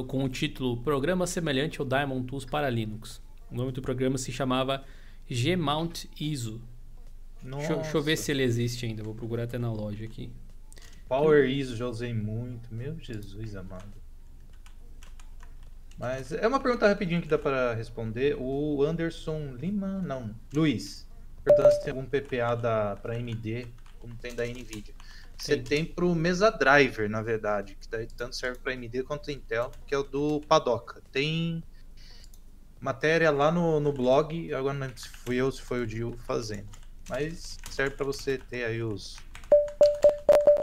com 0.07 0.25
o 0.25 0.29
título 0.29 0.77
Programa 0.83 1.27
semelhante 1.27 1.81
ao 1.81 1.87
Diamond 1.87 2.27
Tools 2.27 2.45
para 2.45 2.69
Linux. 2.71 3.21
O 3.51 3.55
nome 3.55 3.73
do 3.73 3.83
programa 3.83 4.17
se 4.19 4.31
chamava 4.33 4.85
Gmount 5.29 6.07
ISO. 6.19 6.61
Deixa, 7.43 7.73
eu- 7.73 7.81
deixa 7.81 7.97
eu 7.97 8.03
ver 8.03 8.17
se 8.17 8.31
ele 8.31 8.43
existe 8.43 8.85
ainda, 8.87 9.03
vou 9.03 9.15
procurar 9.15 9.45
até 9.45 9.59
na 9.59 9.73
loja 9.73 10.05
aqui. 10.05 10.31
Power 11.09 11.49
ISO 11.49 11.75
já 11.77 11.87
usei 11.87 12.13
muito. 12.15 12.73
Meu 12.75 12.99
Jesus 13.01 13.57
amado. 13.57 13.99
Mas 15.99 16.33
é 16.33 16.47
uma 16.47 16.61
pergunta 16.61 16.89
rapidinho 16.89 17.21
que 17.21 17.29
dá 17.29 17.39
para 17.39 17.75
responder. 17.75 18.37
O 18.39 18.83
Anderson 18.85 19.55
Lima, 19.57 20.01
não, 20.01 20.35
Luiz, 20.55 21.07
perguntando 21.45 21.75
se 21.75 21.85
tem 21.85 21.91
algum 21.93 22.07
PPA 22.07 22.57
para 23.03 23.15
AMD, 23.15 23.67
como 23.99 24.15
tem 24.17 24.35
da 24.35 24.47
Nvidia. 24.47 24.95
Você 25.41 25.57
Tem. 25.57 25.65
tem 25.65 25.85
pro 25.87 26.15
Mesa 26.15 26.51
Driver, 26.51 27.09
na 27.09 27.23
verdade, 27.23 27.75
que 27.81 27.89
daí 27.89 28.07
tanto 28.07 28.37
serve 28.37 28.59
para 28.59 28.75
AMD 28.75 29.03
quanto 29.05 29.31
Intel, 29.31 29.71
que 29.87 29.95
é 29.95 29.99
o 29.99 30.03
do 30.03 30.39
Padoca. 30.43 31.03
Tem 31.11 31.63
matéria 32.79 33.31
lá 33.31 33.51
no, 33.51 33.81
no 33.81 33.91
blog, 33.91 34.53
agora 34.53 34.75
não 34.75 34.87
lembro 34.87 35.01
se 35.01 35.09
fui 35.09 35.37
eu, 35.37 35.51
se 35.51 35.63
foi 35.63 35.83
o 35.83 35.89
Gil 35.89 36.15
fazendo. 36.27 36.69
Mas 37.09 37.57
serve 37.71 37.97
para 37.97 38.05
você 38.05 38.37
ter 38.37 38.65
aí 38.65 38.83
os 38.83 39.17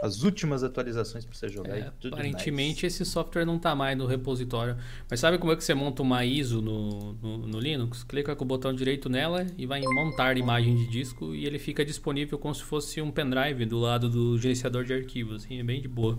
as 0.02 0.22
últimas 0.22 0.62
atualizações 0.62 1.24
para 1.24 1.34
você 1.34 1.48
jogar 1.48 1.76
É, 1.76 1.80
e 1.80 1.90
tudo 2.00 2.14
aparentemente 2.14 2.86
esse 2.86 3.04
software 3.04 3.44
não 3.44 3.56
está 3.56 3.74
mais 3.74 3.96
no 3.96 4.06
repositório. 4.06 4.76
Mas 5.10 5.20
sabe 5.20 5.38
como 5.38 5.52
é 5.52 5.56
que 5.56 5.64
você 5.64 5.74
monta 5.74 6.02
uma 6.02 6.24
ISO 6.24 6.60
no, 6.60 7.14
no, 7.14 7.38
no 7.46 7.60
Linux? 7.60 8.04
Clica 8.04 8.34
com 8.36 8.44
o 8.44 8.46
botão 8.46 8.74
direito 8.74 9.08
nela 9.08 9.46
e 9.56 9.66
vai 9.66 9.80
em 9.80 9.94
montar 9.94 10.36
imagem 10.36 10.76
de 10.76 10.86
disco 10.88 11.34
e 11.34 11.46
ele 11.46 11.58
fica 11.58 11.84
disponível 11.84 12.38
como 12.38 12.54
se 12.54 12.62
fosse 12.62 13.00
um 13.00 13.10
pendrive 13.10 13.64
do 13.66 13.78
lado 13.78 14.08
do 14.08 14.38
gerenciador 14.38 14.84
de 14.84 14.92
arquivos. 14.92 15.44
Assim, 15.44 15.58
é 15.58 15.62
bem 15.62 15.80
de 15.80 15.88
boa. 15.88 16.18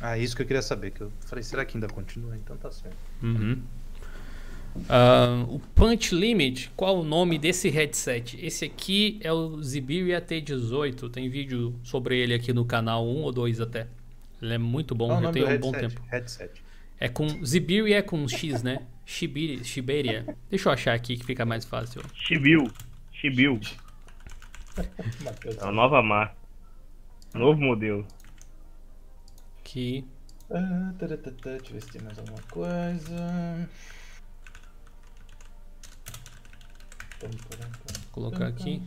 Ah, 0.00 0.18
isso 0.18 0.34
que 0.34 0.42
eu 0.42 0.46
queria 0.46 0.62
saber. 0.62 0.90
Que 0.90 1.02
eu 1.02 1.12
falei, 1.20 1.44
será 1.44 1.64
que 1.64 1.76
ainda 1.76 1.88
continua? 1.88 2.36
Então 2.36 2.56
tá 2.56 2.70
certo. 2.70 2.96
Uhum. 3.22 3.62
Ah, 4.88 5.44
o 5.48 5.58
Punch 5.74 6.14
Limit, 6.14 6.70
qual 6.76 6.98
o 7.00 7.04
nome 7.04 7.38
desse 7.38 7.68
headset? 7.68 8.38
Esse 8.44 8.64
aqui 8.64 9.18
é 9.22 9.32
o 9.32 9.62
Zibiria 9.62 10.20
T18. 10.20 11.10
Tem 11.10 11.28
vídeo 11.28 11.78
sobre 11.82 12.18
ele 12.18 12.34
aqui 12.34 12.52
no 12.52 12.64
canal, 12.64 13.06
um 13.06 13.22
ou 13.22 13.32
dois 13.32 13.60
até. 13.60 13.86
Ele 14.40 14.54
é 14.54 14.58
muito 14.58 14.94
bom, 14.94 15.20
já 15.20 15.30
tem 15.30 15.44
um 15.44 15.58
bom 15.58 15.72
tempo. 15.72 16.00
Headset. 16.10 16.62
É 16.98 17.08
com 17.08 17.26
Zibiria 17.44 17.98
é 17.98 18.02
com 18.02 18.26
X, 18.28 18.62
né? 18.62 18.86
Shibiri, 19.04 19.64
Shiberia. 19.64 20.36
Deixa 20.48 20.68
eu 20.68 20.72
achar 20.72 20.94
aqui 20.94 21.16
que 21.16 21.24
fica 21.24 21.44
mais 21.44 21.64
fácil. 21.64 22.02
Chibiu. 22.14 22.70
Matheus. 25.22 25.58
É 25.58 25.64
uma 25.64 25.72
nova 25.72 26.02
marca. 26.02 26.36
Novo 27.34 27.60
modelo. 27.60 28.06
Que 29.64 30.04
Ah, 30.50 30.92
deixa 30.98 31.14
eu 31.14 31.72
ver 31.72 31.82
se 31.82 31.90
tem 31.90 32.02
mais 32.02 32.18
alguma 32.18 32.40
coisa. 32.50 33.68
Vou 37.28 38.02
colocar 38.12 38.46
aqui. 38.46 38.82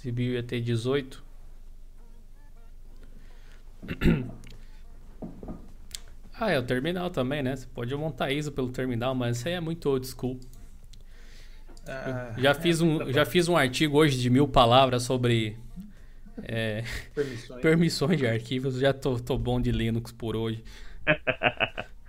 Zibiria 0.00 0.42
T18. 0.42 1.18
Ah, 6.34 6.50
é 6.50 6.58
o 6.58 6.62
terminal 6.64 7.08
também, 7.08 7.40
né? 7.40 7.54
Você 7.54 7.66
pode 7.72 7.94
montar 7.94 8.32
ISO 8.32 8.50
pelo 8.50 8.70
terminal, 8.70 9.14
mas 9.14 9.36
isso 9.36 9.46
aí 9.46 9.54
é 9.54 9.60
muito 9.60 9.88
old 9.88 10.04
school. 10.04 10.40
Ah, 11.86 12.34
Já 12.36 12.52
fiz 12.52 12.80
um, 12.80 12.98
já 13.12 13.24
fiz 13.24 13.48
um 13.48 13.56
artigo 13.56 13.96
hoje 13.96 14.18
de 14.18 14.28
mil 14.28 14.48
palavras 14.48 15.04
sobre 15.04 15.56
é, 16.42 16.82
permissões. 17.14 17.60
permissões 17.62 18.18
de 18.18 18.26
arquivos. 18.26 18.78
Já 18.80 18.92
tô, 18.92 19.20
tô 19.20 19.38
bom 19.38 19.60
de 19.60 19.70
Linux 19.70 20.10
por 20.10 20.34
hoje. 20.34 20.64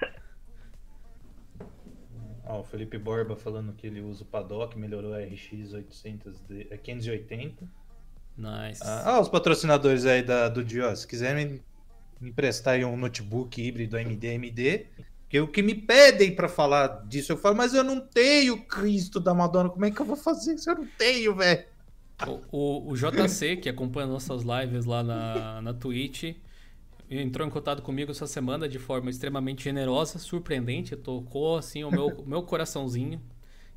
Ó, 2.53 2.59
o 2.59 2.63
Felipe 2.63 2.99
Borba 2.99 3.35
falando 3.35 3.73
que 3.73 3.87
ele 3.87 3.99
usa 3.99 4.21
o 4.23 4.25
Paddock, 4.27 4.77
melhorou 4.77 5.13
a 5.15 5.19
RX 5.19 5.73
800 5.73 6.39
de, 6.47 6.67
é 6.69 6.77
580. 6.77 7.67
Nice. 8.37 8.81
Ah, 8.83 9.15
ah, 9.15 9.19
os 9.19 9.27
patrocinadores 9.27 10.05
aí 10.05 10.21
da, 10.21 10.49
do 10.49 10.63
Dio, 10.63 10.95
se 10.95 11.07
quiserem 11.07 11.61
me 12.19 12.29
emprestar 12.29 12.75
aí 12.75 12.85
um 12.85 12.95
notebook 12.95 13.59
híbrido 13.59 13.97
AMD 13.97 14.27
AMD, 14.27 14.85
que 15.27 15.39
o 15.39 15.47
que 15.47 15.63
me 15.63 15.73
pedem 15.73 16.35
pra 16.35 16.47
falar 16.47 17.05
disso, 17.07 17.31
eu 17.31 17.37
falo, 17.37 17.55
mas 17.55 17.73
eu 17.73 17.83
não 17.83 17.99
tenho 17.99 18.63
Cristo 18.65 19.19
da 19.19 19.33
Madonna, 19.33 19.69
como 19.69 19.85
é 19.85 19.89
que 19.89 19.99
eu 19.99 20.05
vou 20.05 20.15
fazer 20.15 20.53
isso? 20.53 20.69
Eu 20.69 20.75
não 20.75 20.87
tenho, 20.97 21.35
velho. 21.35 21.65
O, 22.27 22.39
o, 22.51 22.91
o 22.91 22.95
JC, 22.95 23.57
que 23.57 23.67
acompanha 23.67 24.07
nossas 24.07 24.43
lives 24.43 24.85
lá 24.85 25.01
na, 25.03 25.61
na 25.61 25.73
Twitch, 25.73 26.35
entrou 27.19 27.47
em 27.47 27.49
contato 27.49 27.81
comigo 27.81 28.11
essa 28.11 28.27
semana 28.27 28.67
de 28.67 28.79
forma 28.79 29.09
extremamente 29.09 29.63
generosa, 29.63 30.19
surpreendente, 30.19 30.95
tocou 30.95 31.57
assim 31.57 31.83
o 31.83 31.91
meu, 31.91 32.07
o 32.07 32.27
meu 32.27 32.43
coraçãozinho. 32.43 33.21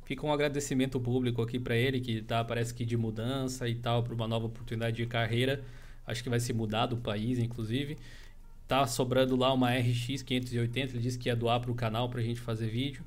Fica 0.05 0.25
um 0.25 0.31
agradecimento 0.31 0.99
público 0.99 1.41
aqui 1.41 1.59
pra 1.59 1.75
ele, 1.75 1.99
que 1.99 2.21
tá, 2.21 2.43
parece 2.43 2.73
que 2.73 2.85
de 2.85 2.95
mudança 2.95 3.67
e 3.67 3.75
tal, 3.75 4.03
para 4.03 4.13
uma 4.13 4.27
nova 4.27 4.45
oportunidade 4.45 4.95
de 4.95 5.05
carreira. 5.05 5.63
Acho 6.05 6.23
que 6.23 6.29
vai 6.29 6.39
se 6.39 6.53
mudar 6.53 6.85
do 6.85 6.97
país, 6.97 7.37
inclusive. 7.39 7.97
Tá 8.67 8.87
sobrando 8.87 9.35
lá 9.35 9.51
uma 9.53 9.69
RX 9.69 10.21
580, 10.23 10.93
ele 10.93 10.99
disse 10.99 11.19
que 11.19 11.27
ia 11.27 11.35
doar 11.35 11.59
pro 11.59 11.75
canal 11.75 12.09
pra 12.09 12.21
gente 12.21 12.39
fazer 12.39 12.67
vídeo. 12.67 13.03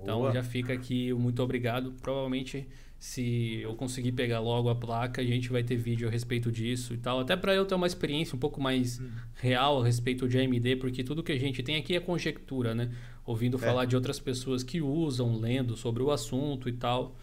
Então 0.00 0.20
Boa. 0.20 0.32
já 0.32 0.42
fica 0.42 0.72
aqui 0.72 1.12
o 1.12 1.18
muito 1.18 1.42
obrigado. 1.42 1.92
Provavelmente, 2.00 2.68
se 3.04 3.60
eu 3.60 3.74
conseguir 3.74 4.12
pegar 4.12 4.40
logo 4.40 4.70
a 4.70 4.74
placa, 4.74 5.20
a 5.20 5.24
gente 5.24 5.50
vai 5.50 5.62
ter 5.62 5.76
vídeo 5.76 6.08
a 6.08 6.10
respeito 6.10 6.50
disso 6.50 6.94
e 6.94 6.96
tal. 6.96 7.20
Até 7.20 7.36
para 7.36 7.54
eu 7.54 7.66
ter 7.66 7.74
uma 7.74 7.86
experiência 7.86 8.34
um 8.34 8.38
pouco 8.38 8.62
mais 8.62 8.98
real 9.34 9.82
a 9.82 9.84
respeito 9.84 10.26
de 10.26 10.38
AMD, 10.38 10.76
porque 10.76 11.04
tudo 11.04 11.22
que 11.22 11.30
a 11.30 11.38
gente 11.38 11.62
tem 11.62 11.76
aqui 11.76 11.94
é 11.94 12.00
conjectura, 12.00 12.74
né? 12.74 12.90
Ouvindo 13.26 13.58
falar 13.58 13.84
de 13.84 13.94
outras 13.94 14.18
pessoas 14.18 14.62
que 14.62 14.80
usam, 14.80 15.38
lendo 15.38 15.76
sobre 15.76 16.02
o 16.02 16.10
assunto 16.10 16.66
e 16.66 16.72
tal. 16.72 17.14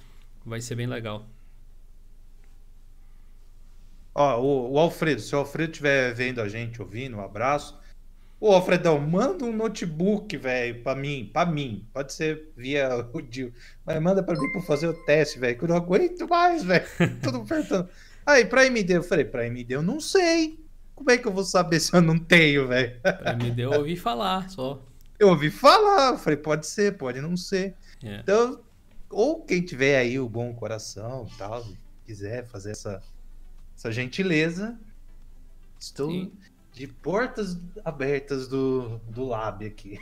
Vai 0.45 0.61
ser 0.61 0.75
bem 0.75 0.85
legal. 0.85 1.25
Ó, 4.13 4.39
o, 4.39 4.73
o 4.73 4.79
Alfredo, 4.79 5.19
se 5.19 5.33
o 5.35 5.39
Alfredo 5.39 5.71
estiver 5.71 6.13
vendo 6.13 6.41
a 6.41 6.47
gente, 6.47 6.79
ouvindo, 6.79 7.17
um 7.17 7.21
abraço. 7.21 7.75
Ô, 8.41 8.53
Alfredão, 8.53 8.99
manda 8.99 9.45
um 9.45 9.55
notebook, 9.55 10.35
velho, 10.35 10.81
pra 10.81 10.95
mim, 10.95 11.29
pra 11.31 11.45
mim. 11.45 11.87
Pode 11.93 12.11
ser 12.11 12.51
via 12.57 12.89
o 13.13 13.21
Dio. 13.21 13.53
Mas 13.85 14.01
manda 14.01 14.23
pra 14.23 14.33
mim 14.33 14.51
pra 14.51 14.63
fazer 14.63 14.87
o 14.87 14.93
teste, 15.05 15.37
velho, 15.37 15.55
que 15.55 15.63
eu 15.63 15.69
não 15.69 15.75
aguento 15.75 16.27
mais, 16.27 16.63
velho. 16.63 16.83
Tudo 17.21 17.37
apertando. 17.37 17.87
Aí, 18.25 18.43
pra 18.43 18.63
AMD, 18.63 18.93
eu 18.93 19.03
falei, 19.03 19.25
pra 19.25 19.43
AMD 19.43 19.67
eu 19.69 19.83
não 19.83 19.99
sei. 19.99 20.59
Como 20.95 21.11
é 21.11 21.19
que 21.19 21.27
eu 21.27 21.31
vou 21.31 21.43
saber 21.43 21.79
se 21.79 21.93
eu 21.95 22.01
não 22.01 22.17
tenho, 22.17 22.67
velho? 22.67 22.99
Pra 23.01 23.31
AMD 23.31 23.61
eu 23.61 23.73
ouvi 23.73 23.95
falar 23.95 24.49
só. 24.49 24.81
Eu 25.19 25.27
ouvi 25.27 25.51
falar, 25.51 26.13
eu 26.13 26.17
falei, 26.17 26.37
pode 26.37 26.65
ser, 26.65 26.97
pode 26.97 27.21
não 27.21 27.37
ser. 27.37 27.75
É. 28.03 28.21
Então, 28.21 28.59
ou 29.07 29.43
quem 29.43 29.61
tiver 29.61 29.99
aí 29.99 30.19
o 30.19 30.27
bom 30.27 30.51
coração 30.55 31.27
e 31.31 31.37
tal, 31.37 31.63
quiser 32.07 32.47
fazer 32.47 32.71
essa, 32.71 33.03
essa 33.77 33.91
gentileza, 33.91 34.79
estou 35.79 36.09
Sim. 36.09 36.31
De 36.73 36.87
portas 36.87 37.57
abertas 37.83 38.47
do, 38.47 38.99
do 39.09 39.25
lab 39.25 39.65
aqui. 39.65 39.99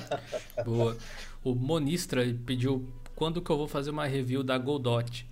Boa. 0.64 0.96
O 1.42 1.54
Monistra 1.54 2.22
pediu 2.44 2.88
quando 3.14 3.40
que 3.40 3.50
eu 3.50 3.56
vou 3.56 3.68
fazer 3.68 3.90
uma 3.90 4.06
review 4.06 4.42
da 4.42 4.58
Godot. 4.58 5.26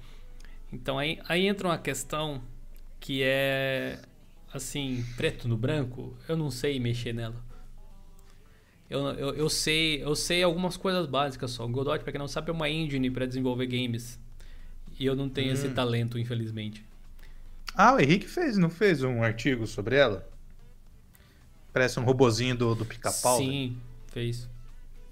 Então 0.73 0.99
aí, 0.99 1.20
aí 1.28 1.47
entra 1.47 1.69
uma 1.69 1.78
questão 1.78 2.43
que 2.99 3.23
é 3.23 4.01
assim, 4.53 5.05
preto 5.16 5.49
no 5.49 5.57
branco, 5.57 6.16
eu 6.28 6.36
não 6.36 6.51
sei 6.51 6.78
mexer 6.78 7.12
nela. 7.12 7.43
Eu, 8.89 9.01
eu, 9.09 9.35
eu 9.35 9.49
sei 9.49 10.03
eu 10.03 10.15
sei 10.15 10.43
algumas 10.43 10.77
coisas 10.77 11.07
básicas 11.07 11.51
só. 11.51 11.65
O 11.65 11.69
Godot, 11.69 12.03
para 12.03 12.12
quem 12.12 12.19
não 12.19 12.28
sabe, 12.28 12.51
é 12.51 12.53
uma 12.53 12.69
engine 12.69 13.11
para 13.11 13.27
desenvolver 13.27 13.66
games. 13.66 14.19
E 14.99 15.07
eu 15.07 15.16
não 15.16 15.28
tenho 15.28 15.51
hum. 15.51 15.55
esse 15.55 15.69
talento, 15.70 16.19
infelizmente. 16.19 16.85
Ah, 17.74 17.94
o 17.94 18.01
Henrique 18.01 18.28
fez, 18.28 18.59
não 18.59 18.69
fez 18.69 19.03
um 19.03 19.23
artigo 19.23 19.66
sobre 19.66 19.97
ela? 19.97 20.31
Parece 21.73 21.99
um 21.99 22.05
robozinho 22.05 22.57
do, 22.57 22.74
do 22.74 22.85
pica-pau. 22.85 23.39
Sim, 23.39 23.70
né? 23.70 23.77
fez. 24.12 24.49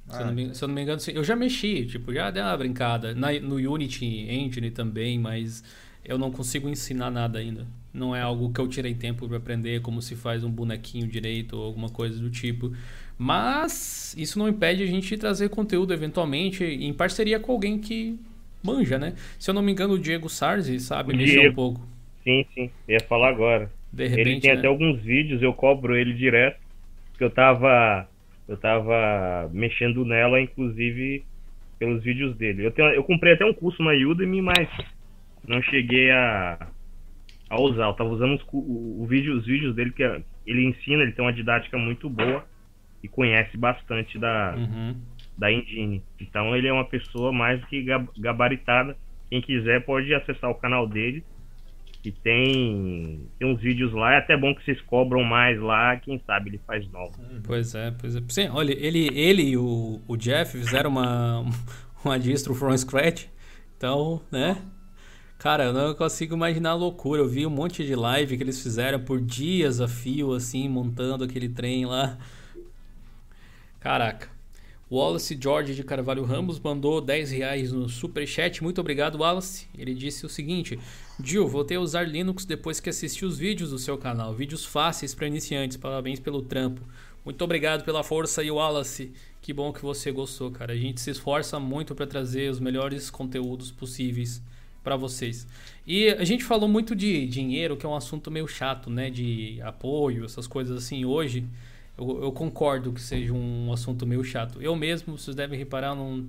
Ah, 0.09 0.17
se, 0.17 0.23
eu 0.23 0.33
me, 0.33 0.55
se, 0.55 0.63
eu 0.65 0.69
não 0.69 0.75
me, 0.75 0.83
engano, 0.83 1.01
eu 1.15 1.25
já 1.25 1.37
mexi, 1.37 1.87
tipo, 1.87 2.13
já 2.13 2.31
dei 2.31 2.43
uma 2.43 2.57
brincada. 2.57 3.15
Na, 3.15 3.33
no 3.41 3.57
Unity 3.57 4.05
Engine 4.29 4.71
também, 4.71 5.19
mas 5.19 5.63
eu 6.05 6.19
não 6.19 6.31
consigo 6.31 6.69
ensinar 6.69 7.11
nada 7.11 7.39
ainda. 7.39 7.67
Não 7.93 8.15
é 8.15 8.21
algo 8.21 8.53
que 8.53 8.61
eu 8.61 8.69
tirei 8.69 8.95
tempo 8.95 9.27
para 9.27 9.37
aprender 9.37 9.81
como 9.81 10.01
se 10.03 10.15
faz 10.15 10.45
um 10.45 10.51
bonequinho 10.51 11.07
direito 11.07 11.57
ou 11.57 11.65
alguma 11.65 11.89
coisa 11.89 12.21
do 12.21 12.31
tipo. 12.31 12.73
Mas 13.17 14.15
isso 14.17 14.39
não 14.39 14.49
impede 14.49 14.83
a 14.83 14.87
gente 14.87 15.17
trazer 15.17 15.49
conteúdo 15.51 15.93
eventualmente 15.93 16.65
em 16.65 16.93
parceria 16.93 17.39
com 17.39 17.53
alguém 17.53 17.79
que 17.79 18.19
manja, 18.63 18.99
né? 18.99 19.15
Se 19.39 19.51
eu 19.51 19.55
não 19.55 19.63
me 19.63 19.73
engano, 19.73 19.95
o 19.95 19.99
Diego 19.99 20.29
Sarzi 20.29 20.79
sabe 20.81 21.15
mexer 21.17 21.51
um 21.51 21.55
pouco. 21.55 21.87
Sim, 22.25 22.45
sim. 22.55 22.71
ia 22.89 23.01
falar 23.01 23.29
agora. 23.29 23.71
Repente, 23.93 24.21
ele 24.21 24.41
tem 24.41 24.53
né? 24.53 24.59
até 24.59 24.69
alguns 24.69 25.01
vídeos, 25.03 25.43
eu 25.43 25.53
cobro 25.53 25.97
ele 25.97 26.15
direto. 26.15 26.61
Que 27.17 27.25
eu 27.25 27.31
tava. 27.31 28.09
Eu 28.49 28.57
tava 28.57 29.49
mexendo 29.53 30.05
nela, 30.05 30.41
inclusive, 30.41 31.25
pelos 31.79 32.03
vídeos 32.03 32.37
dele. 32.37 32.67
Eu, 32.67 32.73
tenho, 32.73 32.89
eu 32.89 33.05
comprei 33.05 33.35
até 33.35 33.45
um 33.45 33.55
curso 33.55 33.81
na 33.83 33.93
Udemy, 33.93 34.43
mas 34.43 34.69
não 35.47 35.63
cheguei 35.63 36.11
a, 36.11 36.69
a 37.49 37.61
usar. 37.61 37.87
Eu 37.87 37.93
tava 37.93 38.11
usando 38.11 38.35
os, 38.35 38.43
o, 38.53 39.03
o 39.03 39.07
vídeo, 39.07 39.37
os 39.37 39.47
vídeos 39.47 39.75
dele, 39.77 39.93
que 39.93 40.03
é, 40.03 40.21
ele 40.47 40.65
ensina, 40.65 41.03
ele 41.03 41.13
tem 41.13 41.25
uma 41.25 41.33
didática 41.33 41.79
muito 41.79 42.11
boa 42.11 42.45
e 43.03 43.09
conhece 43.09 43.57
bastante 43.57 44.19
da, 44.19 44.55
uhum. 44.57 44.97
da 45.39 45.53
engine. 45.53 46.03
Então 46.21 46.57
ele 46.57 46.67
é 46.67 46.73
uma 46.73 46.85
pessoa 46.85 47.33
mais 47.33 47.65
que 47.67 47.85
gabaritada. 48.19 48.97
Quem 49.29 49.41
quiser 49.41 49.85
pode 49.85 50.13
acessar 50.13 50.51
o 50.51 50.57
canal 50.57 50.89
dele 50.89 51.23
que 52.03 52.11
tem, 52.11 53.29
tem 53.39 53.53
uns 53.53 53.61
vídeos 53.61 53.93
lá. 53.93 54.15
É 54.15 54.19
até 54.19 54.37
bom 54.37 54.55
que 54.55 54.65
vocês 54.65 54.81
cobram 54.83 55.23
mais 55.23 55.61
lá. 55.61 55.97
Quem 55.97 56.21
sabe 56.27 56.51
ele 56.51 56.61
faz 56.67 56.91
novo. 56.91 57.13
Pois 57.45 57.75
é, 57.75 57.91
pois 57.91 58.17
é. 58.17 58.23
Sim, 58.29 58.49
olha, 58.49 58.73
ele, 58.73 59.11
ele 59.13 59.43
e 59.43 59.57
o, 59.57 60.01
o 60.09 60.17
Jeff 60.17 60.59
fizeram 60.59 60.91
uma, 60.91 61.45
uma 62.05 62.19
distro 62.19 62.55
from 62.55 62.77
scratch. 62.77 63.27
Então, 63.77 64.21
né? 64.31 64.57
Cara, 65.39 65.65
eu 65.65 65.73
não 65.73 65.95
consigo 65.95 66.35
imaginar 66.35 66.71
a 66.71 66.75
loucura. 66.75 67.23
Eu 67.23 67.29
vi 67.29 67.47
um 67.47 67.51
monte 67.51 67.85
de 67.85 67.95
live 67.95 68.37
que 68.37 68.43
eles 68.43 68.63
fizeram 68.63 69.01
por 69.01 69.21
dias 69.21 69.81
a 69.81 69.89
fio, 69.89 70.35
assim, 70.35 70.69
montando 70.69 71.25
aquele 71.25 71.49
trem 71.49 71.87
lá. 71.87 72.19
Caraca. 73.79 74.29
Wallace 74.91 75.39
George 75.41 75.77
de 75.77 75.85
Carvalho 75.85 76.25
Ramos 76.25 76.59
mandou 76.59 77.01
10 77.01 77.31
reais 77.31 77.71
no 77.71 77.89
superchat. 77.89 78.61
Muito 78.61 78.81
obrigado, 78.81 79.19
Wallace. 79.21 79.69
Ele 79.79 79.95
disse 79.95 80.27
o 80.27 80.29
seguinte: 80.29 80.77
Gil, 81.23 81.47
voltei 81.47 81.77
a 81.77 81.81
usar 81.81 82.03
Linux 82.03 82.45
depois 82.45 82.81
que 82.81 82.91
assisti 82.91 83.25
os 83.25 83.39
vídeos 83.39 83.71
do 83.71 83.79
seu 83.79 83.97
canal. 83.97 84.35
Vídeos 84.35 84.65
fáceis 84.65 85.15
para 85.15 85.29
iniciantes. 85.29 85.77
Parabéns 85.77 86.19
pelo 86.19 86.43
trampo. 86.43 86.81
Muito 87.25 87.41
obrigado 87.45 87.85
pela 87.85 88.03
força 88.03 88.41
aí, 88.41 88.51
Wallace. 88.51 89.13
Que 89.41 89.53
bom 89.53 89.73
que 89.73 89.81
você 89.81 90.11
gostou, 90.11 90.51
cara. 90.51 90.73
A 90.73 90.77
gente 90.77 91.01
se 91.01 91.11
esforça 91.11 91.61
muito 91.61 91.95
para 91.95 92.07
trazer 92.07 92.51
os 92.51 92.59
melhores 92.59 93.11
conteúdos 93.11 93.71
possíveis 93.71 94.43
para 94.83 94.97
vocês. 94.97 95.47
E 95.87 96.09
a 96.09 96.25
gente 96.25 96.43
falou 96.43 96.69
muito 96.69 96.97
de 96.97 97.27
dinheiro, 97.27 97.77
que 97.77 97.87
é 97.87 97.89
um 97.89 97.95
assunto 97.95 98.29
meio 98.29 98.49
chato, 98.49 98.91
né? 98.91 99.09
De 99.09 99.61
apoio, 99.63 100.25
essas 100.25 100.49
coisas 100.49 100.83
assim. 100.83 101.05
Hoje 101.05 101.47
eu, 102.01 102.25
eu, 102.25 102.33
concordo 102.33 102.93
que 102.93 103.01
seja 103.01 103.33
um 103.35 103.71
assunto 103.73 104.07
meio 104.07 104.25
chato. 104.25 104.61
Eu 104.63 104.75
mesmo, 104.75 105.19
vocês 105.19 105.37
devem 105.37 105.59
reparar, 105.59 105.95
não, 105.95 106.27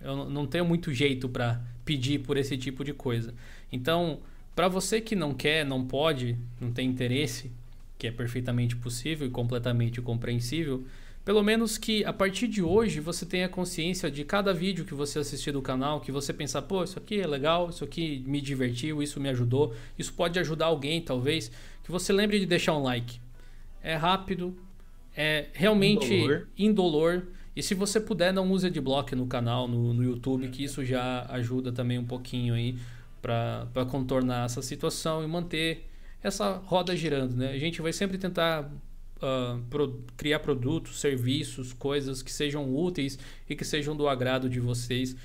eu 0.00 0.28
não 0.28 0.46
tenho 0.46 0.66
muito 0.66 0.92
jeito 0.92 1.28
para 1.28 1.60
pedir 1.84 2.20
por 2.20 2.36
esse 2.36 2.58
tipo 2.58 2.84
de 2.84 2.92
coisa. 2.92 3.34
Então, 3.72 4.18
para 4.54 4.68
você 4.68 5.00
que 5.00 5.16
não 5.16 5.32
quer, 5.32 5.64
não 5.64 5.84
pode, 5.84 6.36
não 6.60 6.70
tem 6.70 6.88
interesse, 6.88 7.50
que 7.98 8.06
é 8.06 8.12
perfeitamente 8.12 8.76
possível 8.76 9.26
e 9.26 9.30
completamente 9.30 10.00
compreensível, 10.02 10.84
pelo 11.24 11.42
menos 11.42 11.78
que 11.78 12.04
a 12.04 12.12
partir 12.12 12.48
de 12.48 12.62
hoje 12.62 13.00
você 13.00 13.24
tenha 13.24 13.48
consciência 13.48 14.10
de 14.10 14.24
cada 14.24 14.52
vídeo 14.52 14.84
que 14.84 14.94
você 14.94 15.18
assistir 15.18 15.52
do 15.52 15.62
canal, 15.62 16.00
que 16.00 16.10
você 16.10 16.32
pensar, 16.32 16.62
pô, 16.62 16.82
isso 16.82 16.98
aqui 16.98 17.20
é 17.20 17.26
legal, 17.26 17.70
isso 17.70 17.84
aqui 17.84 18.22
me 18.26 18.40
divertiu, 18.40 19.02
isso 19.02 19.20
me 19.20 19.28
ajudou, 19.28 19.74
isso 19.98 20.12
pode 20.12 20.38
ajudar 20.38 20.66
alguém 20.66 21.00
talvez, 21.00 21.50
que 21.84 21.90
você 21.90 22.12
lembre 22.12 22.40
de 22.40 22.46
deixar 22.46 22.74
um 22.74 22.82
like 22.82 23.20
é 23.82 23.94
rápido, 23.94 24.56
é 25.16 25.48
realmente 25.52 26.12
indolor. 26.14 26.48
indolor. 26.56 27.26
E 27.54 27.62
se 27.62 27.74
você 27.74 28.00
puder, 28.00 28.32
não 28.32 28.50
use 28.50 28.66
adblock 28.66 29.14
no 29.14 29.26
canal, 29.26 29.66
no, 29.66 29.92
no 29.92 30.02
YouTube, 30.02 30.48
que 30.48 30.64
isso 30.64 30.84
já 30.84 31.26
ajuda 31.30 31.72
também 31.72 31.98
um 31.98 32.04
pouquinho 32.04 32.54
aí 32.54 32.78
para 33.20 33.84
contornar 33.90 34.46
essa 34.46 34.62
situação 34.62 35.22
e 35.22 35.26
manter 35.26 35.86
essa 36.22 36.56
roda 36.64 36.96
girando. 36.96 37.36
Né? 37.36 37.50
A 37.50 37.58
gente 37.58 37.82
vai 37.82 37.92
sempre 37.92 38.18
tentar 38.18 38.70
uh, 39.16 39.60
pro, 39.68 40.02
criar 40.16 40.40
produtos, 40.40 41.00
serviços, 41.00 41.72
coisas 41.72 42.22
que 42.22 42.32
sejam 42.32 42.74
úteis 42.74 43.18
e 43.48 43.56
que 43.56 43.64
sejam 43.64 43.96
do 43.96 44.08
agrado 44.08 44.48
de 44.48 44.60
vocês 44.60 45.16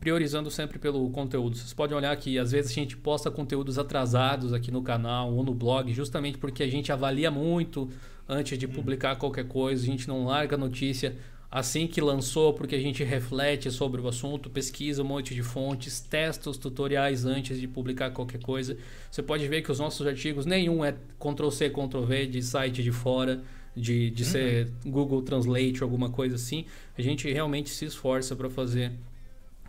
priorizando 0.00 0.50
sempre 0.50 0.78
pelo 0.78 1.08
conteúdo. 1.10 1.56
Vocês 1.56 1.72
podem 1.72 1.96
olhar 1.96 2.16
que 2.16 2.38
às 2.38 2.52
vezes 2.52 2.70
a 2.70 2.74
gente 2.74 2.96
posta 2.96 3.30
conteúdos 3.30 3.78
atrasados 3.78 4.52
aqui 4.52 4.70
no 4.70 4.82
canal 4.82 5.32
ou 5.32 5.42
no 5.42 5.54
blog, 5.54 5.92
justamente 5.92 6.38
porque 6.38 6.62
a 6.62 6.68
gente 6.68 6.92
avalia 6.92 7.30
muito 7.30 7.88
antes 8.28 8.58
de 8.58 8.66
publicar 8.66 9.16
qualquer 9.16 9.46
coisa, 9.46 9.82
a 9.82 9.86
gente 9.86 10.08
não 10.08 10.24
larga 10.26 10.56
a 10.56 10.58
notícia 10.58 11.16
assim 11.50 11.86
que 11.86 12.00
lançou, 12.00 12.52
porque 12.52 12.74
a 12.74 12.80
gente 12.80 13.02
reflete 13.04 13.70
sobre 13.70 14.00
o 14.00 14.08
assunto, 14.08 14.50
pesquisa 14.50 15.02
um 15.02 15.06
monte 15.06 15.34
de 15.34 15.42
fontes, 15.42 16.00
testa 16.00 16.50
os 16.50 16.58
tutoriais 16.58 17.24
antes 17.24 17.58
de 17.60 17.68
publicar 17.68 18.10
qualquer 18.10 18.40
coisa. 18.40 18.76
Você 19.10 19.22
pode 19.22 19.46
ver 19.48 19.62
que 19.62 19.70
os 19.70 19.78
nossos 19.78 20.06
artigos, 20.06 20.44
nenhum 20.44 20.84
é 20.84 20.94
Ctrl-C, 21.18 21.70
Ctrl-V 21.70 22.26
de 22.26 22.42
site 22.42 22.82
de 22.82 22.90
fora, 22.90 23.42
de, 23.76 24.10
de 24.10 24.22
uhum. 24.22 24.28
ser 24.28 24.72
Google 24.84 25.22
Translate, 25.22 25.82
alguma 25.82 26.10
coisa 26.10 26.34
assim. 26.34 26.64
A 26.98 27.02
gente 27.02 27.30
realmente 27.30 27.70
se 27.70 27.84
esforça 27.84 28.34
para 28.34 28.50
fazer 28.50 28.92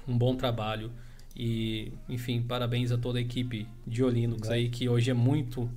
um 0.07 0.17
bom 0.17 0.35
trabalho. 0.35 0.91
E, 1.35 1.91
enfim, 2.09 2.41
parabéns 2.41 2.91
a 2.91 2.97
toda 2.97 3.19
a 3.19 3.21
equipe 3.21 3.67
de 3.85 4.03
Olinux 4.03 4.49
aí, 4.49 4.69
que 4.69 4.89
hoje 4.89 5.11
é 5.11 5.13
muito, 5.13 5.69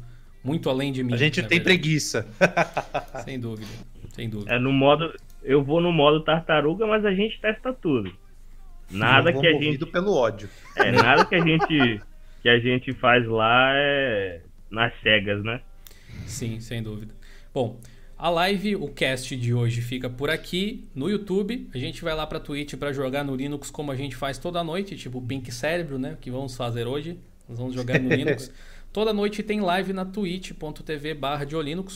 muito 0.42 0.70
além 0.70 0.90
de 0.90 1.02
mim. 1.02 1.12
A 1.12 1.16
gente 1.16 1.42
tem 1.42 1.58
verdade. 1.58 1.64
preguiça. 1.64 2.26
sem 3.24 3.38
dúvida, 3.38 3.70
sem 4.12 4.28
dúvida. 4.28 4.54
É 4.54 4.58
no 4.58 4.72
modo. 4.72 5.12
Eu 5.42 5.62
vou 5.62 5.80
no 5.80 5.92
modo 5.92 6.22
tartaruga, 6.22 6.86
mas 6.86 7.04
a 7.04 7.12
gente 7.12 7.38
testa 7.40 7.72
tudo. 7.72 8.12
Nada 8.90 9.32
que 9.32 9.46
a 9.46 9.52
gente. 9.52 9.84
pelo 9.86 10.14
ódio. 10.14 10.48
É, 10.76 10.90
nada 10.92 11.24
que 11.24 11.34
a 11.34 11.40
gente 11.40 12.00
que 12.42 12.48
a 12.48 12.58
gente 12.58 12.92
faz 12.94 13.26
lá 13.26 13.72
é 13.74 14.40
nas 14.70 14.92
cegas, 15.02 15.44
né? 15.44 15.60
Sim, 16.26 16.58
sem 16.60 16.82
dúvida. 16.82 17.14
Bom, 17.52 17.78
a 18.20 18.28
live, 18.28 18.76
o 18.76 18.86
cast 18.88 19.34
de 19.34 19.54
hoje 19.54 19.80
fica 19.80 20.10
por 20.10 20.28
aqui 20.28 20.84
no 20.94 21.08
YouTube. 21.08 21.70
A 21.72 21.78
gente 21.78 22.02
vai 22.02 22.14
lá 22.14 22.26
para 22.26 22.38
Twitch 22.38 22.74
para 22.74 22.92
jogar 22.92 23.24
no 23.24 23.34
Linux 23.34 23.70
como 23.70 23.90
a 23.90 23.96
gente 23.96 24.14
faz 24.14 24.36
toda 24.36 24.62
noite, 24.62 24.94
tipo 24.94 25.22
Pink 25.22 25.50
Cérebro, 25.50 25.98
né? 25.98 26.18
Que 26.20 26.30
vamos 26.30 26.54
fazer 26.54 26.86
hoje. 26.86 27.18
Nós 27.48 27.58
vamos 27.58 27.74
jogar 27.74 27.98
no 27.98 28.10
Linux. 28.14 28.52
Toda 28.92 29.14
noite 29.14 29.42
tem 29.42 29.62
live 29.62 29.94
na 29.94 30.04
twitch.tv 30.04 31.14
barra 31.14 31.46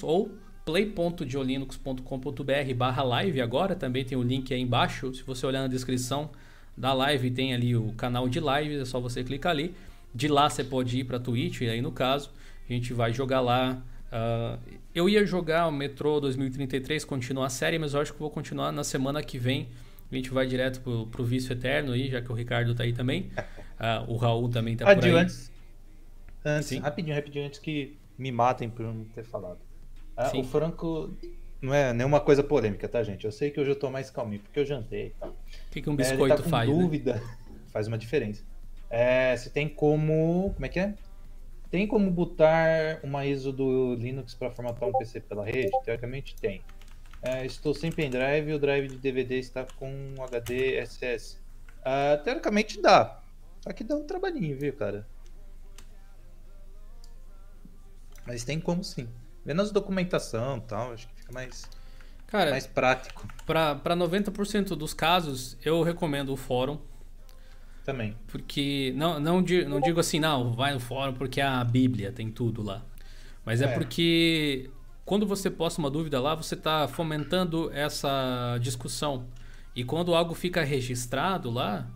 ou 0.03 0.31
play.diolinux.com.br 0.65 2.75
barra 2.75 3.03
live 3.03 3.43
agora. 3.43 3.77
Também 3.77 4.03
tem 4.03 4.17
o 4.17 4.23
link 4.23 4.55
aí 4.55 4.63
embaixo. 4.63 5.15
Se 5.15 5.23
você 5.23 5.45
olhar 5.45 5.61
na 5.61 5.69
descrição 5.69 6.31
da 6.75 6.95
live, 6.95 7.31
tem 7.33 7.53
ali 7.53 7.77
o 7.77 7.93
canal 7.93 8.31
de 8.31 8.41
live. 8.41 8.79
É 8.79 8.85
só 8.87 8.99
você 8.99 9.23
clicar 9.23 9.53
ali. 9.53 9.75
De 10.15 10.29
lá 10.29 10.49
você 10.49 10.65
pode 10.65 10.99
ir 10.99 11.05
para 11.05 11.21
Twitch, 11.21 11.61
aí 11.63 11.83
no 11.83 11.93
caso. 11.93 12.31
A 12.67 12.73
gente 12.73 12.95
vai 12.95 13.13
jogar 13.13 13.43
lá 13.43 13.83
Uh, 14.15 14.59
eu 14.95 15.09
ia 15.09 15.27
jogar 15.27 15.66
o 15.66 15.73
Metro 15.73 16.21
2033, 16.21 17.05
continuar 17.05 17.47
a 17.47 17.51
série, 17.51 17.79
mas 17.79 17.95
eu 17.95 18.01
acho 18.01 18.12
que 18.12 18.21
vou 18.21 18.31
continuar 18.31 18.71
na 18.71 18.85
semana 18.85 19.23
que 19.23 19.37
vem. 19.37 19.69
A 20.11 20.15
gente 20.15 20.31
vai 20.31 20.47
direto 20.47 20.81
pro, 20.81 21.07
pro 21.07 21.25
Vício 21.25 21.53
Eterno 21.53 21.93
aí, 21.93 22.09
já 22.09 22.23
que 22.23 22.31
o 22.31 22.35
Ricardo 22.35 22.75
tá 22.75 22.85
aí 22.85 22.93
também. 22.93 23.33
Uh, 23.81 24.07
o 24.12 24.16
Raul 24.16 24.49
também 24.49 24.77
tá 24.77 24.85
por 24.85 25.05
aí. 25.05 25.11
Antes, 25.11 25.51
antes 26.45 26.69
Sim? 26.69 26.79
rapidinho, 26.79 27.16
rapidinho, 27.16 27.47
antes 27.47 27.59
que 27.59 27.99
me 28.16 28.31
matem 28.31 28.71
por 28.71 28.85
não 28.87 29.05
ter 29.07 29.25
falado. 29.25 29.59
Uh, 30.16 30.39
o 30.39 30.45
Franco 30.45 31.16
não 31.61 31.75
é 31.75 31.93
nenhuma 31.93 32.21
coisa 32.21 32.45
polêmica, 32.45 32.89
tá, 32.89 33.03
gente? 33.03 33.25
Eu 33.25 33.33
sei 33.33 33.51
que 33.51 33.59
hoje 33.59 33.71
eu 33.71 33.77
tô 33.77 33.91
mais 33.91 34.11
calminho, 34.11 34.43
porque 34.43 34.61
eu 34.61 34.65
jantei 34.65 35.07
e 35.07 35.11
tal. 35.19 35.31
O 35.31 35.35
que, 35.73 35.83
que 35.83 35.91
um 35.91 35.97
biscoito 35.97 36.35
é, 36.35 36.37
tá 36.37 36.43
faz? 36.45 36.69
Né? 36.69 36.75
dúvida, 36.75 37.15
né? 37.15 37.37
faz 37.73 37.89
uma 37.89 37.99
diferença. 37.99 38.45
É, 38.89 39.37
se 39.37 39.51
tem 39.51 39.69
como. 39.69 40.53
Como 40.55 40.66
é 40.66 40.69
que 40.69 40.79
é? 40.79 40.95
Tem 41.75 41.89
como 41.89 42.09
botar 42.09 43.01
uma 43.03 43.27
ISO 43.27 43.51
do 43.51 43.97
Linux 43.97 44.33
para 44.33 44.49
formatar 44.49 44.89
um 44.89 44.93
PC 44.93 45.19
pela 45.19 45.45
rede? 45.45 45.73
Teoricamente 45.85 46.37
tem. 46.37 46.63
É, 47.21 47.45
estou 47.45 47.75
sem 47.75 47.91
pendrive 47.91 48.49
e 48.49 48.55
o 48.55 48.61
drive 48.61 48.87
de 48.87 48.97
DVD 48.97 49.41
está 49.41 49.67
com 49.75 50.15
HD 50.21 50.81
SS. 50.87 51.41
Uh, 51.81 52.23
teoricamente 52.23 52.81
dá. 52.81 53.21
Aqui 53.67 53.83
dá 53.83 53.97
um 53.97 54.05
trabalhinho, 54.07 54.57
viu, 54.57 54.73
cara? 54.73 55.05
Mas 58.25 58.45
tem 58.45 58.61
como 58.61 58.85
sim. 58.85 59.09
Menos 59.45 59.73
documentação 59.73 60.59
e 60.59 60.61
tal, 60.61 60.93
acho 60.93 61.09
que 61.09 61.15
fica 61.17 61.33
mais, 61.33 61.69
Cara, 62.29 62.53
mais 62.53 62.69
prático. 62.69 63.27
Para 63.45 63.97
90% 63.97 64.77
dos 64.77 64.95
casos, 64.95 65.59
eu 65.65 65.83
recomendo 65.83 66.33
o 66.33 66.37
fórum. 66.37 66.79
Também. 67.85 68.16
Porque, 68.28 68.94
não, 68.97 69.20
não, 69.20 69.40
não 69.40 69.81
digo 69.81 70.01
assim, 70.01 70.19
não, 70.19 70.52
vai 70.52 70.73
no 70.73 70.81
fórum 70.81 71.12
porque 71.12 71.40
a 71.40 71.62
Bíblia 71.62 72.11
tem 72.11 72.31
tudo 72.31 72.62
lá. 72.62 72.82
Mas 73.44 73.61
é, 73.61 73.66
é 73.66 73.69
porque 73.74 74.70
quando 75.05 75.27
você 75.27 75.51
posta 75.51 75.81
uma 75.81 75.90
dúvida 75.90 76.19
lá, 76.19 76.35
você 76.35 76.55
está 76.55 76.89
fomentando 76.89 77.70
essa 77.73 78.59
discussão. 78.61 79.27
E 79.77 79.85
quando 79.85 80.15
algo 80.15 80.35
fica 80.35 80.62
registrado 80.65 81.51
lá, 81.51 81.86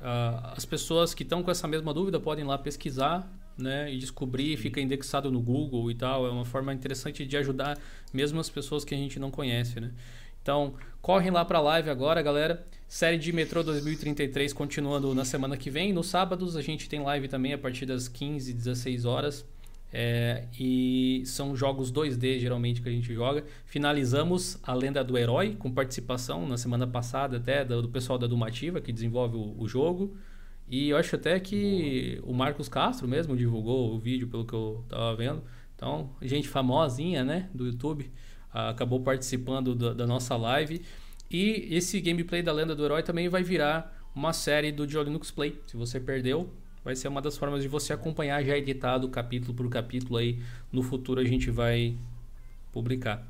uh, 0.00 0.52
as 0.56 0.66
pessoas 0.66 1.14
que 1.14 1.22
estão 1.22 1.42
com 1.42 1.50
essa 1.50 1.66
mesma 1.66 1.94
dúvida 1.94 2.20
podem 2.20 2.44
lá 2.44 2.58
pesquisar 2.58 3.26
né, 3.56 3.92
e 3.92 3.96
descobrir, 3.96 4.56
fica 4.58 4.80
indexado 4.80 5.30
no 5.30 5.40
Google 5.40 5.90
e 5.90 5.94
tal. 5.94 6.26
É 6.26 6.30
uma 6.30 6.44
forma 6.44 6.74
interessante 6.74 7.24
de 7.24 7.36
ajudar 7.38 7.78
mesmo 8.12 8.38
as 8.38 8.50
pessoas 8.50 8.84
que 8.84 8.94
a 8.94 8.98
gente 8.98 9.18
não 9.18 9.30
conhece, 9.30 9.80
né? 9.80 9.92
Então, 10.42 10.74
correm 11.00 11.30
lá 11.30 11.44
para 11.44 11.58
a 11.58 11.62
live 11.62 11.90
agora, 11.90 12.22
galera. 12.22 12.66
Série 12.86 13.18
de 13.18 13.32
Metrô 13.32 13.62
2033 13.62 14.52
continuando 14.52 15.14
na 15.14 15.24
semana 15.24 15.56
que 15.56 15.70
vem. 15.70 15.92
Nos 15.92 16.08
sábados 16.08 16.56
a 16.56 16.62
gente 16.62 16.88
tem 16.88 17.00
live 17.00 17.28
também 17.28 17.52
a 17.52 17.58
partir 17.58 17.86
das 17.86 18.08
15, 18.08 18.52
16 18.52 19.04
horas. 19.04 19.46
É, 19.92 20.44
e 20.58 21.22
são 21.26 21.56
jogos 21.56 21.90
2D 21.90 22.38
geralmente 22.38 22.80
que 22.80 22.88
a 22.88 22.92
gente 22.92 23.12
joga. 23.12 23.44
Finalizamos 23.64 24.58
a 24.62 24.74
Lenda 24.74 25.02
do 25.02 25.18
Herói 25.18 25.56
com 25.58 25.70
participação 25.70 26.46
na 26.46 26.56
semana 26.56 26.86
passada 26.86 27.38
até 27.38 27.64
do, 27.64 27.82
do 27.82 27.88
pessoal 27.88 28.18
da 28.18 28.26
Dumativa 28.26 28.80
que 28.80 28.92
desenvolve 28.92 29.36
o, 29.36 29.54
o 29.58 29.66
jogo. 29.66 30.16
E 30.68 30.90
eu 30.90 30.96
acho 30.96 31.16
até 31.16 31.40
que 31.40 32.18
Boa. 32.20 32.32
o 32.32 32.34
Marcos 32.34 32.68
Castro 32.68 33.08
mesmo 33.08 33.36
divulgou 33.36 33.92
o 33.92 33.98
vídeo, 33.98 34.28
pelo 34.28 34.44
que 34.44 34.52
eu 34.54 34.84
tava 34.88 35.16
vendo. 35.16 35.42
Então, 35.74 36.10
gente 36.22 36.46
famosinha, 36.46 37.24
né, 37.24 37.48
do 37.54 37.66
YouTube, 37.66 38.10
acabou 38.52 39.00
participando 39.00 39.74
da, 39.74 39.92
da, 39.92 40.06
nossa 40.06 40.36
live. 40.36 40.82
E 41.30 41.68
esse 41.70 42.00
gameplay 42.00 42.42
da 42.42 42.52
Lenda 42.52 42.74
do 42.74 42.84
Herói 42.84 43.02
também 43.02 43.28
vai 43.28 43.42
virar 43.42 43.96
uma 44.14 44.32
série 44.32 44.72
do 44.72 44.84
Linux 44.84 45.30
Play. 45.30 45.60
Se 45.66 45.76
você 45.76 46.00
perdeu, 46.00 46.52
vai 46.84 46.96
ser 46.96 47.08
uma 47.08 47.22
das 47.22 47.36
formas 47.36 47.62
de 47.62 47.68
você 47.68 47.92
acompanhar 47.92 48.42
já 48.44 48.56
editado 48.56 49.08
capítulo 49.08 49.54
por 49.54 49.68
capítulo 49.68 50.16
aí. 50.16 50.40
No 50.72 50.82
futuro 50.82 51.20
a 51.20 51.24
gente 51.24 51.50
vai 51.50 51.96
publicar. 52.72 53.26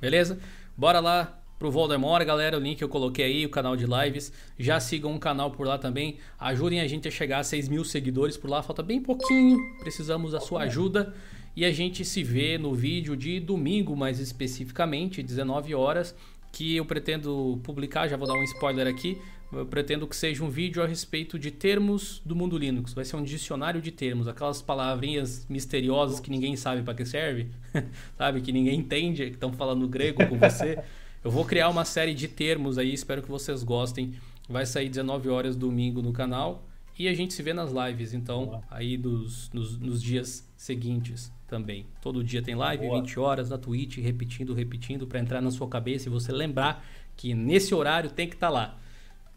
Beleza? 0.00 0.38
Bora 0.76 1.00
lá 1.00 1.38
pro 1.58 1.70
Voldemort, 1.70 2.26
galera. 2.26 2.58
O 2.58 2.60
link 2.60 2.82
eu 2.82 2.88
coloquei 2.88 3.24
aí, 3.24 3.46
o 3.46 3.48
canal 3.48 3.76
de 3.76 3.86
lives. 3.86 4.32
Já 4.58 4.80
sigam 4.80 5.14
o 5.14 5.18
canal 5.20 5.50
por 5.52 5.64
lá 5.64 5.78
também. 5.78 6.18
Ajudem 6.38 6.80
a 6.80 6.88
gente 6.88 7.06
a 7.06 7.10
chegar 7.10 7.38
a 7.38 7.44
6 7.44 7.68
mil 7.68 7.84
seguidores 7.84 8.36
por 8.36 8.50
lá. 8.50 8.62
Falta 8.62 8.82
bem 8.82 9.00
pouquinho. 9.00 9.58
Precisamos 9.78 10.32
da 10.32 10.40
sua 10.40 10.62
ajuda. 10.62 11.14
E 11.54 11.66
a 11.66 11.70
gente 11.70 12.02
se 12.04 12.22
vê 12.22 12.56
no 12.56 12.74
vídeo 12.74 13.14
de 13.14 13.38
domingo, 13.38 13.94
mais 13.94 14.18
especificamente, 14.18 15.22
19 15.22 15.74
horas. 15.74 16.14
Que 16.50 16.76
eu 16.76 16.84
pretendo 16.84 17.58
publicar, 17.62 18.08
já 18.08 18.16
vou 18.16 18.26
dar 18.26 18.34
um 18.34 18.42
spoiler 18.42 18.86
aqui. 18.86 19.18
Eu 19.52 19.66
pretendo 19.66 20.06
que 20.06 20.16
seja 20.16 20.42
um 20.42 20.48
vídeo 20.48 20.82
a 20.82 20.86
respeito 20.86 21.38
de 21.38 21.50
termos 21.50 22.22
do 22.24 22.34
mundo 22.34 22.56
Linux. 22.56 22.94
Vai 22.94 23.04
ser 23.04 23.16
um 23.16 23.22
dicionário 23.22 23.82
de 23.82 23.90
termos, 23.90 24.26
aquelas 24.26 24.62
palavrinhas 24.62 25.46
misteriosas 25.46 26.20
que 26.20 26.30
ninguém 26.30 26.56
sabe 26.56 26.82
para 26.82 26.94
que 26.94 27.04
serve, 27.04 27.48
sabe? 28.16 28.40
Que 28.40 28.50
ninguém 28.50 28.80
entende, 28.80 29.26
que 29.26 29.32
estão 29.32 29.52
falando 29.52 29.86
grego 29.86 30.26
com 30.26 30.38
você. 30.38 30.78
Eu 31.22 31.30
vou 31.30 31.44
criar 31.44 31.68
uma 31.68 31.84
série 31.84 32.14
de 32.14 32.28
termos 32.28 32.78
aí, 32.78 32.94
espero 32.94 33.22
que 33.22 33.30
vocês 33.30 33.62
gostem. 33.62 34.14
Vai 34.48 34.64
sair 34.64 34.88
19 34.88 35.28
horas 35.28 35.54
domingo 35.54 36.00
no 36.00 36.12
canal 36.12 36.66
e 36.98 37.06
a 37.06 37.14
gente 37.14 37.34
se 37.34 37.42
vê 37.42 37.52
nas 37.52 37.70
lives, 37.72 38.12
então, 38.12 38.62
aí 38.70 38.96
dos, 38.96 39.50
nos, 39.52 39.78
nos 39.78 40.02
dias 40.02 40.46
seguintes 40.56 41.30
também. 41.52 41.84
Todo 42.00 42.24
dia 42.24 42.40
tem 42.40 42.54
live, 42.54 42.86
Boa. 42.86 43.02
20 43.02 43.20
horas 43.20 43.50
na 43.50 43.58
Twitch, 43.58 43.98
repetindo, 43.98 44.54
repetindo, 44.54 45.06
para 45.06 45.20
entrar 45.20 45.42
na 45.42 45.50
sua 45.50 45.68
cabeça 45.68 46.08
e 46.08 46.10
você 46.10 46.32
lembrar 46.32 46.82
que 47.14 47.34
nesse 47.34 47.74
horário 47.74 48.08
tem 48.08 48.26
que 48.26 48.34
estar 48.34 48.46
tá 48.46 48.52
lá. 48.52 48.78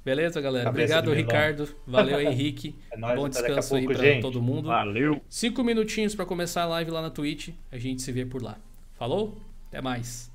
Beleza, 0.05 0.39
galera? 0.39 0.63
Cabeça 0.63 0.97
Obrigado, 0.97 1.13
Ricardo. 1.13 1.75
Valeu, 1.85 2.21
Henrique. 2.23 2.73
é 2.89 2.97
nóis, 2.97 3.19
Bom 3.19 3.27
descanso 3.27 3.69
pouco, 3.75 3.91
aí 3.91 4.13
para 4.13 4.21
todo 4.21 4.41
mundo. 4.41 4.69
Valeu. 4.69 5.21
Cinco 5.27 5.61
minutinhos 5.61 6.15
para 6.15 6.25
começar 6.25 6.61
a 6.61 6.67
live 6.67 6.89
lá 6.89 7.01
na 7.01 7.09
Twitch. 7.09 7.49
A 7.69 7.77
gente 7.77 8.01
se 8.01 8.13
vê 8.13 8.25
por 8.25 8.41
lá. 8.41 8.57
Falou? 8.93 9.37
Até 9.67 9.81
mais. 9.81 10.31